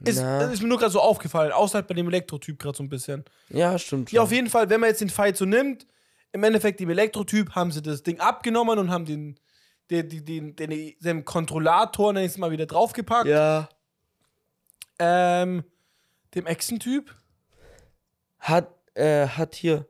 Ist, 0.00 0.18
ist 0.18 0.62
mir 0.62 0.68
nur 0.68 0.78
gerade 0.78 0.92
so 0.92 1.00
aufgefallen, 1.00 1.50
außer 1.50 1.76
halt 1.76 1.88
bei 1.88 1.94
dem 1.94 2.08
Elektrotyp 2.08 2.58
gerade 2.58 2.76
so 2.76 2.82
ein 2.82 2.88
bisschen. 2.88 3.24
Ja, 3.48 3.78
stimmt. 3.78 4.12
Ja, 4.12 4.18
schon. 4.18 4.24
auf 4.24 4.32
jeden 4.32 4.48
Fall, 4.48 4.70
wenn 4.70 4.80
man 4.80 4.90
jetzt 4.90 5.00
den 5.00 5.10
Fight 5.10 5.36
so 5.36 5.44
nimmt, 5.44 5.86
im 6.32 6.44
Endeffekt 6.44 6.78
dem 6.80 6.90
Elektrotyp 6.90 7.54
haben 7.54 7.72
sie 7.72 7.82
das 7.82 8.02
Ding 8.02 8.20
abgenommen 8.20 8.78
und 8.78 8.90
haben 8.90 9.06
den, 9.06 9.38
den, 9.90 10.08
den, 10.08 10.24
den, 10.24 10.56
den, 10.56 10.94
den 11.00 11.24
Kontrollator, 11.24 12.12
nenn 12.12 12.24
ich 12.24 12.32
es 12.32 12.38
mal, 12.38 12.50
wieder 12.50 12.66
draufgepackt. 12.66 13.26
Ja. 13.26 13.68
Ähm, 14.98 15.64
dem 16.34 16.46
Echsentyp. 16.46 17.14
Hat, 18.38 18.68
äh, 18.94 19.26
hat 19.26 19.56
hier 19.56 19.86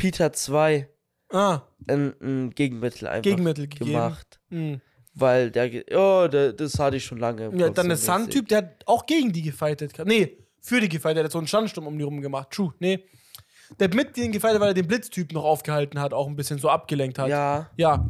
Peter 0.00 0.32
2 0.32 0.88
Ah, 1.32 1.60
ein, 1.86 2.14
ein 2.20 2.50
Gegenmittel 2.50 3.06
einfach 3.06 3.22
Gegenmittel 3.22 3.68
gemacht. 3.68 4.40
hm. 4.50 4.80
Weil 5.14 5.50
der, 5.50 5.66
ja, 5.92 6.28
der, 6.28 6.52
das 6.52 6.78
hatte 6.78 6.96
ich 6.96 7.04
schon 7.04 7.18
lange. 7.18 7.46
im 7.46 7.58
Ja, 7.58 7.66
Kopf 7.66 7.76
dann 7.76 7.88
der 7.88 7.96
so. 7.96 8.12
Sun-Typ, 8.12 8.48
der 8.48 8.58
hat 8.58 8.82
auch 8.86 9.06
gegen 9.06 9.32
die 9.32 9.42
gefightet. 9.42 9.92
Nee, 10.06 10.38
für 10.60 10.80
die 10.80 10.88
gefightet. 10.88 11.18
Der 11.18 11.24
hat 11.24 11.32
so 11.32 11.38
einen 11.38 11.46
Standsturm 11.48 11.86
um 11.86 11.96
die 11.98 12.04
rum 12.04 12.20
gemacht. 12.20 12.50
True, 12.50 12.72
nee. 12.78 13.04
Der 13.78 13.86
hat 13.88 13.94
mit 13.94 14.16
denen 14.16 14.32
gefightet, 14.32 14.60
weil 14.60 14.68
er 14.68 14.74
den 14.74 14.86
Blitztyp 14.88 15.32
noch 15.32 15.44
aufgehalten 15.44 16.00
hat, 16.00 16.12
auch 16.14 16.26
ein 16.28 16.36
bisschen 16.36 16.58
so 16.58 16.68
abgelenkt 16.70 17.18
hat. 17.18 17.28
Ja, 17.28 17.70
Ja. 17.76 18.08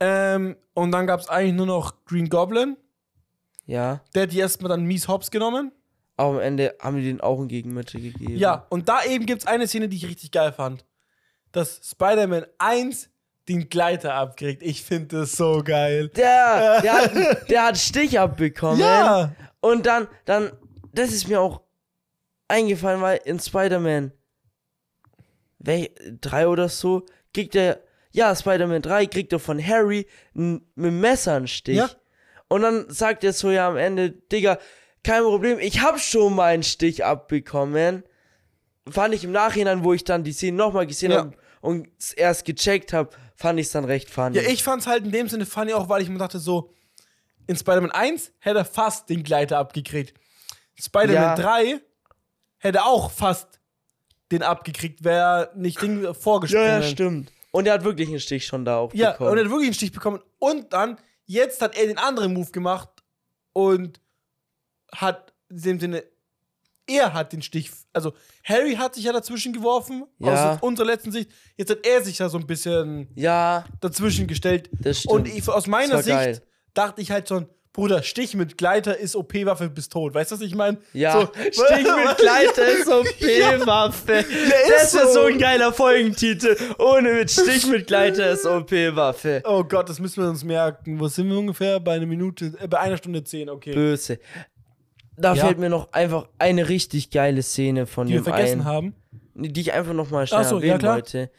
Ähm, 0.00 0.56
und 0.74 0.90
dann 0.92 1.06
gab 1.06 1.20
es 1.20 1.28
eigentlich 1.28 1.54
nur 1.54 1.66
noch 1.66 2.04
Green 2.04 2.28
Goblin. 2.28 2.76
ja. 3.66 4.00
Der 4.14 4.24
hat 4.24 4.32
die 4.32 4.38
erstmal 4.38 4.68
dann 4.70 4.84
mies 4.84 5.06
hops 5.08 5.30
genommen. 5.30 5.72
Aber 6.16 6.34
am 6.36 6.40
Ende 6.40 6.74
haben 6.80 6.96
die 6.96 7.04
den 7.04 7.20
auch 7.20 7.40
ein 7.40 7.48
Gegenmittel 7.48 8.00
gegeben. 8.00 8.36
Ja, 8.36 8.66
und 8.70 8.88
da 8.88 9.02
eben 9.04 9.26
gibt 9.26 9.42
es 9.42 9.46
eine 9.46 9.66
Szene, 9.66 9.88
die 9.88 9.96
ich 9.96 10.06
richtig 10.06 10.30
geil 10.30 10.52
fand. 10.52 10.84
Dass 11.54 11.80
Spider-Man 11.88 12.46
1 12.58 13.08
den 13.48 13.68
Gleiter 13.68 14.14
abkriegt. 14.14 14.62
Ich 14.62 14.82
finde 14.82 15.20
das 15.20 15.32
so 15.32 15.62
geil. 15.64 16.08
Der, 16.08 16.80
der, 16.82 16.92
hat, 16.92 17.50
der 17.50 17.64
hat 17.64 17.78
Stich 17.78 18.18
abbekommen. 18.18 18.80
Ja. 18.80 19.32
Und 19.60 19.86
dann, 19.86 20.08
dann, 20.24 20.52
das 20.92 21.12
ist 21.12 21.28
mir 21.28 21.40
auch 21.40 21.60
eingefallen, 22.48 23.00
weil 23.00 23.20
in 23.24 23.38
Spider-Man 23.38 24.12
3 25.60 26.48
oder 26.48 26.68
so, 26.68 27.06
kriegt 27.32 27.54
er, 27.54 27.80
ja, 28.10 28.34
Spider-Man 28.34 28.82
3 28.82 29.06
kriegt 29.06 29.32
er 29.32 29.38
von 29.38 29.64
Harry 29.64 30.06
mit 30.32 30.62
dem 30.76 31.00
Messer 31.00 31.34
einen 31.36 31.48
Stich. 31.48 31.76
Ja. 31.76 31.90
Und 32.48 32.62
dann 32.62 32.90
sagt 32.90 33.24
er 33.24 33.32
so 33.32 33.50
ja 33.50 33.68
am 33.68 33.76
Ende, 33.76 34.10
Digga, 34.10 34.58
kein 35.02 35.22
Problem, 35.22 35.58
ich 35.58 35.80
hab 35.82 36.00
schon 36.00 36.34
mal 36.34 36.52
einen 36.54 36.62
Stich 36.62 37.04
abbekommen. 37.04 38.04
Fand 38.88 39.14
ich 39.14 39.24
im 39.24 39.32
Nachhinein, 39.32 39.84
wo 39.84 39.92
ich 39.92 40.04
dann 40.04 40.24
die 40.24 40.32
Szene 40.32 40.56
nochmal 40.56 40.86
gesehen 40.86 41.12
Ja. 41.12 41.18
habe 41.18 41.36
und 41.64 41.88
es 41.98 42.12
erst 42.12 42.44
gecheckt 42.44 42.92
habe, 42.92 43.10
fand 43.36 43.58
ich 43.58 43.66
es 43.66 43.72
dann 43.72 43.84
recht 43.84 44.10
funny. 44.10 44.36
Ja, 44.36 44.42
ich 44.42 44.62
fand's 44.62 44.86
halt 44.86 45.04
in 45.04 45.12
dem 45.12 45.28
Sinne 45.28 45.46
funny 45.46 45.72
auch, 45.72 45.88
weil 45.88 46.02
ich 46.02 46.08
mir 46.10 46.18
dachte 46.18 46.38
so, 46.38 46.70
in 47.46 47.56
Spider-Man 47.56 47.90
1 47.90 48.32
hätte 48.38 48.58
er 48.58 48.64
fast 48.64 49.08
den 49.08 49.22
Gleiter 49.22 49.58
abgekriegt. 49.58 50.14
Spider-Man 50.78 51.14
Ja. 51.14 51.34
3 51.36 51.80
hätte 52.58 52.84
auch 52.84 53.10
fast 53.10 53.60
den 54.30 54.42
abgekriegt, 54.42 55.04
wäre 55.04 55.50
nicht 55.54 55.80
Ding 55.80 56.02
ja, 56.02 56.12
vorgesprungen. 56.14 56.66
ja, 56.66 56.82
stimmt. 56.82 57.32
Und 57.50 57.66
er 57.66 57.74
hat 57.74 57.84
wirklich 57.84 58.08
einen 58.08 58.20
Stich 58.20 58.46
schon 58.46 58.64
da 58.64 58.78
auch 58.78 58.92
Ja, 58.94 59.12
bekommen. 59.12 59.30
und 59.30 59.38
er 59.38 59.44
hat 59.44 59.50
wirklich 59.50 59.68
einen 59.68 59.74
Stich 59.74 59.92
bekommen. 59.92 60.20
Und 60.38 60.72
dann, 60.72 60.98
jetzt 61.24 61.62
hat 61.62 61.76
er 61.76 61.86
den 61.86 61.98
anderen 61.98 62.32
Move 62.34 62.50
gemacht 62.50 62.88
und 63.52 64.00
hat 64.92 65.32
in 65.50 65.62
dem 65.62 65.80
Sinne, 65.80 66.04
er 66.86 67.12
hat 67.14 67.32
den 67.32 67.42
Stich, 67.42 67.70
also 67.92 68.12
Harry 68.44 68.74
hat 68.74 68.94
sich 68.94 69.04
ja 69.04 69.12
dazwischen 69.12 69.52
geworfen, 69.52 70.04
Ja. 70.18 70.52
aus 70.54 70.58
unserer 70.62 70.86
letzten 70.86 71.12
Sicht. 71.12 71.30
Jetzt 71.56 71.70
hat 71.70 71.86
er 71.86 72.02
sich 72.02 72.18
ja 72.18 72.28
so 72.28 72.38
ein 72.38 72.46
bisschen 72.46 73.08
Ja, 73.14 73.64
dazwischen 73.80 74.26
gestellt. 74.26 74.68
das 74.80 74.98
stimmt. 75.00 75.14
Und 75.14 75.28
ich, 75.28 75.48
aus 75.48 75.66
meiner 75.66 75.96
Sicht 76.02 76.08
geil. 76.16 76.42
dachte 76.74 77.00
ich 77.00 77.10
halt 77.10 77.28
schon, 77.28 77.46
Bruder, 77.72 78.04
Stich 78.04 78.34
mit 78.36 78.56
Gleiter 78.56 78.96
ist 78.96 79.16
OP-Waffe 79.16 79.68
bis 79.68 79.88
tot. 79.88 80.14
Weißt 80.14 80.30
du, 80.30 80.36
was 80.36 80.42
ich 80.42 80.54
meine? 80.54 80.78
Ja, 80.92 81.12
so, 81.22 81.26
Stich 81.50 81.84
mit 81.84 82.16
Gleiter 82.18 82.68
ist 82.68 82.86
OP-Waffe. 82.86 84.12
ist 84.12 84.70
das 84.70 84.92
so. 84.92 85.12
so 85.12 85.20
ein 85.24 85.38
geiler 85.38 85.72
Folgentitel. 85.72 86.56
Ohne 86.78 87.14
mit 87.14 87.32
Stich 87.32 87.66
mit 87.66 87.88
Gleiter 87.88 88.30
ist 88.30 88.46
OP-Waffe. 88.46 89.42
Oh 89.44 89.64
Gott, 89.64 89.88
das 89.88 89.98
müssen 89.98 90.22
wir 90.22 90.30
uns 90.30 90.44
merken. 90.44 91.00
Wo 91.00 91.08
sind 91.08 91.28
wir 91.28 91.36
ungefähr? 91.36 91.80
Bei 91.80 91.94
einer 91.94 92.06
Minute, 92.06 92.52
äh, 92.60 92.68
bei 92.68 92.78
einer 92.78 92.96
Stunde 92.96 93.24
zehn, 93.24 93.50
okay. 93.50 93.72
Böse. 93.72 94.20
Da 95.16 95.34
Ja. 95.34 95.46
fällt 95.46 95.58
mir 95.58 95.68
noch 95.70 95.92
einfach 95.92 96.28
eine 96.38 96.68
richtig 96.68 97.10
geile 97.10 97.42
Szene 97.42 97.86
von 97.86 98.06
die 98.06 98.14
wir 98.14 98.20
dem 98.20 98.24
vergessen 98.24 98.60
einen, 98.60 98.64
haben. 98.64 98.94
die 99.34 99.60
ich 99.60 99.72
einfach 99.72 99.92
noch 99.92 100.10
mal 100.10 100.26
schnell 100.26 100.44
so, 100.44 100.56
ja, 100.56 100.62
erwähnen 100.62 100.78
klar. 100.78 100.94
wollte. 100.94 101.30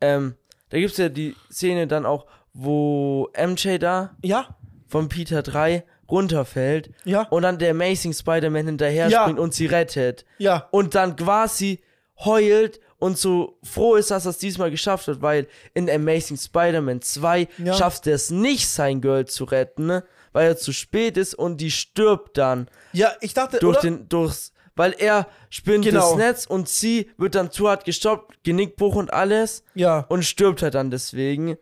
Ähm, 0.00 0.34
da 0.70 0.78
gibt 0.78 0.92
es 0.92 0.98
ja 0.98 1.08
die 1.08 1.34
Szene 1.50 1.86
dann 1.86 2.06
auch, 2.06 2.26
wo 2.52 3.28
MJ 3.36 3.78
da 3.78 4.16
Ja, 4.22 4.56
von 4.86 5.08
Peter 5.08 5.42
3 5.42 5.84
runterfällt 6.10 6.90
ja, 7.04 7.22
und 7.28 7.42
dann 7.42 7.58
der 7.58 7.70
Amazing 7.72 8.12
Spider-Man 8.12 8.66
hinterher 8.66 9.08
Ja. 9.08 9.22
springt 9.22 9.38
und 9.38 9.54
sie 9.54 9.66
rettet. 9.66 10.24
ja. 10.38 10.68
und 10.70 10.94
dann 10.94 11.16
quasi 11.16 11.80
heult 12.24 12.80
und 12.98 13.18
so 13.18 13.58
froh 13.62 13.96
ist, 13.96 14.10
dass 14.10 14.24
er 14.26 14.30
es 14.30 14.38
diesmal 14.38 14.70
geschafft 14.70 15.08
hat, 15.08 15.20
weil 15.20 15.46
in 15.74 15.90
Amazing 15.90 16.36
Spider-Man 16.36 17.02
2 17.02 17.48
Ja. 17.58 17.74
schafft 17.74 18.06
er 18.06 18.14
es 18.14 18.30
nicht, 18.30 18.68
sein 18.68 19.00
Girl 19.00 19.24
zu 19.26 19.44
retten, 19.44 19.86
ne? 19.86 20.04
Weil 20.34 20.48
er 20.48 20.56
zu 20.58 20.72
spät 20.74 21.16
ist 21.16 21.34
und 21.34 21.62
die 21.62 21.70
stirbt 21.70 22.36
dann 22.36 22.68
Ja, 22.92 23.12
ich 23.22 23.32
dachte, 23.32 23.58
durch 23.60 23.78
oder? 23.78 23.80
den, 23.88 24.08
durchs, 24.10 24.52
weil 24.76 24.92
er 24.98 25.28
spinnt 25.48 25.84
Genau. 25.86 26.10
das 26.10 26.16
Netz 26.18 26.46
und 26.46 26.68
sie 26.68 27.10
wird 27.16 27.34
dann 27.36 27.50
zu 27.50 27.68
hart 27.68 27.84
gestoppt, 27.86 28.42
Genickbruch 28.44 28.96
und 28.96 29.12
alles 29.12 29.62
ja, 29.74 30.00
und 30.08 30.24
stirbt 30.24 30.60
halt 30.62 30.74
dann 30.74 30.90
deswegen. 30.90 31.56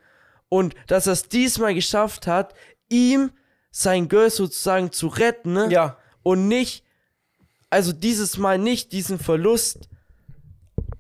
Und 0.49 0.75
dass 0.89 1.07
er 1.07 1.13
es 1.13 1.29
diesmal 1.29 1.75
geschafft 1.75 2.27
hat, 2.27 2.55
ihm 2.89 3.31
sein 3.71 4.09
Girl 4.09 4.31
sozusagen 4.31 4.91
zu 4.93 5.07
retten, 5.07 5.53
ne? 5.53 5.69
ja. 5.71 5.97
und 6.23 6.49
nicht, 6.49 6.85
also 7.71 7.93
dieses 7.93 8.37
Mal 8.39 8.59
nicht 8.59 8.93
diesen 8.93 9.19
Verlust 9.19 9.89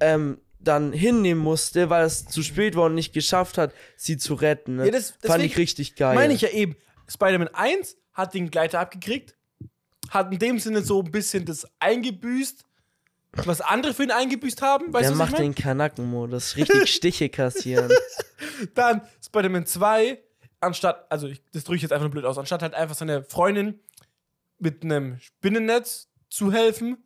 ähm, 0.00 0.38
dann 0.58 0.92
hinnehmen 0.92 1.40
musste, 1.42 1.90
weil 1.90 2.04
es 2.06 2.26
zu 2.26 2.42
spät 2.42 2.76
war 2.76 2.84
und 2.84 2.94
nicht 2.94 3.12
geschafft 3.12 3.58
hat, 3.58 3.72
sie 3.96 4.16
zu 4.16 4.34
retten. 4.34 4.76
Ne? 4.76 4.86
Ja, 4.86 4.90
das- 4.92 5.14
Fand 5.22 5.42
ich 5.44 5.56
richtig 5.58 5.96
geil. 5.96 6.14
Meine 6.14 6.32
ich 6.34 6.42
ja 6.42 6.48
eben. 6.50 6.76
Spider-Man 7.08 7.48
1 7.48 7.96
hat 8.12 8.34
den 8.34 8.50
Gleiter 8.50 8.80
abgekriegt, 8.80 9.36
hat 10.10 10.32
in 10.32 10.38
dem 10.38 10.58
Sinne 10.58 10.82
so 10.82 11.00
ein 11.02 11.10
bisschen 11.10 11.44
das 11.44 11.66
eingebüßt, 11.78 12.64
was 13.44 13.60
andere 13.62 13.94
für 13.94 14.02
ihn 14.04 14.10
eingebüßt 14.10 14.60
haben. 14.62 14.92
Weißt 14.92 15.04
Der 15.04 15.12
du, 15.12 15.16
macht 15.18 15.32
ich 15.32 15.38
mein? 15.38 15.52
den 15.52 15.54
Kanakenmodus, 15.54 16.56
richtig 16.56 16.88
Stiche 16.94 17.28
kassieren. 17.28 17.90
Dann 18.74 19.02
Spider-Man 19.24 19.64
2, 19.66 20.18
anstatt, 20.60 21.06
also 21.10 21.28
ich, 21.28 21.42
das 21.52 21.64
drücke 21.64 21.76
ich 21.76 21.82
jetzt 21.82 21.92
einfach 21.92 22.04
nur 22.04 22.10
blöd 22.10 22.24
aus, 22.24 22.36
anstatt 22.38 22.62
halt 22.62 22.74
einfach 22.74 22.94
seine 22.94 23.22
Freundin 23.24 23.80
mit 24.58 24.84
einem 24.84 25.18
Spinnennetz 25.18 26.08
zu 26.28 26.52
helfen, 26.52 26.98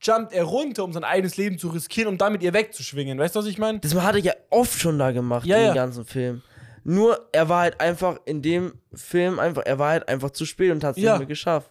jumpt 0.00 0.32
er 0.32 0.44
runter, 0.44 0.84
um 0.84 0.92
sein 0.92 1.04
eigenes 1.04 1.36
Leben 1.36 1.58
zu 1.58 1.68
riskieren, 1.68 2.08
um 2.08 2.18
damit 2.18 2.42
ihr 2.42 2.52
wegzuschwingen. 2.52 3.18
Weißt 3.18 3.34
du, 3.34 3.40
was 3.40 3.46
ich 3.46 3.58
meine? 3.58 3.80
Das 3.80 3.94
hat 3.94 4.14
er 4.14 4.20
ja 4.20 4.32
oft 4.50 4.78
schon 4.78 4.98
da 4.98 5.10
gemacht 5.12 5.46
Ja, 5.46 5.56
in 5.56 5.62
ja. 5.64 5.68
dem 5.72 5.74
ganzen 5.74 6.04
Film. 6.04 6.42
Nur, 6.84 7.28
er 7.32 7.48
war 7.48 7.62
halt 7.62 7.80
einfach 7.80 8.20
in 8.26 8.42
dem 8.42 8.78
Film 8.92 9.38
einfach, 9.38 9.62
er 9.64 9.78
war 9.78 9.90
halt 9.90 10.08
einfach 10.08 10.30
zu 10.30 10.44
spät 10.44 10.70
und 10.70 10.84
hat 10.84 10.96
es 10.96 11.02
Ja. 11.02 11.12
nicht 11.12 11.20
mehr 11.20 11.26
geschafft. 11.28 11.70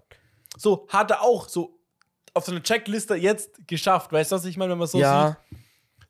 So 0.58 0.88
hat 0.90 1.12
er 1.12 1.22
auch 1.22 1.48
so 1.48 1.80
auf 2.34 2.46
seiner 2.46 2.64
Checkliste 2.64 3.16
jetzt 3.16 3.68
geschafft. 3.68 4.12
Weißt 4.12 4.32
du, 4.32 4.36
was 4.36 4.46
ich 4.46 4.58
meine, 4.58 4.72
wenn 4.72 4.80
man 4.80 4.88
so 4.88 4.98
ja, 5.00 5.38
sieht? 5.52 5.60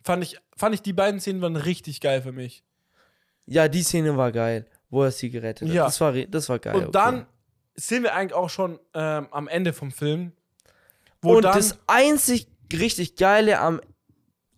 Fand 0.04 0.24
ich, 0.24 0.40
fand 0.56 0.74
ich 0.74 0.82
die 0.82 0.94
beiden 0.94 1.20
Szenen 1.20 1.42
waren 1.42 1.56
richtig 1.58 2.00
geil 2.02 2.22
für 2.22 2.32
mich. 2.32 2.64
ja, 3.46 3.68
die 3.68 3.84
Szene 3.84 4.16
war 4.16 4.32
geil, 4.32 4.66
wo 4.90 5.04
er 5.04 5.12
sie 5.12 5.30
gerettet 5.30 5.68
hat. 5.68 5.76
Ja. 5.76 5.84
Das 5.86 6.00
war, 6.00 6.14
das 6.14 6.48
war 6.48 6.60
geil. 6.60 6.76
Und 6.76 6.84
okay. 6.84 6.92
dann 6.94 7.26
sind 7.76 8.04
wir 8.04 8.14
eigentlich 8.14 8.34
auch 8.34 8.50
schon 8.50 8.80
ähm, 8.94 9.28
am 9.32 9.48
Ende 9.50 9.74
vom 9.74 9.92
Film. 9.92 10.32
Wo 11.22 11.36
Und 11.38 11.44
das 11.44 11.78
einzig 11.88 12.48
richtig 12.72 13.16
Geile 13.18 13.60
am, 13.60 13.82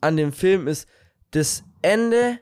an 0.01 0.17
dem 0.17 0.33
Film 0.33 0.67
ist 0.67 0.87
das 1.31 1.63
Ende. 1.81 2.39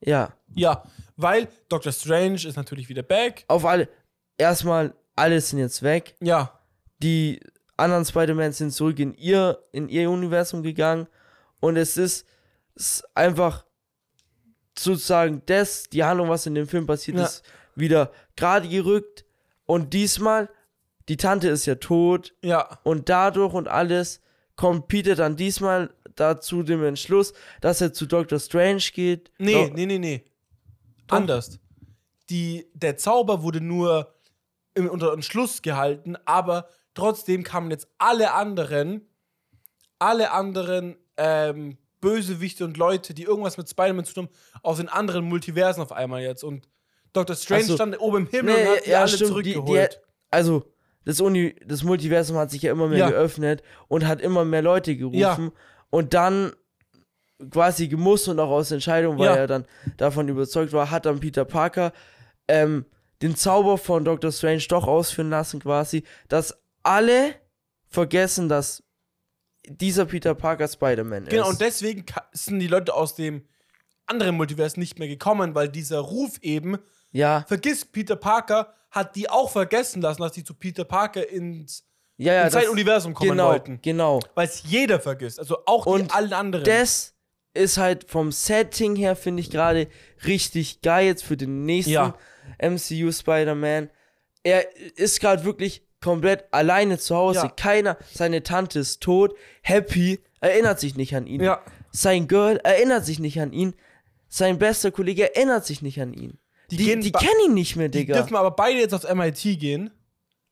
Ja, 0.00 0.34
ja, 0.58 0.82
weil 1.16 1.48
Doctor 1.68 1.92
Strange 1.92 2.34
ist 2.34 2.56
natürlich 2.56 2.88
wieder 2.88 3.02
back. 3.02 3.44
auf 3.48 3.64
alle. 3.64 3.88
Erstmal, 4.36 4.94
alle 5.16 5.40
sind 5.40 5.58
jetzt 5.58 5.82
weg. 5.82 6.14
Ja, 6.20 6.58
Die 7.02 7.40
anderen 7.76 8.04
Spider-Man 8.04 8.52
sind 8.52 8.72
zurück 8.72 8.98
in 8.98 9.14
ihr, 9.14 9.58
in 9.72 9.88
ihr 9.88 10.10
Universum 10.10 10.62
gegangen. 10.62 11.06
Und 11.60 11.76
es 11.76 11.96
ist, 11.96 12.26
ist 12.74 13.04
einfach 13.16 13.64
sozusagen 14.78 15.42
das, 15.46 15.84
die 15.84 16.04
Handlung, 16.04 16.28
was 16.28 16.46
in 16.46 16.54
dem 16.54 16.68
Film 16.68 16.86
passiert 16.86 17.18
Ja. 17.18 17.24
ist, 17.24 17.42
wieder 17.74 18.12
gerade 18.36 18.68
gerückt. 18.68 19.24
Und 19.66 19.92
diesmal, 19.92 20.48
die 21.08 21.16
Tante 21.16 21.48
ist 21.48 21.66
ja 21.66 21.74
tot. 21.76 22.34
ja, 22.42 22.78
Und 22.84 23.08
dadurch 23.08 23.54
und 23.54 23.68
alles 23.68 24.20
kommt 24.56 24.88
Peter 24.88 25.14
dann 25.14 25.36
diesmal 25.36 25.90
dazu 26.16 26.62
dem 26.62 26.82
Entschluss, 26.84 27.32
dass 27.60 27.80
er 27.80 27.92
zu 27.92 28.06
Doctor 28.06 28.38
Strange 28.40 28.82
geht. 28.92 29.30
nee, 29.38 29.52
Doch- 29.52 29.72
nee, 29.74 29.86
nee, 29.86 29.98
nee. 29.98 30.24
Anders. 31.16 31.58
Die, 32.30 32.66
der 32.74 32.96
Zauber 32.96 33.42
wurde 33.42 33.60
nur 33.60 34.14
im, 34.74 34.88
unter 34.88 35.12
Entschluss 35.12 35.62
gehalten, 35.62 36.16
aber 36.24 36.68
trotzdem 36.94 37.42
kamen 37.42 37.70
jetzt 37.70 37.88
alle 37.98 38.32
anderen, 38.34 39.08
alle 39.98 40.30
anderen 40.32 40.96
ähm, 41.16 41.78
Bösewichte 42.00 42.64
und 42.64 42.76
Leute, 42.76 43.14
die 43.14 43.24
irgendwas 43.24 43.56
mit 43.56 43.68
Spider-Man 43.68 44.04
zu 44.04 44.14
tun 44.14 44.28
haben, 44.28 44.60
aus 44.62 44.76
den 44.76 44.88
anderen 44.88 45.24
Multiversen 45.24 45.82
auf 45.82 45.90
einmal 45.92 46.22
jetzt. 46.22 46.44
Und 46.44 46.68
Dr. 47.12 47.34
Strange 47.34 47.64
so. 47.64 47.74
stand 47.74 47.98
oben 48.00 48.18
im 48.18 48.26
Himmel 48.28 48.54
Nee, 48.54 48.62
und 48.68 48.76
hat 48.76 48.86
die 48.86 48.90
ja, 48.90 49.00
alle 49.00 49.08
stimmt, 49.08 49.30
die- 49.38 49.42
die- 49.42 49.52
zurückgeholt. 49.54 50.00
Also, 50.30 50.64
das, 51.04 51.20
Uni 51.20 51.56
das 51.66 51.82
Multiversum 51.82 52.36
hat 52.36 52.50
sich 52.50 52.62
ja 52.62 52.70
immer 52.70 52.86
mehr 52.86 52.98
Ja. 52.98 53.10
geöffnet 53.10 53.62
und 53.88 54.06
hat 54.06 54.20
immer 54.20 54.44
mehr 54.44 54.62
Leute 54.62 54.94
gerufen. 54.96 55.18
Ja. 55.18 55.38
Und 55.90 56.12
dann 56.14 56.52
quasi 57.50 57.88
gemusst 57.88 58.28
und 58.28 58.40
auch 58.40 58.50
aus 58.50 58.70
Entscheidung, 58.70 59.18
weil 59.18 59.26
Ja. 59.26 59.36
er 59.36 59.46
dann 59.46 59.64
davon 59.96 60.28
überzeugt 60.28 60.72
war, 60.72 60.90
hat 60.90 61.06
dann 61.06 61.20
Peter 61.20 61.44
Parker 61.44 61.92
ähm, 62.48 62.84
den 63.22 63.36
Zauber 63.36 63.78
von 63.78 64.04
Doctor 64.04 64.32
Strange 64.32 64.64
doch 64.68 64.86
ausführen 64.86 65.30
lassen, 65.30 65.60
quasi, 65.60 66.04
dass 66.28 66.56
alle 66.82 67.34
vergessen, 67.88 68.48
dass 68.48 68.82
dieser 69.68 70.06
Peter 70.06 70.34
Parker 70.34 70.66
Spider-Man 70.68 71.24
ist. 71.24 71.30
Genau, 71.30 71.48
und 71.48 71.60
deswegen 71.60 72.04
sind 72.32 72.58
die 72.60 72.68
Leute 72.68 72.94
aus 72.94 73.14
dem 73.14 73.42
anderen 74.06 74.36
Multivers 74.36 74.76
nicht 74.76 74.98
mehr 74.98 75.08
gekommen, 75.08 75.54
weil 75.54 75.68
dieser 75.68 75.98
Ruf 75.98 76.38
eben, 76.40 76.78
ja, 77.12 77.44
vergiss 77.46 77.84
Peter 77.84 78.16
Parker, 78.16 78.72
hat 78.90 79.14
die 79.16 79.28
auch 79.28 79.50
vergessen 79.50 80.00
lassen, 80.00 80.22
dass 80.22 80.32
die 80.32 80.44
zu 80.44 80.54
Peter 80.54 80.84
Parker 80.84 81.28
ins 81.28 81.84
ja, 82.16 82.32
ja. 82.32 82.44
in 82.44 82.50
sein 82.50 82.62
das- 82.62 82.70
Universum 82.72 83.12
kommen 83.14 83.30
genau, 83.32 83.48
wollten. 83.50 83.78
Genau. 83.82 84.20
Weil 84.34 84.46
es 84.46 84.62
jeder 84.64 84.98
vergisst, 84.98 85.38
also 85.38 85.58
auch 85.66 85.84
die 85.84 85.90
Und 86.02 86.14
allen 86.14 86.32
anderen. 86.32 86.64
Das 86.64 87.14
ist 87.58 87.76
halt 87.78 88.10
vom 88.10 88.32
Setting 88.32 88.96
her, 88.96 89.16
finde 89.16 89.40
ich 89.40 89.50
gerade 89.50 89.88
richtig 90.26 90.80
geil 90.82 91.06
jetzt 91.06 91.24
für 91.24 91.36
den 91.36 91.64
nächsten 91.64 91.92
Ja. 91.92 92.14
MCU 92.60 93.12
Spider-Man. 93.12 93.90
Er 94.42 94.64
ist 94.96 95.20
gerade 95.20 95.44
wirklich 95.44 95.82
komplett 96.00 96.44
alleine 96.52 96.98
zu 96.98 97.14
Hause. 97.16 97.38
Ja. 97.40 97.48
Keiner, 97.48 97.98
seine 98.12 98.42
Tante 98.42 98.78
ist 98.80 99.02
tot. 99.02 99.34
Happy 99.62 100.20
erinnert 100.40 100.80
sich 100.80 100.96
nicht 100.96 101.14
an 101.14 101.26
ihn. 101.26 101.42
Ja. 101.42 101.60
Sein 101.90 102.28
Girl 102.28 102.58
erinnert 102.62 103.04
sich 103.04 103.18
nicht 103.18 103.40
an 103.40 103.52
ihn. 103.52 103.74
Sein 104.28 104.58
bester 104.58 104.90
Kollege 104.90 105.34
erinnert 105.34 105.66
sich 105.66 105.82
nicht 105.82 106.00
an 106.00 106.12
ihn. 106.14 106.38
Die, 106.70 106.76
die, 107.00 107.10
ba- 107.10 107.18
kennen 107.18 107.40
ihn 107.46 107.54
nicht 107.54 107.76
mehr, 107.76 107.88
die 107.88 107.98
Digga. 108.00 108.14
dürfen 108.18 108.36
aber 108.36 108.50
beide 108.50 108.78
jetzt 108.78 108.92
aufs 108.94 109.12
MIT 109.12 109.58
gehen. 109.58 109.90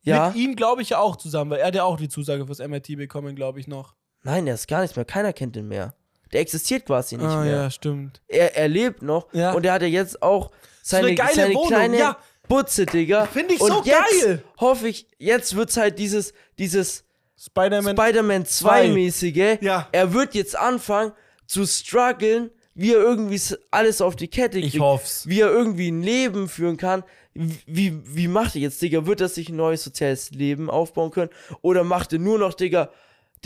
ja. 0.02 0.28
Mit 0.28 0.36
ihm 0.36 0.56
glaube 0.56 0.80
ich 0.82 0.90
ja 0.90 0.98
auch 0.98 1.16
zusammen, 1.16 1.50
weil 1.50 1.60
er 1.60 1.66
hat 1.66 1.74
ja 1.74 1.84
auch 1.84 1.98
die 1.98 2.08
Zusage 2.08 2.46
fürs 2.46 2.58
MIT 2.58 2.96
bekommen, 2.96 3.36
glaube 3.36 3.60
ich 3.60 3.68
noch. 3.68 3.94
Nein, 4.22 4.46
er 4.46 4.54
ist 4.54 4.66
gar 4.66 4.80
nichts 4.80 4.96
mehr. 4.96 5.04
Keiner 5.04 5.32
kennt 5.34 5.56
ihn 5.56 5.68
mehr. 5.68 5.94
Der 6.32 6.40
existiert 6.40 6.84
quasi 6.86 7.16
nicht 7.16 7.26
ah 7.26 7.42
mehr. 7.42 7.52
ja, 7.56 7.70
stimmt. 7.70 8.20
er, 8.28 8.56
er 8.56 8.68
lebt 8.68 9.02
noch 9.02 9.26
Ja. 9.32 9.52
und 9.52 9.64
er 9.64 9.72
hat 9.74 9.82
ja 9.82 9.88
jetzt 9.88 10.22
auch 10.22 10.50
seine, 10.82 11.16
seine 11.16 11.54
Wohnung, 11.54 11.68
kleine 11.68 11.98
ja. 11.98 12.16
Butze, 12.48 12.86
Digga. 12.86 13.26
Find 13.26 13.50
ich 13.52 13.60
und 13.60 13.70
so 13.70 13.82
jetzt 13.84 14.22
geil. 14.24 14.42
hoffe 14.60 14.88
ich, 14.88 15.06
jetzt 15.18 15.54
wird's 15.56 15.76
halt 15.76 15.98
dieses, 15.98 16.32
dieses 16.58 17.04
Spider-Man. 17.38 17.96
Spider-Man 17.96 18.44
2-mäßige. 18.44 19.58
Ja. 19.62 19.88
Er 19.92 20.12
wird 20.12 20.34
jetzt 20.34 20.56
anfangen 20.56 21.12
zu 21.46 21.66
strugglen, 21.66 22.50
wie 22.74 22.92
er 22.92 23.00
irgendwie 23.00 23.40
alles 23.70 24.00
auf 24.00 24.16
die 24.16 24.28
Kette 24.28 24.60
kriegt. 24.60 24.74
Ich 24.74 24.80
hoff's. 24.80 25.26
Wie 25.28 25.40
er 25.40 25.50
irgendwie 25.50 25.90
ein 25.90 26.02
Leben 26.02 26.48
führen 26.48 26.76
kann. 26.76 27.04
Wie, 27.34 28.00
wie 28.04 28.28
macht 28.28 28.54
er 28.54 28.62
jetzt, 28.62 28.80
Digga? 28.80 29.06
Wird 29.06 29.20
er 29.20 29.28
sich 29.28 29.48
ein 29.48 29.56
neues 29.56 29.84
soziales 29.84 30.30
Leben 30.30 30.70
aufbauen 30.70 31.10
können? 31.10 31.30
Oder 31.62 31.84
macht 31.84 32.12
er 32.12 32.18
nur 32.18 32.38
noch, 32.38 32.54
Digga, 32.54 32.90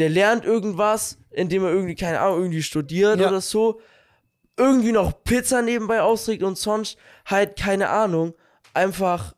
der 0.01 0.09
lernt 0.09 0.45
irgendwas, 0.45 1.19
indem 1.31 1.63
er 1.65 1.71
irgendwie, 1.71 1.95
keine 1.95 2.21
Ahnung, 2.21 2.41
irgendwie 2.41 2.63
studiert 2.63 3.21
Ja. 3.21 3.29
oder 3.29 3.41
so. 3.41 3.81
Irgendwie 4.57 4.93
noch 4.93 5.23
Pizza 5.25 5.63
nebenbei 5.63 6.03
austrägt 6.03 6.43
und 6.43 6.59
sonst 6.59 6.99
halt, 7.27 7.57
keine 7.59 7.89
Ahnung, 7.91 8.35
einfach 8.75 9.35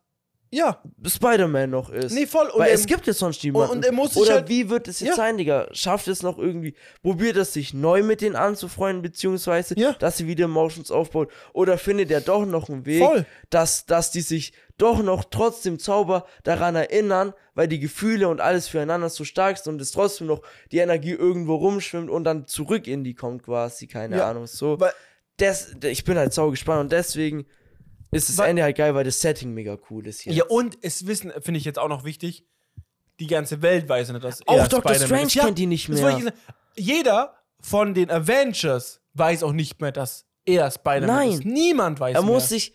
Ja. 0.55 0.83
Spider-Man 1.07 1.70
noch 1.70 1.89
ist. 1.91 2.12
Nee, 2.12 2.27
voll. 2.27 2.47
Und 2.49 2.61
Weil 2.61 2.69
er- 2.69 2.74
es 2.74 2.85
gibt 2.87 3.07
jetzt 3.07 3.20
sonst 3.20 3.43
niemanden. 3.43 3.70
und 3.77 3.85
er 3.87 3.93
muss 3.93 4.12
sich 4.12 4.23
Oder 4.23 4.35
halt- 4.35 4.49
wie 4.51 4.69
wird 4.69 4.87
es 4.87 5.01
jetzt 5.01 5.09
Ja. 5.11 5.15
sein, 5.16 5.39
Digga? 5.39 5.66
Schafft 5.73 6.09
es 6.09 6.23
noch 6.23 6.39
irgendwie, 6.39 6.74
probiert 7.03 7.37
es 7.37 7.55
sich 7.55 7.73
neu 7.73 8.03
mit 8.03 8.20
denen 8.20 8.37
anzufreunden, 8.37 9.01
beziehungsweise, 9.01 9.74
Ja. 9.79 9.93
dass 9.95 10.19
sie 10.19 10.27
wieder 10.27 10.49
Motions 10.49 10.91
aufbaut? 10.91 11.31
Oder 11.55 11.79
findet 11.79 12.11
er 12.11 12.20
doch 12.20 12.45
noch 12.45 12.69
einen 12.69 12.85
Weg, 12.85 13.03
Voll. 13.03 13.24
dass, 13.49 13.87
dass 13.87 14.11
die 14.11 14.20
sich 14.20 14.53
doch 14.77 15.03
noch 15.03 15.24
trotz 15.24 15.62
dem 15.62 15.79
Zauber 15.79 16.27
daran 16.45 16.74
erinnern, 16.77 17.33
weil 17.55 17.69
die 17.69 17.81
Gefühle 17.81 18.29
und 18.29 18.41
alles 18.41 18.69
füreinander 18.69 19.09
so 19.09 19.24
stark 19.24 19.57
sind 19.57 19.73
und 19.74 19.81
es 19.81 19.91
trotzdem 19.93 20.27
noch 20.27 20.43
die 20.70 20.79
Energie 20.79 21.12
irgendwo 21.12 21.55
rumschwimmt 21.55 22.11
und 22.11 22.24
dann 22.24 22.47
zurück 22.47 22.87
in 22.87 23.05
die 23.05 23.15
kommt 23.15 23.43
quasi, 23.45 23.87
keine 23.87 24.19
Ja. 24.19 24.29
Ahnung, 24.31 24.47
so. 24.47 24.79
Weil, 24.79 24.93
Das, 25.39 25.74
ich 25.83 26.05
bin 26.05 26.19
halt 26.19 26.35
sau 26.35 26.51
gespannt 26.51 26.83
und 26.83 26.93
deswegen 26.93 27.47
ist 28.12 28.28
das 28.28 28.39
Ende 28.47 28.62
halt 28.62 28.76
geil, 28.76 28.94
weil 28.94 29.05
das 29.05 29.20
Setting 29.20 29.52
mega 29.55 29.76
cool 29.90 30.06
ist 30.06 30.20
hier. 30.20 30.32
ja, 30.32 30.44
und 30.44 30.78
es 30.82 31.06
wissen, 31.06 31.32
finde 31.40 31.59
ich 31.59 31.64
jetzt 31.64 31.78
auch 31.78 31.89
noch 31.89 32.05
wichtig, 32.05 32.44
die 33.20 33.26
ganze 33.26 33.62
Welt 33.62 33.89
weiß 33.89 34.10
nicht, 34.10 34.22
dass 34.24 34.47
Auch 34.47 34.56
er. 34.59 34.64
Spider-Man 34.66 34.94
Strange 35.01 35.22
ist. 35.26 35.34
Ja, 35.34 35.44
kennt 35.44 35.59
ihn 35.59 35.68
nicht 35.70 35.89
das 35.89 36.01
mehr. 36.01 36.32
Jeder 36.76 37.34
von 37.60 37.94
den 37.94 38.10
Avengers 38.10 39.01
weiß 39.14 39.43
auch 39.43 39.52
nicht 39.52 39.80
mehr, 39.80 39.93
dass 39.93 40.26
er 40.44 40.70
Spider-Man 40.70 41.06
Nein. 41.06 41.30
ist. 41.32 41.44
Niemand 41.44 42.01
weiß 42.01 42.14
Er 42.16 42.22
mehr. 42.22 42.32
muss 42.32 42.48
sich, 42.48 42.74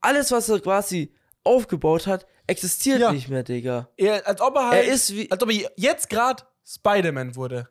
alles 0.00 0.30
was 0.32 0.48
er 0.48 0.60
quasi 0.60 1.12
aufgebaut 1.44 2.06
hat, 2.06 2.26
existiert 2.46 3.00
Ja. 3.00 3.12
nicht 3.12 3.28
mehr, 3.28 3.42
Digga. 3.42 3.88
er, 3.96 4.26
als 4.26 4.40
ob 4.40 4.54
er 4.56 4.68
halt, 4.70 4.86
Er 4.86 4.92
ist 4.92 5.14
wie, 5.14 5.30
als 5.30 5.42
ob 5.42 5.50
er 5.52 5.70
jetzt 5.76 6.08
gerade 6.08 6.42
Spider-Man 6.64 7.36
wurde. 7.36 7.68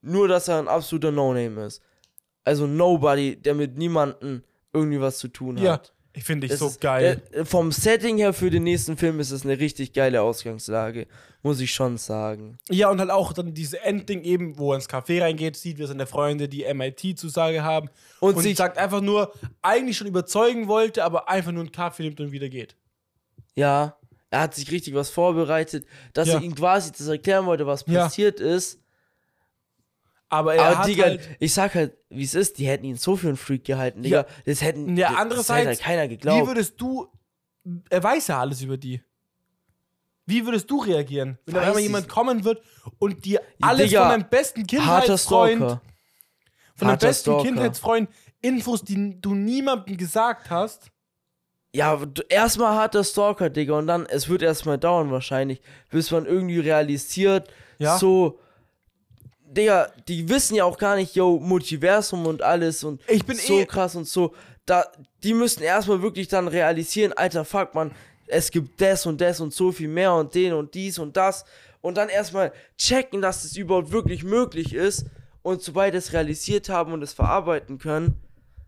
nur 0.00 0.28
dass 0.28 0.48
er 0.48 0.58
ein 0.58 0.68
absoluter 0.68 1.10
No-Name 1.10 1.64
ist. 1.66 1.82
Also 2.44 2.66
Nobody, 2.66 3.36
der 3.36 3.54
mit 3.54 3.76
niemandem 3.76 4.42
irgendwie 4.78 5.00
was 5.00 5.18
zu 5.18 5.28
tun 5.28 5.58
Ja, 5.58 5.74
hat. 5.74 5.92
ich 6.14 6.24
finde 6.24 6.46
ich 6.46 6.50
Das 6.52 6.60
so 6.60 6.68
ist, 6.68 6.80
geil. 6.80 7.22
äh, 7.32 7.44
vom 7.44 7.70
Setting 7.72 8.16
her 8.18 8.32
für 8.32 8.50
den 8.50 8.62
nächsten 8.64 8.96
Film 8.96 9.20
ist 9.20 9.30
es 9.30 9.44
eine 9.44 9.58
richtig 9.58 9.92
geile 9.92 10.22
Ausgangslage, 10.22 11.06
muss 11.42 11.60
ich 11.60 11.72
schon 11.72 11.96
sagen. 11.98 12.58
Ja, 12.70 12.90
und 12.90 12.98
halt 12.98 13.10
auch 13.10 13.32
dann 13.32 13.54
diese 13.54 13.80
Endding 13.82 14.22
eben, 14.22 14.58
wo 14.58 14.72
er 14.72 14.76
ins 14.76 14.88
Café 14.88 15.22
reingeht, 15.22 15.56
sieht, 15.56 15.78
wie 15.78 15.86
seine 15.86 16.06
Freunde 16.06 16.48
die 16.48 16.64
MIT-Zusage 16.64 17.62
haben. 17.62 17.88
Und 18.20 18.36
Und, 18.36 18.42
sich- 18.42 18.56
sagt 18.56 18.78
einfach 18.78 19.00
nur, 19.00 19.32
eigentlich 19.62 19.96
schon 19.96 20.06
überzeugen 20.08 20.66
wollte, 20.68 21.04
aber 21.04 21.28
einfach 21.28 21.52
nur 21.52 21.62
einen 21.62 21.72
Kaffee 21.72 22.02
nimmt 22.04 22.20
und 22.20 22.32
wieder 22.32 22.48
geht. 22.48 22.74
Ja, 23.54 23.96
er 24.30 24.40
hat 24.40 24.54
sich 24.54 24.70
richtig 24.70 24.94
was 24.94 25.10
vorbereitet, 25.10 25.86
dass 26.12 26.28
Ja. 26.28 26.34
er 26.34 26.42
ihm 26.42 26.54
quasi 26.54 26.92
das 26.92 27.06
erklären 27.06 27.46
wollte, 27.46 27.66
was 27.66 27.84
Ja. 27.86 28.04
passiert 28.04 28.40
ist. 28.40 28.80
Aber 30.30 30.54
er 30.54 30.66
Aber 30.66 30.78
hat 30.78 30.86
Digga, 30.88 31.04
halt, 31.04 31.28
ich 31.40 31.54
sag 31.54 31.74
halt, 31.74 31.96
wie 32.10 32.22
es 32.22 32.34
ist, 32.34 32.58
die 32.58 32.66
hätten 32.68 32.84
ihn 32.84 32.96
so 32.96 33.16
für 33.16 33.28
einen 33.28 33.36
Freak 33.38 33.64
gehalten, 33.64 34.02
Digga. 34.02 34.20
Ja. 34.22 34.26
Das 34.44 34.60
hätten 34.62 34.96
Ja, 34.96 35.08
das- 35.08 35.14
das 35.16 35.20
andererseits, 35.22 35.58
hätte 35.58 35.68
halt 35.68 35.80
keiner 35.80 36.02
wie 36.04 36.08
geglaubt. 36.08 36.46
würdest 36.48 36.80
du, 36.80 37.08
er 37.88 38.02
weiß 38.02 38.26
ja 38.28 38.40
alles 38.40 38.60
über 38.62 38.76
die. 38.76 39.02
Wie 40.26 40.44
würdest 40.44 40.70
du 40.70 40.80
reagieren, 40.82 41.38
wenn 41.46 41.54
da 41.54 41.62
einmal 41.62 41.80
jemand 41.80 42.04
nicht. 42.06 42.14
kommen 42.14 42.44
wird 42.44 42.62
und 42.98 43.24
dir 43.24 43.40
alles 43.62 43.88
Digga, 43.88 44.02
von 44.02 44.10
deinem 44.20 44.28
besten 44.28 44.66
Kindheitsfreund, 44.66 45.58
von 45.60 45.68
deinem 46.80 46.90
Harter 46.90 47.06
besten 47.06 47.30
Stalker. 47.30 47.42
Kindheitsfreund, 47.44 48.10
Infos, 48.42 48.82
die 48.84 49.18
du 49.20 49.34
niemandem 49.34 49.96
gesagt 49.96 50.50
hast, 50.50 50.90
Ja, 51.74 51.98
erstmal 52.28 52.74
harter 52.74 53.04
Stalker, 53.04 53.48
Digga, 53.50 53.78
und 53.78 53.86
dann, 53.86 54.04
es 54.06 54.28
wird 54.28 54.42
erstmal 54.42 54.76
dauern 54.78 55.10
wahrscheinlich, 55.10 55.60
bis 55.90 56.10
man 56.10 56.24
irgendwie 56.26 56.58
realisiert, 56.60 57.50
Ja. 57.78 57.96
so, 57.98 58.38
Digga, 59.50 59.90
die 60.08 60.28
wissen 60.28 60.54
ja 60.54 60.64
auch 60.64 60.76
gar 60.78 60.96
nicht, 60.96 61.14
yo, 61.14 61.38
Multiversum 61.40 62.26
und 62.26 62.42
alles 62.42 62.84
und 62.84 63.00
Ich 63.08 63.24
bin 63.24 63.36
so 63.36 63.60
eh- 63.60 63.66
krass 63.66 63.96
und 63.96 64.06
so, 64.06 64.34
da, 64.66 64.84
die 65.22 65.32
müssen 65.34 65.62
erstmal 65.62 66.02
wirklich 66.02 66.28
dann 66.28 66.48
realisieren, 66.48 67.12
alter, 67.14 67.44
fuck, 67.44 67.74
man, 67.74 67.92
es 68.26 68.50
gibt 68.50 68.80
das 68.80 69.06
und 69.06 69.20
das 69.20 69.40
und 69.40 69.54
so 69.54 69.72
viel 69.72 69.88
mehr 69.88 70.12
und 70.14 70.34
den 70.34 70.52
und 70.52 70.74
dies 70.74 70.98
und 70.98 71.16
das 71.16 71.44
und 71.80 71.96
dann 71.96 72.08
erstmal 72.10 72.52
checken, 72.76 73.22
dass 73.22 73.42
das 73.42 73.56
überhaupt 73.56 73.90
wirklich 73.90 74.22
möglich 74.22 74.74
ist 74.74 75.06
und 75.42 75.62
sobald 75.62 75.94
es 75.94 76.12
realisiert 76.12 76.68
haben 76.68 76.92
und 76.92 77.02
es 77.02 77.14
verarbeiten 77.14 77.78
können, 77.78 78.16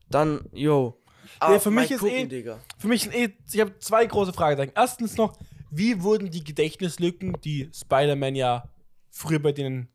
dann, 0.09 0.49
yo. 0.53 0.97
Ja, 1.43 1.59
für 1.59 1.71
mal 1.71 1.83
mich 1.83 1.91
ist 1.91 2.03
eh- 2.03 2.27
Digga. 2.27 2.59
Für 2.79 2.89
mich 2.89 3.13
eh, 3.13 3.31
ich 3.53 3.61
habe 3.61 3.79
zwei 3.79 4.05
große 4.07 4.33
Fragezeichen. 4.33 4.73
Erstens 4.75 5.17
noch, 5.17 5.39
wie 5.71 6.03
wurden 6.03 6.31
die 6.31 6.43
Gedächtnislücken, 6.43 7.37
die 7.45 7.71
Spider-Man 7.75 8.35
ja 8.35 8.69
früher 9.11 9.39
bei 9.39 9.53
denen 9.53 9.89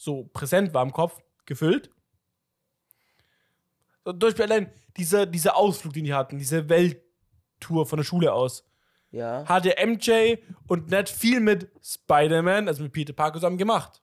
so 0.00 0.24
präsent 0.32 0.72
war 0.72 0.82
im 0.82 0.92
Kopf, 0.92 1.18
gefüllt? 1.44 1.90
So, 4.04 4.12
Zum 4.12 4.18
Beispiel 4.18 4.44
allein 4.46 4.72
dieser, 4.96 5.26
dieser 5.26 5.56
Ausflug, 5.56 5.92
den 5.92 6.04
die 6.04 6.14
hatten, 6.14 6.38
diese 6.38 6.68
Welttour 6.70 7.84
von 7.86 7.98
der 7.98 8.04
Schule 8.04 8.32
aus, 8.32 8.64
Ja. 9.10 9.44
hatte 9.46 9.74
MJ 9.76 10.36
und 10.66 10.88
Ned 10.90 11.08
viel 11.10 11.40
mit 11.40 11.68
Spider-Man, 11.82 12.66
also 12.66 12.82
mit 12.82 12.92
Peter 12.92 13.12
Parker 13.12 13.34
zusammen 13.34 13.58
gemacht. 13.58 14.00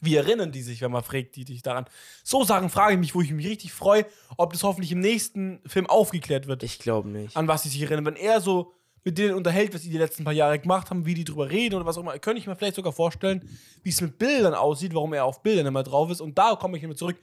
Wie 0.00 0.14
erinnern 0.16 0.52
die 0.52 0.62
sich, 0.62 0.80
wenn 0.80 0.92
man 0.92 1.02
fragt, 1.02 1.36
die 1.36 1.44
dich 1.44 1.60
daran? 1.60 1.84
So 2.24 2.44
Sachen 2.44 2.70
frage 2.70 2.94
ich 2.94 2.98
mich, 3.00 3.14
wo 3.14 3.20
ich 3.20 3.32
mich 3.32 3.46
richtig 3.46 3.72
freue, 3.72 4.06
ob 4.38 4.52
das 4.52 4.62
hoffentlich 4.62 4.92
im 4.92 5.00
nächsten 5.00 5.60
Film 5.68 5.86
aufgeklärt 5.86 6.46
wird 6.46 6.62
Ich 6.62 6.78
glaube 6.78 7.08
nicht. 7.10 7.36
an 7.36 7.46
was 7.48 7.64
sie 7.64 7.68
sich 7.68 7.82
erinnern. 7.82 8.06
Wenn 8.06 8.16
er 8.16 8.40
so 8.40 8.72
mit 9.04 9.18
denen 9.18 9.34
unterhält, 9.34 9.74
was 9.74 9.82
sie 9.82 9.90
die 9.90 9.98
letzten 9.98 10.24
paar 10.24 10.32
Jahre 10.32 10.58
gemacht 10.58 10.90
haben, 10.90 11.06
wie 11.06 11.14
die 11.14 11.24
drüber 11.24 11.50
reden 11.50 11.76
oder 11.76 11.86
was 11.86 11.96
auch 11.96 12.02
immer, 12.02 12.18
könnte 12.18 12.40
ich 12.40 12.46
mir 12.46 12.56
vielleicht 12.56 12.76
sogar 12.76 12.92
vorstellen, 12.92 13.48
wie 13.82 13.90
es 13.90 14.00
mit 14.00 14.18
Bildern 14.18 14.54
aussieht, 14.54 14.94
warum 14.94 15.12
er 15.12 15.24
auf 15.24 15.42
Bildern 15.42 15.66
immer 15.66 15.82
drauf 15.82 16.10
ist. 16.10 16.20
Und 16.20 16.36
da 16.36 16.56
komme 16.56 16.76
ich 16.76 16.82
immer 16.82 16.96
zurück. 16.96 17.16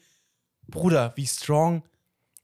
Bruder, 0.68 1.14
wie 1.16 1.28
strong 1.28 1.84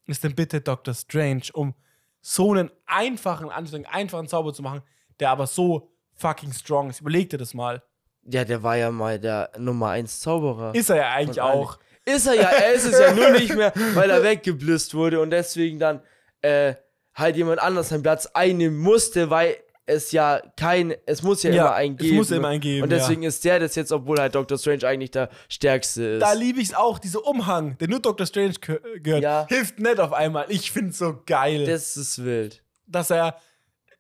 ist 0.06 0.24
denn 0.24 0.36
bitte 0.36 0.62
Dr. 0.62 0.94
Strange, 0.94 1.44
um 1.53 1.74
so 2.22 2.52
einen 2.52 2.70
einfachen, 2.86 3.49
Anführungszeichen, 3.49 3.86
einfachen 3.86 4.28
Zauber 4.28 4.53
zu 4.53 4.62
machen, 4.62 4.82
der 5.20 5.32
aber 5.32 5.48
so 5.48 5.91
fucking 6.16 6.53
strong 6.53 6.90
ist. 6.90 7.02
Überleg 7.02 7.30
dir 7.30 7.38
das 7.38 7.53
mal. 7.53 7.82
Ja, 8.24 8.45
der 8.45 8.62
war 8.62 8.78
ja 8.78 8.91
mal 8.91 9.20
der 9.20 9.52
Nummer 9.58 9.90
1 9.90 10.20
Zauberer. 10.20 10.76
Ist 10.76 10.90
er 10.90 10.98
ja 10.98 11.12
eigentlich 11.12 11.41
auch. 11.41 11.80
Ist 12.06 12.28
er 12.28 12.36
ja, 12.36 12.49
er 12.49 12.74
ist 12.74 12.86
es 12.86 12.99
ja 12.99 13.14
nur 13.14 13.32
nicht 13.32 13.56
mehr, 13.56 13.74
weil 13.94 14.10
er 14.10 14.24
weggeblitzt 14.24 14.94
wurde 14.94 15.20
und 15.20 15.30
deswegen 15.32 15.80
dann 15.80 16.02
äh, 16.41 16.76
halt 17.13 17.35
jemand 17.35 17.59
anders 17.61 17.89
seinen 17.89 18.03
Platz 18.03 18.25
einnehmen 18.27 18.77
musste, 18.79 19.29
weil 19.29 19.57
es 19.85 20.11
ja 20.11 20.41
kein, 20.55 20.93
es 21.05 21.23
muss 21.23 21.43
ja, 21.43 21.51
Ja, 21.51 21.63
immer 21.65 21.73
einen 21.75 21.95
es 21.95 22.01
geben. 22.01 22.15
muss 22.17 22.29
ja 22.29 22.38
immer 22.38 22.47
einen 22.49 22.61
geben, 22.61 22.83
Und 22.83 22.91
deswegen 22.91 23.23
ist 23.23 23.43
der 23.43 23.59
das 23.59 23.75
jetzt, 23.75 23.91
obwohl 23.91 24.19
halt 24.19 24.35
Doctor 24.35 24.57
Strange 24.57 24.88
eigentlich 24.88 25.11
der 25.11 25.29
stärkste 25.49 26.03
ist. 26.03 26.21
Da 26.21 26.33
liebe 26.33 26.61
ich 26.61 26.69
es 26.69 26.73
auch, 26.73 26.99
dieser 26.99 27.25
Umhang, 27.25 27.77
der 27.79 27.89
nur 27.89 27.99
Dr. 27.99 28.25
Strange 28.25 28.53
geh- 28.61 28.99
gehört, 29.01 29.23
Ja. 29.23 29.45
hilft 29.49 29.79
nicht 29.79 29.99
auf 29.99 30.13
einmal. 30.13 30.45
Ich 30.49 30.71
find's 30.71 30.97
so 30.99 31.21
geil, 31.25 31.65
das 31.65 31.97
ist 31.97 32.23
wild. 32.23 32.63
dass 32.88 33.09
er 33.09 33.35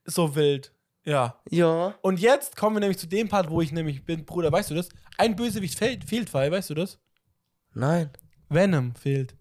so 0.05 0.35
wild. 0.35 0.71
Ja. 1.03 1.41
Ja. 1.49 1.95
Und 2.01 2.19
jetzt 2.19 2.55
kommen 2.55 2.75
wir 2.75 2.79
nämlich 2.81 2.99
zu 2.99 3.07
dem 3.07 3.27
Part, 3.27 3.49
wo 3.49 3.59
ich 3.61 3.71
nämlich 3.71 4.05
bin, 4.05 4.23
Bruder, 4.23 4.51
weißt 4.51 4.69
du 4.69 4.75
das? 4.75 4.87
Ein 5.17 5.35
Bösewicht 5.35 5.77
fehlt, 5.77 6.03
fehlt, 6.07 6.29
Fall, 6.29 6.51
weißt 6.51 6.69
du 6.69 6.75
das? 6.75 6.99
Nein. 7.73 8.11
Venom 8.49 8.93
fehlt. 8.95 9.35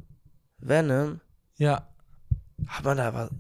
Venom. 0.59 1.21
Ja. 1.59 1.87
Hat 2.67 2.85
man 2.85 2.97
da 2.97 3.13
was. 3.13 3.31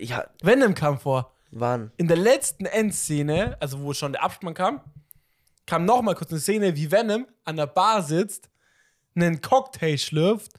Ja, 0.00 0.24
Venom 0.42 0.74
kam 0.74 0.98
vor. 0.98 1.34
wann? 1.50 1.90
In 1.96 2.08
der 2.08 2.16
letzten 2.16 2.64
Endszene, 2.66 3.56
also 3.60 3.82
wo 3.82 3.92
schon 3.92 4.12
der 4.12 4.22
Abspann 4.22 4.54
kam, 4.54 4.80
kam 5.66 5.84
noch 5.84 6.00
mal 6.02 6.14
kurz 6.14 6.30
eine 6.30 6.40
Szene, 6.40 6.74
wie 6.76 6.90
Venom 6.90 7.26
an 7.44 7.56
der 7.56 7.66
Bar 7.66 8.02
sitzt, 8.02 8.48
einen 9.14 9.40
Cocktail 9.40 9.98
schlürft, 9.98 10.52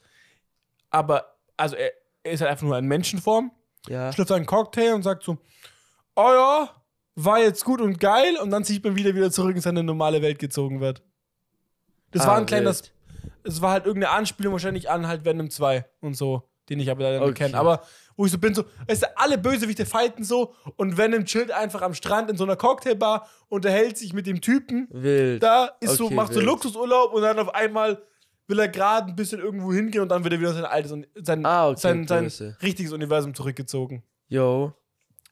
aber, 0.90 1.38
also 1.58 1.76
er, 1.76 1.92
er 2.24 2.32
ist 2.34 2.42
halt 2.42 2.52
einfach 2.52 2.66
nur 2.68 2.78
in 2.78 2.86
Menschenform, 2.86 3.52
Ja. 3.88 4.12
schlürft 4.14 4.32
einen 4.32 4.46
Cocktail 4.46 4.94
und 4.94 5.04
sagt 5.04 5.24
so, 5.24 5.38
oh 6.16 6.30
ja, 6.34 6.70
war 7.16 7.40
jetzt 7.40 7.64
gut 7.66 7.82
und 7.82 8.00
geil, 8.00 8.38
und 8.42 8.52
dann 8.52 8.64
sieht 8.64 8.84
man 8.84 8.96
wieder 8.96 9.16
wieder 9.16 9.32
zurück 9.32 9.56
in 9.56 9.62
seine 9.62 9.84
normale 9.84 10.22
Welt 10.22 10.40
gezogen 10.40 10.80
wird. 10.82 11.02
Das 12.12 12.24
Ah, 12.24 12.28
war 12.28 12.38
ein 12.38 12.46
kleines, 12.46 12.84
wild. 12.84 12.94
es 13.44 13.62
war 13.62 13.72
halt 13.72 13.86
irgendeine 13.86 14.14
Anspielung 14.14 14.54
wahrscheinlich 14.54 14.90
an 14.90 15.08
halt 15.08 15.24
Venom 15.26 15.50
2 15.50 15.86
und 16.02 16.14
so, 16.16 16.50
den 16.70 16.80
ich 16.80 16.90
aber 16.92 17.04
leider 17.04 17.20
nicht 17.22 17.30
Okay. 17.30 17.46
kenne. 17.46 17.58
Aber 17.58 17.82
wo 18.22 18.26
ich 18.27 18.31
so 18.31 18.38
bin, 18.38 18.53
so, 18.53 18.64
weißt 18.88 19.02
du, 19.02 19.18
alle 19.18 19.39
Bösewichte 19.39 19.84
fighten 19.88 20.23
so 20.23 20.53
und 20.76 20.95
Venom 20.95 21.26
chillt 21.26 21.49
einfach 21.52 21.81
am 21.81 21.95
Strand 21.95 22.30
in 22.30 22.38
so 22.38 22.43
einer 22.43 22.56
Cocktailbar, 22.56 23.27
unterhält 23.49 23.98
sich 23.98 24.14
mit 24.14 24.27
dem 24.27 24.41
Typen. 24.41 24.88
Wild. 24.91 25.41
Da 25.41 25.72
ist 25.80 25.95
so, 25.95 26.06
Okay, 26.06 26.14
macht 26.14 26.34
so 26.34 26.35
wild. 26.39 26.45
Luxusurlaub 26.45 27.14
und 27.14 27.23
dann 27.23 27.39
auf 27.39 27.53
einmal 27.56 27.99
will 28.48 28.60
er 28.60 28.68
gerade 28.68 29.07
ein 29.07 29.15
bisschen 29.15 29.39
irgendwo 29.39 29.73
hingehen 29.73 30.02
und 30.03 30.10
dann 30.10 30.23
wird 30.23 30.34
er 30.35 30.39
wieder 30.39 30.53
sein 30.53 30.65
altes 30.65 30.91
und 30.91 31.07
sein, 31.15 31.43
Ah, 31.45 31.69
okay, 31.69 31.80
sein, 31.80 32.07
sein 32.30 32.56
richtiges 32.61 32.91
Universum 32.93 33.34
zurückgezogen. 33.34 34.03
Yo. 34.27 34.73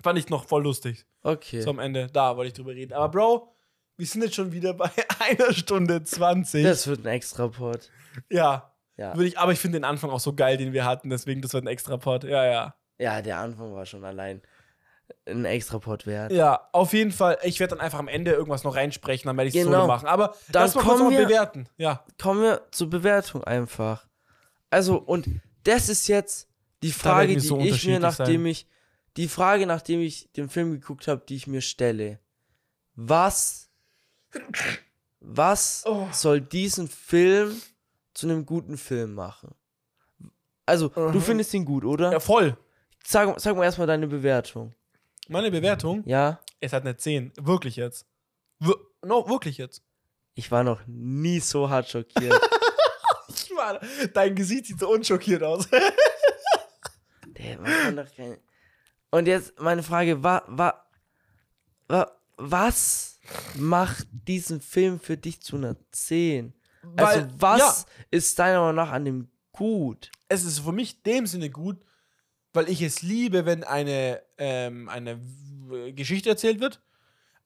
Fand 0.02 0.18
ich 0.18 0.30
noch 0.30 0.46
voll 0.46 0.64
lustig. 0.64 1.06
Okay. 1.22 1.62
So 1.62 1.70
am 1.70 1.78
Ende, 1.80 2.08
da 2.12 2.36
wollte 2.38 2.48
ich 2.48 2.54
drüber 2.54 2.72
reden. 2.72 2.94
Aber 2.94 3.10
Bro, 3.10 3.54
wir 3.98 4.08
sind 4.08 4.24
jetzt 4.24 4.34
schon 4.34 4.52
wieder 4.52 4.74
bei 4.74 4.90
einer 5.20 5.54
Stunde 5.54 6.02
20. 6.04 6.64
Das 6.64 6.88
wird 6.88 7.06
ein 7.06 7.14
extra 7.14 7.48
Pod. 7.50 7.92
ja. 8.30 8.66
Ja. 8.98 9.16
Würde 9.16 9.30
ich, 9.30 9.40
aber 9.40 9.54
ich 9.54 9.60
finde 9.60 9.78
den 9.80 9.86
Anfang 9.86 10.10
auch 10.10 10.20
so 10.20 10.34
geil, 10.34 10.58
den 10.58 10.74
wir 10.74 10.84
hatten, 10.84 11.10
deswegen 11.10 11.42
das 11.42 11.54
wird 11.54 11.64
ein 11.64 11.68
extra 11.68 11.96
Pod. 11.96 12.26
Ja, 12.26 12.46
ja. 12.46 12.76
Ja, 13.00 13.22
der 13.22 13.38
Anfang 13.38 13.74
war 13.74 13.86
schon 13.86 14.04
allein 14.06 14.42
ein 15.26 15.46
extra 15.46 15.80
Pod 15.80 16.06
wert. 16.06 16.32
Ja, 16.32 16.68
auf 16.72 16.94
jeden 16.94 17.12
Fall. 17.12 17.38
Ich 17.44 17.60
werde 17.60 17.76
dann 17.76 17.84
einfach 17.84 17.98
am 18.00 18.08
Ende 18.08 18.32
irgendwas 18.32 18.64
noch 18.64 18.76
reinsprechen, 18.76 19.28
dann 19.28 19.38
werde 19.38 19.48
ich 19.50 19.56
es 19.56 19.64
Genau. 19.64 19.78
solo 19.78 19.88
machen. 19.88 20.08
Aber 20.08 20.36
Dann 20.52 20.64
lass 20.64 20.76
mal 20.76 20.84
kurz 20.84 21.00
mal 21.00 21.10
wir- 21.12 21.26
bewerten. 21.26 21.68
Ja. 21.78 22.06
Kommen 22.22 22.42
wir 22.44 22.62
zur 22.72 22.90
Bewertung 22.90 23.44
einfach. 23.44 24.08
Also, 24.70 24.98
und 25.00 25.28
das 25.64 25.90
ist 25.90 26.08
jetzt 26.08 26.48
die 26.84 26.92
Frage, 26.92 27.34
die 27.34 27.40
so 27.40 27.60
ich 27.60 27.86
mir, 27.88 28.00
nachdem 28.00 28.42
sein. 28.44 28.46
ich 28.46 28.68
die 29.18 29.28
Frage, 29.28 29.66
nachdem 29.66 30.00
ich 30.02 30.32
den 30.34 30.48
Film 30.50 30.72
geguckt 30.72 31.08
habe, 31.08 31.24
die 31.28 31.36
ich 31.36 31.48
mir 31.48 31.62
stelle. 31.62 32.20
Was, 32.96 33.70
was 35.20 35.84
Oh. 35.86 36.08
soll 36.12 36.40
diesen 36.42 36.88
Film 36.88 37.60
zu 38.14 38.28
einem 38.28 38.46
guten 38.46 38.78
Film 38.78 39.14
machen? 39.16 39.56
Also, 40.66 40.90
du 40.90 41.02
Mhm. 41.18 41.22
findest 41.22 41.54
ihn 41.54 41.66
gut, 41.66 41.84
oder? 41.84 42.12
Ja, 42.12 42.20
voll. 42.20 42.56
Sag, 43.12 43.40
sag 43.40 43.56
mal 43.56 43.64
erstmal 43.64 43.88
deine 43.88 44.06
Bewertung. 44.06 44.76
Meine 45.30 45.50
Bewertung, 45.50 46.04
Ja? 46.06 46.40
es 46.60 46.74
hat 46.74 46.84
eine 46.84 46.96
10. 46.96 47.32
Wirklich 47.38 47.76
jetzt. 47.76 48.06
Wir 48.60 48.76
no, 49.04 49.28
wirklich 49.28 49.58
jetzt. 49.58 49.82
Ich 50.36 50.52
war 50.52 50.64
noch 50.64 50.82
nie 50.86 51.40
so 51.40 51.70
hart 51.70 51.90
schockiert. 51.90 52.40
Ich 53.30 53.56
war, 53.56 53.80
dein 54.14 54.36
Gesicht 54.36 54.68
sieht 54.68 54.80
so 54.80 54.90
unschockiert 54.90 55.44
aus. 55.44 55.68
Der 57.26 57.60
man 57.60 57.96
doch 57.96 58.14
kein. 58.16 58.38
Und 59.12 59.28
jetzt 59.28 59.60
meine 59.60 59.84
Frage, 59.84 60.24
wa, 60.24 60.44
wa, 60.48 60.86
wa, 61.88 62.12
was 62.38 63.20
macht 63.56 64.08
diesen 64.12 64.62
Film 64.62 65.00
für 65.00 65.18
dich 65.18 65.42
zu 65.42 65.58
einer 65.58 65.76
10? 65.92 66.54
also, 66.96 67.22
Weil- 67.22 67.30
was 67.38 67.60
ja. 67.60 67.86
ist 68.12 68.38
deiner 68.40 68.62
Meinung 68.62 68.76
nach 68.76 68.92
an 68.92 69.06
dem 69.06 69.30
gut? 69.52 70.12
es 70.30 70.44
ist 70.44 70.60
für 70.60 70.72
mich 70.72 71.02
dem 71.04 71.26
Sinne 71.28 71.50
gut, 71.50 71.78
weil 72.60 72.70
ich 72.70 72.82
es 72.82 73.02
liebe, 73.02 73.46
wenn 73.46 73.64
eine, 73.64 74.22
ähm, 74.38 74.90
eine 74.90 75.18
Geschichte 75.96 76.30
erzählt 76.30 76.60
wird, 76.60 76.82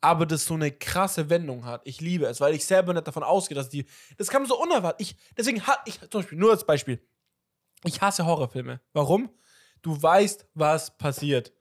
aber 0.02 0.26
das 0.26 0.46
so 0.46 0.56
eine 0.56 0.72
krasse 0.72 1.30
Wendung 1.30 1.66
hat. 1.66 1.82
Ich 1.86 2.02
liebe 2.02 2.26
es, 2.26 2.42
weil 2.42 2.56
ich 2.56 2.66
selber 2.66 2.94
nicht 2.94 3.06
davon 3.08 3.22
ausgehe, 3.24 3.56
dass 3.56 3.70
die. 3.70 3.86
Das 4.18 4.30
kam 4.30 4.46
so 4.48 4.60
unerwartet. 4.60 5.02
Ich, 5.02 5.16
deswegen 5.38 5.62
hat 5.68 5.80
ich, 5.86 6.00
zum 6.00 6.22
Beispiel, 6.22 6.38
nur 6.40 6.50
als 6.52 6.66
Beispiel, 6.66 7.00
ich 7.84 8.02
hasse 8.02 8.26
Horrorfilme. 8.26 8.82
Warum? 8.94 9.30
Du 9.84 10.02
weißt, 10.02 10.48
was 10.56 10.98
passiert. 10.98 11.54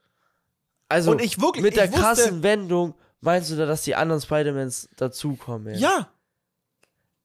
Also, 0.89 1.11
Und 1.11 1.21
ich 1.21 1.39
wirklich- 1.41 1.63
mit 1.63 1.77
der 1.77 1.85
ich 1.85 1.91
wusste- 1.93 2.03
krassen 2.03 2.43
Wendung 2.43 2.95
meinst 3.21 3.51
du 3.51 3.57
da, 3.57 3.67
dass 3.67 3.83
die 3.83 3.95
anderen 3.95 4.23
Spider-Mans 4.23 4.89
dazukommen? 4.97 5.75
Ja. 5.75 6.11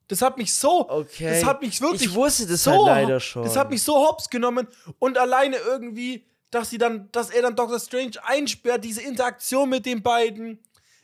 Das 0.07 0.21
hat 0.21 0.37
mich 0.37 0.53
so. 0.53 0.89
Okay. 0.89 1.29
Das 1.29 1.43
hat 1.43 1.61
mich 1.61 1.81
wirklich. 1.81 2.03
Ich 2.03 2.13
wusste 2.13 2.47
das 2.47 2.63
so, 2.63 2.71
halt 2.71 3.07
leider 3.07 3.19
schon. 3.19 3.43
Das 3.43 3.55
hat 3.55 3.69
mich 3.69 3.83
so 3.83 3.95
hops 3.95 4.29
genommen 4.29 4.67
und 4.99 5.17
alleine 5.17 5.57
irgendwie, 5.57 6.25
dass 6.49 6.69
sie 6.69 6.77
dann, 6.77 7.09
dass 7.11 7.29
er 7.29 7.41
dann 7.41 7.55
Doctor 7.55 7.79
Strange 7.79 8.13
einsperrt, 8.23 8.83
diese 8.83 9.01
Interaktion 9.01 9.69
mit 9.69 9.85
den 9.85 10.01
beiden, 10.01 10.59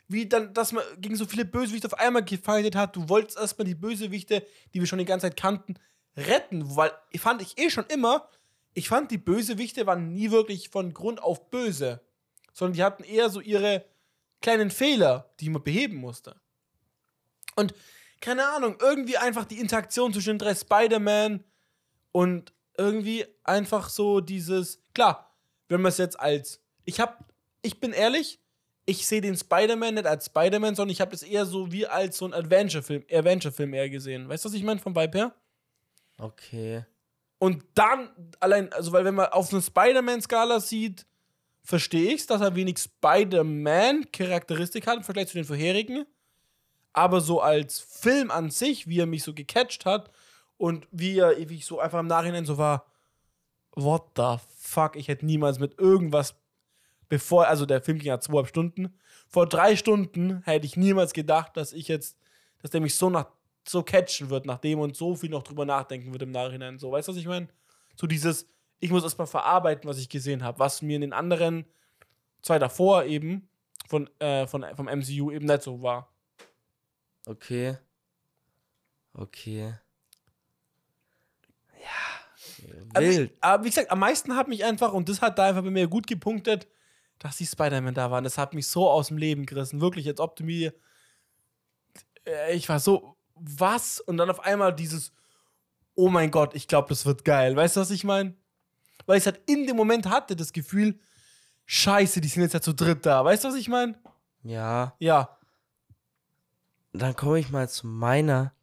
wie 0.08 0.28
dann, 0.28 0.54
dass 0.54 0.72
man 0.72 0.84
gegen 1.00 1.16
so 1.16 1.26
viele 1.26 1.44
Bösewichte 1.44 1.88
auf 1.88 2.00
einmal 2.00 2.24
gefeitet 2.24 2.76
hat. 2.76 2.96
Du 2.96 3.10
wolltest 3.10 3.38
erstmal 3.38 3.66
die 3.66 3.76
Bösewichte, 3.76 4.46
die 4.74 4.80
wir 4.80 4.88
schon 4.88 5.00
die 5.00 5.06
ganze 5.06 5.28
Zeit 5.28 5.38
kannten, 5.38 5.76
retten, 6.16 6.76
weil 6.76 6.92
fand 7.18 7.42
ich 7.42 7.58
eh 7.58 7.70
schon 7.70 7.86
immer, 7.88 8.30
ich 8.74 8.88
fand 8.88 9.12
die 9.12 9.18
Bösewichte 9.18 9.86
waren 9.86 10.14
nie 10.14 10.32
wirklich 10.32 10.70
von 10.70 10.94
Grund 10.94 11.22
auf 11.22 11.50
böse, 11.50 12.02
sondern 12.54 12.74
die 12.74 12.84
hatten 12.84 13.04
eher 13.04 13.30
so 13.30 13.42
ihre 13.42 13.86
kleinen 14.42 14.72
Fehler, 14.72 15.30
die 15.40 15.50
man 15.50 15.64
beheben 15.64 15.98
musste. 15.98 16.36
Und 17.56 17.74
keine 18.24 18.48
Ahnung, 18.48 18.78
irgendwie 18.80 19.18
einfach 19.18 19.44
die 19.44 19.60
Interaktion 19.60 20.14
zwischen 20.14 20.38
den 20.38 20.40
drei 20.40 20.56
Spider-Man 20.56 21.44
und 22.14 22.54
irgendwie 22.78 23.26
einfach 23.44 23.90
so 23.90 24.22
dieses, 24.22 24.82
klar, 24.94 25.36
wenn 25.68 25.82
man 25.82 25.90
es 25.90 25.98
jetzt 25.98 26.18
als, 26.18 26.62
ich 26.86 27.02
hab, 27.02 27.34
ich 27.62 27.82
bin 27.82 27.92
ehrlich, 27.92 28.40
ich 28.86 29.06
sehe 29.06 29.20
den 29.20 29.36
Spider-Man 29.36 29.96
nicht 29.96 30.08
als 30.08 30.28
Spider-Man, 30.28 30.76
sondern 30.76 30.94
ich 30.94 31.02
habe 31.02 31.12
das 31.12 31.24
eher 31.24 31.46
so 31.46 31.74
wie 31.74 31.86
als 31.86 32.18
so 32.18 32.26
ein 32.26 32.34
Adventure-Film, 32.34 33.04
Adventure-Film 33.12 33.74
eher 33.74 33.90
gesehen. 33.90 34.30
Weißt 34.30 34.46
du, 34.46 34.50
was 34.50 34.56
ich 34.56 34.64
meine 34.64 34.80
vom 34.80 34.96
Vibe 34.96 35.18
her? 35.18 35.36
Okay. 36.18 36.86
Und 37.40 37.66
dann 37.76 38.10
allein, 38.40 38.72
also 38.72 38.94
weil 38.94 39.04
wenn 39.04 39.16
man 39.16 39.34
auf 39.34 39.52
eine 39.52 39.62
Spider-Man-Skala 39.62 40.62
sieht, 40.62 41.06
verstehe 41.62 42.14
ich 42.14 42.26
dass 42.26 42.40
er 42.40 42.56
wenig 42.56 42.78
Spider-Man-Charakteristik 42.78 44.88
hat 44.88 44.96
im 44.96 45.04
Vergleich 45.04 45.28
zu 45.28 45.34
den 45.34 45.44
vorherigen. 45.44 46.06
Aber 46.94 47.22
so 47.22 47.42
als 47.42 47.80
Film 47.80 48.32
an 48.32 48.50
sich, 48.50 48.88
wie 48.88 49.00
er 49.00 49.06
mich 49.06 49.24
so 49.24 49.34
gecatcht 49.34 49.86
hat 49.86 50.12
und 50.58 50.88
wie 50.92 51.18
er, 51.18 51.38
wie 51.50 51.56
ich 51.56 51.66
so 51.66 51.80
einfach 51.80 52.00
im 52.00 52.08
Nachhinein 52.08 52.46
so 52.46 52.58
war, 52.58 52.86
what 53.76 54.04
the 54.16 54.38
fuck, 54.56 54.96
ich 54.96 55.08
hätte 55.08 55.26
niemals 55.26 55.60
mit 55.60 55.80
irgendwas, 55.80 56.36
bevor, 57.10 57.48
also 57.48 57.66
der 57.66 57.82
Film 57.82 57.98
ging 57.98 58.08
ja 58.08 58.20
zweieinhalb 58.20 58.48
Stunden, 58.48 59.00
vor 59.28 59.48
drei 59.48 59.76
Stunden 59.76 60.44
hätte 60.44 60.66
ich 60.66 60.78
niemals 60.78 61.14
gedacht, 61.14 61.58
dass 61.58 61.74
ich 61.74 61.88
jetzt, 61.88 62.18
dass 62.62 62.72
der 62.72 62.82
mich 62.82 62.96
so 62.96 63.10
nach, 63.10 63.28
so 63.68 63.82
catchen 63.82 64.30
wird, 64.30 64.46
nachdem 64.46 64.80
und 64.80 64.96
so 64.96 65.16
viel 65.16 65.30
noch 65.30 65.44
drüber 65.44 65.66
nachdenken 65.66 66.12
wird 66.12 66.22
im 66.22 66.32
Nachhinein. 66.32 66.78
So, 66.78 66.92
weißt 66.92 67.08
du, 67.08 67.14
was 67.14 67.18
ich 67.18 67.26
meine? 67.26 67.48
So 67.96 68.08
dieses, 68.08 68.48
ich 68.80 68.92
muss 68.92 69.04
erstmal 69.04 69.28
verarbeiten, 69.28 69.90
was 69.90 69.98
ich 69.98 70.10
gesehen 70.10 70.44
habe, 70.44 70.60
was 70.60 70.82
mir 70.82 70.96
in 70.96 71.02
den 71.02 71.14
anderen 71.14 71.66
zwei 72.42 72.60
davor 72.60 73.06
eben 73.06 73.48
von, 73.88 74.10
äh, 74.20 74.46
von, 74.48 74.66
vom 74.76 74.86
MCU 74.86 75.32
eben 75.32 75.46
nicht 75.46 75.64
so 75.64 75.82
war. 75.82 76.13
Okay. 77.26 77.78
Okay. 79.14 79.76
Ja. 81.82 83.00
Wild. 83.00 83.32
ich, 83.32 83.38
aber 83.44 83.64
wie 83.64 83.70
gesagt, 83.70 83.92
am 83.92 84.00
meisten 84.00 84.36
hat 84.36 84.48
mich 84.48 84.64
einfach, 84.64 84.94
und 84.94 85.10
das 85.10 85.22
hat 85.22 85.38
da 85.38 85.46
einfach 85.46 85.64
bei 85.64 85.70
mir 85.72 85.88
gut 85.88 86.08
gepunktet, 86.08 86.68
dass 87.20 87.38
die 87.38 87.46
Spider-Man 87.46 87.94
da 87.94 88.12
waren. 88.12 88.24
Das 88.24 88.38
hat 88.38 88.54
mich 88.54 88.68
so 88.68 88.90
aus 88.90 89.08
dem 89.08 89.18
Leben 89.18 89.46
gerissen. 89.46 89.82
Wirklich, 89.82 90.08
als 90.08 90.20
ob 90.20 90.36
du 90.36 90.44
mir. 90.44 90.74
Äh, 92.26 92.56
Ich 92.56 92.68
war 92.70 92.80
so, 92.80 93.18
was? 93.36 94.00
Und 94.00 94.18
dann 94.18 94.30
auf 94.30 94.42
einmal 94.42 94.74
dieses, 94.76 95.14
oh 95.96 96.10
mein 96.10 96.32
Gott, 96.32 96.56
ich 96.56 96.68
glaube, 96.68 96.90
das 96.90 97.06
wird 97.06 97.24
geil. 97.24 97.56
Weißt 97.56 97.76
du, 97.76 97.82
was 97.82 97.92
ich 97.92 98.04
meine? 98.04 98.36
Weil 99.06 99.18
ich 99.18 99.26
halt 99.26 99.42
in 99.50 99.68
dem 99.68 99.76
Moment 99.76 100.08
hatte 100.10 100.36
das 100.36 100.54
Gefühl, 100.54 101.00
scheiße, 101.66 102.20
die 102.22 102.28
sind 102.28 102.42
jetzt 102.44 102.54
ja 102.54 102.62
zu 102.62 102.74
dritt 102.74 103.06
da. 103.06 103.24
Weißt 103.24 103.44
du, 103.44 103.50
was 103.50 103.56
ich 103.56 103.68
meine? 103.70 103.98
ja. 104.44 104.96
Ja. 105.00 105.38
Dann 106.94 107.16
komme 107.16 107.40
ich 107.40 107.50
mal 107.50 107.68
zu 107.68 107.88
meiner 107.88 108.54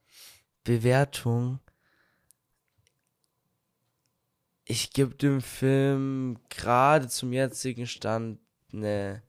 Bewertung. 0.65 1.59
Ich 4.65 4.93
gebe 4.93 5.15
dem 5.17 5.41
Film 5.41 6.39
gerade 6.49 7.09
zum 7.09 7.33
jetzigen 7.33 7.89
Stand 7.89 8.39
eine 8.73 9.23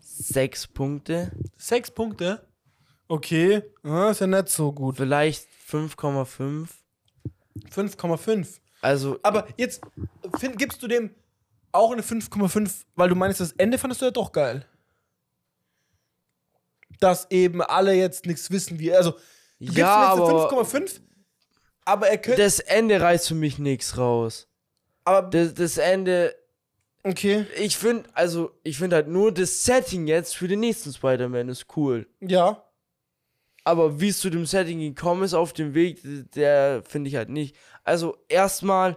sechs 0.00 0.66
Punkte, 0.66 1.32
Sechs 1.56 1.90
Punkte. 1.90 2.46
Okay. 3.08 3.62
Ja, 3.82 4.10
ist 4.10 4.20
ja 4.20 4.26
nicht 4.26 4.48
so 4.48 4.72
gut. 4.72 4.96
vielleicht 4.96 5.46
5,5. 5.68 6.68
5,5. 7.70 8.60
Also 8.82 9.18
Aber 9.22 9.46
jetzt 9.56 9.82
find, 10.38 10.58
gibst 10.58 10.82
du 10.82 10.88
dem 10.88 11.14
auch 11.72 11.92
eine 11.92 12.02
5,5, 12.02 12.84
weil 12.94 13.08
du 13.08 13.14
meinst, 13.14 13.40
das 13.40 13.52
Ende 13.52 13.78
fandest 13.78 14.00
du 14.00 14.06
ja 14.06 14.10
doch 14.10 14.32
geil. 14.32 14.66
Dass 17.00 17.30
eben 17.30 17.62
alle 17.62 17.94
jetzt 17.94 18.26
nichts 18.26 18.50
wissen, 18.50 18.78
wie. 18.78 18.92
Also, 18.94 19.12
du 19.12 19.18
gibst 19.58 19.78
Ja, 19.78 20.12
ihm 20.14 20.20
jetzt 20.20 20.28
eine 20.30 20.38
aber- 20.38 20.64
5,5, 20.64 21.00
aber 21.84 22.08
er 22.08 22.18
könnte. 22.18 22.40
das 22.42 22.58
Ende 22.60 23.00
reißt 23.00 23.28
für 23.28 23.34
mich 23.34 23.58
nichts 23.58 23.96
raus. 23.98 24.46
Aber, 25.04 25.28
Das, 25.30 25.54
das 25.54 25.78
Ende, 25.78 26.34
okay. 27.02 27.46
ich 27.56 27.76
finde, 27.78 28.08
also 28.12 28.52
ich 28.62 28.76
finde 28.78 28.96
halt 28.96 29.08
nur 29.08 29.32
das 29.32 29.64
Setting 29.64 30.06
jetzt 30.06 30.36
für 30.36 30.46
den 30.46 30.60
nächsten 30.60 30.92
Spider-Man 30.92 31.48
ist 31.48 31.66
cool. 31.76 32.06
Ja. 32.20 32.62
Aber 33.64 34.00
wie 34.00 34.08
es 34.08 34.20
zu 34.20 34.30
dem 34.30 34.46
Setting 34.46 34.78
gekommen 34.80 35.22
ist 35.22 35.34
auf 35.34 35.52
dem 35.52 35.74
Weg, 35.74 36.00
der 36.34 36.82
finde 36.86 37.08
ich 37.08 37.16
halt 37.16 37.28
nicht. 37.30 37.56
Also 37.84 38.16
erstmal, 38.28 38.96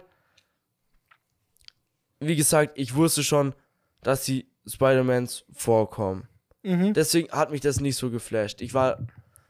wie 2.20 2.36
gesagt, 2.36 2.72
ich 2.78 2.94
wusste 2.94 3.22
schon, 3.24 3.54
dass 4.02 4.24
die 4.24 4.46
Spider-Mans 4.66 5.44
vorkommen. 5.52 6.28
Mhm. 6.64 6.92
Deswegen 6.94 7.30
hat 7.30 7.50
mich 7.50 7.60
das 7.60 7.80
nicht 7.80 7.96
so 7.96 8.10
geflasht. 8.10 8.60
Ich 8.62 8.74
war 8.74 8.98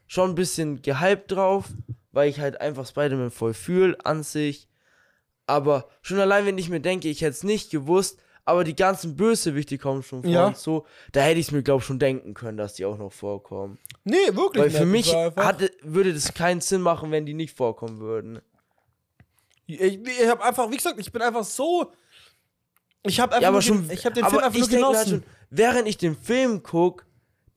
schon 0.07 0.31
ein 0.31 0.35
bisschen 0.35 0.83
gehypt 0.83 1.33
drauf, 1.33 1.67
weil 2.13 2.29
ich 2.29 2.41
halt 2.41 2.61
einfach 2.61 2.87
Spider-Man 2.87 3.31
voll 3.31 3.55
fühle 3.55 3.97
an 4.05 4.23
sich. 4.23 4.69
Aber 5.47 5.89
schon 6.03 6.19
allein, 6.19 6.45
wenn 6.47 6.59
ich 6.59 6.69
mir 6.69 6.81
denke, 6.81 7.09
ich 7.09 7.21
hätte 7.23 7.31
es 7.33 7.43
nicht 7.45 7.71
gewusst, 7.71 8.19
aber 8.47 8.65
die 8.65 8.77
ganzen 8.77 9.17
Bösewichte 9.17 9.79
kommen 9.79 10.03
schon 10.03 10.23
vor 10.23 10.31
Ja. 10.31 10.47
und 10.49 10.57
so, 10.59 10.87
da 11.13 11.23
hätte 11.23 11.41
ich 11.41 11.47
es 11.47 11.53
mir, 11.53 11.63
glaube 11.63 11.81
ich, 11.81 11.87
schon 11.87 11.99
denken 11.99 12.35
können, 12.35 12.59
dass 12.59 12.75
die 12.75 12.85
auch 12.85 12.99
noch 12.99 13.13
vorkommen. 13.13 13.79
Nee, 14.05 14.17
wirklich. 14.33 14.65
Weil 14.65 14.71
für 14.71 14.85
mich 14.87 15.15
hatte, 15.15 15.71
würde 15.83 16.13
das 16.13 16.35
keinen 16.35 16.61
Sinn 16.61 16.83
machen, 16.83 17.11
wenn 17.11 17.25
die 17.25 17.33
nicht 17.35 17.57
vorkommen 17.57 18.01
würden. 18.01 18.41
Ich, 19.67 19.81
ich 19.81 20.29
habe 20.29 20.45
einfach, 20.45 20.71
wie 20.71 20.77
gesagt, 20.77 20.99
ich 21.01 21.11
bin 21.11 21.23
einfach 21.23 21.45
so. 21.45 21.91
Ich 23.03 23.19
habe 23.21 23.33
einfach. 23.33 23.43
Ja, 23.43 23.49
aber 23.49 23.63
schon. 23.63 23.87
gen- 23.87 23.97
ich 23.97 24.05
habe 24.05 24.15
den 24.15 24.25
Film 24.27 24.39
einfach 24.43 24.55
ich 24.55 24.61
nur 24.61 24.69
denke 24.69 24.87
genossen. 24.87 24.97
halt 24.99 25.09
schon, 25.09 25.25
während 25.57 25.89
ich 25.89 25.97
den 25.97 26.17
Film 26.17 26.63
gucke, 26.63 27.05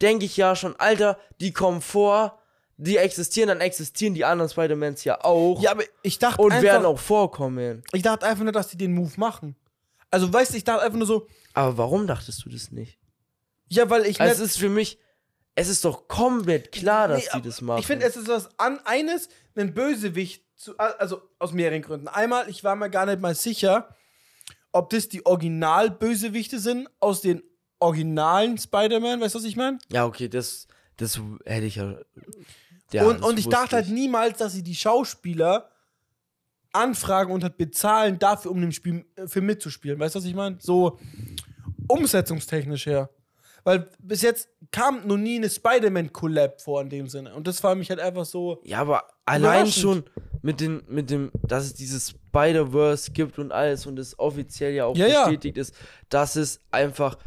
denke 0.01 0.25
ich 0.25 0.37
ja 0.37 0.55
schon, 0.55 0.75
Alter, 0.77 1.17
die 1.41 1.51
kommen 1.51 1.81
vor, 1.81 2.39
die 2.77 2.97
existieren, 2.97 3.47
dann 3.47 3.61
existieren 3.61 4.13
die 4.13 4.23
anderen 4.23 4.49
Spider-Mans 4.49 5.03
ja 5.03 5.23
auch. 5.23 5.61
ja, 5.61 5.71
aber 5.71 5.83
ich 6.03 6.19
dachte 6.19 6.41
und 6.41 6.51
einfach, 6.51 6.63
werden 6.63 6.85
auch 6.85 6.99
vorkommen. 6.99 7.83
ich 7.91 8.03
dachte 8.03 8.25
einfach 8.27 8.43
nur, 8.43 8.53
dass 8.53 8.67
die 8.67 8.77
den 8.77 8.93
Move 8.93 9.13
machen. 9.17 9.55
Also, 10.11 10.31
weißt 10.31 10.53
du, 10.53 10.57
ich 10.57 10.63
dachte 10.63 10.83
einfach 10.83 10.97
nur 10.97 11.07
so, 11.07 11.27
Aber 11.53 11.77
warum 11.77 12.07
dachtest 12.07 12.45
du 12.45 12.49
das 12.49 12.71
nicht? 12.71 12.97
ja, 13.69 13.89
weil 13.89 14.05
ich 14.05 14.21
Also 14.21 14.43
es 14.43 14.51
ist 14.51 14.59
für 14.59 14.69
mich, 14.69 14.99
es 15.55 15.67
ist 15.67 15.83
doch 15.83 16.07
komplett 16.07 16.71
klar, 16.71 17.07
dass 17.07 17.23
Nee, 17.23 17.29
die 17.35 17.41
das 17.41 17.61
machen. 17.61 17.79
Ich 17.79 17.87
finde, 17.87 18.05
es 18.05 18.15
ist 18.15 18.27
was 18.27 18.47
an 18.59 18.79
eines, 18.85 19.27
einen 19.55 19.73
Bösewicht 19.73 20.43
zu, 20.55 20.77
also 20.77 21.21
aus 21.39 21.51
mehreren 21.51 21.81
Gründen. 21.81 22.07
Einmal, 22.07 22.47
ich 22.47 22.63
war 22.63 22.75
mir 22.75 22.89
gar 22.89 23.05
nicht 23.07 23.19
mal 23.19 23.35
sicher, 23.35 23.89
ob 24.71 24.91
das 24.91 25.09
die 25.09 25.25
Original-Bösewichte 25.25 26.59
sind 26.59 26.87
aus 26.99 27.21
den 27.21 27.41
originalen 27.79 28.57
Spider-Man, 28.57 29.21
weißt 29.21 29.35
du, 29.35 29.39
was 29.39 29.45
ich 29.45 29.55
meine? 29.55 29.79
Ja, 29.91 30.05
okay, 30.05 30.27
das, 30.27 30.67
das 30.97 31.19
hätte 31.45 31.65
ich 31.65 31.75
ja. 31.75 31.95
ja 32.91 33.05
und, 33.05 33.23
und 33.23 33.39
ich 33.39 33.47
dachte 33.47 33.75
halt 33.75 33.89
niemals, 33.89 34.37
dass 34.37 34.53
sie 34.53 34.63
die 34.63 34.75
Schauspieler 34.75 35.69
anfragen 36.71 37.31
und 37.31 37.43
halt 37.43 37.57
bezahlen 37.57 38.19
dafür, 38.19 38.51
um 38.51 38.61
dem 38.61 38.71
Spiel 38.71 39.05
äh, 39.15 39.27
Film 39.27 39.45
mitzuspielen. 39.45 39.99
Weißt 39.99 40.15
du, 40.15 40.19
was 40.19 40.25
ich 40.25 40.35
meine? 40.35 40.57
So 40.59 40.99
umsetzungstechnisch 41.87 42.85
her. 42.85 43.09
Weil 43.63 43.89
bis 43.99 44.21
jetzt 44.21 44.49
kam 44.71 45.05
noch 45.07 45.17
nie 45.17 45.37
eine 45.37 45.49
Spider-Man-Collab 45.49 46.61
vor 46.61 46.81
in 46.81 46.89
dem 46.89 47.07
Sinne. 47.07 47.35
Und 47.35 47.47
das 47.47 47.61
war 47.63 47.75
mich 47.75 47.89
halt 47.89 47.99
einfach 47.99 48.25
so. 48.25 48.61
Ja, 48.63 48.79
aber 48.79 49.03
allein 49.25 49.67
schon 49.67 50.05
mit, 50.41 50.61
den, 50.61 50.83
mit 50.87 51.09
dem, 51.09 51.31
dass 51.43 51.65
es 51.65 51.73
dieses 51.73 52.11
Spider-Verse 52.11 53.11
gibt 53.11 53.39
und 53.39 53.51
alles 53.51 53.85
und 53.85 53.99
es 53.99 54.17
offiziell 54.17 54.73
ja 54.73 54.85
auch 54.85 54.95
Ja, 54.95 55.07
ja. 55.07 55.23
bestätigt 55.25 55.57
ist, 55.57 55.75
dass 56.07 56.37
es 56.37 56.61
einfach 56.71 57.17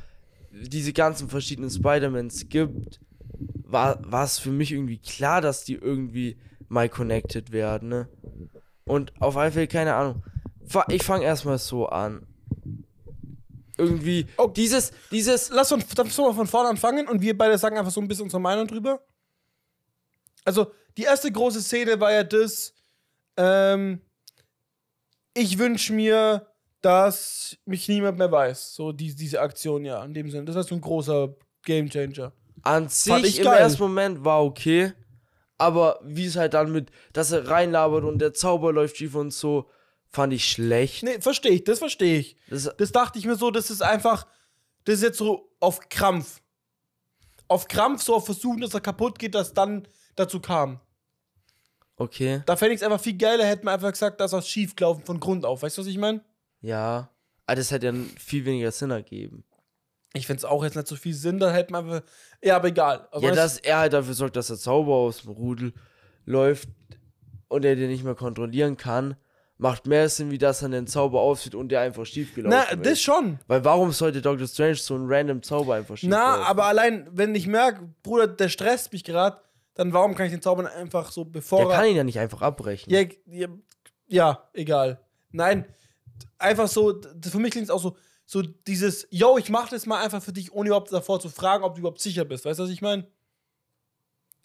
diese 0.51 0.93
ganzen 0.93 1.29
verschiedenen 1.29 1.71
Spider-Mans 1.71 2.49
gibt, 2.49 3.01
war 3.65 4.01
war 4.11 4.25
es 4.25 4.39
für 4.39 4.51
mich 4.51 4.73
irgendwie 4.73 4.99
klar, 4.99 5.41
dass 5.41 5.65
die 5.65 5.75
irgendwie 5.75 6.37
mal 6.69 6.89
connected 6.89 7.53
werden, 7.53 7.89
ne? 7.89 8.09
Und 8.85 9.13
auf 9.21 9.37
jeden 9.37 9.53
Fall, 9.53 9.67
keine 9.69 9.95
Ahnung. 9.95 10.23
Ich 10.89 11.03
fange 11.05 11.25
erstmal 11.25 11.59
so 11.59 11.87
an. 11.87 12.27
Irgendwie, 13.77 14.27
Oh. 14.37 14.49
dieses, 14.49 14.93
dieses, 15.11 15.49
Lass 15.51 15.73
uns 15.73 15.89
dann 15.89 16.11
so 16.11 16.27
mal 16.27 16.35
von 16.35 16.47
vorne 16.47 16.69
anfangen 16.69 17.09
und 17.09 17.23
wir 17.23 17.37
beide 17.37 17.57
sagen 17.57 17.79
einfach 17.79 17.91
so 17.93 18.01
ein 18.01 18.09
bisschen 18.09 18.25
unsere 18.25 18.41
Meinung 18.41 18.67
drüber. 18.67 19.01
Also, 20.45 20.73
die 20.97 21.03
erste 21.05 21.31
große 21.33 21.63
Szene 21.63 21.99
war 22.01 22.13
ja 22.13 22.23
das, 22.25 22.75
ähm, 23.37 24.01
ich 25.35 25.59
wünsche 25.59 25.93
mir, 25.93 26.47
dass 26.81 27.57
mich 27.65 27.89
niemand 27.89 28.19
mehr 28.19 28.31
weiß. 28.33 28.75
So 28.75 28.93
die, 28.93 29.15
diese 29.15 29.41
Aktion, 29.41 29.85
ja, 29.85 30.05
in 30.05 30.15
dem 30.15 30.31
Sinne. 30.31 30.45
Das 30.45 30.57
ist 30.57 30.69
so 30.69 30.75
ein 30.75 30.81
großer 30.81 31.35
Gamechanger. 31.65 32.33
An 32.63 32.89
Fand 32.89 33.25
sich 33.25 33.35
ich 33.35 33.39
im 33.39 33.45
geil. 33.45 33.59
ersten 33.59 33.83
Moment 33.83 34.25
war 34.25 34.43
okay, 34.45 34.93
aber 35.59 36.01
wie 36.05 36.27
es 36.27 36.37
halt 36.37 36.55
dann 36.55 36.73
mit, 36.73 36.91
dass 37.13 37.33
er 37.33 37.49
reinlabert 37.49 38.05
und 38.05 38.19
der 38.19 38.33
Zauber 38.35 38.73
läuft 38.73 38.97
schief 38.99 39.15
und 39.15 39.33
so, 39.33 39.69
fand 40.09 40.33
ich 40.33 40.45
schlecht. 40.47 41.03
Nee, 41.03 41.21
verstehe 41.21 41.53
ich, 41.53 41.65
das 41.65 41.79
verstehe 41.79 42.19
ich. 42.19 42.37
Das, 42.49 42.71
Das 42.77 42.93
dachte 42.93 43.19
ich 43.19 43.25
mir 43.27 43.37
so, 43.37 43.51
das 43.51 43.71
ist 43.71 43.83
einfach, 43.83 44.27
das 44.85 44.97
ist 44.97 45.03
jetzt 45.03 45.19
so 45.19 45.51
auf 45.61 45.89
Krampf. 45.89 46.41
Auf 47.49 47.67
Krampf 47.69 48.03
so 48.03 48.15
auf 48.15 48.25
Versuchen, 48.27 48.61
dass 48.61 48.75
er 48.75 48.81
kaputt 48.81 49.19
geht, 49.19 49.35
dass 49.35 49.53
dann 49.55 49.87
dazu 50.17 50.41
kam. 50.41 50.81
okay, 51.97 52.43
Da 52.47 52.57
fände 52.57 52.75
ich 52.75 52.81
es 52.81 52.85
einfach 52.87 53.01
viel 53.01 53.17
geiler, 53.17 53.45
hätte 53.45 53.65
man 53.65 53.75
einfach 53.75 53.91
gesagt, 53.93 54.21
dass 54.21 54.31
das 54.33 54.49
schief 54.49 54.75
gelaufen 54.77 55.05
von 55.05 55.21
Grund 55.21 55.45
auf. 55.45 55.63
Weißt 55.63 55.77
du, 55.79 55.83
was 55.83 55.89
ich 55.89 55.99
meine? 55.99 56.23
Ja. 56.61 57.11
Aber 57.47 57.57
das 57.57 57.71
hätte 57.73 57.87
ja 57.89 57.95
viel 58.19 58.45
weniger 58.45 58.71
Sinn 58.71 58.91
ergeben. 58.91 59.45
Ich 60.13 60.27
finde 60.27 60.39
es 60.39 60.45
auch 60.45 60.63
jetzt 60.65 60.77
nicht 60.77 60.87
so 60.89 60.97
viel 60.97 61.15
Sinn, 61.15 61.39
da 61.39 61.53
hätte 61.53 61.73
man 61.73 61.85
einfach. 61.91 62.09
Ja, 62.43 62.57
aber 62.57 62.69
egal. 62.69 63.09
Also 63.11 63.27
Ja, 63.27 63.35
dass 63.35 63.59
er 63.59 63.79
halt 63.79 63.93
dafür 63.93 64.15
sorgt, 64.15 64.37
dass 64.37 64.49
der 64.49 64.57
Zauber 64.57 64.95
aus 64.95 65.23
dem 65.23 65.33
Rudel 65.33 65.73
läuft 66.27 66.69
und 67.49 67.65
er 67.65 67.75
den 67.77 67.89
nicht 67.91 68.05
mehr 68.05 68.15
kontrollieren 68.15 68.77
kann, 68.77 69.17
macht 69.59 69.87
mehr 69.87 70.09
Sinn, 70.09 70.31
wie 70.31 70.39
dass 70.39 70.63
er 70.63 70.69
den 70.69 70.87
Zauber 70.87 71.21
ausführt 71.21 71.55
und 71.55 71.69
der 71.71 71.81
einfach 71.81 72.07
schief 72.07 72.35
gelaufen 72.35 72.57
Na, 72.57 72.75
ist. 72.75 72.87
das 72.87 73.01
schon. 73.01 73.39
Weil 73.47 73.65
warum 73.65 73.91
sollte 73.93 74.23
Doctor 74.23 74.47
Strange 74.47 74.77
so 74.77 74.95
einen 74.95 75.13
random 75.13 75.43
Zauber 75.43 75.75
einfach 75.75 75.97
schief 75.97 76.09
Na, 76.09 76.37
laufen? 76.37 76.47
aber 76.47 76.65
allein, 76.67 77.09
wenn 77.13 77.35
ich 77.35 77.47
merke, 77.47 77.89
Bruder, 78.03 78.27
der 78.29 78.49
stresst 78.49 78.93
mich 78.93 79.05
gerade, 79.05 79.39
dann 79.75 79.93
warum 79.93 80.15
kann 80.15 80.27
ich 80.27 80.33
den 80.33 80.43
Zauber 80.43 80.71
einfach 80.73 81.11
so 81.13 81.25
bevor 81.25 81.59
Der 81.61 81.69
er. 81.71 81.77
kann 81.77 81.87
ihn 81.89 81.97
ja 81.97 82.05
nicht 82.05 82.19
einfach 82.19 82.43
abbrechen. 82.43 82.93
Ja, 82.93 83.03
ja, 83.27 83.49
ja, 84.07 84.49
egal. 84.55 85.01
Nein, 85.33 85.65
einfach 86.39 86.69
so, 86.69 87.01
für 87.23 87.39
mich 87.39 87.53
klingt 87.53 87.65
es 87.65 87.71
auch 87.71 87.83
so, 87.83 87.97
so 88.27 88.43
dieses, 88.43 89.09
yo, 89.11 89.39
ich 89.39 89.49
mach 89.49 89.69
das 89.69 89.87
mal 89.87 90.03
einfach 90.03 90.23
für 90.23 90.33
dich, 90.33 90.53
ohne 90.53 90.69
überhaupt 90.69 90.93
davor 90.93 91.21
zu 91.21 91.29
fragen, 91.29 91.65
ob 91.65 91.75
du 91.75 91.81
überhaupt 91.81 92.01
sicher 92.01 92.25
bist. 92.25 92.45
Weißt 92.45 92.59
du, 92.59 92.65
was 92.65 92.71
ich 92.71 92.83
meine? 92.83 93.07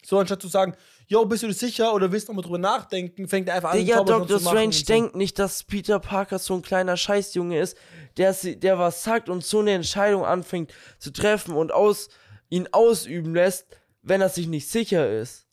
So, 0.04 0.18
anstatt 0.18 0.40
zu 0.40 0.48
sagen, 0.48 0.76
yo, 1.08 1.24
bist 1.24 1.42
du 1.42 1.48
dir 1.48 1.52
sicher 1.52 1.92
oder 1.92 2.12
willst 2.12 2.28
du 2.28 2.32
noch 2.32 2.36
mal 2.36 2.42
drüber 2.42 2.58
nachdenken, 2.58 3.28
fängt 3.28 3.48
er 3.48 3.56
einfach 3.56 3.72
an, 3.72 3.78
Digga, 3.78 4.04
Dr. 4.04 4.38
Strange 4.38 4.72
so. 4.72 4.84
denkt 4.84 5.16
nicht, 5.16 5.38
dass 5.38 5.64
Peter 5.64 5.98
Parker 5.98 6.38
so 6.38 6.54
ein 6.54 6.62
kleiner 6.62 6.96
Scheißjunge 6.96 7.58
ist, 7.58 7.76
der, 8.16 8.32
der 8.32 8.78
was 8.78 9.02
sagt 9.02 9.28
und 9.28 9.44
so 9.44 9.60
eine 9.60 9.72
Entscheidung 9.72 10.24
anfängt 10.24 10.72
zu 10.98 11.12
treffen 11.12 11.54
und 11.54 11.72
aus, 11.72 12.08
ihn 12.48 12.68
ausüben 12.70 13.34
lässt, 13.34 13.66
wenn 14.02 14.20
er 14.20 14.28
sich 14.28 14.46
nicht 14.46 14.68
sicher 14.68 15.10
ist. 15.10 15.46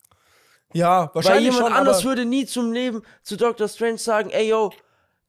Ja, 0.74 1.08
Weil 1.08 1.16
wahrscheinlich 1.16 1.54
jemand 1.54 1.68
schon, 1.68 1.74
anders 1.74 2.04
würde 2.04 2.26
nie 2.26 2.46
zum 2.46 2.72
Leben 2.72 3.04
zu 3.22 3.38
Dr. 3.38 3.68
Strange 3.68 3.98
sagen, 3.98 4.30
ey 4.30 4.50
yo, 4.50 4.72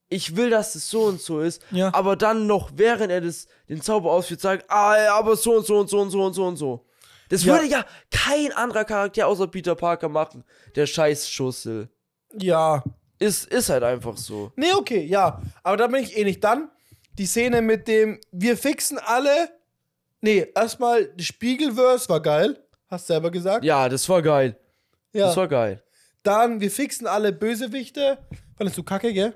ich 0.09 0.37
will, 0.37 0.51
dass 0.51 0.75
es 0.75 0.89
so 0.91 1.03
und 1.05 1.21
so 1.21 1.41
ist, 1.41 1.63
Ja. 1.71 1.93
aber 1.95 2.17
dann 2.17 2.47
noch, 2.47 2.71
während 2.75 3.11
er 3.11 3.21
das, 3.21 3.47
den 3.69 3.81
Zauber 3.81 4.13
ausführt, 4.13 4.41
sagt, 4.41 4.71
ah, 4.71 4.97
ja, 4.97 5.15
aber 5.17 5.37
so 5.37 5.57
und 5.57 5.67
so 5.67 5.79
und 5.79 5.89
so 5.91 6.01
und 6.01 6.11
so 6.11 6.23
und 6.25 6.35
so 6.35 6.47
und 6.47 6.57
so. 6.57 6.87
Das 7.29 7.45
Ja. 7.45 7.55
würde 7.55 7.67
ja 7.67 7.85
kein 8.11 8.53
anderer 8.53 8.85
Charakter 8.85 9.27
außer 9.27 9.47
Peter 9.49 9.75
Parker 9.75 10.09
machen, 10.09 10.45
der 10.77 10.87
Scheißschussel. 10.87 11.89
Ja. 12.39 12.83
Ist, 13.19 13.47
ist 13.47 13.71
halt 13.71 13.83
einfach 13.83 14.17
so. 14.17 14.53
Nee, 14.57 14.73
okay, 14.75 15.05
ja. 15.05 15.41
Aber 15.63 15.77
da 15.77 15.87
bin 15.87 16.03
ich 16.03 16.17
eh 16.17 16.25
nicht. 16.25 16.43
Dann 16.45 16.69
die 17.17 17.27
Szene 17.27 17.63
mit 17.63 17.87
dem, 17.89 18.21
wir 18.33 18.57
fixen 18.57 18.99
alle. 18.99 19.51
Nee, 20.21 20.47
erstmal, 20.55 21.07
die 21.15 21.25
Spiegelverse 21.25 22.09
war 22.09 22.21
geil. 22.21 22.59
Hast 22.89 23.07
selber 23.07 23.31
gesagt. 23.31 23.65
Ja, 23.65 23.89
das 23.89 24.09
war 24.09 24.21
geil. 24.21 24.59
Ja. 25.13 25.27
Das 25.29 25.37
war 25.37 25.49
geil. 25.49 25.83
Dann, 26.23 26.61
wir 26.61 26.71
fixen 26.71 27.07
alle 27.07 27.33
Bösewichte. 27.33 28.19
Fandest 28.57 28.79
du 28.79 28.83
kacke, 28.83 29.13
gell? 29.13 29.35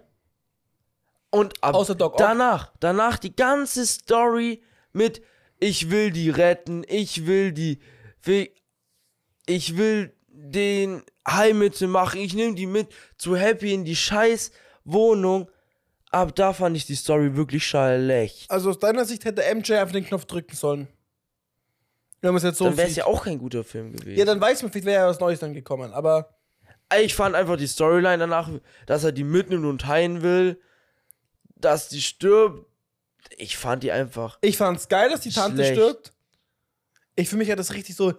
Und 1.31 1.63
ab 1.63 1.75
Außer 1.75 1.95
Doc 1.95 2.15
Ock. 2.15 2.19
danach, 2.19 2.73
danach 2.81 3.19
die 3.19 3.35
ganze 3.35 3.87
Story 3.87 4.63
mit 4.93 5.23
ich 5.61 5.91
will 5.91 6.11
die 6.11 6.31
retten, 6.31 6.85
ich 6.89 7.27
will 7.27 7.53
die 7.53 7.81
will, 8.23 8.49
ich 9.47 9.77
will 9.77 10.15
den 10.29 11.03
Heilmittel 11.27 11.89
machen, 11.89 12.21
ich 12.21 12.35
nehme 12.35 12.55
die 12.55 12.67
mit 12.67 12.89
zu 13.17 13.37
Happy 13.37 13.75
in 13.75 13.85
die 13.85 13.97
scheiß 13.97 14.53
Wohnung. 14.85 15.51
Ab 16.11 16.35
da 16.35 16.53
fand 16.55 16.77
ich 16.77 16.87
die 16.87 16.95
Story 16.95 17.37
wirklich 17.37 17.67
schlecht. 17.67 18.51
Also 18.51 18.71
aus 18.71 18.79
deiner 18.79 19.05
Sicht 19.05 19.25
hätte 19.25 19.43
MJ 19.55 19.75
einfach 19.75 19.93
den 19.93 20.07
Knopf 20.07 20.25
drücken 20.25 20.57
sollen. 20.57 20.89
Wenn 22.21 22.31
man 22.31 22.39
es 22.39 22.45
jetzt 22.45 22.59
so 22.59 22.65
Dann 22.65 22.77
wäre 22.77 22.89
es 22.89 22.97
ja 22.97 23.05
auch 23.05 23.25
kein 23.25 23.39
guter 23.39 23.63
Film 23.63 23.93
gewesen. 23.93 24.19
Ja, 24.19 24.25
dann 24.25 24.41
weiß 24.41 24.63
man, 24.63 24.73
vielleicht 24.73 24.87
wäre 24.87 25.03
ja 25.03 25.09
was 25.09 25.21
Neues 25.21 25.41
dann 25.41 25.53
gekommen. 25.53 25.93
Aber 25.93 26.35
Ich 26.99 27.15
fand 27.15 27.35
einfach 27.35 27.57
die 27.57 27.67
Storyline 27.67 28.19
danach, 28.19 28.51
dass 28.87 29.05
er 29.05 29.13
die 29.13 29.25
mitnimmt 29.25 29.67
und 29.67 29.87
heilen 29.87 30.23
will, 30.23 30.61
dass 31.61 31.89
die 31.89 32.01
stirbt. 32.01 32.67
Ich 33.37 33.57
fand 33.57 33.83
die 33.83 33.93
einfach. 33.93 34.39
ich 34.41 34.57
fand's 34.57 34.89
geil, 34.89 35.11
dass 35.11 35.21
die 35.21 35.31
Tante 35.31 35.57
Schlecht. 35.65 35.73
stirbt. 35.75 36.13
Ich 37.17 37.29
für 37.29 37.37
mich 37.37 37.51
hat 37.51 37.59
das 37.59 37.73
richtig 37.75 37.95
so. 37.97 38.15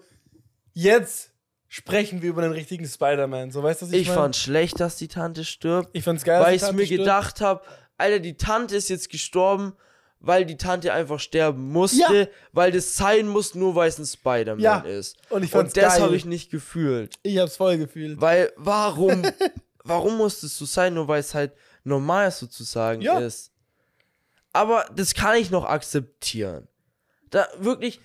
Jetzt 0.74 1.32
sprechen 1.68 2.22
wir 2.22 2.30
über 2.30 2.42
den 2.42 2.52
richtigen 2.52 2.86
Spider-Man. 2.88 3.52
So, 3.52 3.64
weißt 3.64 3.82
du, 3.82 3.86
was 3.88 3.94
ich, 3.94 4.02
Ich 4.02 4.08
mein? 4.08 4.16
fand 4.18 4.36
schlecht, 4.36 4.80
dass 4.80 4.96
die 4.98 5.08
Tante 5.08 5.44
stirbt. 5.46 5.90
Ich 5.94 6.04
fand's 6.04 6.24
geil, 6.24 6.42
weil 6.42 6.56
ich 6.56 6.62
mir 6.72 6.86
stirbt. 6.86 6.90
gedacht 7.04 7.42
habe, 7.42 7.62
Alter, 7.98 8.20
die 8.20 8.38
Tante 8.38 8.76
ist 8.76 8.90
jetzt 8.90 9.10
gestorben, 9.10 9.74
weil 10.20 10.46
die 10.46 10.58
Tante 10.58 10.92
einfach 10.94 11.20
sterben 11.20 11.72
musste, 11.72 11.98
Ja. 11.98 12.28
weil 12.52 12.72
das 12.72 12.96
sein 12.96 13.28
muss, 13.28 13.56
nur 13.56 13.76
weil 13.76 13.90
es 13.90 13.98
ein 14.00 14.06
Spider-Man 14.06 14.60
Ja. 14.64 14.80
ist. 14.80 15.18
Und 15.30 15.44
ich 15.44 15.52
fand's 15.52 15.74
Und 15.74 15.84
das 15.84 16.00
habe 16.00 16.16
ich 16.16 16.26
nicht 16.26 16.50
gefühlt. 16.52 17.16
Ich 17.24 17.38
hab's 17.38 17.58
voll 17.58 17.78
gefühlt. 17.78 18.20
Weil, 18.20 18.52
warum, 18.58 19.22
warum 19.84 20.18
muss 20.18 20.44
es 20.44 20.58
so 20.58 20.66
sein, 20.66 20.94
nur 20.96 21.08
weil 21.08 21.20
es 21.22 21.34
halt 21.34 21.54
normal 21.90 22.32
sozusagen 22.32 23.02
Ja. 23.02 23.20
ist? 23.20 23.52
Aber 24.54 24.86
das 24.96 25.14
kann 25.14 25.36
ich 25.36 25.52
noch 25.52 25.66
akzeptieren. 25.66 26.68
Da 27.30 27.48
wirklich, 27.60 28.00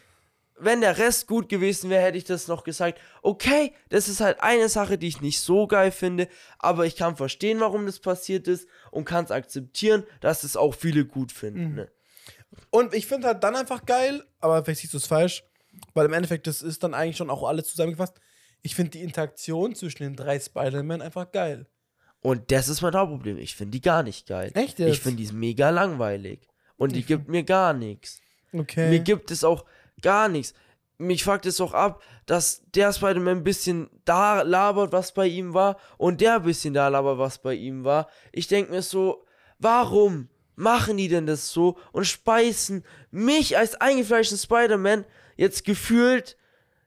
wenn 0.59 0.81
der 0.83 0.99
Rest 0.99 1.27
gut 1.27 1.49
gewesen 1.49 1.89
wäre, 1.91 2.03
hätte 2.03 2.19
ich 2.19 2.25
das 2.25 2.49
noch 2.49 2.65
gesagt. 2.65 3.01
Okay, 3.23 3.73
das 3.89 4.09
ist 4.09 4.21
halt 4.21 4.41
eine 4.41 4.69
Sache, 4.69 4.99
die 4.99 5.09
ich 5.09 5.21
nicht 5.21 5.41
so 5.41 5.67
geil 5.67 5.91
finde, 5.91 6.29
aber 6.59 6.85
ich 6.87 6.97
kann 6.97 7.17
verstehen, 7.17 7.61
warum 7.61 7.87
das 7.87 7.99
passiert 8.01 8.47
ist 8.49 8.69
und 8.91 9.05
kann 9.05 9.25
es 9.25 9.31
akzeptieren, 9.31 10.05
dass 10.21 10.45
es 10.45 10.57
auch 10.57 10.75
viele 10.75 11.07
gut 11.07 11.33
finden. 11.33 11.71
Mhm. 11.71 11.75
Ne? 11.77 11.91
Und 12.71 12.95
ich 12.95 13.07
finde 13.07 13.29
halt 13.29 13.43
dann 13.43 13.57
einfach 13.57 13.85
geil, 13.87 14.25
aber 14.41 14.63
vielleicht 14.65 14.83
siehst 14.83 14.93
du 14.95 14.99
es 14.99 15.07
falsch, 15.07 15.45
weil 15.95 16.07
im 16.07 16.13
Endeffekt, 16.13 16.47
das 16.47 16.63
ist 16.63 16.83
dann 16.83 16.95
eigentlich 16.95 17.17
schon 17.17 17.31
auch 17.31 17.43
alles 17.43 17.69
zusammengefasst. 17.69 18.21
Ich 18.63 18.75
finde 18.75 18.93
die 18.93 19.03
Interaktion 19.03 19.75
zwischen 19.75 20.03
den 20.05 20.17
drei 20.17 20.39
Spider-Man 20.39 21.03
einfach 21.03 21.33
geil. 21.33 21.67
Und 22.25 22.51
das 22.51 22.69
ist 22.71 22.81
mein 22.81 22.95
Hauptproblem. 22.95 23.37
Ich 23.37 23.55
finde 23.55 23.73
die 23.73 23.83
gar 23.83 24.03
nicht 24.03 24.27
geil. 24.27 24.51
Echt 24.55 24.79
jetzt? 24.79 24.91
Ich 24.95 25.01
finde 25.01 25.23
die 25.23 25.31
mega 25.33 25.69
langweilig. 25.69 26.41
Und 26.79 26.93
die 26.97 27.03
gibt 27.05 27.29
mir 27.29 27.43
gar 27.43 27.75
nichts. 27.75 28.23
Okay. 28.53 28.89
Mir 28.89 29.01
gibt 29.01 29.31
es 29.31 29.45
auch 29.45 29.67
gar 30.01 30.29
nichts. 30.31 30.55
Mich 30.97 31.23
fuckt 31.23 31.45
es 31.45 31.61
auch 31.61 31.75
ab, 31.75 32.03
dass 32.25 32.63
der 32.75 32.95
Spider-Man 32.95 33.39
ein 33.39 33.45
bisschen 33.45 33.91
da 34.07 34.41
labert, 34.41 34.91
was 34.93 35.13
bei 35.13 35.27
ihm 35.27 35.53
war, 35.53 35.77
und 35.99 36.23
der 36.23 36.37
ein 36.37 36.45
bisschen 36.45 36.73
da 36.73 36.89
labert, 36.89 37.19
was 37.19 37.43
bei 37.43 37.53
ihm 37.55 37.85
war. 37.85 38.09
Ich 38.33 38.49
denke 38.49 38.73
mir 38.73 38.81
so, 38.81 39.27
warum 39.59 40.29
machen 40.57 40.97
die 40.97 41.09
denn 41.09 41.27
das 41.27 41.51
so 41.51 41.77
und 41.93 42.07
speisen 42.07 42.85
mich 43.11 43.59
als 43.59 43.75
eingefleischten 43.75 44.39
Spider-Man 44.39 45.05
jetzt 45.37 45.65
gefühlt, 45.65 46.39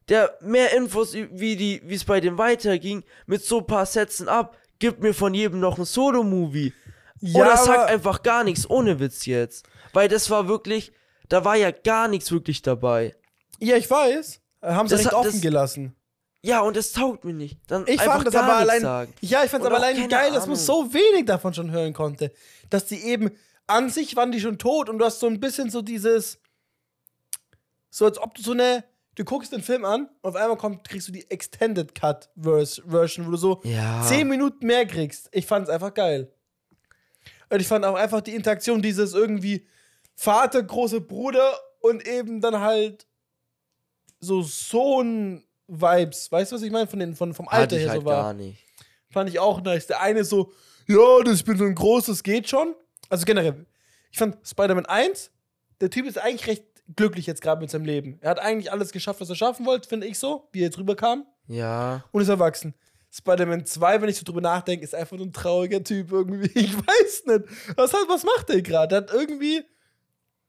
der 0.09 0.35
mehr 0.41 0.75
Infos, 0.75 1.13
ü- 1.13 1.27
wie 1.33 1.57
die, 1.57 1.81
wie 1.85 1.95
es 1.95 2.05
bei 2.05 2.21
dem 2.21 2.37
weiterging, 2.39 3.03
mit 3.27 3.43
so 3.43 3.59
ein 3.59 3.67
paar 3.67 3.85
Sätzen 3.85 4.29
ab, 4.29 4.57
gibt 4.79 5.01
mir 5.01 5.13
von 5.13 5.33
jedem 5.33 5.59
noch 5.59 5.77
ein 5.77 5.85
Solo-Movie. 5.85 6.73
Ja, 7.19 7.41
Oder 7.41 7.57
sag 7.57 7.89
einfach 7.89 8.21
gar 8.21 8.43
nichts, 8.43 8.69
ohne 8.69 8.99
Witz 8.99 9.25
jetzt. 9.25 9.67
Weil 9.93 10.07
das 10.07 10.29
war 10.29 10.47
wirklich, 10.47 10.91
da 11.29 11.43
war 11.43 11.55
ja 11.55 11.71
gar 11.71 12.07
nichts 12.07 12.31
wirklich 12.31 12.61
dabei. 12.61 13.15
Ja, 13.59 13.75
ich 13.75 13.89
weiß. 13.89 14.39
Haben 14.61 14.87
sie 14.87 14.95
Das 14.97 15.05
hat- 15.07 15.13
offen 15.13 15.31
das- 15.31 15.41
gelassen. 15.41 15.95
Ja, 16.43 16.61
und 16.61 16.77
es 16.77 16.93
taugt 16.93 17.25
mir 17.25 17.33
nicht. 17.33 17.59
Dann 17.67 17.85
Ich 17.87 17.99
fand 18.01 18.25
das 18.27 18.35
aber 18.35 18.53
allein. 18.57 18.81
Sagen. 18.81 19.13
Ja, 19.21 19.43
ich 19.43 19.49
fand 19.49 19.63
es 19.63 19.67
aber 19.67 19.77
allein 19.77 20.07
geil, 20.07 20.29
dass 20.31 20.45
man 20.45 20.55
Ahnung. 20.55 20.65
so 20.65 20.93
wenig 20.93 21.25
davon 21.25 21.53
schon 21.53 21.71
hören 21.71 21.93
konnte. 21.93 22.31
Dass 22.69 22.85
die 22.85 23.01
eben 23.03 23.31
an 23.65 23.89
sich 23.89 24.15
waren 24.15 24.31
die 24.31 24.39
schon 24.39 24.57
tot 24.59 24.87
und 24.87 24.99
du 24.99 25.05
hast 25.05 25.19
so 25.19 25.27
ein 25.27 25.39
bisschen 25.39 25.69
so 25.71 25.81
dieses. 25.81 26.39
So 27.89 28.05
als 28.05 28.17
ob 28.19 28.35
du 28.35 28.41
so 28.43 28.51
eine. 28.51 28.83
Du 29.17 29.25
guckst 29.25 29.51
den 29.51 29.63
Film 29.63 29.83
an 29.83 30.07
und 30.21 30.29
auf 30.29 30.35
einmal 30.35 30.57
kommt, 30.57 30.87
kriegst 30.87 31.07
du 31.07 31.11
die 31.11 31.27
Extended 31.31 31.95
Cut 31.95 32.29
Vers- 32.39 32.81
Version, 32.87 33.25
wo 33.25 33.31
du 33.31 33.37
so 33.37 33.61
Ja. 33.63 34.03
10 34.07 34.27
Minuten 34.27 34.65
mehr 34.67 34.85
kriegst. 34.85 35.27
Ich 35.31 35.47
fand 35.47 35.67
es 35.67 35.73
einfach 35.73 35.91
geil. 35.93 36.31
Und 37.49 37.59
ich 37.59 37.67
fand 37.67 37.83
auch 37.83 37.95
einfach 37.95 38.21
die 38.21 38.35
Interaktion, 38.35 38.81
dieses 38.81 39.13
irgendwie 39.15 39.65
Vater, 40.15 40.61
großer 40.61 40.99
Bruder 40.99 41.59
und 41.79 42.05
eben 42.07 42.41
dann 42.41 42.59
halt 42.59 43.07
so 44.19 44.43
Sohn-Vibes. 44.43 46.31
Weißt 46.31 46.51
du, 46.51 46.55
was 46.55 46.61
ich 46.61 46.71
meine? 46.71 46.87
Von 46.87 46.99
den, 46.99 47.15
von, 47.15 47.33
vom 47.33 47.47
Alter 47.47 47.61
Hatte 47.63 47.75
ich 47.77 47.81
her 47.83 47.89
halt 47.91 48.01
so 48.01 48.05
war. 48.05 48.23
gar 48.23 48.33
nicht. 48.33 48.63
Fand 49.09 49.29
ich 49.29 49.39
auch 49.39 49.61
nice. 49.61 49.87
Der 49.87 50.01
eine 50.01 50.23
so, 50.23 50.51
ja, 50.87 51.23
das, 51.23 51.35
ich 51.39 51.45
bin 51.45 51.57
so 51.57 51.63
ein 51.65 51.75
großes, 51.75 52.23
geht 52.23 52.49
schon. 52.49 52.75
Also 53.09 53.25
generell, 53.25 53.65
ich 54.11 54.17
fand 54.19 54.37
Spider-Man 54.45 54.85
1, 54.85 55.31
der 55.81 55.89
Typ 55.89 56.05
ist 56.05 56.17
eigentlich 56.17 56.47
recht 56.47 56.65
glücklich 56.95 57.25
jetzt 57.25 57.41
gerade 57.41 57.61
mit 57.61 57.69
seinem 57.69 57.85
Leben. 57.85 58.17
Er 58.21 58.29
hat 58.31 58.39
eigentlich 58.39 58.71
alles 58.71 58.91
geschafft, 58.91 59.19
was 59.21 59.29
er 59.29 59.35
schaffen 59.35 59.65
wollte, 59.65 59.87
finde 59.89 60.07
ich 60.07 60.17
so, 60.19 60.47
wie 60.51 60.59
er 60.59 60.65
jetzt 60.65 60.77
rüberkam 60.77 61.25
Ja. 61.47 62.03
und 62.11 62.21
ist 62.21 62.29
erwachsen. 62.29 62.73
Spider-Man 63.11 63.65
2, 63.65 64.01
wenn 64.01 64.09
ich 64.09 64.17
so 64.17 64.23
drüber 64.23 64.41
nachdenke, 64.41 64.83
ist 64.83 64.93
einfach 64.93 65.15
nur 65.17 65.25
ein 65.25 65.33
trauriger 65.33 65.83
Typ 65.83 66.11
irgendwie. 66.11 66.51
Ich 66.59 66.75
weiß 66.77 67.23
nicht. 67.25 67.45
Was, 67.77 67.93
hat, 67.93 68.05
was 68.07 68.23
macht 68.23 68.49
der 68.49 68.61
gerade? 68.61 68.87
Der 68.89 68.97
hat 68.99 69.11
irgendwie. 69.13 69.63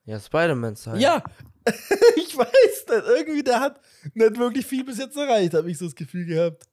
Ja, 0.04 0.18
Spider-Man 0.18 0.74
sein. 0.76 0.98
Ja, 1.00 1.22
ich 2.16 2.36
weiß 2.36 2.86
nicht. 2.88 3.04
Irgendwie, 3.16 3.42
der 3.42 3.60
hat 3.60 3.80
nicht 4.14 4.36
wirklich 4.38 4.66
viel 4.66 4.84
bis 4.84 4.98
jetzt 4.98 5.16
erreicht, 5.16 5.54
habe 5.54 5.70
ich 5.70 5.78
so 5.78 5.84
das 5.84 5.94
Gefühl 5.94 6.24
gehabt. 6.26 6.64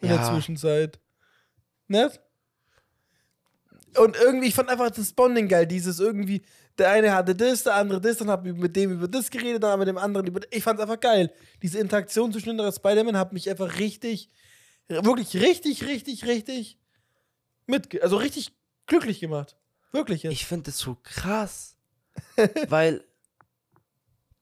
In 0.00 0.08
der 0.08 0.18
Ja. 0.18 0.32
Zwischenzeit. 0.32 0.98
Nicht? 1.86 2.20
Und 3.98 4.16
irgendwie, 4.16 4.48
ich 4.48 4.54
fand 4.54 4.70
einfach 4.70 4.90
das 4.90 5.12
Bonding 5.12 5.48
geil. 5.48 5.66
Dieses 5.66 6.00
irgendwie, 6.00 6.42
der 6.78 6.90
eine 6.90 7.12
hatte 7.12 7.34
das, 7.34 7.64
der 7.64 7.74
andere 7.74 8.00
das, 8.00 8.18
dann 8.18 8.30
hab 8.30 8.46
ich 8.46 8.54
mit 8.54 8.74
dem 8.76 8.92
über 8.92 9.08
das 9.08 9.30
geredet, 9.30 9.62
dann 9.62 9.78
mit 9.78 9.88
dem 9.88 9.98
anderen 9.98 10.26
über 10.26 10.40
Ich 10.50 10.62
fand's 10.62 10.80
einfach 10.80 11.00
geil. 11.00 11.32
Diese 11.62 11.78
Interaktion 11.78 12.32
zwischen 12.32 12.56
den 12.56 12.72
Spider-Man 12.72 13.16
hat 13.16 13.32
mich 13.32 13.48
einfach 13.48 13.78
richtig, 13.78 14.30
wirklich 14.88 15.36
richtig, 15.36 15.84
richtig, 15.84 16.26
richtig 16.26 16.78
mit, 17.66 18.02
also 18.02 18.16
richtig 18.16 18.52
glücklich 18.86 19.20
gemacht. 19.20 19.56
Wirklich 19.92 20.22
jetzt. 20.22 20.32
Ich 20.32 20.46
finde 20.46 20.66
das 20.66 20.78
so 20.78 20.96
krass. 21.02 21.76
weil 22.68 23.04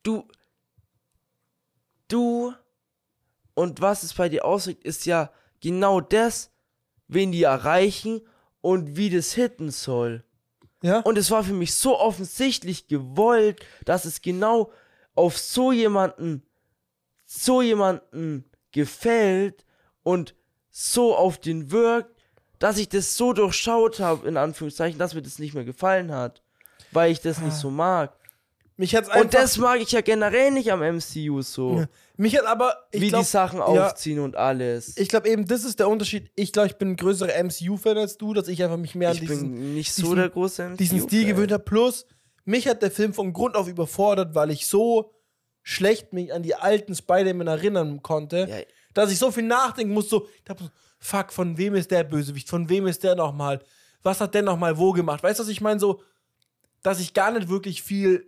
du. 0.03 0.27
Du. 2.09 2.55
Und 3.55 3.81
was 3.81 4.03
es 4.03 4.15
bei 4.15 4.29
dir 4.29 4.45
ausdrückt, 4.45 4.85
ist 4.85 5.07
ja 5.07 5.33
genau 5.61 6.01
das, 6.01 6.51
wen 7.09 7.33
die 7.33 7.43
erreichen 7.43 8.23
und 8.61 8.97
wie 8.97 9.11
das 9.11 9.33
hitten 9.33 9.71
soll. 9.71 10.25
Ja? 10.83 11.01
Und 11.01 11.19
es 11.19 11.31
war 11.31 11.45
für 11.45 11.53
mich 11.53 11.75
so 11.75 11.99
offensichtlich 11.99 12.87
gewollt, 12.89 13.65
dass 13.85 14.05
es 14.05 14.23
genau 14.23 14.73
auf 15.15 15.37
so 15.39 15.73
jemanden, 15.73 16.43
so 17.27 17.63
jemanden 17.63 18.45
gefällt 18.73 19.65
und 20.03 20.35
so 20.71 21.17
auf 21.17 21.39
den 21.39 21.71
wirkt, 21.71 22.17
dass 22.59 22.79
ich 22.79 22.89
das 22.89 23.17
so 23.17 23.33
durchschaut 23.33 24.01
habe, 24.01 24.29
in 24.29 24.37
Anführungszeichen, 24.37 24.99
dass 24.99 25.15
mir 25.15 25.23
das 25.23 25.39
nicht 25.39 25.55
mehr 25.55 25.65
gefallen 25.65 26.13
hat. 26.13 26.43
Weil 26.93 27.13
ich 27.13 27.21
das 27.21 27.41
nicht 27.41 27.55
so 27.55 27.71
mag. 27.71 28.13
mich 28.77 28.95
hat's 28.95 29.09
einfach, 29.09 29.25
Und 29.25 29.35
das 29.35 29.59
mag 29.59 29.81
ich 29.81 29.93
ja 29.93 30.01
generell 30.01 30.51
nicht 30.51 30.73
am 30.73 30.81
MCU 30.81 31.43
so. 31.43 31.87
Mich 32.21 32.37
hat 32.37 32.45
aber, 32.47 32.75
wie 32.93 33.09
glaub, 33.09 33.23
die 33.23 33.27
Sachen 33.27 33.59
ja, 33.61 33.65
aufziehen 33.65 34.19
und 34.21 34.37
alles. 34.37 34.97
Ich 34.97 35.09
glaube 35.09 35.29
eben, 35.29 35.47
das 35.47 35.65
ist 35.65 35.79
der 35.79 35.89
Unterschied. 35.89 36.31
Ich 36.37 36.53
glaube, 36.53 36.69
ich 36.69 36.77
bin 36.77 36.91
ein 36.91 36.97
größerer 36.97 37.33
MCU-Fan 37.43 37.97
als 37.97 38.19
du, 38.19 38.35
dass 38.35 38.49
ich 38.49 38.63
einfach 38.63 38.77
mich 38.77 38.95
mehr 38.95 39.09
an 39.11 39.15
Ich 39.15 39.21
diesen, 39.21 39.53
bin 39.55 39.75
nicht 39.75 39.93
so 39.93 40.03
diesen- 40.03 40.17
der 40.17 40.29
große 40.29 40.75
diesen 40.79 41.01
Stil 41.01 41.25
gewöhnt 41.27 41.53
habe. 41.53 41.63
Plus, 41.65 42.07
mich 42.45 42.69
hat 42.69 42.83
der 42.83 42.91
Film 42.91 43.15
von 43.15 43.33
Grund 43.33 43.57
auf 43.57 43.69
überfordert, 43.69 44.35
weil 44.35 44.51
ich 44.51 44.67
so 44.67 45.15
schlecht 45.63 46.13
mich 46.13 46.33
an 46.33 46.43
die 46.43 46.55
alten 46.55 46.95
Spider-Man 46.95 47.47
erinnern 47.47 48.03
konnte, 48.03 48.47
Ja. 48.49 48.57
dass 48.95 49.11
ich 49.13 49.19
so 49.19 49.31
viel 49.31 49.45
nachdenken 49.45 49.93
muss. 49.95 50.09
So, 50.09 50.27
ich 50.45 50.49
hab 50.51 50.59
so, 50.61 50.69
fuck, 50.99 51.33
von 51.33 51.57
wem 51.59 51.75
ist 51.75 51.91
der 51.91 52.05
Bösewicht? 52.05 52.49
Von 52.49 52.69
wem 52.69 52.87
ist 52.87 53.03
der 53.03 53.15
nochmal? 53.15 53.61
Was 54.03 54.21
hat 54.21 54.35
der 54.35 54.43
nochmal 54.43 54.77
wo 54.79 54.93
gemacht? 54.93 55.23
Weißt 55.23 55.39
du, 55.39 55.43
was 55.45 55.51
ich 55.51 55.61
meine? 55.61 55.81
So, 55.81 56.03
dass 56.83 57.01
ich 57.01 57.13
gar 57.15 57.31
nicht 57.33 57.49
wirklich 57.49 57.83
viel 57.83 58.27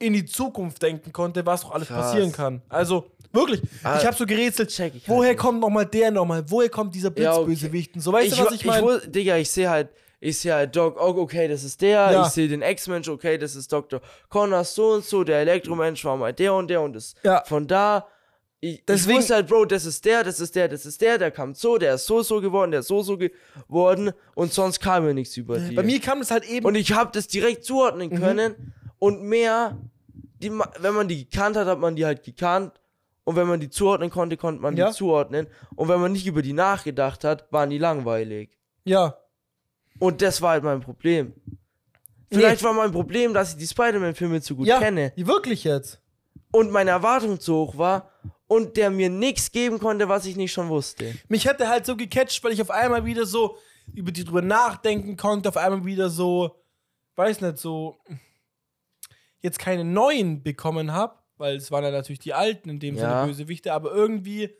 in 0.00 0.12
die 0.14 0.24
Zukunft 0.24 0.82
denken 0.82 1.12
konnte, 1.12 1.46
was 1.46 1.62
noch 1.62 1.72
alles 1.72 1.88
Krass. 1.88 2.06
passieren 2.12 2.32
kann. 2.32 2.62
Also, 2.68 3.10
wirklich. 3.32 3.62
Ah, 3.84 3.98
ich 3.98 4.06
habe 4.06 4.16
so 4.16 4.26
gerätselt, 4.26 4.70
check 4.70 4.94
ich 4.96 5.06
halt 5.06 5.16
woher 5.16 5.30
nicht. 5.30 5.38
kommt 5.38 5.60
nochmal 5.60 5.86
der 5.86 6.10
nochmal? 6.10 6.42
Woher 6.48 6.68
kommt 6.70 6.94
dieser 6.94 7.16
Ja, 7.18 7.34
okay. 7.36 7.44
Blitzbösewicht? 7.44 7.92
So, 8.02 8.12
weißt 8.12 8.32
ich, 8.32 8.38
du, 8.38 8.44
was 8.46 8.54
ich 8.54 8.64
meine? 8.64 8.98
Digga, 9.06 9.36
ich 9.36 9.50
sehe 9.50 9.70
halt, 9.70 9.90
ich 10.18 10.38
sehe 10.38 10.54
halt 10.54 10.74
Doc 10.74 10.98
Ock, 11.00 11.16
okay, 11.18 11.46
das 11.48 11.62
ist 11.64 11.80
der. 11.80 12.10
Ja. 12.12 12.26
Ich 12.26 12.32
sehe 12.32 12.48
den 12.48 12.62
Ex-Mensch, 12.62 13.08
okay, 13.08 13.38
das 13.38 13.54
ist 13.54 13.72
Dr. 13.72 14.00
Connors 14.28 14.74
so 14.74 14.92
und 14.94 15.04
so. 15.04 15.22
Der 15.22 15.38
Elektromensch 15.40 16.04
war 16.04 16.16
mal 16.16 16.32
der 16.32 16.54
und 16.54 16.68
der 16.68 16.80
und 16.80 16.96
ist 16.96 17.16
Ja. 17.22 17.42
von 17.46 17.66
da. 17.66 18.06
Ich, 18.62 18.84
Deswegen- 18.86 19.12
ich 19.12 19.16
wusste 19.20 19.34
halt, 19.36 19.46
Bro, 19.48 19.64
das 19.64 19.86
ist 19.86 20.04
der, 20.04 20.22
das 20.22 20.38
ist 20.38 20.54
der, 20.54 20.68
das 20.68 20.84
ist 20.84 21.00
der, 21.00 21.16
der 21.16 21.30
kam 21.30 21.54
so, 21.54 21.78
der 21.78 21.94
ist 21.94 22.04
so 22.04 22.22
so 22.22 22.42
geworden, 22.42 22.70
der 22.72 22.80
ist 22.80 22.88
so 22.88 23.02
so 23.02 23.16
geworden 23.16 24.12
und 24.34 24.52
sonst 24.52 24.80
kam 24.80 25.04
mir 25.04 25.14
nichts 25.14 25.34
über 25.38 25.58
die. 25.58 25.74
Bei 25.74 25.82
mir 25.82 25.98
kam 26.00 26.20
es 26.20 26.30
halt 26.30 26.44
eben. 26.48 26.66
Und 26.66 26.74
ich 26.74 26.92
habe 26.92 27.10
das 27.12 27.26
direkt 27.26 27.64
zuordnen 27.64 28.10
können 28.18 28.74
und 29.00 29.22
mehr, 29.22 29.76
die, 30.40 30.52
wenn 30.78 30.94
man 30.94 31.08
die 31.08 31.28
gekannt 31.28 31.56
hat, 31.56 31.66
hat 31.66 31.80
man 31.80 31.96
die 31.96 32.06
halt 32.06 32.22
gekannt. 32.22 32.80
Und 33.24 33.36
wenn 33.36 33.46
man 33.48 33.60
die 33.60 33.68
zuordnen 33.70 34.10
konnte, 34.10 34.36
konnte 34.36 34.62
man 34.62 34.76
Ja. 34.76 34.88
die 34.88 34.94
zuordnen. 34.94 35.46
Und 35.76 35.88
wenn 35.88 36.00
man 36.00 36.12
nicht 36.12 36.26
über 36.26 36.42
die 36.42 36.52
nachgedacht 36.52 37.22
hat, 37.24 37.50
waren 37.52 37.70
die 37.70 37.78
langweilig. 37.78 38.56
ja. 38.84 39.16
Und 39.98 40.22
das 40.22 40.40
war 40.40 40.52
halt 40.52 40.64
mein 40.64 40.80
Problem. 40.80 41.34
Vielleicht 42.30 42.62
war 42.62 42.72
mein 42.72 42.92
Problem, 42.92 43.34
dass 43.34 43.50
ich 43.52 43.58
die 43.58 43.66
Spider-Man-Filme 43.66 44.40
zu 44.40 44.56
gut 44.56 44.66
ja, 44.66 44.78
kenne 44.78 45.12
wirklich 45.16 45.64
jetzt. 45.64 46.00
und 46.52 46.70
meine 46.70 46.90
Erwartung 46.90 47.38
zu 47.40 47.54
hoch 47.54 47.76
war 47.76 48.08
und 48.46 48.76
der 48.76 48.88
mir 48.90 49.10
nichts 49.10 49.50
geben 49.52 49.78
konnte, 49.78 50.08
was 50.08 50.24
ich 50.26 50.36
nicht 50.36 50.52
schon 50.52 50.68
wusste. 50.68 51.14
Mich 51.28 51.44
er 51.46 51.68
halt 51.68 51.84
so 51.86 51.96
gecatcht, 51.96 52.42
weil 52.42 52.52
ich 52.52 52.62
auf 52.62 52.70
einmal 52.70 53.04
wieder 53.04 53.26
so 53.26 53.58
über 53.92 54.10
die 54.12 54.24
drüber 54.24 54.42
nachdenken 54.42 55.16
konnte, 55.16 55.48
auf 55.50 55.56
einmal 55.56 55.84
wieder 55.84 56.08
so, 56.08 56.56
weiß 57.16 57.40
nicht, 57.42 57.58
so 57.58 57.98
jetzt 59.40 59.58
keine 59.58 59.84
neuen 59.84 60.42
bekommen 60.42 60.92
habe, 60.92 61.14
weil 61.36 61.56
es 61.56 61.70
waren 61.70 61.84
ja 61.84 61.90
natürlich 61.90 62.18
die 62.18 62.34
alten, 62.34 62.68
in 62.68 62.80
dem 62.80 62.96
Ja. 62.96 63.00
Sinne 63.00 63.26
Bösewichte, 63.26 63.72
aber 63.72 63.92
irgendwie 63.92 64.54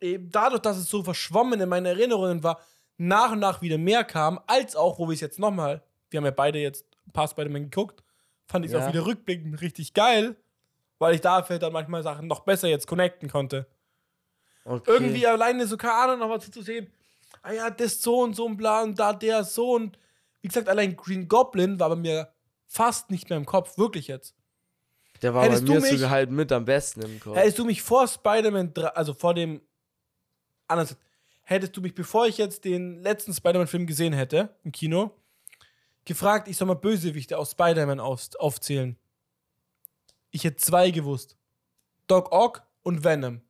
eben 0.00 0.30
dadurch, 0.30 0.60
dass 0.62 0.76
es 0.76 0.88
so 0.88 1.02
verschwommen 1.02 1.60
in 1.60 1.68
meinen 1.68 1.86
Erinnerungen 1.86 2.42
war, 2.42 2.60
nach 2.96 3.32
und 3.32 3.40
nach 3.40 3.60
wieder 3.62 3.78
mehr 3.78 4.04
kam, 4.04 4.40
als 4.46 4.76
auch, 4.76 4.98
wo 4.98 5.08
wir 5.08 5.14
es 5.14 5.20
jetzt 5.20 5.38
nochmal, 5.38 5.82
wir 6.10 6.18
haben 6.18 6.24
ja 6.24 6.30
beide 6.30 6.58
jetzt 6.58 6.86
ein 7.06 7.12
paar 7.12 7.28
Spider-Man 7.28 7.64
geguckt, 7.70 8.02
fand 8.46 8.64
ich 8.64 8.72
es 8.72 8.78
Ja. 8.78 8.84
auch 8.84 8.92
wieder 8.92 9.04
rückblickend 9.06 9.60
richtig 9.60 9.94
geil, 9.94 10.36
weil 10.98 11.14
ich 11.14 11.20
dafür 11.20 11.58
dann 11.58 11.72
manchmal 11.72 12.02
Sachen 12.02 12.26
noch 12.28 12.40
besser 12.40 12.68
jetzt 12.68 12.86
connecten 12.86 13.28
konnte 13.28 13.66
Okay. 14.66 14.92
irgendwie 14.94 15.26
alleine 15.26 15.66
so, 15.66 15.76
keine 15.76 15.92
Ahnung, 15.94 16.18
noch 16.20 16.30
was 16.30 16.50
zu 16.50 16.62
sehen. 16.62 16.90
Ah 17.42 17.52
ja, 17.52 17.68
das 17.68 18.00
so 18.00 18.20
und 18.22 18.34
so 18.34 18.46
und 18.46 18.56
bla 18.56 18.82
und 18.82 18.98
da 18.98 19.12
der 19.12 19.44
so 19.44 19.72
und 19.72 19.98
wie 20.40 20.48
gesagt, 20.48 20.68
allein 20.70 20.96
Green 20.96 21.28
Goblin 21.28 21.78
war 21.78 21.90
bei 21.90 21.96
mir 21.96 22.32
fast 22.74 23.10
nicht 23.10 23.28
mehr 23.30 23.38
im 23.38 23.46
Kopf, 23.46 23.78
wirklich 23.78 24.08
jetzt. 24.08 24.34
Der 25.22 25.32
war 25.32 25.42
bei 25.42 25.48
hättest 25.48 25.68
du 25.68 25.74
mir 25.74 25.80
mich- 25.80 26.08
halt 26.10 26.30
mit 26.30 26.50
am 26.50 26.64
besten 26.64 27.02
im 27.02 27.20
Kopf. 27.20 27.36
Hättest 27.36 27.58
du 27.58 27.64
mich 27.64 27.82
vor 27.82 28.08
Spider-Man 28.08 28.74
3, 28.74 28.88
also 28.88 29.14
vor 29.14 29.32
dem 29.32 29.60
anders, 30.66 30.96
hättest 31.42 31.76
du 31.76 31.80
mich, 31.80 31.94
bevor 31.94 32.26
ich 32.26 32.36
jetzt 32.38 32.64
den 32.64 33.00
letzten 33.02 33.32
Spider-Man-Film 33.32 33.86
gesehen 33.86 34.12
hätte, 34.12 34.56
im 34.64 34.72
Kino, 34.72 35.12
gefragt, 36.04 36.48
ich 36.48 36.56
soll 36.56 36.66
mal 36.66 36.74
Bösewichte 36.74 37.38
aus 37.38 37.52
Spider-Man 37.52 38.00
auf, 38.00 38.28
aufzählen. 38.38 38.96
Ich 40.30 40.42
hätte 40.44 40.56
zwei 40.56 40.90
gewusst. 40.90 41.36
Doc 42.08 42.32
Ock 42.32 42.62
und 42.82 43.04
Venom. 43.04 43.40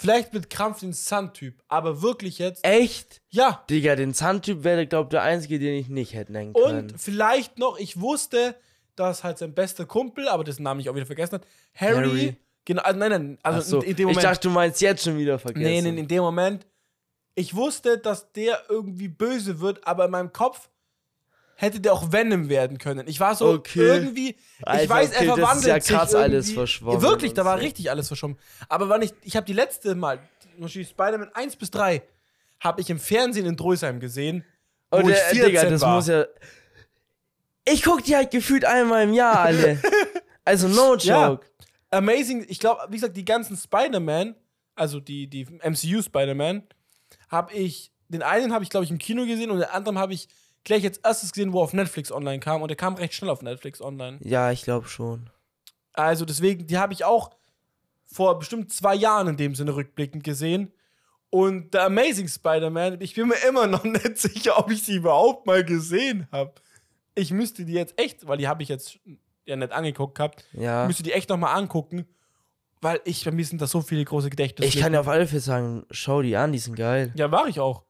Vielleicht 0.00 0.32
mit 0.32 0.48
Krampf 0.48 0.80
den 0.80 0.94
Sun-Typ, 0.94 1.62
aber 1.68 2.00
wirklich 2.00 2.38
jetzt. 2.38 2.64
Echt? 2.64 3.20
Ja. 3.28 3.62
Digga, 3.68 3.96
den 3.96 4.14
Sun-Typ 4.14 4.64
wäre, 4.64 4.86
glaub 4.86 5.06
ich, 5.06 5.10
der 5.10 5.22
einzige, 5.22 5.58
den 5.58 5.74
ich 5.74 5.88
nicht 5.88 6.14
hätte 6.14 6.32
nennen 6.32 6.54
können. 6.54 6.90
Und 6.90 7.00
vielleicht 7.00 7.58
noch, 7.58 7.78
ich 7.78 8.00
wusste, 8.00 8.56
dass 8.96 9.24
halt 9.24 9.36
sein 9.36 9.54
bester 9.54 9.84
Kumpel, 9.84 10.28
aber 10.28 10.42
dessen 10.42 10.62
Namen 10.62 10.80
ich 10.80 10.88
auch 10.88 10.94
wieder 10.94 11.04
vergessen 11.06 11.34
habe, 11.34 11.46
Harry. 11.74 12.08
Harry. 12.08 12.36
Genau, 12.64 12.82
also 12.82 12.98
nein, 12.98 13.10
nein, 13.10 13.38
also 13.42 13.60
so, 13.60 13.82
in, 13.82 13.90
in 13.90 13.96
dem 13.96 14.08
ich 14.08 14.16
Moment. 14.16 14.24
dachte, 14.24 14.48
du 14.48 14.54
meinst 14.54 14.80
jetzt 14.80 15.04
schon 15.04 15.18
wieder 15.18 15.38
vergessen. 15.38 15.64
Nee, 15.64 15.82
nee, 15.82 16.00
in 16.00 16.08
dem 16.08 16.22
Moment. 16.22 16.66
Ich 17.34 17.54
wusste, 17.54 17.98
dass 17.98 18.32
der 18.32 18.58
irgendwie 18.70 19.08
böse 19.08 19.60
wird, 19.60 19.86
aber 19.86 20.06
in 20.06 20.12
meinem 20.12 20.32
Kopf 20.32 20.69
hätte 21.60 21.78
der 21.80 21.92
auch 21.92 22.10
Venom 22.12 22.48
werden 22.48 22.78
können. 22.78 23.06
Ich 23.06 23.20
war 23.20 23.34
so 23.34 23.46
Okay. 23.48 23.80
irgendwie, 23.80 24.28
ich 24.30 24.66
Alter, 24.66 24.88
weiß, 24.94 25.10
okay, 25.10 25.18
er 25.18 25.26
das 25.26 25.36
ist 25.36 25.40
verwandelt 25.44 25.66
ja 25.66 25.80
sich 25.80 25.94
krass 25.96 26.14
alles 26.14 26.52
verschwommen 26.52 27.02
Wirklich, 27.02 27.34
da 27.34 27.44
war 27.44 27.58
so. 27.58 27.64
richtig 27.64 27.90
alles 27.90 28.08
verschwommen. 28.08 28.38
Aber 28.68 28.88
wann 28.88 29.02
ich, 29.02 29.12
ich 29.22 29.36
habe 29.36 29.44
die 29.46 29.52
letzte 29.52 29.94
Mal, 29.94 30.20
Spider-Man 30.66 31.30
1 31.34 31.56
bis 31.56 31.70
3, 31.70 32.02
habe 32.60 32.80
ich 32.80 32.88
im 32.90 32.98
Fernsehen 32.98 33.46
in 33.46 33.56
Drösheim 33.56 34.00
gesehen, 34.00 34.44
wo 34.90 34.98
Und 34.98 35.08
ich 35.10 35.16
der, 35.16 35.24
14 35.26 35.46
Digga, 35.46 35.64
das 35.66 35.80
war. 35.82 35.94
muss 35.96 36.08
ja. 36.08 36.24
Ich 37.66 37.82
guck 37.82 38.02
die 38.04 38.16
halt 38.16 38.30
gefühlt 38.30 38.64
einmal 38.64 39.04
im 39.04 39.12
Jahr 39.12 39.40
alle. 39.40 39.80
also 40.44 40.66
no 40.68 40.96
Ja. 40.96 41.28
joke. 41.28 41.46
Amazing, 41.90 42.44
ich 42.48 42.58
glaube, 42.58 42.80
wie 42.88 42.96
gesagt, 42.96 43.16
die 43.16 43.24
ganzen 43.24 43.56
Spider-Man, 43.56 44.34
also 44.74 45.00
die, 45.00 45.26
die 45.28 45.46
MCU 45.62 46.02
Spider-Man, 46.02 46.62
habe 47.28 47.52
ich, 47.52 47.92
den 48.08 48.22
einen 48.22 48.52
habe 48.52 48.64
ich, 48.64 48.70
glaube 48.70 48.84
ich, 48.84 48.90
im 48.90 48.98
Kino 48.98 49.26
gesehen 49.26 49.50
und 49.50 49.58
den 49.58 49.68
anderen 49.68 49.98
habe 49.98 50.14
ich 50.14 50.28
gleich 50.64 50.84
als 50.84 50.98
erstes 50.98 51.32
gesehen, 51.32 51.52
wo 51.52 51.60
er 51.60 51.64
auf 51.64 51.72
Netflix 51.72 52.10
online 52.12 52.40
kam 52.40 52.62
und 52.62 52.68
der 52.68 52.76
kam 52.76 52.94
recht 52.94 53.14
schnell 53.14 53.30
auf 53.30 53.42
Netflix 53.42 53.80
online. 53.80 54.18
Ja, 54.22 54.50
ich 54.50 54.62
glaube 54.62 54.88
schon. 54.88 55.30
Also 55.92 56.24
deswegen, 56.24 56.66
die 56.66 56.78
habe 56.78 56.92
ich 56.92 57.04
auch 57.04 57.30
vor 58.06 58.38
bestimmt 58.38 58.72
zwei 58.72 58.94
Jahren 58.94 59.28
in 59.28 59.36
dem 59.36 59.54
Sinne 59.54 59.74
rückblickend 59.74 60.24
gesehen. 60.24 60.72
Und 61.30 61.68
The 61.72 61.78
Amazing 61.80 62.26
Spider-Man, 62.26 63.00
ich 63.00 63.14
bin 63.14 63.28
mir 63.28 63.36
immer 63.48 63.66
noch 63.68 63.84
nicht 63.84 64.18
sicher, 64.18 64.58
ob 64.58 64.70
ich 64.70 64.82
sie 64.82 64.96
überhaupt 64.96 65.46
mal 65.46 65.64
gesehen 65.64 66.26
habe. 66.32 66.54
Ich 67.14 67.30
müsste 67.30 67.64
die 67.64 67.72
jetzt 67.72 67.94
echt, 67.98 68.26
weil 68.26 68.38
die 68.38 68.48
habe 68.48 68.62
ich 68.62 68.68
jetzt 68.68 68.98
ja 69.44 69.56
nicht 69.56 69.72
angeguckt 69.72 70.16
gehabt, 70.16 70.44
Ja. 70.52 70.86
müsste 70.86 71.02
die 71.02 71.12
echt 71.12 71.28
noch 71.28 71.36
mal 71.36 71.52
angucken, 71.52 72.06
weil 72.80 73.00
ich, 73.04 73.24
bei 73.24 73.30
mir 73.30 73.44
sind 73.44 73.60
da 73.60 73.66
so 73.66 73.80
viele 73.80 74.04
große 74.04 74.30
Gedächtnisse. 74.30 74.68
Ich 74.68 74.80
kann 74.82 74.92
ja 74.94 75.00
auf 75.00 75.08
alle 75.08 75.26
Fälle 75.26 75.40
sagen, 75.40 75.84
schau 75.90 76.22
die 76.22 76.36
an, 76.36 76.52
die 76.52 76.58
sind 76.58 76.74
geil. 76.76 77.12
Ja, 77.14 77.30
war 77.30 77.46
ich 77.46 77.60
auch. 77.60 77.84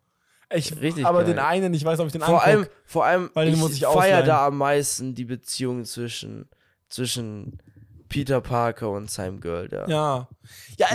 Ich, 0.52 0.80
Richtig 0.80 1.06
aber 1.06 1.18
geil. 1.24 1.34
den 1.34 1.38
einen, 1.38 1.74
ich 1.74 1.84
weiß, 1.84 2.00
ob 2.00 2.06
ich 2.06 2.12
den 2.12 2.22
Vor 2.22 2.42
anguck. 2.42 2.46
allem, 2.46 2.66
vor 2.84 3.04
allem, 3.04 3.30
Weil 3.34 3.46
den 3.46 3.54
ich, 3.54 3.60
muss 3.60 3.72
ich 3.72 3.84
feier 3.84 4.22
da 4.24 4.46
am 4.46 4.58
meisten 4.58 5.14
die 5.14 5.24
Beziehung 5.24 5.84
zwischen, 5.84 6.48
zwischen 6.88 7.62
Peter 8.08 8.40
Parker 8.40 8.90
und 8.90 9.08
seinem 9.10 9.40
Girl. 9.40 9.68
Ja. 9.70 9.86
ja 9.88 10.26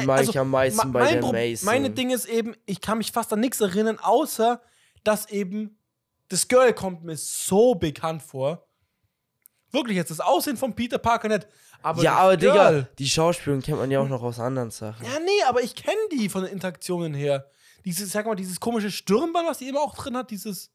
Die 0.02 0.06
mag 0.06 0.24
ich 0.24 0.38
am 0.38 0.52
meisten 0.52 0.92
bei 0.92 1.14
der 1.14 1.20
Pro- 1.22 1.32
Mason. 1.32 1.66
Meine 1.66 1.90
Ding 1.90 2.12
ist 2.12 2.26
eben, 2.26 2.54
ich 2.66 2.82
kann 2.82 2.98
mich 2.98 3.14
fast 3.14 3.32
an 3.32 3.40
nichts 3.40 3.62
erinnern, 3.62 3.98
außer 4.02 4.62
dass 5.06 5.30
eben 5.30 5.80
das 6.28 6.48
Girl 6.50 6.74
kommt 6.74 7.04
mir 7.06 7.16
so 7.16 7.76
bekannt 7.76 8.24
vor. 8.24 8.68
Wirklich 9.72 9.96
jetzt 9.96 10.12
das 10.12 10.20
Aussehen 10.20 10.58
von 10.58 10.74
Peter 10.74 10.98
Parker 10.98 11.30
nicht. 11.30 11.48
Aber 11.82 12.02
ja, 12.02 12.16
aber 12.16 12.36
Digga, 12.36 12.88
die 12.98 13.08
Schauspielerin 13.08 13.62
kennt 13.62 13.78
man 13.78 13.92
ja 13.92 14.00
auch 14.00 14.08
noch 14.10 14.24
aus 14.24 14.40
anderen 14.40 14.72
Sachen. 14.72 15.06
Ja, 15.06 15.20
nee, 15.20 15.44
aber 15.48 15.62
ich 15.62 15.76
kenne 15.76 15.98
die 16.12 16.28
von 16.30 16.44
den 16.44 16.52
Interaktionen 16.52 17.14
her. 17.14 17.50
Dieses, 17.86 18.12
sag 18.12 18.26
mal, 18.26 18.36
dieses 18.36 18.60
komische 18.60 18.92
Stirnband, 18.92 19.48
was 19.48 19.60
die 19.60 19.70
immer 19.70 19.82
auch 19.82 19.96
drin 19.96 20.18
hat, 20.18 20.32
dieses. 20.32 20.72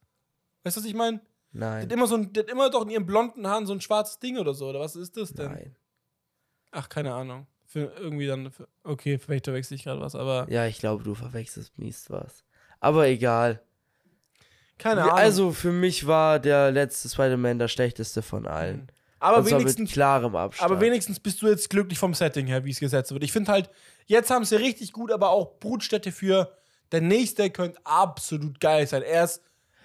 Weißt 0.63 0.77
du, 0.77 0.81
was 0.81 0.87
ich 0.87 0.95
meine? 0.95 1.21
Die 1.53 1.59
Nein. 1.59 1.83
hat 1.83 1.93
immer 1.93 2.07
so 2.07 2.15
ein, 2.15 2.33
die 2.33 2.41
hat 2.41 2.49
immer 2.49 2.71
doch 2.71 2.83
in 2.83 2.91
ihren 2.91 3.07
blonden 3.07 3.47
Haaren 3.47 3.67
so 3.67 3.73
ein 3.73 3.81
schwarzes 3.81 4.19
Ding 4.21 4.39
oder 4.39 4.55
so, 4.55 4.69
oder 4.69 4.81
was 4.81 4.95
ist 4.95 5.17
das 5.17 5.35
denn? 5.35 5.51
Nein. 5.51 5.77
Ach, 6.71 6.89
keine 6.89 7.13
Ahnung. 7.13 7.47
Für 7.67 7.93
irgendwie 7.99 8.27
dann. 8.27 8.51
Für, 8.53 8.69
okay, 8.85 9.19
vielleicht 9.19 9.45
verwechsel 9.47 9.75
ich 9.75 9.85
gerade 9.85 10.01
was, 10.01 10.15
aber. 10.15 10.47
Ja, 10.49 10.67
ich 10.67 10.79
glaube, 10.79 11.03
du 11.03 11.15
verwechselst 11.15 11.77
mies 11.79 12.09
was. 12.11 12.45
Aber 12.79 13.07
egal. 13.09 13.61
Keine 14.79 15.03
Ahnung. 15.03 15.17
Also 15.17 15.53
für 15.53 15.73
mich 15.73 16.07
war 16.07 16.39
der 16.39 16.71
letzte 16.71 17.09
Spider-Man 17.09 17.59
der 17.59 17.69
schlechteste 17.69 18.23
von 18.23 18.47
allen. 18.47 18.91
aber 19.19 19.39
Und 19.39 19.47
wenigstens. 19.51 19.79
mit 19.79 19.91
klarem 19.93 20.35
Abstand. 20.35 20.71
Aber 20.71 20.81
wenigstens 20.81 21.21
bist 21.21 21.43
du 21.43 21.49
jetzt 21.49 21.69
glücklich 21.69 21.99
vom 21.99 22.15
Setting 22.15 22.47
her, 22.47 22.65
wie 22.65 22.71
es 22.71 22.81
gesetzt 22.81 23.13
wird. 23.13 23.23
Ich 23.23 23.33
finde 23.33 23.53
halt, 23.53 23.69
jetzt 24.07 24.31
haben 24.31 24.45
sie 24.45 24.57
richtig 24.57 24.93
gut, 24.93 25.13
aber 25.13 25.31
auch 25.31 25.59
Brutstätte 25.61 26.13
für 26.13 26.57
der 26.93 27.01
nächste 27.01 27.51
könnte 27.51 27.79
absolut 27.85 28.61
geil 28.61 28.87
sein. 28.87 29.03
Er 29.03 29.25
ist 29.25 29.43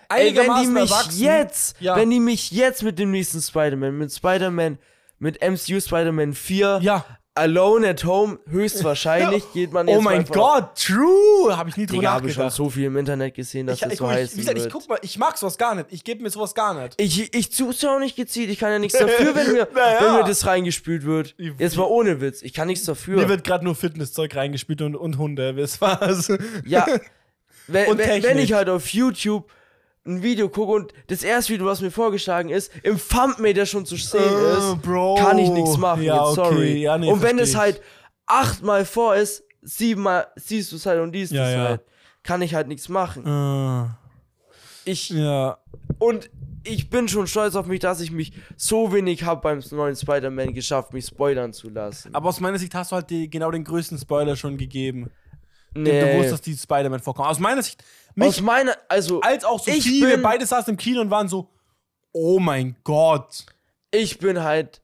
Ey, 0.09 0.27
wenn 0.27 0.33
die 0.33 0.39
einigermaßen 0.39 0.73
mich 0.73 0.91
erwachsen. 0.91 1.21
jetzt, 1.23 1.75
Ja. 1.81 1.95
wenn 1.95 2.09
die 2.11 2.19
mich 2.19 2.51
jetzt 2.51 2.83
mit 2.83 2.99
dem 2.99 3.11
nächsten 3.11 3.41
Spider-Man, 3.41 3.97
mit 3.97 4.13
Spider-Man, 4.13 4.77
mit 5.17 5.41
MCU 5.41 5.79
Spider-Man 5.79 6.33
4, 6.33 6.79
Ja. 6.83 7.05
Alone 7.37 7.89
at 7.89 8.05
Home, 8.05 8.39
höchstwahrscheinlich 8.49 9.43
geht 9.51 9.73
man 9.73 9.89
jetzt 9.89 9.97
Oh 9.97 10.01
mein 10.01 10.23
Gott, 10.23 10.69
true! 10.81 11.55
Habe 11.57 11.69
ich 11.69 11.75
nie 11.75 11.85
drüber 11.85 11.99
Digga, 11.99 12.11
habe 12.13 12.27
ich 12.29 12.33
schon 12.33 12.45
nachgedacht. 12.45 12.55
so 12.55 12.69
viel 12.69 12.85
im 12.85 12.95
Internet 12.95 13.33
gesehen, 13.35 13.67
dass 13.67 13.75
Ich, 13.75 13.81
das 13.81 13.91
ich, 13.93 13.99
so 13.99 14.05
ich, 14.05 14.11
heißen 14.11 14.37
wie 14.37 14.39
gesagt, 14.41 14.57
ich 14.57 14.63
wird. 14.63 14.73
guck 14.73 14.87
mal, 14.89 14.99
ich 15.01 15.17
mag 15.19 15.37
sowas 15.37 15.57
gar 15.57 15.75
nicht. 15.75 15.87
Ich 15.89 16.05
gebe 16.05 16.23
mir 16.23 16.29
sowas 16.29 16.55
gar 16.55 16.73
nicht. 16.81 16.93
Ich, 16.97 17.33
ich 17.33 17.49
tu's 17.49 17.81
ja 17.81 17.93
auch 17.93 17.99
nicht 17.99 18.15
gezielt, 18.15 18.49
ich 18.49 18.57
kann 18.57 18.71
ja 18.71 18.79
nichts 18.79 18.97
dafür, 18.97 19.35
wenn 19.35 19.51
mir, 19.51 19.67
Naja. 19.75 19.97
wenn 20.01 20.13
mir 20.13 20.23
das 20.23 20.45
reingespült 20.45 21.03
wird. 21.05 21.35
Jetzt 21.37 21.75
mal 21.75 21.83
ohne 21.83 22.21
Witz, 22.21 22.41
ich 22.41 22.53
kann 22.53 22.67
nichts 22.67 22.85
dafür. 22.85 23.17
Mir 23.17 23.27
wird 23.27 23.43
gerade 23.43 23.65
nur 23.65 23.75
Fitnesszeug 23.75 24.33
reingespielt 24.33 24.81
und, 24.81 24.95
und 24.95 25.17
Hunde. 25.17 25.53
Das 25.53 25.81
war's. 25.81 26.31
Ja, 26.65 26.85
wenn, 27.67 27.89
Und 27.89 27.97
wenn, 27.97 28.23
wenn 28.23 28.37
ich 28.39 28.53
halt 28.53 28.69
auf 28.69 28.87
YouTube 28.89 29.51
ein 30.05 30.21
Video 30.21 30.49
gucke 30.49 30.71
und 30.73 30.93
das 31.07 31.23
erste 31.23 31.53
Video, 31.53 31.65
was 31.65 31.81
mir 31.81 31.91
vorgeschlagen 31.91 32.49
ist, 32.49 32.71
im 32.83 32.99
Thumbnail, 32.99 33.53
der 33.53 33.65
schon 33.65 33.85
zu 33.85 33.95
sehen 33.95 34.21
Äh, 34.21 34.57
ist, 34.57 34.81
Bro. 34.83 35.15
kann 35.15 35.37
ich 35.39 35.49
nichts 35.49 35.77
machen. 35.77 36.03
Ja, 36.03 36.27
jetzt, 36.29 36.37
okay. 36.37 36.49
sorry. 36.53 36.73
Ja, 36.81 36.97
nee, 36.97 37.11
und 37.11 37.21
wenn 37.23 37.39
es 37.39 37.55
halt 37.55 37.81
achtmal 38.27 38.85
vor 38.85 39.15
ist, 39.15 39.43
siebenmal 39.61 40.27
siehst 40.35 40.71
du 40.71 40.75
es 40.75 40.85
halt 40.85 41.01
und 41.01 41.11
liest 41.13 41.31
Ja, 41.31 41.49
es 41.49 41.57
halt, 41.57 41.81
kann 42.23 42.41
ich 42.41 42.53
halt 42.53 42.67
nichts 42.67 42.87
machen. 42.89 43.25
Ah, 43.27 43.97
Ich 44.85 45.09
ja. 45.09 45.57
und 45.97 46.29
ich 46.63 46.89
bin 46.89 47.07
schon 47.07 47.27
stolz 47.27 47.55
auf 47.55 47.65
mich, 47.67 47.79
dass 47.79 47.99
ich 47.99 48.11
mich 48.11 48.33
so 48.57 48.91
wenig 48.93 49.23
habe 49.23 49.41
beim 49.41 49.61
neuen 49.71 49.95
Spider-Man 49.95 50.53
geschafft, 50.53 50.93
mich 50.93 51.05
spoilern 51.05 51.53
zu 51.53 51.69
lassen. 51.69 52.13
Aber 52.13 52.29
aus 52.29 52.39
meiner 52.39 52.57
Sicht 52.57 52.73
hast 52.73 52.91
du 52.91 52.95
halt 52.95 53.09
die, 53.11 53.29
genau 53.29 53.51
den 53.51 53.63
größten 53.63 53.97
Spoiler 53.99 54.35
schon 54.35 54.57
gegeben. 54.57 55.09
nee. 55.75 55.99
Du 55.99 56.13
wusstest, 56.17 56.33
dass 56.33 56.41
die 56.41 56.55
Spider-Man 56.55 57.01
vorkommen. 57.01 57.27
Aus 57.29 57.37
meiner 57.39 57.61
Sicht, 57.61 57.83
aus 58.19 58.37
mich 58.37 58.41
meiner, 58.41 58.75
also 58.89 59.21
als 59.21 59.43
auch 59.43 59.59
Sophie, 59.59 60.01
wir 60.01 60.13
bin- 60.15 60.21
beide 60.21 60.45
saßen 60.45 60.71
im 60.73 60.77
Kino 60.77 61.01
und 61.01 61.09
waren 61.09 61.27
so, 61.27 61.49
oh 62.11 62.39
mein 62.39 62.75
Gott. 62.83 63.45
ich 63.91 64.19
bin 64.19 64.41
halt 64.43 64.81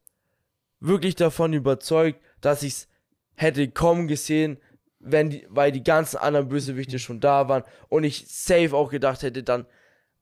wirklich 0.79 1.15
davon 1.15 1.53
überzeugt, 1.53 2.19
dass 2.41 2.63
ich 2.63 2.73
es 2.73 2.87
hätte 3.35 3.69
kommen 3.69 4.07
gesehen, 4.07 4.57
wenn 4.99 5.29
die, 5.31 5.45
weil 5.49 5.71
die 5.71 5.83
ganzen 5.83 6.17
anderen 6.17 6.47
Bösewichte 6.49 6.99
schon 6.99 7.19
da 7.19 7.47
waren 7.49 7.63
und 7.89 8.03
ich 8.03 8.25
safe 8.27 8.75
auch 8.75 8.89
gedacht 8.91 9.23
hätte 9.23 9.43
dann, 9.43 9.65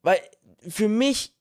weil 0.03 0.19
für 0.67 0.87
mich 0.87 1.33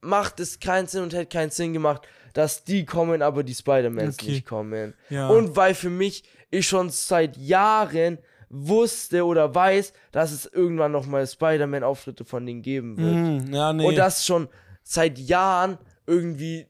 macht 0.00 0.40
es 0.40 0.60
keinen 0.60 0.86
Sinn 0.86 1.02
und 1.02 1.12
hätte 1.12 1.26
keinen 1.26 1.50
Sinn 1.50 1.72
gemacht, 1.74 2.02
dass 2.32 2.64
die 2.64 2.86
kommen, 2.86 3.20
aber 3.22 3.42
die 3.42 3.54
Spider-Mans 3.54 4.16
Okay. 4.20 4.30
nicht 4.30 4.46
kommen. 4.46 4.94
Ja. 5.10 5.28
Und 5.28 5.56
weil 5.56 5.74
für 5.74 5.90
mich 5.90 6.22
ich 6.50 6.66
schon 6.66 6.88
seit 6.90 7.36
Jahren 7.36 8.18
wusste 8.50 9.24
oder 9.24 9.54
weiß, 9.54 9.92
dass 10.12 10.32
es 10.32 10.44
irgendwann 10.44 10.92
nochmal 10.92 11.26
Spider-Man-Auftritte 11.26 12.24
von 12.24 12.44
denen 12.44 12.62
geben 12.62 12.98
wird. 12.98 13.14
Hm, 13.14 13.54
ja, 13.54 13.72
nee. 13.72 13.86
Und 13.86 13.96
das 13.96 14.26
schon 14.26 14.48
seit 14.82 15.18
Jahren 15.18 15.78
irgendwie 16.06 16.66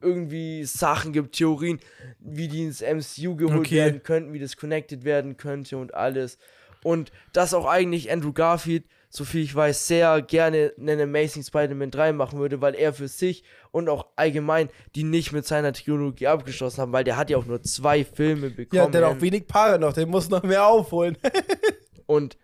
irgendwie 0.00 0.64
Sachen 0.64 1.12
gibt, 1.12 1.36
Theorien, 1.36 1.78
wie 2.20 2.48
die 2.48 2.62
ins 2.62 2.80
MCU 2.80 3.36
geholt 3.36 3.60
Okay. 3.60 3.76
werden 3.76 4.02
könnten, 4.02 4.32
wie 4.32 4.38
das 4.38 4.56
connected 4.56 5.04
werden 5.04 5.36
könnte 5.36 5.76
und 5.76 5.94
alles. 5.94 6.38
Und 6.82 7.12
dass 7.32 7.52
auch 7.52 7.66
eigentlich 7.66 8.10
Andrew 8.10 8.32
Garfield, 8.32 8.84
so 9.12 9.24
viel 9.24 9.42
ich 9.42 9.54
weiß, 9.54 9.88
sehr 9.88 10.22
gerne 10.22 10.72
einen 10.78 11.00
Amazing 11.00 11.42
Spider-Man 11.42 11.90
3 11.90 12.12
machen 12.12 12.38
würde, 12.38 12.60
weil 12.60 12.76
er 12.76 12.94
für 12.94 13.08
sich 13.08 13.42
und 13.72 13.88
auch 13.88 14.06
allgemein 14.14 14.70
die 14.94 15.02
nicht 15.02 15.32
mit 15.32 15.44
seiner 15.46 15.72
Trilogie 15.72 16.28
abgeschlossen 16.28 16.80
haben, 16.80 16.92
weil 16.92 17.02
der 17.02 17.16
hat 17.16 17.28
ja 17.28 17.36
auch 17.36 17.44
nur 17.44 17.60
zwei 17.62 18.04
Filme 18.04 18.50
bekommen. 18.50 18.80
ja, 18.84 18.86
der 18.86 19.06
hat 19.06 19.16
auch 19.16 19.20
wenig 19.20 19.48
Paare 19.48 19.80
noch, 19.80 19.92
der 19.92 20.06
muss 20.06 20.30
noch 20.30 20.44
mehr 20.44 20.64
aufholen. 20.64 21.18
und 22.06 22.38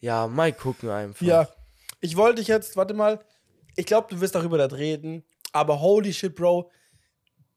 ja, 0.00 0.26
mal 0.26 0.52
gucken 0.52 0.90
einfach. 0.90 1.24
ja. 1.24 1.48
Ich 2.00 2.16
wollte 2.16 2.36
dich 2.36 2.48
jetzt, 2.48 2.76
warte 2.76 2.94
mal, 2.94 3.20
ich 3.76 3.86
glaube, 3.86 4.08
du 4.10 4.20
wirst 4.20 4.34
darüber 4.34 4.58
das 4.58 4.72
reden, 4.72 5.24
aber 5.52 5.80
holy 5.80 6.12
shit, 6.12 6.34
Bro, 6.34 6.70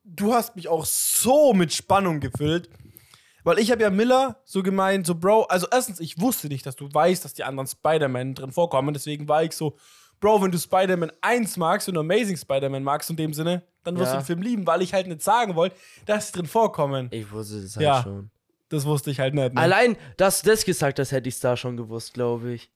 du 0.03 0.33
hast 0.33 0.55
mich 0.55 0.67
auch 0.67 0.85
so 0.85 1.53
mit 1.53 1.73
Spannung 1.73 2.19
gefüllt. 2.19 2.69
Weil 3.43 3.59
ich 3.59 3.71
habe 3.71 3.81
ja 3.81 3.89
Miller 3.89 4.39
so 4.45 4.61
gemeint, 4.63 5.05
so 5.07 5.15
Bro, 5.15 5.43
also 5.43 5.67
erstens, 5.71 5.99
ich 5.99 6.19
wusste 6.21 6.47
nicht, 6.47 6.65
dass 6.65 6.75
du 6.75 6.87
weißt, 6.91 7.23
dass 7.25 7.33
die 7.33 7.43
anderen 7.43 7.67
Spider-Man 7.67 8.35
drin 8.35 8.51
vorkommen, 8.51 8.93
deswegen 8.93 9.27
war 9.27 9.43
ich 9.43 9.53
so, 9.53 9.75
Bro, 10.19 10.43
wenn 10.43 10.51
du 10.51 10.59
Spider-Man 10.59 11.11
1 11.21 11.57
magst 11.57 11.89
und 11.89 11.97
Amazing 11.97 12.37
Spider-Man 12.37 12.83
magst 12.83 13.09
in 13.09 13.15
dem 13.15 13.33
Sinne, 13.33 13.63
dann 13.83 13.97
wirst 13.97 14.11
Ja. 14.13 14.17
du 14.19 14.21
den 14.21 14.25
Film 14.27 14.41
lieben, 14.43 14.67
weil 14.67 14.83
ich 14.83 14.93
halt 14.93 15.07
nicht 15.07 15.23
sagen 15.23 15.55
wollte, 15.55 15.75
dass 16.05 16.27
sie 16.27 16.33
drin 16.33 16.45
vorkommen. 16.45 17.07
Ich 17.11 17.31
wusste 17.31 17.61
das 17.61 17.75
halt 17.75 17.83
Ja. 17.83 18.03
schon. 18.03 18.29
Das 18.69 18.85
wusste 18.85 19.09
ich 19.11 19.19
halt 19.19 19.33
nicht. 19.33 19.53
Ne? 19.53 19.59
Allein, 19.59 19.97
dass 20.17 20.43
du 20.43 20.49
das 20.51 20.63
gesagt 20.63 20.99
hast, 20.99 21.11
hätte 21.11 21.27
ich 21.27 21.35
es 21.35 21.41
da 21.41 21.57
schon 21.57 21.75
gewusst, 21.75 22.13
glaube 22.13 22.53
ich. 22.53 22.69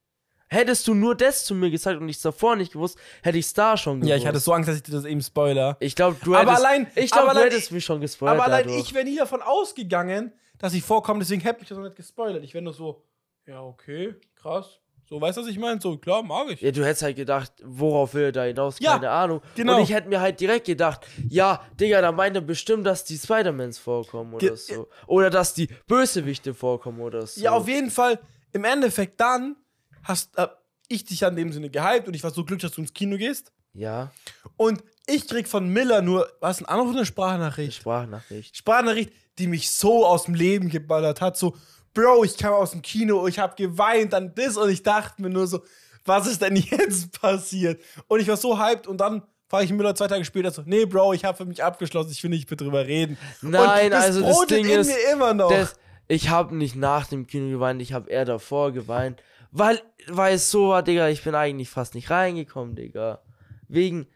Hättest 0.47 0.87
du 0.87 0.93
nur 0.93 1.15
das 1.15 1.45
zu 1.45 1.55
mir 1.55 1.69
gesagt 1.71 1.99
und 1.99 2.09
ich 2.09 2.17
es 2.17 2.21
davor 2.21 2.55
nicht 2.55 2.73
gewusst, 2.73 2.97
hätte 3.23 3.37
ich 3.37 3.45
es 3.45 3.53
da 3.53 3.77
schon 3.77 3.99
gewusst. 3.99 4.09
ja, 4.09 4.15
ich 4.15 4.27
hatte 4.27 4.39
so 4.39 4.51
Angst, 4.53 4.67
dass 4.69 4.75
ich 4.77 4.83
dir 4.83 4.91
das 4.91 5.05
eben 5.05 5.21
spoiler. 5.21 5.77
Ich 5.79 5.95
glaube, 5.95 6.17
du 6.23 6.35
Aber 6.35 6.51
hättest, 6.51 6.65
allein- 6.65 6.87
ich 6.95 7.11
glaub, 7.11 7.23
aber 7.23 7.33
du 7.33 7.39
allein 7.39 7.51
hättest 7.51 7.67
ich- 7.67 7.71
mich 7.71 7.85
schon 7.85 8.01
gespoilert 8.01 8.35
Aber 8.35 8.45
allein 8.45 8.65
dadurch. 8.65 8.81
ich 8.81 8.93
wäre 8.93 9.05
nie 9.05 9.15
davon 9.17 9.41
ausgegangen, 9.41 10.31
dass 10.59 10.73
ich 10.73 10.83
vorkomme, 10.83 11.19
deswegen 11.19 11.41
hätte 11.41 11.59
mich 11.59 11.69
das 11.69 11.77
noch 11.77 11.85
nicht 11.85 11.95
gespoilert. 11.95 12.43
Ich 12.43 12.53
wäre 12.53 12.63
nur 12.63 12.73
so, 12.73 13.03
ja, 13.45 13.61
okay, 13.61 14.15
krass. 14.35 14.79
So, 15.07 15.21
weißt 15.21 15.37
du, 15.37 15.41
was 15.43 15.47
ich 15.49 15.59
meine? 15.59 15.79
So, 15.79 15.97
klar, 15.99 16.23
mag 16.23 16.49
ich. 16.49 16.61
Ja, 16.61 16.71
du 16.71 16.83
hättest 16.83 17.03
halt 17.03 17.15
gedacht, 17.15 17.51
worauf 17.63 18.15
will 18.15 18.23
er 18.23 18.31
da 18.31 18.43
hinaus? 18.45 18.79
Ja, 18.79 18.93
Keine 18.93 19.11
Ahnung. 19.11 19.41
genau. 19.55 19.75
Und 19.77 19.83
ich 19.83 19.93
hätte 19.93 20.09
mir 20.09 20.19
halt 20.19 20.39
direkt 20.39 20.65
gedacht, 20.65 21.05
ja, 21.29 21.61
Digga, 21.79 22.01
da 22.01 22.11
meint 22.11 22.35
er 22.35 22.41
bestimmt, 22.41 22.87
dass 22.87 23.03
die 23.03 23.17
Spider-Mans 23.17 23.77
vorkommen 23.77 24.33
oder 24.33 24.47
Ge- 24.47 24.55
so. 24.55 24.87
Oder 25.05 25.29
dass 25.29 25.53
die 25.53 25.67
Bösewichte 25.85 26.55
vorkommen 26.55 27.01
oder 27.01 27.27
so. 27.27 27.39
Ja, 27.39 27.51
auf 27.51 27.67
jeden 27.67 27.91
Fall, 27.91 28.17
im 28.51 28.63
Endeffekt 28.63 29.19
dann 29.19 29.55
hast, 30.01 30.35
äh, 30.39 30.47
ich 30.87 31.05
dich 31.05 31.19
ja 31.19 31.27
in 31.27 31.35
dem 31.35 31.51
Sinne 31.51 31.69
gehypt 31.69 32.07
und 32.07 32.15
ich 32.15 32.23
war 32.23 32.31
so 32.31 32.43
glücklich, 32.43 32.63
dass 32.69 32.75
du 32.75 32.81
ins 32.81 32.93
Kino 32.93 33.15
gehst. 33.17 33.51
Ja, 33.73 34.11
Und 34.57 34.83
ich 35.05 35.27
krieg 35.27 35.47
von 35.47 35.67
Miller 35.69 36.01
nur, 36.01 36.27
was, 36.39 36.61
ein 36.61 36.65
Anruf 36.65 36.87
oder 36.89 36.97
eine 36.99 37.05
Sprachnachricht? 37.05 37.77
Sprachnachricht. 37.77 38.57
Sprachnachricht, 38.57 39.11
die 39.37 39.47
mich 39.47 39.71
so 39.71 40.05
aus 40.05 40.23
dem 40.25 40.33
Leben 40.33 40.69
geballert 40.69 41.21
hat. 41.21 41.37
So, 41.37 41.55
Bro, 41.93 42.25
ich 42.25 42.37
kam 42.37 42.53
aus 42.53 42.71
dem 42.71 42.81
Kino, 42.81 43.27
ich 43.27 43.39
hab 43.39 43.55
geweint 43.55 44.13
an 44.13 44.33
das 44.35 44.57
und 44.57 44.69
ich 44.69 44.83
dachte 44.83 45.21
mir 45.21 45.29
nur 45.29 45.47
so, 45.47 45.61
was 46.03 46.27
ist 46.27 46.41
denn 46.41 46.55
jetzt 46.55 47.19
passiert? 47.19 47.81
Und 48.07 48.19
ich 48.19 48.27
war 48.27 48.37
so 48.37 48.59
hyped 48.59 48.87
und 48.87 48.99
dann 48.99 49.23
fahre 49.47 49.63
ich 49.63 49.71
Müller 49.71 49.95
zwei 49.95 50.07
Tage 50.07 50.25
später 50.25 50.51
so, 50.51 50.63
nee, 50.65 50.85
Bro, 50.85 51.13
ich 51.13 51.23
habe 51.23 51.37
für 51.37 51.45
mich 51.45 51.63
abgeschlossen, 51.63 52.11
ich 52.11 52.21
will 52.23 52.29
nicht 52.31 52.49
mehr 52.49 52.57
drüber 52.57 52.85
reden. 52.85 53.17
Nein, 53.41 53.85
und 53.85 53.91
das 53.91 54.05
also 54.05 54.21
das 54.21 54.45
Ding 54.47 54.65
in 54.65 54.79
ist, 54.81 54.87
mir 54.87 55.13
immer 55.13 55.33
noch. 55.33 55.49
Das, 55.49 55.75
ich 56.07 56.29
habe 56.29 56.55
nicht 56.55 56.75
nach 56.75 57.07
dem 57.07 57.27
Kino 57.27 57.49
geweint, 57.49 57.81
ich 57.81 57.93
habe 57.93 58.09
eher 58.09 58.25
davor 58.25 58.71
geweint. 58.71 59.21
Weil, 59.51 59.81
weil 60.07 60.35
es 60.35 60.51
so 60.51 60.69
war, 60.69 60.83
Digga, 60.83 61.07
ich 61.07 61.23
bin 61.23 61.33
eigentlich 61.33 61.69
fast 61.69 61.95
nicht 61.95 62.09
reingekommen, 62.09 62.75
Digga. 62.75 63.21
Wegen, 63.69 64.07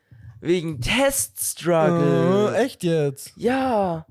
wegen 0.41 0.81
Teststruggle. 0.81 2.53
äh, 2.53 2.65
echt 2.65 2.83
jetzt? 2.83 3.31
Ja. 3.37 4.05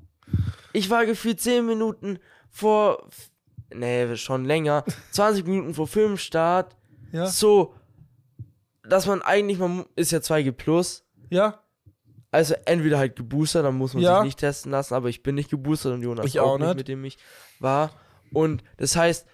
Ich 0.73 0.91
war 0.91 1.07
gefühlt 1.07 1.41
10 1.41 1.65
Minuten 1.67 2.19
vor. 2.51 3.09
Nee, 3.73 4.17
schon 4.17 4.45
länger. 4.45 4.85
20 5.13 5.47
Minuten 5.47 5.75
vor 5.75 5.87
Filmstart. 5.87 6.75
Ja. 7.13 7.27
So, 7.27 7.75
dass 8.83 9.07
man 9.07 9.23
eigentlich, 9.23 9.59
man 9.59 9.87
ist 9.97 10.11
ja 10.13 10.19
2G 10.21 10.53
Plus. 10.53 11.05
Ja? 11.31 11.63
Also 12.31 12.55
entweder 12.67 12.99
halt 12.99 13.17
geboostert, 13.17 13.65
dann 13.65 13.77
muss 13.77 13.95
man 13.95 14.03
Ja. 14.03 14.19
sich 14.19 14.25
nicht 14.27 14.39
testen 14.39 14.71
lassen, 14.73 14.95
aber 14.95 15.09
ich 15.09 15.23
bin 15.23 15.35
nicht 15.35 15.51
geboostert 15.51 15.95
und 15.95 16.03
Jonas 16.03 16.27
Ich 16.27 16.41
auch, 16.41 16.53
auch 16.53 16.59
nicht, 16.59 16.67
nicht. 16.69 16.77
mit 16.77 16.89
dem 16.89 17.05
ich 17.05 17.19
war. 17.61 17.91
Und 18.33 18.63
das 18.77 18.97
heißt, 18.97 19.27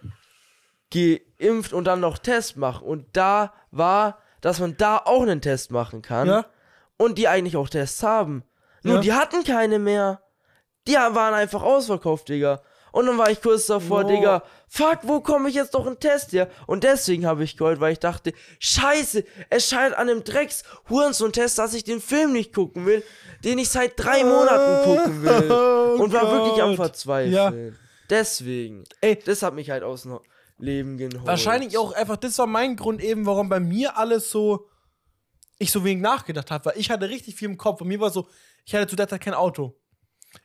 geimpft 0.92 1.72
und 1.72 1.84
dann 1.84 2.00
noch 2.00 2.18
Test 2.18 2.56
machen. 2.56 2.86
Und 2.86 3.06
da 3.16 3.52
war, 3.70 4.18
dass 4.40 4.60
man 4.60 4.76
da 4.76 4.98
auch 4.98 5.22
einen 5.22 5.40
Test 5.40 5.70
machen 5.70 6.02
kann. 6.02 6.28
Ja? 6.28 6.46
Und 6.96 7.18
die 7.18 7.26
eigentlich 7.28 7.56
auch 7.56 7.68
Tests 7.68 8.02
haben. 8.02 8.44
Nur 8.82 8.96
Ja. 8.96 9.00
die 9.00 9.12
hatten 9.12 9.42
keine 9.44 9.78
mehr. 9.78 10.20
Die 10.86 10.94
waren 10.94 11.34
einfach 11.34 11.62
ausverkauft, 11.62 12.28
Digga. 12.28 12.62
Und 12.92 13.06
dann 13.06 13.18
war 13.18 13.28
ich 13.28 13.42
kurz 13.42 13.66
davor, 13.66 14.04
No. 14.04 14.08
Digga, 14.08 14.42
fuck, 14.68 15.00
wo 15.02 15.20
komme 15.20 15.48
ich 15.48 15.56
jetzt 15.56 15.74
doch 15.74 15.84
einen 15.84 15.98
Test 15.98 16.32
her? 16.32 16.48
Und 16.68 16.84
deswegen 16.84 17.26
habe 17.26 17.42
ich 17.42 17.56
geholt, 17.56 17.80
weil 17.80 17.92
ich 17.92 17.98
dachte, 17.98 18.32
scheiße, 18.60 19.24
es 19.50 19.68
scheint 19.68 19.96
an 19.96 20.06
dem 20.06 20.22
Drecks 20.22 20.62
Hurensohn-Test, 20.88 21.58
dass 21.58 21.74
ich 21.74 21.82
den 21.82 22.00
Film 22.00 22.32
nicht 22.32 22.54
gucken 22.54 22.86
will, 22.86 23.02
den 23.42 23.58
ich 23.58 23.68
seit 23.68 23.94
drei 23.96 24.22
Monaten 24.24 24.84
gucken 24.84 25.22
will. 25.22 25.50
Oh 25.50 26.02
Und 26.02 26.12
war 26.12 26.30
wirklich 26.30 26.62
am 26.62 26.70
Gott. 26.70 26.76
Verzweifeln. 26.76 27.76
Deswegen. 28.10 28.84
Ey. 29.00 29.18
Das 29.24 29.42
hat 29.42 29.54
mich 29.54 29.70
halt 29.70 29.82
aus 29.82 30.02
dem 30.02 30.18
Leben 30.58 30.96
geholt. 30.96 31.26
Wahrscheinlich 31.26 31.76
auch 31.78 31.92
einfach, 31.92 32.16
das 32.16 32.38
war 32.38 32.46
mein 32.46 32.76
Grund 32.76 33.02
eben, 33.02 33.26
warum 33.26 33.48
bei 33.48 33.60
mir 33.60 33.96
alles 33.96 34.30
so, 34.30 34.68
ich 35.58 35.70
so 35.72 35.84
wenig 35.84 36.02
nachgedacht 36.02 36.50
habe, 36.50 36.66
weil 36.66 36.78
ich 36.78 36.90
hatte 36.90 37.08
richtig 37.08 37.34
viel 37.34 37.48
im 37.48 37.56
Kopf. 37.56 37.80
Und 37.80 37.88
mir 37.88 38.00
war 38.00 38.10
so, 38.10 38.28
ich 38.64 38.74
hatte 38.74 38.86
zu 38.86 38.96
der 38.96 39.08
Zeit 39.08 39.20
kein 39.20 39.34
Auto. 39.34 39.74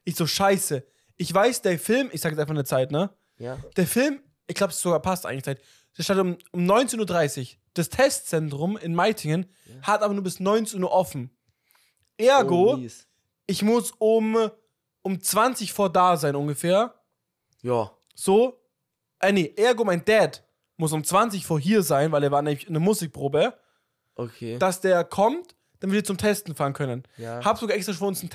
Ich 0.03 0.15
so, 0.15 0.25
scheiße. 0.27 0.83
Ich 1.15 1.33
weiß, 1.33 1.61
der 1.61 1.77
Film, 1.79 2.09
ich 2.11 2.21
sage 2.21 2.33
jetzt 2.35 2.41
einfach 2.41 2.53
eine 2.53 2.63
Zeit, 2.65 2.91
ne? 2.91 3.09
Ja. 3.37 3.57
Der 3.75 3.87
Film, 3.87 4.21
ich 4.47 4.55
glaube, 4.55 4.71
es 4.73 4.79
sogar 4.81 4.99
passt 5.01 5.25
eigentlich 5.25 5.43
Zeit. 5.43 5.61
Der 5.97 6.03
startet 6.03 6.23
um, 6.25 6.37
um 6.51 6.65
19.30 6.69 7.39
Uhr. 7.53 7.57
Das 7.73 7.89
Testzentrum 7.89 8.77
in 8.77 8.95
Meitingen 8.95 9.45
hat 9.81 10.01
aber 10.01 10.13
nur 10.13 10.23
bis 10.23 10.39
19 10.39 10.81
Uhr 10.83 10.91
offen. 10.91 11.29
Ergo, 12.17 12.73
Oh, 12.75 12.87
ich 13.47 13.61
muss 13.63 13.91
um, 13.97 14.49
um 15.01 15.21
20 15.21 15.71
vor 15.73 15.89
da 15.91 16.17
sein 16.17 16.35
ungefähr. 16.35 16.93
ja. 17.61 17.91
So. 18.15 18.55
Äh, 19.21 19.31
nee, 19.33 19.53
ergo, 19.57 19.83
mein 19.85 20.03
Dad 20.05 20.43
muss 20.77 20.91
um 20.93 21.03
20 21.03 21.45
vor 21.45 21.59
hier 21.59 21.83
sein, 21.83 22.11
weil 22.11 22.23
er 22.23 22.31
war 22.31 22.41
nämlich 22.41 22.67
in 22.67 22.73
der 22.73 22.81
Musikprobe, 22.81 23.53
Okay. 24.15 24.57
dass 24.59 24.79
der 24.81 25.03
kommt, 25.05 25.55
damit 25.79 25.93
wir 25.95 26.03
zum 26.03 26.17
Testen 26.17 26.53
fahren 26.55 26.73
können. 26.73 27.03
Ja. 27.17 27.43
Hab 27.43 27.57
sogar 27.57 27.75
extra 27.77 27.93
für 27.93 28.05
uns 28.05 28.19
einen 28.21 28.29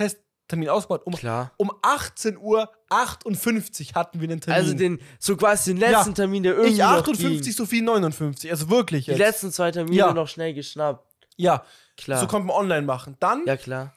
Testtermin 0.47 0.69
ausgebaut. 0.69 1.07
Um, 1.07 1.15
Klar. 1.15 1.53
um 1.57 1.73
18 1.83 2.37
Uhr 2.37 2.71
58 2.91 3.95
hatten 3.95 4.21
wir 4.21 4.29
den 4.29 4.41
Termin. 4.41 4.63
Also 4.63 4.75
den, 4.77 5.01
so 5.19 5.37
quasi 5.37 5.71
den 5.73 5.79
letzten 5.81 6.11
Ja. 6.11 6.15
Termin, 6.15 6.43
der 6.43 6.53
irgendwie 6.55 6.73
ich 6.75 6.79
noch 6.81 6.87
58, 6.99 7.43
ging. 7.43 7.53
Sophie 7.53 7.81
59. 7.81 8.51
Also 8.51 8.69
wirklich 8.71 9.07
Die 9.07 9.13
jetzt. 9.13 9.19
letzten 9.19 9.53
zwei 9.53 9.71
Termine 9.71 9.97
Ja. 9.97 10.13
noch 10.13 10.29
schnell 10.29 10.53
geschnappt. 10.55 11.07
ja, 11.37 11.65
Klar. 11.97 12.21
so 12.21 12.27
konnte 12.27 12.47
man 12.47 12.57
online 12.57 12.83
machen. 12.83 13.17
Dann 13.21 13.43
ja, 13.47 13.57
klar. 13.57 13.95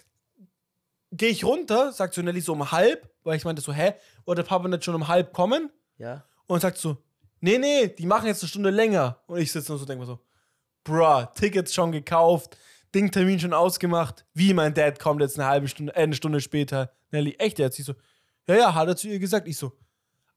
gehe 1.12 1.30
ich 1.30 1.44
runter, 1.44 1.92
sagt 1.92 2.14
so 2.14 2.22
Nelly 2.22 2.42
so 2.42 2.54
um 2.54 2.72
halb, 2.72 3.10
weil 3.24 3.36
ich 3.38 3.46
meinte 3.46 3.62
so, 3.62 3.74
hä, 3.74 3.94
oder 4.26 4.42
der 4.44 4.50
Papa 4.50 4.68
nicht 4.68 4.84
schon 4.86 4.96
um 4.96 5.08
halb 5.08 5.34
kommen? 5.34 5.70
Ja. 5.98 6.24
Und 6.48 6.62
sagt 6.62 6.78
so, 6.78 6.98
nee, 7.42 7.58
nee, 7.58 7.88
die 7.88 8.06
machen 8.06 8.28
jetzt 8.28 8.42
eine 8.42 8.50
Stunde 8.50 8.70
länger. 8.70 9.20
Und 9.28 9.40
ich 9.40 9.52
sitze 9.52 9.72
nur 9.72 9.80
so, 9.80 9.86
denke 9.86 10.00
mir 10.02 10.06
so, 10.08 10.20
bruh, 10.84 11.26
Tickets 11.36 11.74
schon 11.74 11.92
gekauft, 11.92 12.58
Dingtermin 12.94 13.40
schon 13.40 13.54
ausgemacht. 13.54 14.26
Wie 14.34 14.54
mein 14.54 14.74
Dad 14.74 15.00
kommt 15.00 15.22
jetzt 15.22 15.40
eine 15.40 15.48
halbe 15.48 15.68
Stunde, 15.68 15.96
äh, 15.96 16.04
eine 16.04 16.16
Stunde 16.16 16.40
später. 16.42 16.92
Nelly, 17.12 17.36
echt 17.40 17.60
jetzt? 17.60 17.80
Ich 17.80 17.86
so, 17.86 17.94
ja, 18.48 18.56
ja, 18.56 18.74
hat 18.74 18.88
er 18.88 18.96
zu 18.96 19.08
ihr 19.08 19.20
gesagt. 19.20 19.48
Ich 19.48 19.58
so, 19.58 19.74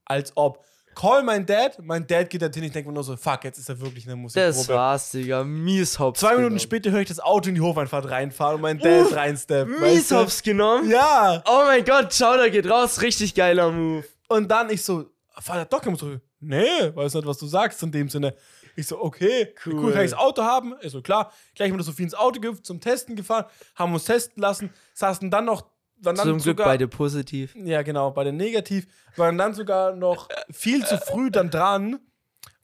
als 0.05 0.33
ob. 0.37 0.65
Call 0.97 1.23
mein 1.23 1.47
Dad, 1.47 1.79
mein 1.81 2.05
Dad 2.05 2.29
geht 2.29 2.43
dorthin, 2.43 2.65
ich 2.65 2.73
denke 2.73 2.89
mir 2.89 2.95
nur 2.95 3.05
so, 3.05 3.17
fuck, 3.17 3.45
jetzt 3.45 3.59
ist 3.59 3.69
er 3.69 3.81
wirklich 3.81 4.05
in 4.05 4.09
der 4.09 4.17
Musikprobe. 4.17 4.49
Das 4.49 4.69
war's, 4.69 5.11
Digga. 5.13 5.45
Mies 5.45 5.97
hops 6.01 6.19
Zwei 6.19 6.31
Minuten 6.31 6.47
genommen. 6.47 6.59
später 6.61 6.91
höre 6.91 7.01
ich 7.01 7.09
das 7.09 7.21
Auto 7.21 7.49
in 7.49 7.55
die 7.55 7.61
Hofeinfahrt 7.61 8.11
reinfahren 8.11 8.57
und 8.57 8.63
mein 8.63 8.79
Dad 8.81 9.07
Uff, 9.07 9.15
reinsteppt. 9.15 9.71
Mies 9.71 9.81
weißt 9.81 10.11
du? 10.11 10.17
hops 10.17 10.43
genommen. 10.43 10.91
Ja. 10.91 11.45
Oh 11.47 11.63
mein 11.65 11.85
Gott, 11.85 12.13
schau, 12.13 12.37
da 12.37 12.49
geht 12.49 12.69
raus. 12.69 13.01
Richtig 13.03 13.37
geiler 13.37 13.71
Move. 13.71 14.05
Und 14.29 14.51
dann 14.51 14.69
ich 14.69 14.83
so, 14.83 15.07
Vater 15.39 15.65
Doc, 15.65 15.85
so, 15.97 16.17
nee, 16.41 16.67
weiß 16.93 17.15
nicht, 17.15 17.27
was 17.27 17.39
du 17.39 17.47
sagst 17.47 17.81
in 17.85 17.93
dem 17.93 18.09
Sinne. 18.09 18.35
Ich 18.81 18.87
so, 18.89 19.01
okay, 19.01 19.55
cool, 19.67 19.75
Cool. 19.75 19.93
kann 19.93 20.05
ich 20.05 20.11
das 20.11 20.19
Auto 20.19 20.43
haben? 20.43 20.75
Ich 20.83 20.93
so, 20.93 21.01
klar. 21.03 21.33
Gleich 21.55 21.71
mit 21.71 21.79
der 21.79 21.85
Sophie 21.85 22.03
ins 22.05 22.15
Auto 22.15 22.53
zum 22.55 22.81
Testen 22.81 23.17
gefahren, 23.17 23.45
haben 23.75 23.93
uns 23.95 24.05
testen 24.05 24.43
lassen, 24.43 24.71
saßen 24.95 25.31
dann 25.31 25.45
noch, 25.45 25.63
waren 26.03 26.17
dann 26.17 26.27
Zum 26.27 26.39
Glück 26.39 26.43
sogar, 26.59 26.67
beide 26.67 26.89
positiv. 26.89 27.55
ja 27.57 27.83
genau, 27.83 28.11
bei 28.11 28.25
den 28.25 28.37
Negativ, 28.37 28.87
waren 29.17 29.37
dann 29.39 29.55
sogar 29.55 29.95
noch 29.95 30.29
viel 30.51 30.85
zu 30.87 30.97
früh 30.99 31.31
dann 31.31 31.51
dran, 31.51 32.01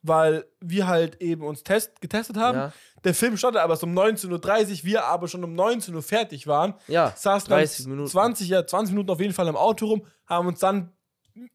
weil 0.02 0.44
wir 0.60 0.86
halt 0.86 1.20
eben 1.20 1.42
uns 1.44 1.62
test, 1.64 2.00
getestet 2.00 2.36
haben. 2.36 2.56
Ja. 2.58 2.72
Der 3.04 3.12
Film 3.14 3.36
startete 3.36 3.62
aber 3.62 3.74
erst 3.74 3.82
um 3.84 3.92
19.30 3.96 4.30
Uhr, 4.80 4.84
wir 4.84 5.04
aber 5.04 5.28
schon 5.28 5.44
um 5.44 5.54
19 5.54 5.94
Uhr 5.94 6.02
fertig 6.02 6.46
waren 6.46 6.74
Ja, 6.88 7.12
saßen 7.16 7.48
30 7.50 7.84
dann 7.84 7.90
Minuten. 7.90 8.10
20, 8.10 8.48
ja, 8.48 8.66
20 8.66 8.92
Minuten 8.94 9.10
auf 9.10 9.20
jeden 9.20 9.34
Fall 9.34 9.48
im 9.48 9.56
Auto 9.56 9.86
rum, 9.86 10.06
haben 10.26 10.46
uns 10.48 10.60
dann 10.60 10.92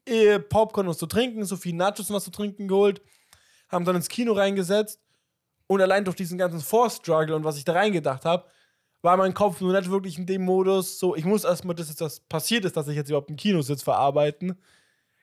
äh, 0.06 0.38
Popcorn 0.38 0.86
was 0.86 0.98
zu 0.98 1.06
trinken, 1.06 1.44
so 1.44 1.56
viel 1.56 1.74
Nachos 1.74 2.08
und 2.08 2.14
was 2.16 2.24
zu 2.24 2.30
trinken 2.30 2.68
geholt, 2.68 3.02
haben 3.72 3.84
dann 3.84 3.96
ins 3.96 4.08
Kino 4.08 4.32
reingesetzt 4.32 5.00
und 5.66 5.80
allein 5.80 6.04
durch 6.04 6.16
diesen 6.16 6.38
ganzen 6.38 6.60
Force-Struggle 6.60 7.34
und 7.34 7.44
was 7.44 7.56
ich 7.56 7.64
da 7.64 7.72
reingedacht 7.72 8.24
habe, 8.24 8.44
war 9.00 9.16
mein 9.16 9.34
Kopf 9.34 9.60
nur 9.60 9.72
nicht 9.72 9.90
wirklich 9.90 10.18
in 10.18 10.26
dem 10.26 10.44
Modus, 10.44 10.98
so, 10.98 11.16
ich 11.16 11.24
muss 11.24 11.44
erstmal, 11.44 11.74
dass 11.74 11.88
jetzt 11.88 12.00
das 12.00 12.20
passiert 12.20 12.64
ist, 12.64 12.76
dass 12.76 12.86
ich 12.86 12.94
jetzt 12.94 13.08
überhaupt 13.08 13.30
im 13.30 13.36
Kino 13.36 13.62
sitze, 13.62 13.84
verarbeiten, 13.84 14.60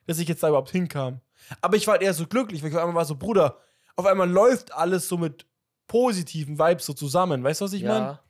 dass 0.06 0.20
ich 0.20 0.28
jetzt 0.28 0.44
da 0.44 0.50
überhaupt 0.50 0.72
hinkam. 0.72 1.22
Aber 1.62 1.78
ich 1.78 1.88
war 1.88 1.94
halt 1.94 2.02
eher 2.02 2.14
so 2.14 2.28
glücklich, 2.28 2.62
weil 2.62 2.70
ich 2.70 2.76
auf 2.76 2.82
einmal 2.82 2.96
war 2.96 3.06
so, 3.06 3.16
Bruder, 3.16 3.58
auf 3.96 4.06
einmal 4.06 4.30
läuft 4.30 4.74
alles 4.74 5.08
so 5.08 5.18
mit 5.18 5.46
positiven 5.88 6.60
Vibes 6.60 6.86
so 6.86 6.94
zusammen, 6.94 7.44
weißt 7.44 7.62
du, 7.62 7.66
was 7.66 7.74
ich 7.74 7.84
meine? 7.84 8.06
ja. 8.06 8.24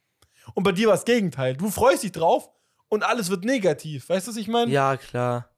Und 0.55 0.63
bei 0.63 0.71
dir 0.71 0.87
war 0.87 0.95
das 0.95 1.05
Gegenteil. 1.05 1.55
Du 1.55 1.69
freust 1.69 2.03
dich 2.03 2.11
drauf 2.11 2.49
und 2.87 3.03
alles 3.03 3.29
wird 3.29 3.45
negativ. 3.45 4.09
Weißt 4.09 4.27
du, 4.27 4.31
was 4.31 4.37
ich 4.37 4.47
meine? 4.47 4.71
ja, 4.71 4.97
klar. 4.97 5.49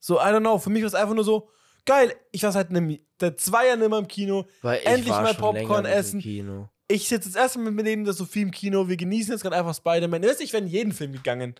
So, 0.00 0.16
I 0.16 0.24
don't 0.24 0.40
know. 0.40 0.58
Für 0.58 0.70
mich 0.70 0.82
war 0.82 0.88
es 0.88 0.94
einfach 0.94 1.14
nur 1.14 1.24
so, 1.24 1.48
geil, 1.86 2.14
ich 2.32 2.42
war 2.42 2.52
seit 2.52 2.70
einem, 2.70 2.98
seit 3.20 3.40
zwei 3.40 3.68
Jahren 3.68 3.82
immer 3.82 3.98
im 3.98 4.08
Kino. 4.08 4.46
Weil 4.62 4.80
ich 4.80 4.86
Endlich 4.86 5.10
war 5.10 5.22
mal 5.22 5.34
Popcorn 5.34 5.84
essen. 5.84 6.16
Im 6.20 6.22
Kino. 6.22 6.68
Ich 6.88 7.08
sitze 7.08 7.28
jetzt 7.28 7.36
erstmal 7.36 7.70
mit 7.72 7.84
neben 7.86 8.04
der 8.04 8.12
Sophie 8.14 8.42
im 8.42 8.50
Kino. 8.50 8.88
Wir 8.88 8.96
genießen 8.96 9.32
jetzt 9.32 9.42
gerade 9.42 9.56
einfach 9.56 9.74
Spider-Man. 9.74 10.22
Weißt 10.22 10.40
du, 10.40 10.44
Ich 10.44 10.52
wäre 10.52 10.62
in 10.62 10.68
jeden 10.68 10.92
Film 10.92 11.12
gegangen. 11.12 11.54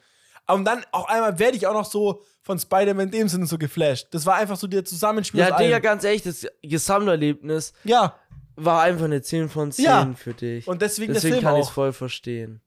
Und 0.47 0.67
dann 0.67 0.85
auch 0.93 1.09
einmal 1.09 1.39
werde 1.39 1.57
ich 1.57 1.67
auch 1.67 1.73
noch 1.73 1.87
so 1.87 2.23
von 2.43 2.59
Spider-Man 2.59 3.07
in 3.07 3.11
dem 3.13 3.29
Sinne 3.29 3.47
so 3.47 3.57
geflasht. 3.57 4.09
Das 4.11 4.27
war 4.27 4.35
einfach 4.35 4.57
so 4.59 4.67
der 4.67 4.85
Zusammenspiel 4.85 5.41
Ja, 5.41 5.57
Digga, 5.57 5.79
ganz 5.79 6.05
ehrlich, 6.05 6.23
das 6.23 6.47
Gesamterlebnis 6.63 7.73
Ja, 7.85 8.19
war 8.57 8.83
einfach 8.83 9.07
eine 9.07 9.23
10 9.23 9.49
von 9.49 9.73
10 9.73 9.85
Ja. 9.87 10.13
für 10.15 10.35
dich. 10.35 10.69
und 10.69 10.83
deswegen, 10.83 11.15
Deswegen 11.15 11.41
kann 11.41 11.57
ich 11.57 11.63
es 11.67 11.71
voll 11.71 11.93
verstehen. 11.95 12.61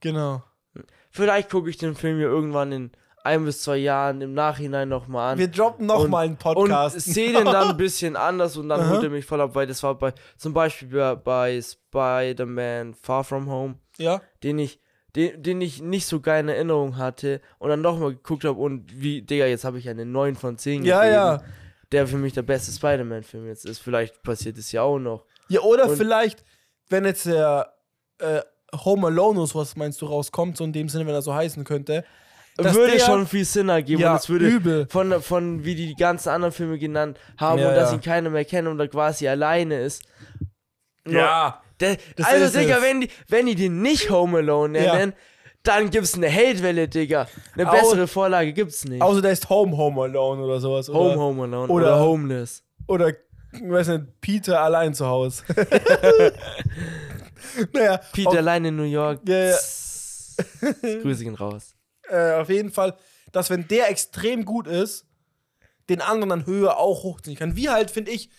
Genau. 0.00 0.42
Vielleicht 1.10 1.50
gucke 1.50 1.68
ich 1.68 1.76
den 1.76 1.94
Film 1.94 2.18
ja 2.18 2.26
irgendwann 2.26 2.72
in 2.72 2.92
ein 3.24 3.44
bis 3.44 3.62
zwei 3.62 3.76
Jahren 3.76 4.20
im 4.20 4.34
Nachhinein 4.34 4.88
nochmal 4.88 5.32
an. 5.32 5.38
Wir 5.38 5.48
droppen 5.48 5.86
noch 5.86 6.04
Und- 6.04 6.10
mal 6.10 6.24
einen 6.26 6.36
Podcast. 6.36 6.94
Und 6.96 7.00
sehe 7.02 7.32
den 7.32 7.44
dann 7.44 7.70
ein 7.70 7.76
bisschen 7.76 8.16
anders 8.28 8.56
und 8.56 8.68
dann 8.68 8.88
holt 8.90 9.02
er 9.02 9.10
mich 9.10 9.24
voll 9.24 9.40
ab, 9.40 9.54
weil 9.54 9.66
das 9.66 9.82
war 9.82 9.94
bei, 9.96 10.12
zum 10.36 10.52
Beispiel 10.52 10.88
bei, 10.88 11.14
bei 11.14 11.60
Spider-Man 11.62 12.94
Far 12.94 13.24
From 13.24 13.48
Home, 13.50 13.74
ja, 13.98 14.20
den 14.42 14.58
ich, 14.58 14.80
den, 15.14 15.42
den 15.42 15.60
ich 15.60 15.80
nicht 15.82 16.06
so 16.06 16.20
geil 16.20 16.40
in 16.42 16.48
Erinnerung 16.48 16.96
hatte 16.96 17.40
und 17.58 17.68
dann 17.70 17.80
nochmal 17.80 18.10
geguckt 18.14 18.44
habe 18.44 18.58
und 18.58 19.00
wie, 19.00 19.22
Digga, 19.22 19.46
jetzt 19.46 19.64
habe 19.64 19.78
ich 19.78 19.88
eine 19.88 20.04
9 20.06 20.34
von 20.34 20.58
10 20.58 20.84
ja, 20.84 20.98
gegeben, 21.00 21.14
ja. 21.14 21.42
der 21.92 22.06
für 22.06 22.16
mich 22.16 22.32
der 22.32 22.42
beste 22.42 22.72
Spider-Man-Film 22.72 23.46
jetzt 23.46 23.66
ist. 23.66 23.78
Vielleicht 23.80 24.22
passiert 24.22 24.58
es 24.58 24.72
ja 24.72 24.82
auch 24.82 24.98
noch. 24.98 25.24
Ja, 25.48 25.60
oder 25.60 25.88
Und- 25.88 25.96
vielleicht, 25.96 26.44
wenn 26.88 27.04
jetzt 27.04 27.26
der 27.26 27.72
äh, 28.18 28.40
Home 28.84 29.08
Alone 29.08 29.40
was 29.54 29.76
meinst 29.76 30.00
du 30.00 30.06
rauskommt, 30.06 30.56
so 30.56 30.64
in 30.64 30.72
dem 30.72 30.88
Sinne, 30.88 31.06
wenn 31.06 31.14
er 31.14 31.22
so 31.22 31.34
heißen 31.34 31.62
könnte. 31.64 32.04
Dass 32.56 32.74
würde 32.74 32.92
der- 32.92 33.00
schon 33.00 33.26
viel 33.26 33.44
Sinn 33.44 33.68
ergeben 33.68 34.02
Ja, 34.02 34.12
und 34.12 34.18
es 34.20 34.28
würde 34.28 34.46
übel. 34.46 34.86
von, 34.90 35.22
von 35.22 35.64
wie 35.64 35.74
die 35.74 35.86
die 35.88 35.94
ganzen 35.94 36.28
anderen 36.30 36.52
Filme 36.52 36.78
genannt 36.78 37.18
haben 37.38 37.60
Ja, 37.60 37.68
und 37.70 37.74
dass 37.76 37.92
ihn 37.92 38.00
keiner 38.00 38.30
mehr 38.30 38.44
kennt 38.44 38.68
und 38.68 38.78
er 38.80 38.88
quasi 38.88 39.26
alleine 39.28 39.80
ist. 39.80 40.02
Ja. 41.08 41.62
Der, 41.80 41.96
Das 42.16 42.26
also, 42.26 42.44
ist 42.44 42.56
Digga, 42.56 42.78
wenn 42.82 43.00
die, 43.00 43.08
wenn 43.28 43.46
die 43.46 43.54
den 43.56 43.82
nicht 43.82 44.10
Home 44.10 44.38
Alone 44.38 44.84
Ja. 44.84 44.94
nennen, 44.96 45.14
dann 45.64 45.90
gibt's 45.90 46.14
eine 46.14 46.30
Hatewelle, 46.30 46.88
Digga. 46.88 47.26
Eine 47.54 47.68
Au- 47.68 47.72
bessere 47.72 48.06
Vorlage 48.06 48.52
gibt's 48.52 48.84
nicht. 48.84 49.00
Außer 49.02 49.22
der 49.22 49.32
ist 49.32 49.48
Home 49.48 49.76
Home 49.76 50.02
Alone 50.02 50.42
oder 50.42 50.60
sowas. 50.60 50.88
Oder, 50.90 50.98
Home 50.98 51.16
Home 51.16 51.42
Alone 51.44 51.72
oder- 51.72 51.86
oder, 51.96 52.00
Homeless. 52.00 52.62
Oder, 52.86 53.08
ich 53.08 53.16
weiß 53.70 53.88
nicht, 53.88 54.20
Peter 54.20 54.60
allein 54.60 54.92
zu 54.94 55.06
Hause. 55.06 55.42
naja, 57.72 57.98
Pete 58.12 58.28
auf, 58.28 58.36
allein 58.36 58.64
in 58.64 58.76
New 58.76 58.82
York. 58.84 59.20
Ja, 59.26 59.50
ja. 59.50 59.56
Grüße 61.02 61.24
gehen 61.24 61.34
raus. 61.34 61.74
Äh, 62.12 62.40
auf 62.40 62.48
jeden 62.48 62.70
Fall, 62.70 62.96
dass 63.32 63.50
wenn 63.50 63.66
der 63.68 63.90
extrem 63.90 64.44
gut 64.44 64.66
ist, 64.66 65.06
den 65.88 66.00
anderen 66.00 66.28
dann 66.30 66.46
höher 66.46 66.76
auch 66.76 67.02
hochziehen 67.02 67.36
kann. 67.36 67.56
Wie 67.56 67.68
halt, 67.68 67.90
finde 67.90 68.10
ich, 68.12 68.30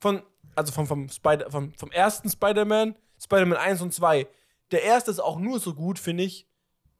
von, 0.00 0.22
also 0.54 0.72
vom, 0.72 0.86
vom, 0.86 1.08
Spider, 1.08 1.50
vom, 1.50 1.72
vom 1.74 1.90
ersten 1.90 2.30
Spider-Man, 2.30 2.96
Spider-Man 3.22 3.58
1 3.58 3.80
und 3.82 3.92
2. 3.92 4.26
Der 4.70 4.82
erste 4.82 5.10
ist 5.10 5.20
auch 5.20 5.38
nur 5.38 5.58
so 5.60 5.74
gut, 5.74 5.98
finde 5.98 6.24
ich, 6.24 6.48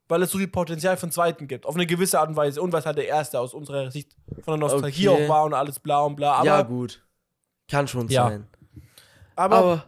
weil 0.07 0.21
es 0.21 0.31
so 0.31 0.37
viel 0.37 0.47
Potenzial 0.47 0.95
den 0.97 1.11
zweiten 1.11 1.47
gibt. 1.47 1.65
Auf 1.65 1.75
eine 1.75 1.85
gewisse 1.85 2.19
Art 2.19 2.29
und 2.29 2.35
Weise. 2.35 2.61
Und 2.61 2.73
was 2.73 2.85
halt 2.85 2.97
der 2.97 3.07
erste 3.07 3.39
aus 3.39 3.53
unserer 3.53 3.89
Sicht 3.91 4.15
von 4.43 4.59
der 4.59 4.69
Nostalgie 4.69 5.07
Okay. 5.09 5.25
auch 5.25 5.29
war 5.29 5.43
und 5.45 5.53
alles 5.53 5.79
bla 5.79 6.01
und 6.01 6.15
bla. 6.15 6.33
Aber, 6.33 6.45
ja, 6.45 6.61
gut. 6.61 7.03
Kann 7.69 7.87
schon 7.87 8.07
Ja. 8.09 8.29
sein. 8.29 8.47
aber, 9.35 9.55
Aber 9.55 9.85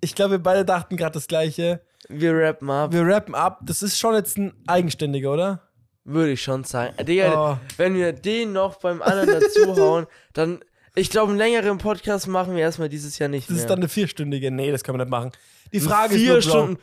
ich 0.00 0.14
glaube, 0.14 0.32
wir 0.32 0.38
beide 0.42 0.64
dachten 0.64 0.96
gerade 0.96 1.14
das 1.14 1.26
Gleiche. 1.26 1.82
Wir 2.08 2.34
rappen 2.34 2.70
ab, 2.70 2.92
Wir 2.92 3.06
rappen 3.06 3.34
ab. 3.34 3.60
Das 3.64 3.82
ist 3.82 3.98
schon 3.98 4.14
jetzt 4.14 4.38
ein 4.38 4.52
eigenständiger, 4.66 5.32
oder? 5.32 5.62
würde 6.04 6.32
ich 6.32 6.42
schon 6.42 6.64
sagen. 6.64 6.94
Digga, 7.04 7.52
Oh. 7.52 7.58
wenn 7.76 7.94
wir 7.94 8.14
den 8.14 8.52
noch 8.52 8.76
beim 8.80 9.02
anderen 9.02 9.40
dazuhauen, 9.40 10.06
dann. 10.32 10.60
Ich 10.94 11.10
glaube, 11.10 11.28
einen 11.30 11.38
längeren 11.38 11.76
Podcast 11.78 12.26
machen 12.26 12.54
wir 12.56 12.62
erstmal 12.62 12.88
dieses 12.88 13.18
Jahr 13.18 13.28
nicht 13.28 13.48
Das 13.48 13.54
mehr. 13.56 13.62
ist 13.64 13.70
dann 13.70 13.78
eine 13.80 13.88
vierstündige. 13.88 14.50
Nee, 14.50 14.72
das 14.72 14.82
kann 14.82 14.96
man 14.96 15.06
nicht 15.06 15.10
machen. 15.10 15.30
Die 15.72 15.80
Frage 15.80 16.14
Vier 16.14 16.38
ist 16.38 16.46
nur, 16.46 16.54
Bro, 16.54 16.60
Stunden, 16.64 16.82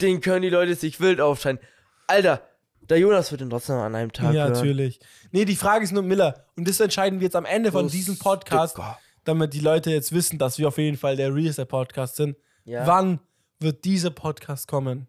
den 0.00 0.20
können 0.22 0.42
die 0.42 0.48
Leute 0.48 0.74
sich 0.74 0.98
wild 0.98 1.20
aufteilen. 1.20 1.58
Alter, 2.06 2.40
der 2.88 2.98
Jonas 2.98 3.30
wird 3.30 3.42
den 3.42 3.50
trotzdem 3.50 3.76
an 3.76 3.94
einem 3.94 4.12
Tag 4.12 4.32
Ja, 4.34 4.44
hören. 4.44 4.52
natürlich. 4.54 4.98
Nee, 5.30 5.44
die 5.44 5.54
Frage 5.56 5.84
ist 5.84 5.92
nur 5.92 6.02
Miller. 6.02 6.46
Und 6.56 6.66
das 6.66 6.80
entscheiden 6.80 7.20
wir 7.20 7.26
jetzt 7.26 7.36
am 7.36 7.44
Ende 7.44 7.70
von 7.70 7.84
Oh, 7.86 7.88
diesem 7.90 8.18
Podcast, 8.18 8.76
Digga. 8.78 8.98
damit 9.24 9.52
die 9.52 9.60
Leute 9.60 9.90
jetzt 9.90 10.10
wissen, 10.12 10.38
dass 10.38 10.58
wir 10.58 10.66
auf 10.68 10.78
jeden 10.78 10.96
Fall 10.96 11.16
der 11.16 11.32
realste 11.34 11.66
Podcast 11.66 12.16
sind. 12.16 12.36
Ja. 12.64 12.86
Wann 12.86 13.20
wird 13.60 13.84
dieser 13.84 14.10
Podcast 14.10 14.68
kommen? 14.68 15.06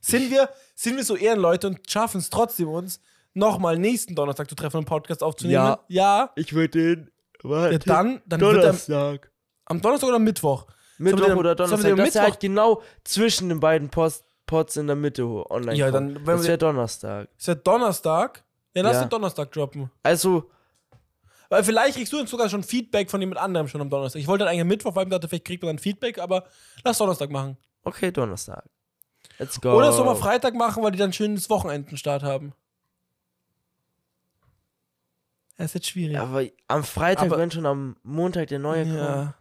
Sind 0.00 0.30
wir, 0.30 0.48
sind 0.74 0.96
wir 0.96 1.04
so 1.04 1.14
Ehrenleute 1.16 1.66
und 1.68 1.90
schaffen 1.90 2.18
es 2.18 2.30
trotzdem 2.30 2.68
uns, 2.68 3.00
nochmal 3.34 3.78
nächsten 3.78 4.14
Donnerstag 4.14 4.48
zu 4.48 4.54
treffen 4.54 4.78
und 4.78 4.80
einen 4.84 4.86
Podcast 4.86 5.22
aufzunehmen? 5.22 5.54
Ja. 5.54 5.80
Ja. 5.88 6.30
Ich 6.36 6.52
würde 6.52 6.68
den. 6.70 7.10
Warte, 7.42 7.72
Ja, 7.74 7.78
dann, 7.78 8.22
dann 8.26 8.40
wird 8.40 8.56
er 8.56 8.60
Donnerstag. 8.62 9.30
am 9.66 9.80
Donnerstag 9.80 10.08
oder 10.08 10.18
Mittwoch? 10.18 10.66
Mittwoch 10.98 11.26
wir 11.28 11.36
oder 11.36 11.50
wir 11.50 11.54
Donnerstag. 11.54 11.80
den 11.88 11.96
Das 11.96 12.08
ist 12.08 12.14
Mittwoch- 12.14 12.22
halt 12.30 12.40
genau 12.40 12.82
zwischen 13.04 13.48
den 13.48 13.60
beiden 13.60 13.88
Post 13.90 14.24
Pods 14.46 14.76
in 14.76 14.86
der 14.88 14.96
Mitte 14.96 15.24
online. 15.50 15.76
Ja, 15.76 15.90
dann, 15.92 16.16
wenn 16.16 16.24
das 16.24 16.42
wir- 16.42 16.48
wäre 16.48 16.58
Donnerstag. 16.58 17.28
Ist 17.38 17.46
ja 17.46 17.54
Donnerstag? 17.54 18.42
Ja, 18.74 18.82
lass 18.82 18.94
Ja. 18.94 19.04
den 19.04 19.10
Donnerstag 19.10 19.52
droppen. 19.52 19.90
Also, 20.02 20.50
Weil 21.50 21.64
vielleicht 21.64 21.96
kriegst 21.96 22.12
du 22.12 22.18
jetzt 22.18 22.30
sogar 22.30 22.48
schon 22.48 22.62
Feedback 22.62 23.10
von 23.10 23.20
jemand 23.20 23.38
anderem 23.40 23.68
schon 23.68 23.80
am 23.82 23.90
Donnerstag. 23.90 24.20
Ich 24.20 24.28
wollte 24.28 24.44
dann 24.44 24.48
eigentlich 24.50 24.60
am 24.62 24.68
Mittwoch, 24.68 24.94
weil 24.94 25.04
ich 25.04 25.10
dachte, 25.10 25.28
vielleicht 25.28 25.44
kriegt 25.44 25.62
man 25.62 25.76
dann 25.76 25.78
Feedback, 25.82 26.18
aber 26.18 26.44
lass 26.84 26.96
Donnerstag 26.98 27.28
machen. 27.30 27.58
okay, 27.82 28.10
Donnerstag. 28.12 28.64
Let's 29.38 29.60
go. 29.60 29.72
Oder 29.72 29.92
sollen 29.92 30.08
wir 30.08 30.16
Freitag 30.16 30.54
machen, 30.54 30.82
weil 30.82 30.92
die 30.92 30.98
dann 30.98 31.12
schönes 31.12 31.50
Wochenendenstart 31.50 32.22
haben? 32.22 32.52
Das 35.56 35.66
ist 35.66 35.74
jetzt 35.74 35.88
schwierig. 35.88 36.14
Ja, 36.14 36.22
aber 36.22 36.44
am 36.68 36.84
Freitag, 36.84 37.26
Aber- 37.26 37.38
wenn 37.38 37.50
schon 37.50 37.66
am 37.66 37.96
Montag 38.02 38.48
der 38.48 38.58
neue 38.58 38.84
kommt, 38.84 38.96
Ja. 38.96 39.34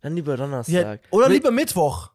dann 0.00 0.14
lieber 0.14 0.32
Ja, 0.32 0.36
Donnerstag. 0.36 1.00
oder 1.10 1.28
Mit- 1.28 1.34
lieber 1.38 1.50
Mittwoch. 1.50 2.12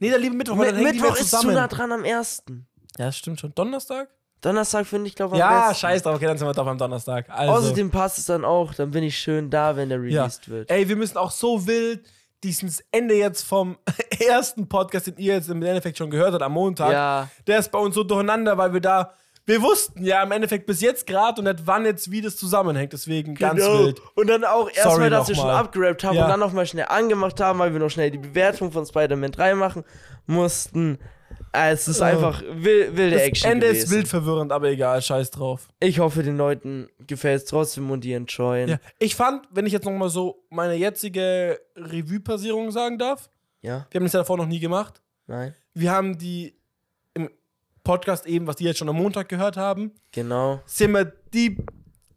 Nee, 0.00 0.10
dann 0.10 0.20
lieber 0.20 0.34
Mittwoch, 0.34 0.58
weil 0.58 0.72
Mi- 0.72 0.82
dann 0.84 0.96
Mittwoch 0.96 1.16
ist 1.16 1.30
zu 1.30 1.50
nah 1.50 1.68
dran 1.68 1.90
am 1.92 2.04
ersten. 2.04 2.66
ja, 2.98 3.06
das 3.06 3.16
stimmt 3.16 3.40
schon. 3.40 3.54
Donnerstag? 3.54 4.08
Donnerstag 4.40 4.86
finde 4.86 5.08
ich, 5.08 5.14
glaube 5.14 5.36
ich, 5.36 5.42
am 5.42 5.50
Ja, 5.50 5.60
besten. 5.68 5.80
scheiß 5.80 6.02
drauf. 6.02 6.16
Okay, 6.16 6.26
dann 6.26 6.38
sind 6.38 6.46
wir 6.46 6.52
doch 6.54 6.66
am 6.66 6.78
Donnerstag. 6.78 7.26
Also. 7.28 7.52
Außerdem 7.54 7.90
passt 7.90 8.18
es 8.18 8.26
dann 8.26 8.44
auch, 8.44 8.72
dann 8.74 8.90
bin 8.92 9.02
ich 9.02 9.18
schön 9.18 9.50
da, 9.50 9.76
wenn 9.76 9.88
der 9.88 9.98
ja. 10.04 10.22
released 10.22 10.48
wird. 10.48 10.70
Ey, 10.70 10.88
wir 10.88 10.96
müssen 10.96 11.16
auch 11.18 11.30
so 11.32 11.66
wild 11.66 12.06
dieses 12.44 12.84
Ende 12.92 13.14
jetzt 13.16 13.42
vom 13.42 13.76
ersten 14.28 14.68
Podcast, 14.68 15.08
den 15.08 15.16
ihr 15.16 15.34
jetzt 15.34 15.48
im 15.48 15.60
Endeffekt 15.62 15.98
schon 15.98 16.10
gehört 16.10 16.32
habt, 16.34 16.42
am 16.42 16.52
Montag. 16.52 16.92
Ja, 16.92 17.28
Der 17.48 17.58
ist 17.58 17.70
bei 17.72 17.78
uns 17.78 17.94
so 17.96 18.04
durcheinander, 18.04 18.56
weil 18.56 18.72
wir 18.72 18.80
da. 18.80 19.14
Wir 19.44 19.62
wussten 19.62 20.04
ja 20.04 20.22
im 20.22 20.30
Endeffekt 20.30 20.66
bis 20.66 20.82
jetzt 20.82 21.06
gerade 21.06 21.40
und 21.40 21.46
nicht 21.46 21.66
wann 21.66 21.86
jetzt 21.86 22.10
wie 22.10 22.20
das 22.20 22.36
zusammenhängt. 22.36 22.92
Deswegen 22.92 23.34
ganz 23.34 23.58
genau. 23.58 23.78
wild. 23.86 23.98
Und 24.14 24.26
dann 24.28 24.44
auch 24.44 24.70
erstmal, 24.70 25.08
dass 25.08 25.26
wir 25.28 25.36
schon 25.36 25.48
abgerappt 25.48 26.04
haben 26.04 26.16
Ja. 26.16 26.24
und 26.24 26.28
dann 26.30 26.38
nochmal 26.40 26.66
schnell 26.66 26.84
angemacht 26.86 27.40
haben, 27.40 27.58
weil 27.58 27.72
wir 27.72 27.80
noch 27.80 27.88
schnell 27.88 28.10
die 28.10 28.18
Bewertung 28.18 28.70
von 28.72 28.84
Spider-Man 28.84 29.32
3 29.32 29.54
machen 29.54 29.84
mussten. 30.26 30.98
Äh, 31.52 31.72
Es 31.72 31.88
ist 31.88 32.00
Oh. 32.00 32.04
einfach 32.04 32.42
wil 32.42 32.96
wilde 32.96 33.16
Das 33.16 33.22
Action 33.22 33.50
Ende 33.52 33.66
gewesen. 33.68 33.84
ist 33.84 33.90
wild 33.90 34.08
verwirrend, 34.08 34.52
aber 34.52 34.68
egal, 34.68 35.00
scheiß 35.02 35.30
drauf. 35.30 35.68
Ich 35.80 35.98
hoffe, 35.98 36.22
den 36.22 36.36
Leuten 36.36 36.88
gefällt 37.06 37.42
es 37.42 37.44
trotzdem 37.48 37.90
und 37.90 38.02
die 38.04 38.12
enjoyen. 38.12 38.68
Ja. 38.70 38.78
Ich 38.98 39.14
fand, 39.14 39.46
wenn 39.50 39.66
ich 39.66 39.72
jetzt 39.72 39.84
nochmal 39.84 40.08
so 40.10 40.44
meine 40.50 40.74
jetzige 40.74 41.60
Revue-Passierung 41.76 42.70
sagen 42.70 42.98
darf, 42.98 43.30
ja? 43.62 43.86
wir 43.90 43.98
haben 43.98 44.04
das 44.04 44.12
ja 44.12 44.20
davor 44.20 44.36
noch 44.36 44.46
nie 44.46 44.60
gemacht. 44.60 45.00
Nein? 45.26 45.54
Wir 45.74 45.90
haben 45.92 46.18
die 46.18 46.54
im 47.14 47.28
Podcast 47.84 48.26
eben, 48.26 48.46
was 48.46 48.56
die 48.56 48.64
jetzt 48.64 48.78
schon 48.78 48.88
am 48.88 48.96
Montag 48.96 49.28
gehört 49.28 49.56
haben, 49.56 49.92
Genau. 50.12 50.60
sind 50.66 50.92
wir 50.92 51.04
deep, 51.04 51.66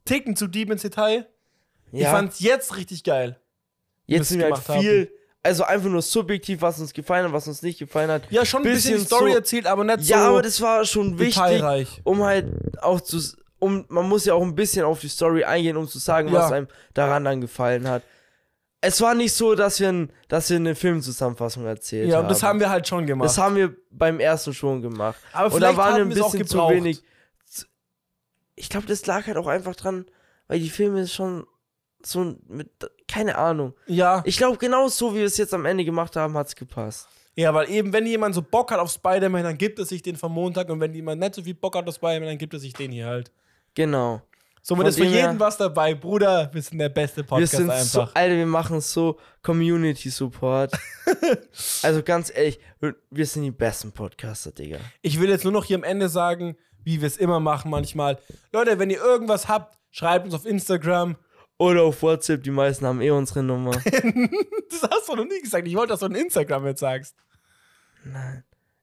ticken 0.05 0.35
zu 0.35 0.47
deep 0.47 0.69
ins 0.71 0.81
Detail. 0.81 1.27
Ich 1.91 2.01
Ja, 2.01 2.11
fand's 2.11 2.39
jetzt 2.39 2.75
richtig 2.77 3.03
geil. 3.03 3.39
jetzt 4.05 4.29
sind 4.29 4.39
wir 4.39 4.51
halt 4.51 4.81
viel, 4.81 5.11
also 5.43 5.63
einfach 5.63 5.89
nur 5.89 6.01
subjektiv, 6.01 6.61
was 6.61 6.80
uns 6.80 6.93
gefallen 6.93 7.26
hat, 7.26 7.34
was 7.34 7.47
uns 7.47 7.61
nicht 7.61 7.80
gefallen 7.80 8.09
hat. 8.11 8.23
Ja, 8.30 8.45
schon 8.45 8.61
ein 8.61 8.72
bisschen, 8.72 8.99
Story 9.05 9.31
so- 9.31 9.38
erzählt, 9.38 9.65
aber 9.65 9.84
nicht 9.84 10.01
Ja, 10.07 10.23
so 10.23 10.30
aber 10.30 10.41
das 10.41 10.61
war 10.61 10.85
schon 10.85 11.18
wichtig, 11.18 12.01
um 12.03 12.23
halt 12.23 12.47
auch 12.81 13.01
zu, 13.01 13.19
um, 13.59 13.85
man 13.89 14.07
muss 14.07 14.26
ja 14.26 14.34
auch 14.35 14.41
ein 14.43 14.53
bisschen 14.55 14.85
auf 14.85 14.99
die 14.99 15.07
Story 15.09 15.43
eingehen, 15.43 15.77
um 15.77 15.88
zu 15.88 15.97
sagen, 15.99 16.27
Ja. 16.30 16.34
was 16.35 16.51
einem 16.51 16.68
daran 16.93 17.23
dann 17.23 17.41
gefallen 17.41 17.88
hat. 17.89 18.03
Es 18.84 18.99
war 19.01 19.13
nicht 19.13 19.34
so, 19.34 19.53
dass 19.53 19.80
wir, 19.80 19.89
ein, 19.89 20.11
dass 20.27 20.49
wir 20.49 20.57
eine 20.57 20.73
Filmzusammenfassung 20.73 21.65
erzählt 21.65 22.09
Ja, 22.09 22.18
haben. 22.18 22.23
und 22.26 22.31
das 22.31 22.41
haben 22.41 22.59
wir 22.59 22.69
halt 22.72 22.88
schon 22.88 23.05
gemacht. 23.05 23.26
Das 23.30 23.38
haben 23.38 23.55
wir 23.55 23.76
beim 23.91 24.19
ersten 24.19 24.53
schon 24.55 24.81
gemacht. 24.81 25.19
aber 25.34 25.53
Und 25.53 25.61
da 25.61 25.68
vielleicht 25.69 25.77
waren 25.77 25.95
wir 25.97 26.01
ein 26.05 26.09
wir 26.09 26.15
es 26.18 26.22
auch 26.23 26.31
bisschen 26.31 26.47
zu 26.47 26.57
wenig. 26.69 27.03
Ich 28.55 28.69
glaube, 28.69 28.88
das 28.88 29.05
lag 29.05 29.26
halt 29.27 29.38
auch 29.38 29.47
einfach 29.47 29.76
dran, 29.76 30.05
weil 30.47 30.59
die 30.59 30.69
Filme 30.69 31.07
schon 31.07 31.45
so 32.03 32.35
mit, 32.47 32.69
keine 33.11 33.38
Ahnung. 33.38 33.73
Ja, 33.88 34.21
Ich 34.25 34.38
glaube, 34.38 34.57
genau 34.57 34.88
so 34.88 35.13
wie 35.13 35.19
wir 35.19 35.25
es 35.25 35.38
jetzt 35.38 35.53
am 35.53 35.65
Ende 35.65 35.83
gemacht 35.85 36.15
haben, 36.15 36.35
hat 36.38 36.47
es 36.47 36.55
gepasst. 36.55 37.07
ja, 37.35 37.53
weil 37.53 37.69
eben, 37.69 37.91
wenn 37.93 38.05
jemand 38.05 38.35
so 38.35 38.41
Bock 38.41 38.71
hat 38.71 38.79
auf 38.79 38.91
Spider-Man, 38.91 39.43
dann 39.43 39.57
gibt 39.57 39.79
es 39.79 39.89
sich 39.89 40.01
den 40.01 40.15
vom 40.15 40.33
Montag 40.33 40.69
und 40.69 40.79
wenn 40.79 40.93
jemand 40.93 41.19
nicht 41.21 41.35
so 41.35 41.43
viel 41.43 41.53
Bock 41.53 41.75
hat 41.75 41.88
auf 41.88 41.95
Spider-Man, 41.95 42.29
dann 42.29 42.38
gibt 42.38 42.53
es 42.53 42.61
sich 42.61 42.73
den 42.73 42.91
hier 42.91 43.07
halt. 43.07 43.31
Genau. 43.73 44.21
Somit 44.63 44.88
ist 44.88 44.97
für 44.97 45.05
jeden 45.05 45.39
was 45.39 45.57
dabei, 45.57 45.95
Bruder. 45.95 46.49
Wir 46.53 46.61
sind 46.61 46.77
der 46.77 46.89
beste 46.89 47.21
Wir 47.21 47.23
Podcast 47.25 47.51
sind 47.55 47.65
so, 47.65 48.01
einfach. 48.01 48.15
Alter, 48.15 48.35
wir 48.35 48.45
machen 48.45 48.79
so 48.79 49.17
Community 49.41 50.09
Support. 50.09 50.73
also 51.81 52.03
ganz 52.03 52.31
ehrlich, 52.33 52.59
wir 53.09 53.25
sind 53.25 53.41
die 53.41 53.51
besten 53.51 53.91
Podcaster, 53.91 54.51
Digga. 54.51 54.77
Ich 55.01 55.19
will 55.19 55.29
jetzt 55.29 55.45
nur 55.45 55.53
noch 55.53 55.65
hier 55.65 55.77
am 55.77 55.83
Ende 55.83 56.09
sagen, 56.09 56.57
wie 56.83 57.01
wir 57.01 57.07
es 57.07 57.17
immer 57.17 57.39
machen 57.39 57.71
manchmal. 57.71 58.19
Leute, 58.53 58.77
wenn 58.77 58.91
ihr 58.91 59.01
irgendwas 59.01 59.47
habt, 59.47 59.79
schreibt 59.89 60.25
uns 60.25 60.35
auf 60.35 60.45
Instagram. 60.45 61.15
Oder 61.61 61.83
auf 61.83 62.01
WhatsApp, 62.01 62.41
die 62.41 62.49
meisten 62.49 62.88
haben 62.88 63.01
eh 63.01 63.11
unsere 63.11 63.43
Nummer. 63.43 63.71
Das 64.71 64.89
hast 64.89 65.09
du 65.09 65.15
noch 65.15 65.25
nie 65.25 65.39
gesagt. 65.41 65.67
Ich 65.67 65.75
wollte, 65.75 65.89
dass 65.93 65.99
du 65.99 66.07
in 66.07 66.15
Instagram 66.15 66.65
jetzt 66.65 66.79
sagst. 66.79 67.15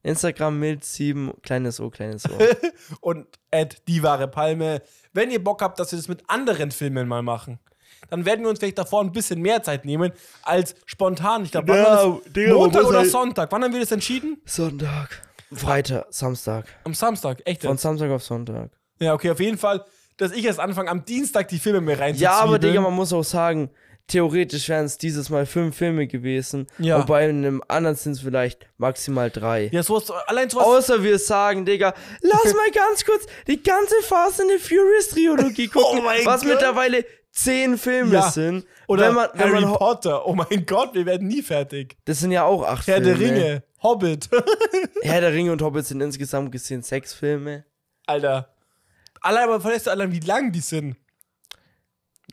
Instagram 0.02 0.58
mild 0.60 0.84
7, 0.84 1.32
kleines 1.42 1.80
O, 1.80 1.90
kleines 1.90 2.24
O. 2.30 2.38
Und 3.00 3.26
at 3.50 3.82
die 3.88 4.02
wahre 4.02 4.28
Palme. 4.28 4.82
Wenn 5.12 5.30
ihr 5.30 5.42
Bock 5.42 5.60
habt, 5.62 5.80
dass 5.80 5.90
wir 5.92 5.96
das 5.98 6.06
mit 6.06 6.22
anderen 6.28 6.70
Filmen 6.70 7.08
mal 7.08 7.22
machen, 7.22 7.58
dann 8.10 8.24
werden 8.24 8.42
wir 8.42 8.50
uns 8.50 8.60
vielleicht 8.60 8.78
davor 8.78 9.00
ein 9.02 9.10
bisschen 9.10 9.40
mehr 9.40 9.62
Zeit 9.62 9.84
nehmen 9.84 10.12
als 10.42 10.76
spontan. 10.86 11.42
Ich 11.44 11.50
glaube, 11.50 11.74
Ja, 11.76 12.06
man 12.06 12.54
Montag 12.54 12.84
oder 12.84 12.98
halt- 12.98 13.10
Sonntag? 13.10 13.50
Wann 13.50 13.64
haben 13.64 13.72
wir 13.72 13.80
das 13.80 13.90
entschieden? 13.90 14.40
Sonntag. 14.44 15.22
Freitag, 15.52 16.06
Samstag. 16.10 16.66
Am 16.84 16.94
Samstag, 16.94 17.42
echt 17.44 17.62
Von? 17.62 17.76
Samstag 17.76 18.10
auf 18.10 18.22
Sonntag. 18.22 18.70
Ja, 19.00 19.14
okay, 19.14 19.30
auf 19.30 19.40
jeden 19.40 19.58
Fall, 19.58 19.84
dass 20.18 20.32
ich 20.32 20.44
erst 20.44 20.60
anfange, 20.60 20.90
am 20.90 21.04
Dienstag 21.04 21.48
die 21.48 21.58
Filme 21.58 21.80
mir 21.80 21.98
reinzuziehen. 21.98 22.30
Ja, 22.30 22.38
aber 22.40 22.58
Digga, 22.58 22.80
man 22.82 22.92
muss 22.92 23.12
auch 23.12 23.24
sagen, 23.24 23.70
theoretisch 24.08 24.68
wären 24.68 24.84
es 24.86 24.96
dieses 24.98 25.28
Mal 25.30 25.44
fünf 25.46 25.76
Filme 25.76 26.06
gewesen. 26.06 26.66
Ja. 26.78 26.96
Und 26.96 27.06
bei 27.06 27.28
einem 27.28 27.62
anderen 27.68 27.94
sind 27.96 28.12
es 28.12 28.20
vielleicht 28.20 28.66
maximal 28.78 29.30
drei. 29.30 29.68
Ja, 29.72 29.82
sowas, 29.82 30.10
allein 30.26 30.48
sowas. 30.50 30.66
Außer 30.66 31.02
wir 31.02 31.18
sagen, 31.18 31.64
Digga, 31.66 31.94
lass 32.22 32.44
mal 32.54 32.70
ganz 32.72 33.04
kurz 33.04 33.26
die 33.46 33.62
ganze 33.62 33.94
Fast 34.02 34.40
and 34.40 34.50
the 34.50 34.58
Furious 34.58 35.08
Trilogie 35.10 35.68
gucken, 35.72 35.98
Oh 36.00 36.02
mein 36.02 36.24
was 36.24 36.40
Gott. 36.40 36.50
mittlerweile 36.50 37.04
zehn 37.30 37.76
Filme 37.78 38.14
Ja. 38.14 38.30
sind. 38.30 38.64
oder 38.88 39.08
wenn 39.08 39.14
man, 39.14 39.28
wenn 39.34 39.52
Harry 39.52 39.60
man, 39.66 39.74
Potter. 39.74 40.26
Oh 40.26 40.34
mein 40.34 40.64
Gott, 40.66 40.94
wir 40.94 41.04
werden 41.06 41.28
nie 41.28 41.42
fertig. 41.42 41.96
das 42.06 42.20
sind 42.20 42.32
ja 42.32 42.44
auch 42.44 42.62
acht 42.66 42.86
Herr 42.88 43.02
Filme. 43.02 43.18
der 43.18 43.20
Ringe, 43.20 43.62
Hobbit. 43.82 44.28
Herr 45.02 45.20
der 45.20 45.32
Ringe 45.32 45.52
und 45.52 45.60
Hobbit 45.62 45.86
sind 45.86 46.00
insgesamt 46.00 46.50
gesehen 46.50 46.82
sechs 46.82 47.12
Filme. 47.12 47.64
Alter. 48.06 48.48
Allein, 49.20 49.44
aber 49.44 49.60
verlässt 49.60 49.86
du 49.86 49.90
allein, 49.90 50.12
wie 50.12 50.20
lang 50.20 50.52
die 50.52 50.60
sind. 50.60 50.96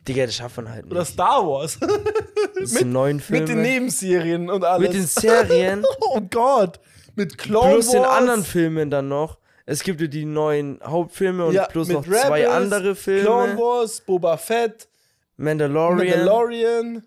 Digga, 0.06 0.26
das 0.26 0.36
schafft 0.36 0.56
man 0.58 0.68
halt 0.68 0.86
Oder 0.86 1.00
nicht. 1.00 1.12
Star 1.12 1.46
Wars. 1.46 1.78
Das 1.80 2.70
sind 2.70 2.92
neun 2.92 3.20
Filme. 3.20 3.40
Mit 3.40 3.48
den 3.48 3.62
Nebenserien 3.62 4.50
und 4.50 4.64
alles. 4.64 4.88
Mit 4.88 4.94
den 4.96 5.06
Serien. 5.06 5.84
oh 6.00 6.20
Gott. 6.20 6.80
Mit 7.16 7.38
Clone 7.38 7.74
plus 7.74 7.86
Wars. 7.86 7.92
den 7.94 8.04
anderen 8.04 8.44
Filmen 8.44 8.90
dann 8.90 9.08
noch. 9.08 9.38
Es 9.64 9.82
gibt 9.82 10.00
ja 10.00 10.06
die 10.06 10.24
neuen 10.24 10.78
Hauptfilme 10.84 11.44
und 11.44 11.54
Ja, 11.54 11.64
plus 11.66 11.88
mit 11.88 11.96
noch 11.96 12.04
zwei 12.04 12.42
Rebels, 12.46 12.54
andere 12.54 12.94
Filme. 12.94 13.22
Clone 13.22 13.58
Wars, 13.58 14.00
Boba 14.00 14.36
Fett, 14.36 14.88
Mandalorian. 15.36 15.96
Mandalorian. 15.96 17.02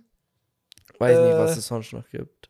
Weiß 0.97 1.17
nicht, 1.17 1.33
äh, 1.33 1.37
was 1.37 1.55
es 1.55 1.67
sonst 1.67 1.93
noch 1.93 2.07
gibt. 2.09 2.49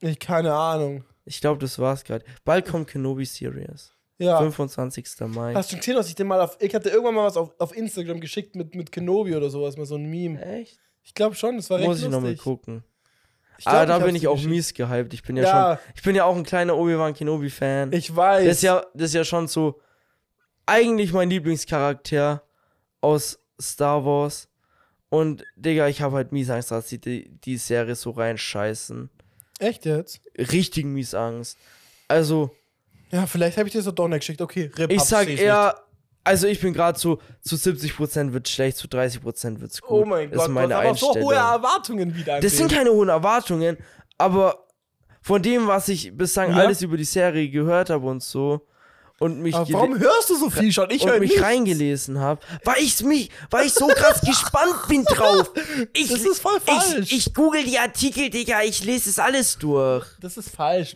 Ich 0.00 0.18
keine 0.18 0.54
Ahnung. 0.54 1.04
Ich 1.26 1.40
glaube, 1.42 1.60
das 1.60 1.78
war's 1.78 2.04
gerade. 2.04 2.24
Bald 2.44 2.66
kommt 2.66 2.88
Kenobi 2.88 3.26
Series. 3.26 3.92
Ja. 4.22 4.38
25. 4.38 5.06
Mai. 5.28 5.54
Hast 5.54 5.72
du 5.72 5.76
gesehen, 5.76 5.96
was 5.96 6.08
ich 6.08 6.14
dir 6.14 6.24
mal 6.24 6.40
auf. 6.40 6.56
Ich 6.60 6.74
hatte 6.74 6.88
irgendwann 6.90 7.14
mal 7.14 7.24
was 7.26 7.36
auf, 7.36 7.50
auf 7.58 7.74
Instagram 7.76 8.20
geschickt 8.20 8.54
mit, 8.56 8.74
mit 8.74 8.92
Kenobi 8.92 9.34
oder 9.34 9.50
sowas, 9.50 9.76
mal 9.76 9.86
so 9.86 9.96
ein 9.96 10.06
Meme. 10.06 10.40
Echt? 10.44 10.78
Ich 11.02 11.14
glaube 11.14 11.34
schon, 11.34 11.56
das 11.56 11.68
war 11.70 11.78
recht 11.78 11.88
Muss 11.88 11.98
ich 11.98 12.04
lustig. 12.04 12.20
nochmal 12.20 12.36
gucken. 12.36 12.84
Ich 13.58 13.64
glaub, 13.64 13.74
Aber 13.76 13.86
da 13.86 13.98
bin 14.00 14.14
ich 14.16 14.26
auch 14.28 14.34
geschickt. 14.34 14.50
mies 14.50 14.74
gehypt. 14.74 15.14
Ich 15.14 15.22
bin 15.22 15.36
ja, 15.36 15.42
Ja. 15.42 15.76
schon. 15.84 15.92
Ich 15.96 16.02
bin 16.02 16.16
ja 16.16 16.24
auch 16.24 16.36
ein 16.36 16.42
kleiner 16.44 16.76
Obi-Wan 16.76 17.14
Kenobi-Fan. 17.14 17.92
Ich 17.92 18.14
weiß. 18.14 18.44
Das 18.46 18.56
ist 18.56 18.62
ja, 18.62 18.84
das 18.94 19.08
ist 19.10 19.14
ja 19.14 19.24
schon 19.24 19.46
so 19.48 19.80
eigentlich 20.66 21.12
mein 21.12 21.28
Lieblingscharakter 21.30 22.42
aus 23.00 23.38
Star 23.60 24.04
Wars. 24.04 24.48
Und 25.08 25.44
Digga, 25.56 25.88
ich 25.88 26.00
habe 26.00 26.16
halt 26.16 26.32
mies 26.32 26.48
Angst, 26.50 26.70
dass 26.70 26.86
die, 26.88 26.98
die 27.38 27.56
Serie 27.56 27.94
so 27.94 28.10
reinscheißen. 28.10 29.10
Echt 29.58 29.84
jetzt? 29.84 30.20
Richtig 30.38 30.86
mies 30.86 31.14
Angst. 31.14 31.58
Also, 32.08 32.50
Ja, 33.12 33.26
vielleicht 33.26 33.58
habe 33.58 33.68
ich 33.68 33.72
dir 33.72 33.82
so 33.82 33.90
nicht 34.08 34.20
geschickt. 34.20 34.40
Okay, 34.40 34.70
Rip, 34.78 34.90
ich 34.90 35.00
sag 35.02 35.28
eher, 35.28 35.76
also 36.24 36.46
ich 36.46 36.60
bin 36.60 36.72
gerade 36.72 36.98
so, 36.98 37.18
zu 37.42 37.56
70% 37.56 38.32
wird 38.32 38.48
schlecht, 38.48 38.76
zu 38.78 38.86
30% 38.88 39.22
wird's 39.22 39.44
nicht. 39.44 39.82
gut. 39.82 39.90
Oh 39.90 40.04
mein 40.04 40.30
das 40.30 40.38
Gott, 40.38 40.48
ist 40.48 40.54
meine 40.54 40.74
hast 40.76 40.84
aber 40.86 40.94
so 40.94 41.14
hohe 41.20 41.34
Erwartungen 41.34 42.14
wieder. 42.14 42.40
Das 42.40 42.56
sind 42.56 42.72
keine 42.72 42.90
hohen 42.90 43.08
Erwartungen, 43.10 43.76
aber 44.18 44.66
von 45.20 45.42
dem, 45.42 45.66
was 45.66 45.88
ich 45.88 46.16
bislang 46.16 46.50
Ja. 46.50 46.58
alles 46.62 46.80
über 46.82 46.96
die 46.96 47.04
Serie 47.04 47.48
gehört 47.50 47.90
habe 47.90 48.06
und 48.06 48.22
so 48.22 48.66
und 49.18 49.40
mich 49.40 49.54
Aber 49.54 49.70
warum 49.72 49.98
hörst 49.98 50.30
du 50.30 50.36
so 50.36 50.48
viel 50.50 50.72
schon? 50.72 50.90
Ich 50.90 51.06
höre 51.06 51.18
mich 51.20 51.30
nichts. 51.30 51.44
reingelesen 51.44 52.18
habe, 52.18 52.40
weil 52.64 52.82
ich 52.82 53.00
mich, 53.04 53.30
weil 53.50 53.66
ich 53.66 53.74
so 53.74 53.86
krass 53.88 54.20
gespannt 54.26 54.88
bin 54.88 55.04
drauf. 55.04 55.52
Ich, 55.92 56.08
Das 56.08 56.20
ist 56.22 56.40
voll 56.40 56.58
falsch. 56.60 56.98
Ich, 57.12 57.26
ich 57.28 57.34
google 57.34 57.62
die 57.64 57.78
Artikel, 57.78 58.30
Digga, 58.30 58.62
ich 58.62 58.82
lese 58.84 59.10
es 59.10 59.18
alles 59.18 59.58
durch. 59.58 60.06
Das 60.20 60.36
ist 60.36 60.48
falsch. 60.50 60.94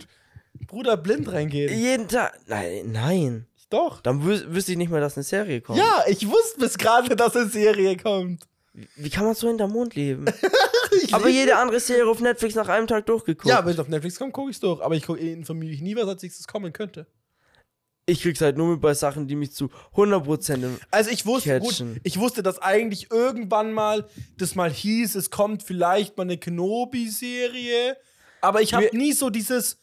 Bruder, 0.67 0.97
blind 0.97 1.31
reingehen. 1.31 1.77
Jeden 1.79 2.09
Tag. 2.09 2.39
Nein, 2.47 2.91
nein. 2.93 3.47
Doch. 3.71 4.01
Dann 4.01 4.25
wüs 4.25 4.45
wüsste 4.49 4.73
ich 4.73 4.79
nicht 4.79 4.91
mehr, 4.91 5.01
dass 5.01 5.17
eine 5.17 5.25
Serie 5.25 5.61
kommt. 5.61 5.79
Ja, 5.79 6.05
ich 6.07 6.27
wusste 6.29 6.61
bis 6.61 6.79
gerade, 6.79 7.17
dass 7.17 7.35
eine 7.35 7.49
Serie 7.49 7.97
kommt. 7.97 8.45
Wie 8.97 9.11
kann 9.11 9.25
man 9.25 9.35
so 9.35 9.49
hinterm 9.49 9.73
Mond 9.73 9.95
leben? 9.95 10.27
Aber 11.13 11.29
jede 11.29 11.57
andere 11.57 11.81
Serie 11.81 12.07
auf 12.07 12.21
Netflix 12.21 12.55
nach 12.55 12.69
einem 12.69 12.87
Tag 12.87 13.07
durchgeguckt. 13.07 13.49
Ja, 13.49 13.65
wenn 13.65 13.73
es 13.73 13.79
auf 13.79 13.89
Netflix 13.89 14.19
kommt, 14.19 14.33
gucke 14.35 14.51
ich 14.51 14.57
es 14.57 14.61
durch. 14.61 14.83
Aber 14.83 14.95
ich 14.95 15.09
informiere 15.09 15.71
mich 15.71 15.81
nie, 15.81 15.97
was 15.97 16.07
als 16.07 16.23
nächstes 16.23 16.47
kommen 16.47 16.73
könnte. 16.73 17.07
ich 18.05 18.21
krieg's 18.21 18.41
halt 18.41 18.57
nur 18.57 18.69
mit 18.69 18.81
bei 18.81 18.95
Sachen, 18.95 19.27
die 19.27 19.35
mich 19.35 19.53
zu 19.53 19.69
100% 19.97 20.55
im 20.63 20.79
Also 20.91 21.11
ich 21.11 21.27
wusste, 21.27 21.59
gut, 21.59 21.83
ich 22.05 22.19
wusste, 22.21 22.43
dass 22.43 22.59
eigentlich 22.61 23.11
irgendwann 23.11 23.73
mal 23.73 24.07
das 24.37 24.55
mal 24.55 24.71
hieß, 24.71 25.17
es 25.17 25.31
kommt 25.31 25.63
vielleicht 25.63 26.17
mal 26.17 26.23
eine 26.25 26.39
Kenobi-Serie. 26.39 27.97
Aber 28.43 28.61
ich 28.63 28.75
habe 28.75 28.91
nie 28.93 29.13
so 29.13 29.31
dieses. 29.31 29.79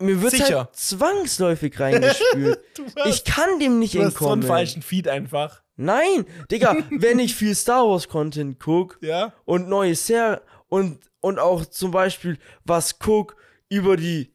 Mir 0.00 0.22
wird 0.22 0.30
Sicher. 0.32 0.58
halt 0.58 0.76
zwangsläufig 0.76 1.78
reingespült. 1.80 2.60
Du 2.74 2.84
hast, 2.96 3.06
ich 3.06 3.24
kann 3.24 3.58
dem 3.58 3.78
nicht 3.78 3.94
du 3.94 3.98
hast 3.98 4.04
so 4.04 4.08
entkommen. 4.10 4.32
einen 4.40 4.48
falschen 4.48 4.82
Feed 4.82 5.08
einfach. 5.08 5.62
Nein, 5.76 6.24
Digga, 6.50 6.76
wenn 6.90 7.18
ich 7.18 7.34
viel 7.34 7.54
Star 7.54 7.88
Wars 7.88 8.08
Content 8.08 8.58
guck 8.60 8.98
Ja? 9.00 9.32
und 9.44 9.68
neue 9.68 9.94
Serien 9.94 10.40
und, 10.68 11.00
und 11.20 11.38
auch 11.38 11.64
zum 11.66 11.90
Beispiel 11.90 12.38
was 12.64 12.98
guck 12.98 13.36
über 13.68 13.96
die, 13.96 14.32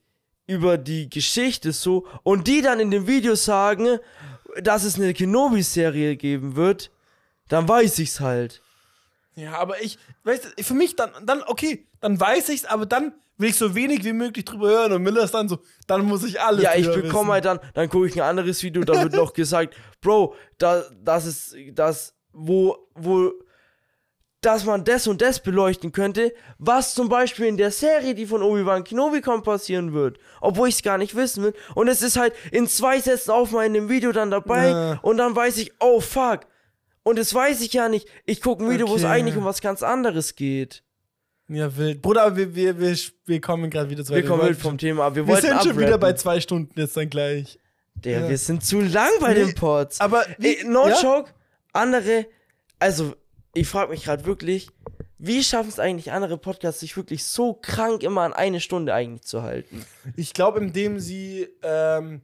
über 0.47 0.77
die 0.77 1.09
Geschichte 1.09 1.71
so 1.71 2.07
und 2.23 2.47
die 2.47 2.61
dann 2.61 2.79
in 2.79 2.91
dem 2.91 3.07
Video 3.07 3.35
sagen, 3.35 3.99
dass 4.61 4.83
es 4.83 4.95
eine 4.95 5.13
Kenobi-Serie 5.13 6.15
geben 6.15 6.55
wird, 6.55 6.91
dann 7.47 7.67
weiß 7.67 7.99
ich's 7.99 8.19
halt. 8.19 8.61
Ja, 9.35 9.53
aber 9.57 9.81
ich, 9.81 9.97
weißt 10.25 10.53
du, 10.57 10.63
für 10.63 10.73
mich 10.75 10.95
dann, 10.95 11.09
dann, 11.25 11.41
okay, 11.47 11.87
dann 12.01 12.19
weiß 12.19 12.49
ich's, 12.49 12.65
aber 12.65 12.85
dann 12.85 13.13
will 13.37 13.49
ich 13.49 13.55
so 13.57 13.73
wenig 13.75 14.03
wie 14.03 14.13
möglich 14.13 14.45
drüber 14.45 14.69
hören 14.69 14.93
und 14.93 15.01
Miller 15.03 15.23
ist 15.23 15.33
dann 15.33 15.49
so, 15.49 15.59
dann 15.87 16.05
muss 16.05 16.23
ich 16.23 16.39
alles 16.39 16.63
Ja, 16.63 16.75
ich 16.75 16.89
bekomme 16.91 17.33
halt 17.33 17.45
dann, 17.45 17.59
dann 17.73 17.89
gucke 17.89 18.07
ich 18.07 18.13
ein 18.21 18.27
anderes 18.29 18.61
Video, 18.63 18.83
da 18.83 19.01
wird 19.01 19.13
noch 19.13 19.33
gesagt, 19.33 19.75
Bro, 20.01 20.35
da, 20.57 20.83
das 21.01 21.25
ist 21.25 21.55
das, 21.73 22.15
wo, 22.31 22.77
wo, 22.95 23.31
dass 24.41 24.65
man 24.65 24.83
das 24.83 25.07
und 25.07 25.21
das 25.21 25.41
beleuchten 25.41 25.91
könnte, 25.93 26.33
was 26.57 26.93
zum 26.95 27.07
Beispiel 27.09 27.45
in 27.45 27.55
der 27.57 27.71
Serie, 27.71 28.13
die 28.13 28.25
von 28.25 28.43
Obi-Wan 28.43 28.83
Kenobi 28.83 29.21
kommt, 29.21 29.45
passieren 29.45 29.93
wird. 29.93 30.17
Obwohl 30.41 30.67
ich 30.67 30.75
es 30.75 30.83
gar 30.83 30.97
nicht 30.97 31.15
wissen 31.15 31.43
will. 31.43 31.53
Und 31.75 31.87
es 31.87 32.01
ist 32.01 32.17
halt 32.17 32.33
in 32.51 32.67
zwei 32.67 32.99
Sätzen 32.99 33.31
auf 33.31 33.51
meinem 33.51 33.87
Video 33.87 34.11
dann 34.11 34.31
dabei 34.31 34.69
Ja. 34.69 34.99
und 35.01 35.15
dann 35.17 35.33
weiß 35.33 35.57
ich, 35.57 35.71
oh 35.79 36.01
fuck. 36.01 36.41
Und 37.03 37.17
das 37.19 37.33
weiß 37.33 37.61
ich 37.61 37.71
ja 37.73 37.87
nicht. 37.87 38.07
Ich 38.25 38.41
gucke 38.41 38.63
ein 38.65 38.69
Video, 38.69 38.89
wo 38.89 38.95
es 38.95 39.03
Okay. 39.05 39.13
eigentlich 39.13 39.37
um 39.37 39.45
was 39.45 39.61
ganz 39.61 39.81
anderes 39.81 40.35
geht. 40.35 40.82
Ja, 41.49 41.75
wild. 41.75 42.01
Bruder, 42.01 42.35
wir, 42.35 42.55
wir, 42.55 42.79
wir, 42.79 42.97
wir 43.25 43.41
kommen 43.41 43.69
gerade 43.69 43.89
wieder 43.89 44.03
zu 44.05 44.13
Wir 44.13 44.25
kommen 44.25 44.43
wild 44.43 44.57
vom 44.57 44.77
Thema 44.77 45.05
ab. 45.07 45.15
Wir, 45.15 45.27
Wir 45.27 45.37
sind 45.37 45.61
schon 45.63 45.77
wieder 45.77 45.97
bei 45.97 46.13
zwei 46.13 46.39
Stunden 46.39 46.79
jetzt 46.79 46.95
dann 46.95 47.09
gleich. 47.09 47.59
Der, 47.95 48.21
Ja. 48.21 48.29
wir 48.29 48.37
sind 48.37 48.63
zu 48.65 48.81
lang 48.81 49.09
bei 49.19 49.33
Nee, 49.33 49.45
den 49.45 49.55
Pods. 49.55 49.99
Aber 49.99 50.25
wie, 50.37 50.57
Ey, 50.57 50.63
no 50.65 50.87
ja? 50.87 51.01
joke, 51.01 51.31
andere, 51.73 52.25
also 52.79 53.13
ich 53.53 53.67
frage 53.67 53.91
mich 53.91 54.05
gerade 54.05 54.25
wirklich, 54.25 54.69
wie 55.19 55.43
schaffen 55.43 55.69
es 55.69 55.79
eigentlich 55.79 56.11
andere 56.11 56.37
Podcasts, 56.37 56.79
sich 56.79 56.97
wirklich 56.97 57.23
so 57.25 57.53
krank 57.53 58.03
immer 58.03 58.21
an 58.21 58.33
eine 58.33 58.59
Stunde 58.59 58.93
eigentlich 58.93 59.23
zu 59.23 59.43
halten? 59.43 59.85
Ich 60.15 60.33
glaube, 60.33 60.59
indem 60.59 60.99
sie, 60.99 61.47
ähm, 61.61 62.21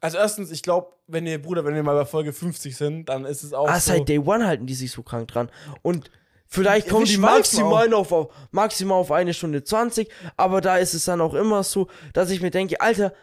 also 0.00 0.18
erstens, 0.18 0.50
ich 0.50 0.62
glaube, 0.62 0.92
wenn 1.08 1.26
ihr, 1.26 1.42
Bruder, 1.42 1.64
wenn 1.64 1.74
wir 1.74 1.82
mal 1.82 1.94
bei 1.96 2.04
Folge 2.06 2.32
50 2.32 2.76
sind, 2.76 3.08
dann 3.08 3.24
ist 3.24 3.42
es 3.42 3.52
auch 3.52 3.68
Ah, 3.68 3.80
so. 3.80 3.92
seit 3.92 4.08
Day 4.08 4.18
One 4.18 4.46
halten 4.46 4.66
die 4.66 4.74
sich 4.74 4.92
so 4.92 5.02
krank 5.02 5.28
dran. 5.28 5.50
Und 5.82 6.10
vielleicht 6.50 6.86
Ja, 6.86 6.92
kommen 6.92 7.06
wir 7.06 7.12
die 7.12 7.18
maximal 7.18 7.88
noch 7.88 8.10
auf, 8.12 8.32
maximal 8.50 8.98
auf 8.98 9.12
eine 9.12 9.32
Stunde 9.32 9.64
20, 9.64 10.10
aber 10.36 10.60
da 10.60 10.76
ist 10.76 10.92
es 10.92 11.06
dann 11.06 11.20
auch 11.20 11.34
immer 11.34 11.62
so, 11.62 11.88
dass 12.12 12.30
ich 12.30 12.42
mir 12.42 12.50
denke, 12.50 12.80
Alter, 12.80 13.14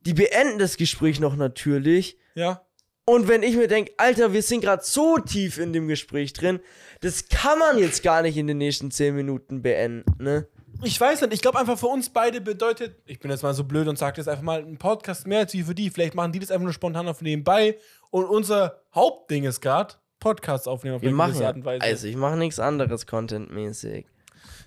die 0.00 0.14
beenden 0.14 0.58
das 0.58 0.76
Gespräch 0.76 1.20
noch 1.20 1.36
natürlich. 1.36 2.18
Ja. 2.34 2.62
Und 3.04 3.28
wenn 3.28 3.42
ich 3.42 3.56
mir 3.56 3.68
denke, 3.68 3.92
Alter, 3.96 4.32
wir 4.32 4.42
sind 4.42 4.60
gerade 4.60 4.82
so 4.84 5.18
tief 5.18 5.58
in 5.58 5.72
dem 5.72 5.88
Gespräch 5.88 6.32
drin, 6.32 6.60
das 7.00 7.28
kann 7.28 7.58
man 7.58 7.78
jetzt 7.78 8.02
gar 8.02 8.22
nicht 8.22 8.36
in 8.36 8.46
den 8.46 8.58
nächsten 8.58 8.90
10 8.90 9.14
Minuten 9.14 9.62
beenden, 9.62 10.22
ne? 10.22 10.48
Ich 10.84 11.00
weiß 11.00 11.22
nicht, 11.22 11.32
ich 11.32 11.40
glaube 11.40 11.58
einfach 11.58 11.78
für 11.78 11.88
uns 11.88 12.08
beide 12.08 12.40
bedeutet, 12.40 12.96
ich 13.06 13.18
bin 13.18 13.30
jetzt 13.32 13.42
mal 13.42 13.54
so 13.54 13.64
blöd 13.64 13.88
und 13.88 13.98
sage 13.98 14.18
das 14.18 14.28
einfach 14.28 14.44
mal, 14.44 14.60
ein 14.60 14.78
Podcast 14.78 15.26
mehr 15.26 15.40
als 15.40 15.52
wie 15.52 15.64
für 15.64 15.74
die. 15.74 15.90
Vielleicht 15.90 16.14
machen 16.14 16.30
die 16.30 16.38
das 16.38 16.52
einfach 16.52 16.64
nur 16.64 16.72
spontan 16.72 17.08
auf 17.08 17.20
nebenbei. 17.20 17.78
Und 18.10 18.26
unser 18.26 18.80
Hauptding 18.94 19.44
ist 19.44 19.60
gerade, 19.60 19.94
Podcasts 20.20 20.66
aufnehmen 20.66 20.96
auf 20.96 21.02
Wir 21.02 21.08
eine 21.08 21.16
machen, 21.16 21.30
gewisse 21.32 21.46
Art 21.46 21.56
und 21.56 21.64
Weise. 21.64 21.82
also 21.84 22.06
ich 22.06 22.16
mache 22.16 22.36
nichts 22.36 22.58
anderes 22.58 23.06
contentmäßig. 23.06 24.06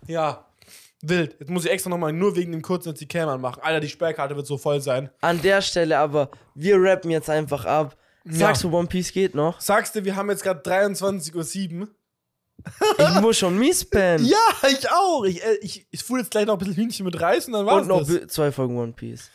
Ja. 0.07 0.45
Wild. 1.03 1.35
Jetzt 1.39 1.49
muss 1.49 1.65
ich 1.65 1.71
extra 1.71 1.89
nochmal 1.89 2.13
nur 2.13 2.35
wegen 2.35 2.51
dem 2.51 2.61
kurzen 2.61 2.89
jetzt 2.89 3.01
die 3.01 3.07
Cam 3.07 3.27
anmachen. 3.27 3.61
Alter, 3.63 3.79
die 3.79 3.89
Sperrkarte 3.89 4.35
wird 4.35 4.45
so 4.45 4.57
voll 4.57 4.81
sein. 4.81 5.09
An 5.21 5.41
der 5.41 5.61
Stelle 5.61 5.97
aber, 5.97 6.29
wir 6.53 6.77
rappen 6.79 7.09
jetzt 7.09 7.29
einfach 7.29 7.65
ab. 7.65 7.97
Sagst 8.23 8.63
du, 8.63 8.71
One 8.71 8.87
Piece 8.87 9.11
geht 9.11 9.33
noch? 9.33 9.59
Sagst 9.59 9.95
du, 9.95 10.05
wir 10.05 10.15
haben 10.15 10.29
jetzt 10.29 10.43
gerade 10.43 10.59
23.07 10.61 11.81
Uhr? 11.81 11.87
Ich 12.99 13.21
muss 13.21 13.39
schon 13.39 13.57
mies 13.57 13.83
pennen. 13.83 14.23
Ja, 14.29 14.69
ich 14.69 14.87
auch. 14.91 15.23
Ich, 15.25 15.43
äh, 15.43 15.55
ich, 15.61 15.87
ich 15.89 16.03
fuhr 16.03 16.19
jetzt 16.19 16.29
gleich 16.29 16.45
noch 16.45 16.53
ein 16.53 16.59
bisschen 16.59 16.75
Hühnchen 16.75 17.05
mit 17.05 17.19
Reis 17.19 17.47
und 17.47 17.53
dann 17.53 17.65
war's 17.65 17.81
Und 17.81 17.87
noch 17.87 18.05
das. 18.07 18.27
zwei 18.27 18.51
Folgen 18.51 18.77
One 18.77 18.93
Piece. 18.93 19.31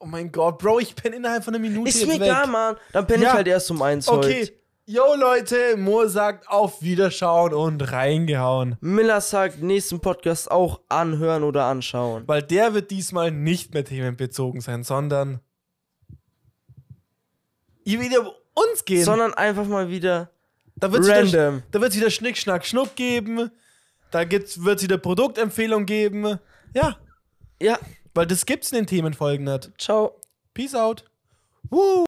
Oh 0.00 0.06
mein 0.06 0.32
Gott, 0.32 0.58
Bro, 0.58 0.78
ich 0.80 0.94
penne 0.96 1.16
innerhalb 1.16 1.44
von 1.44 1.54
einer 1.54 1.60
Minute 1.62 1.90
Ist 1.90 2.06
mir 2.06 2.14
egal, 2.14 2.46
Mann. 2.46 2.76
Dann 2.92 3.06
penne 3.06 3.24
Ja. 3.24 3.30
ich 3.30 3.34
halt 3.34 3.48
erst 3.48 3.70
um 3.70 3.82
eins 3.82 4.08
Okay. 4.08 4.40
heute. 4.40 4.52
Yo, 4.88 5.16
Leute, 5.16 5.76
Mo 5.76 6.06
sagt 6.06 6.48
auf 6.48 6.80
Wiederschauen 6.80 7.52
und 7.52 7.90
reingehauen. 7.90 8.76
Miller 8.80 9.20
sagt, 9.20 9.60
nächsten 9.60 9.98
Podcast 9.98 10.48
auch 10.48 10.80
anhören 10.88 11.42
oder 11.42 11.64
anschauen. 11.64 12.22
Weil 12.28 12.42
der 12.44 12.72
wird 12.72 12.92
diesmal 12.92 13.32
nicht 13.32 13.74
mehr 13.74 13.84
themenbezogen 13.84 14.60
sein, 14.60 14.84
sondern 14.84 15.40
ihr 17.82 18.00
wieder 18.00 18.20
um 18.20 18.32
uns 18.54 18.84
gehen. 18.84 19.04
Sondern 19.04 19.34
einfach 19.34 19.66
mal 19.66 19.90
wieder 19.90 20.30
da 20.76 20.92
wird 20.92 21.02
wieder, 21.02 21.16
random. 21.16 21.64
da 21.72 21.80
wird's 21.80 21.96
wieder 21.96 22.10
Schnick, 22.10 22.38
Schnack, 22.38 22.64
Schnuck 22.64 22.94
geben. 22.94 23.50
Da 24.12 24.22
gibt's, 24.22 24.62
wird's 24.62 24.84
wieder 24.84 24.98
Produktempfehlung 24.98 25.84
geben. 25.86 26.38
Ja, 26.74 26.96
Ja, 27.60 27.76
weil 28.14 28.26
das 28.28 28.46
gibt's 28.46 28.70
in 28.70 28.76
den 28.76 28.86
Themenfolgen 28.86 29.46
nicht. 29.46 29.72
ciao. 29.78 30.20
Peace 30.54 30.76
out. 30.76 31.04
Woo! 31.70 32.05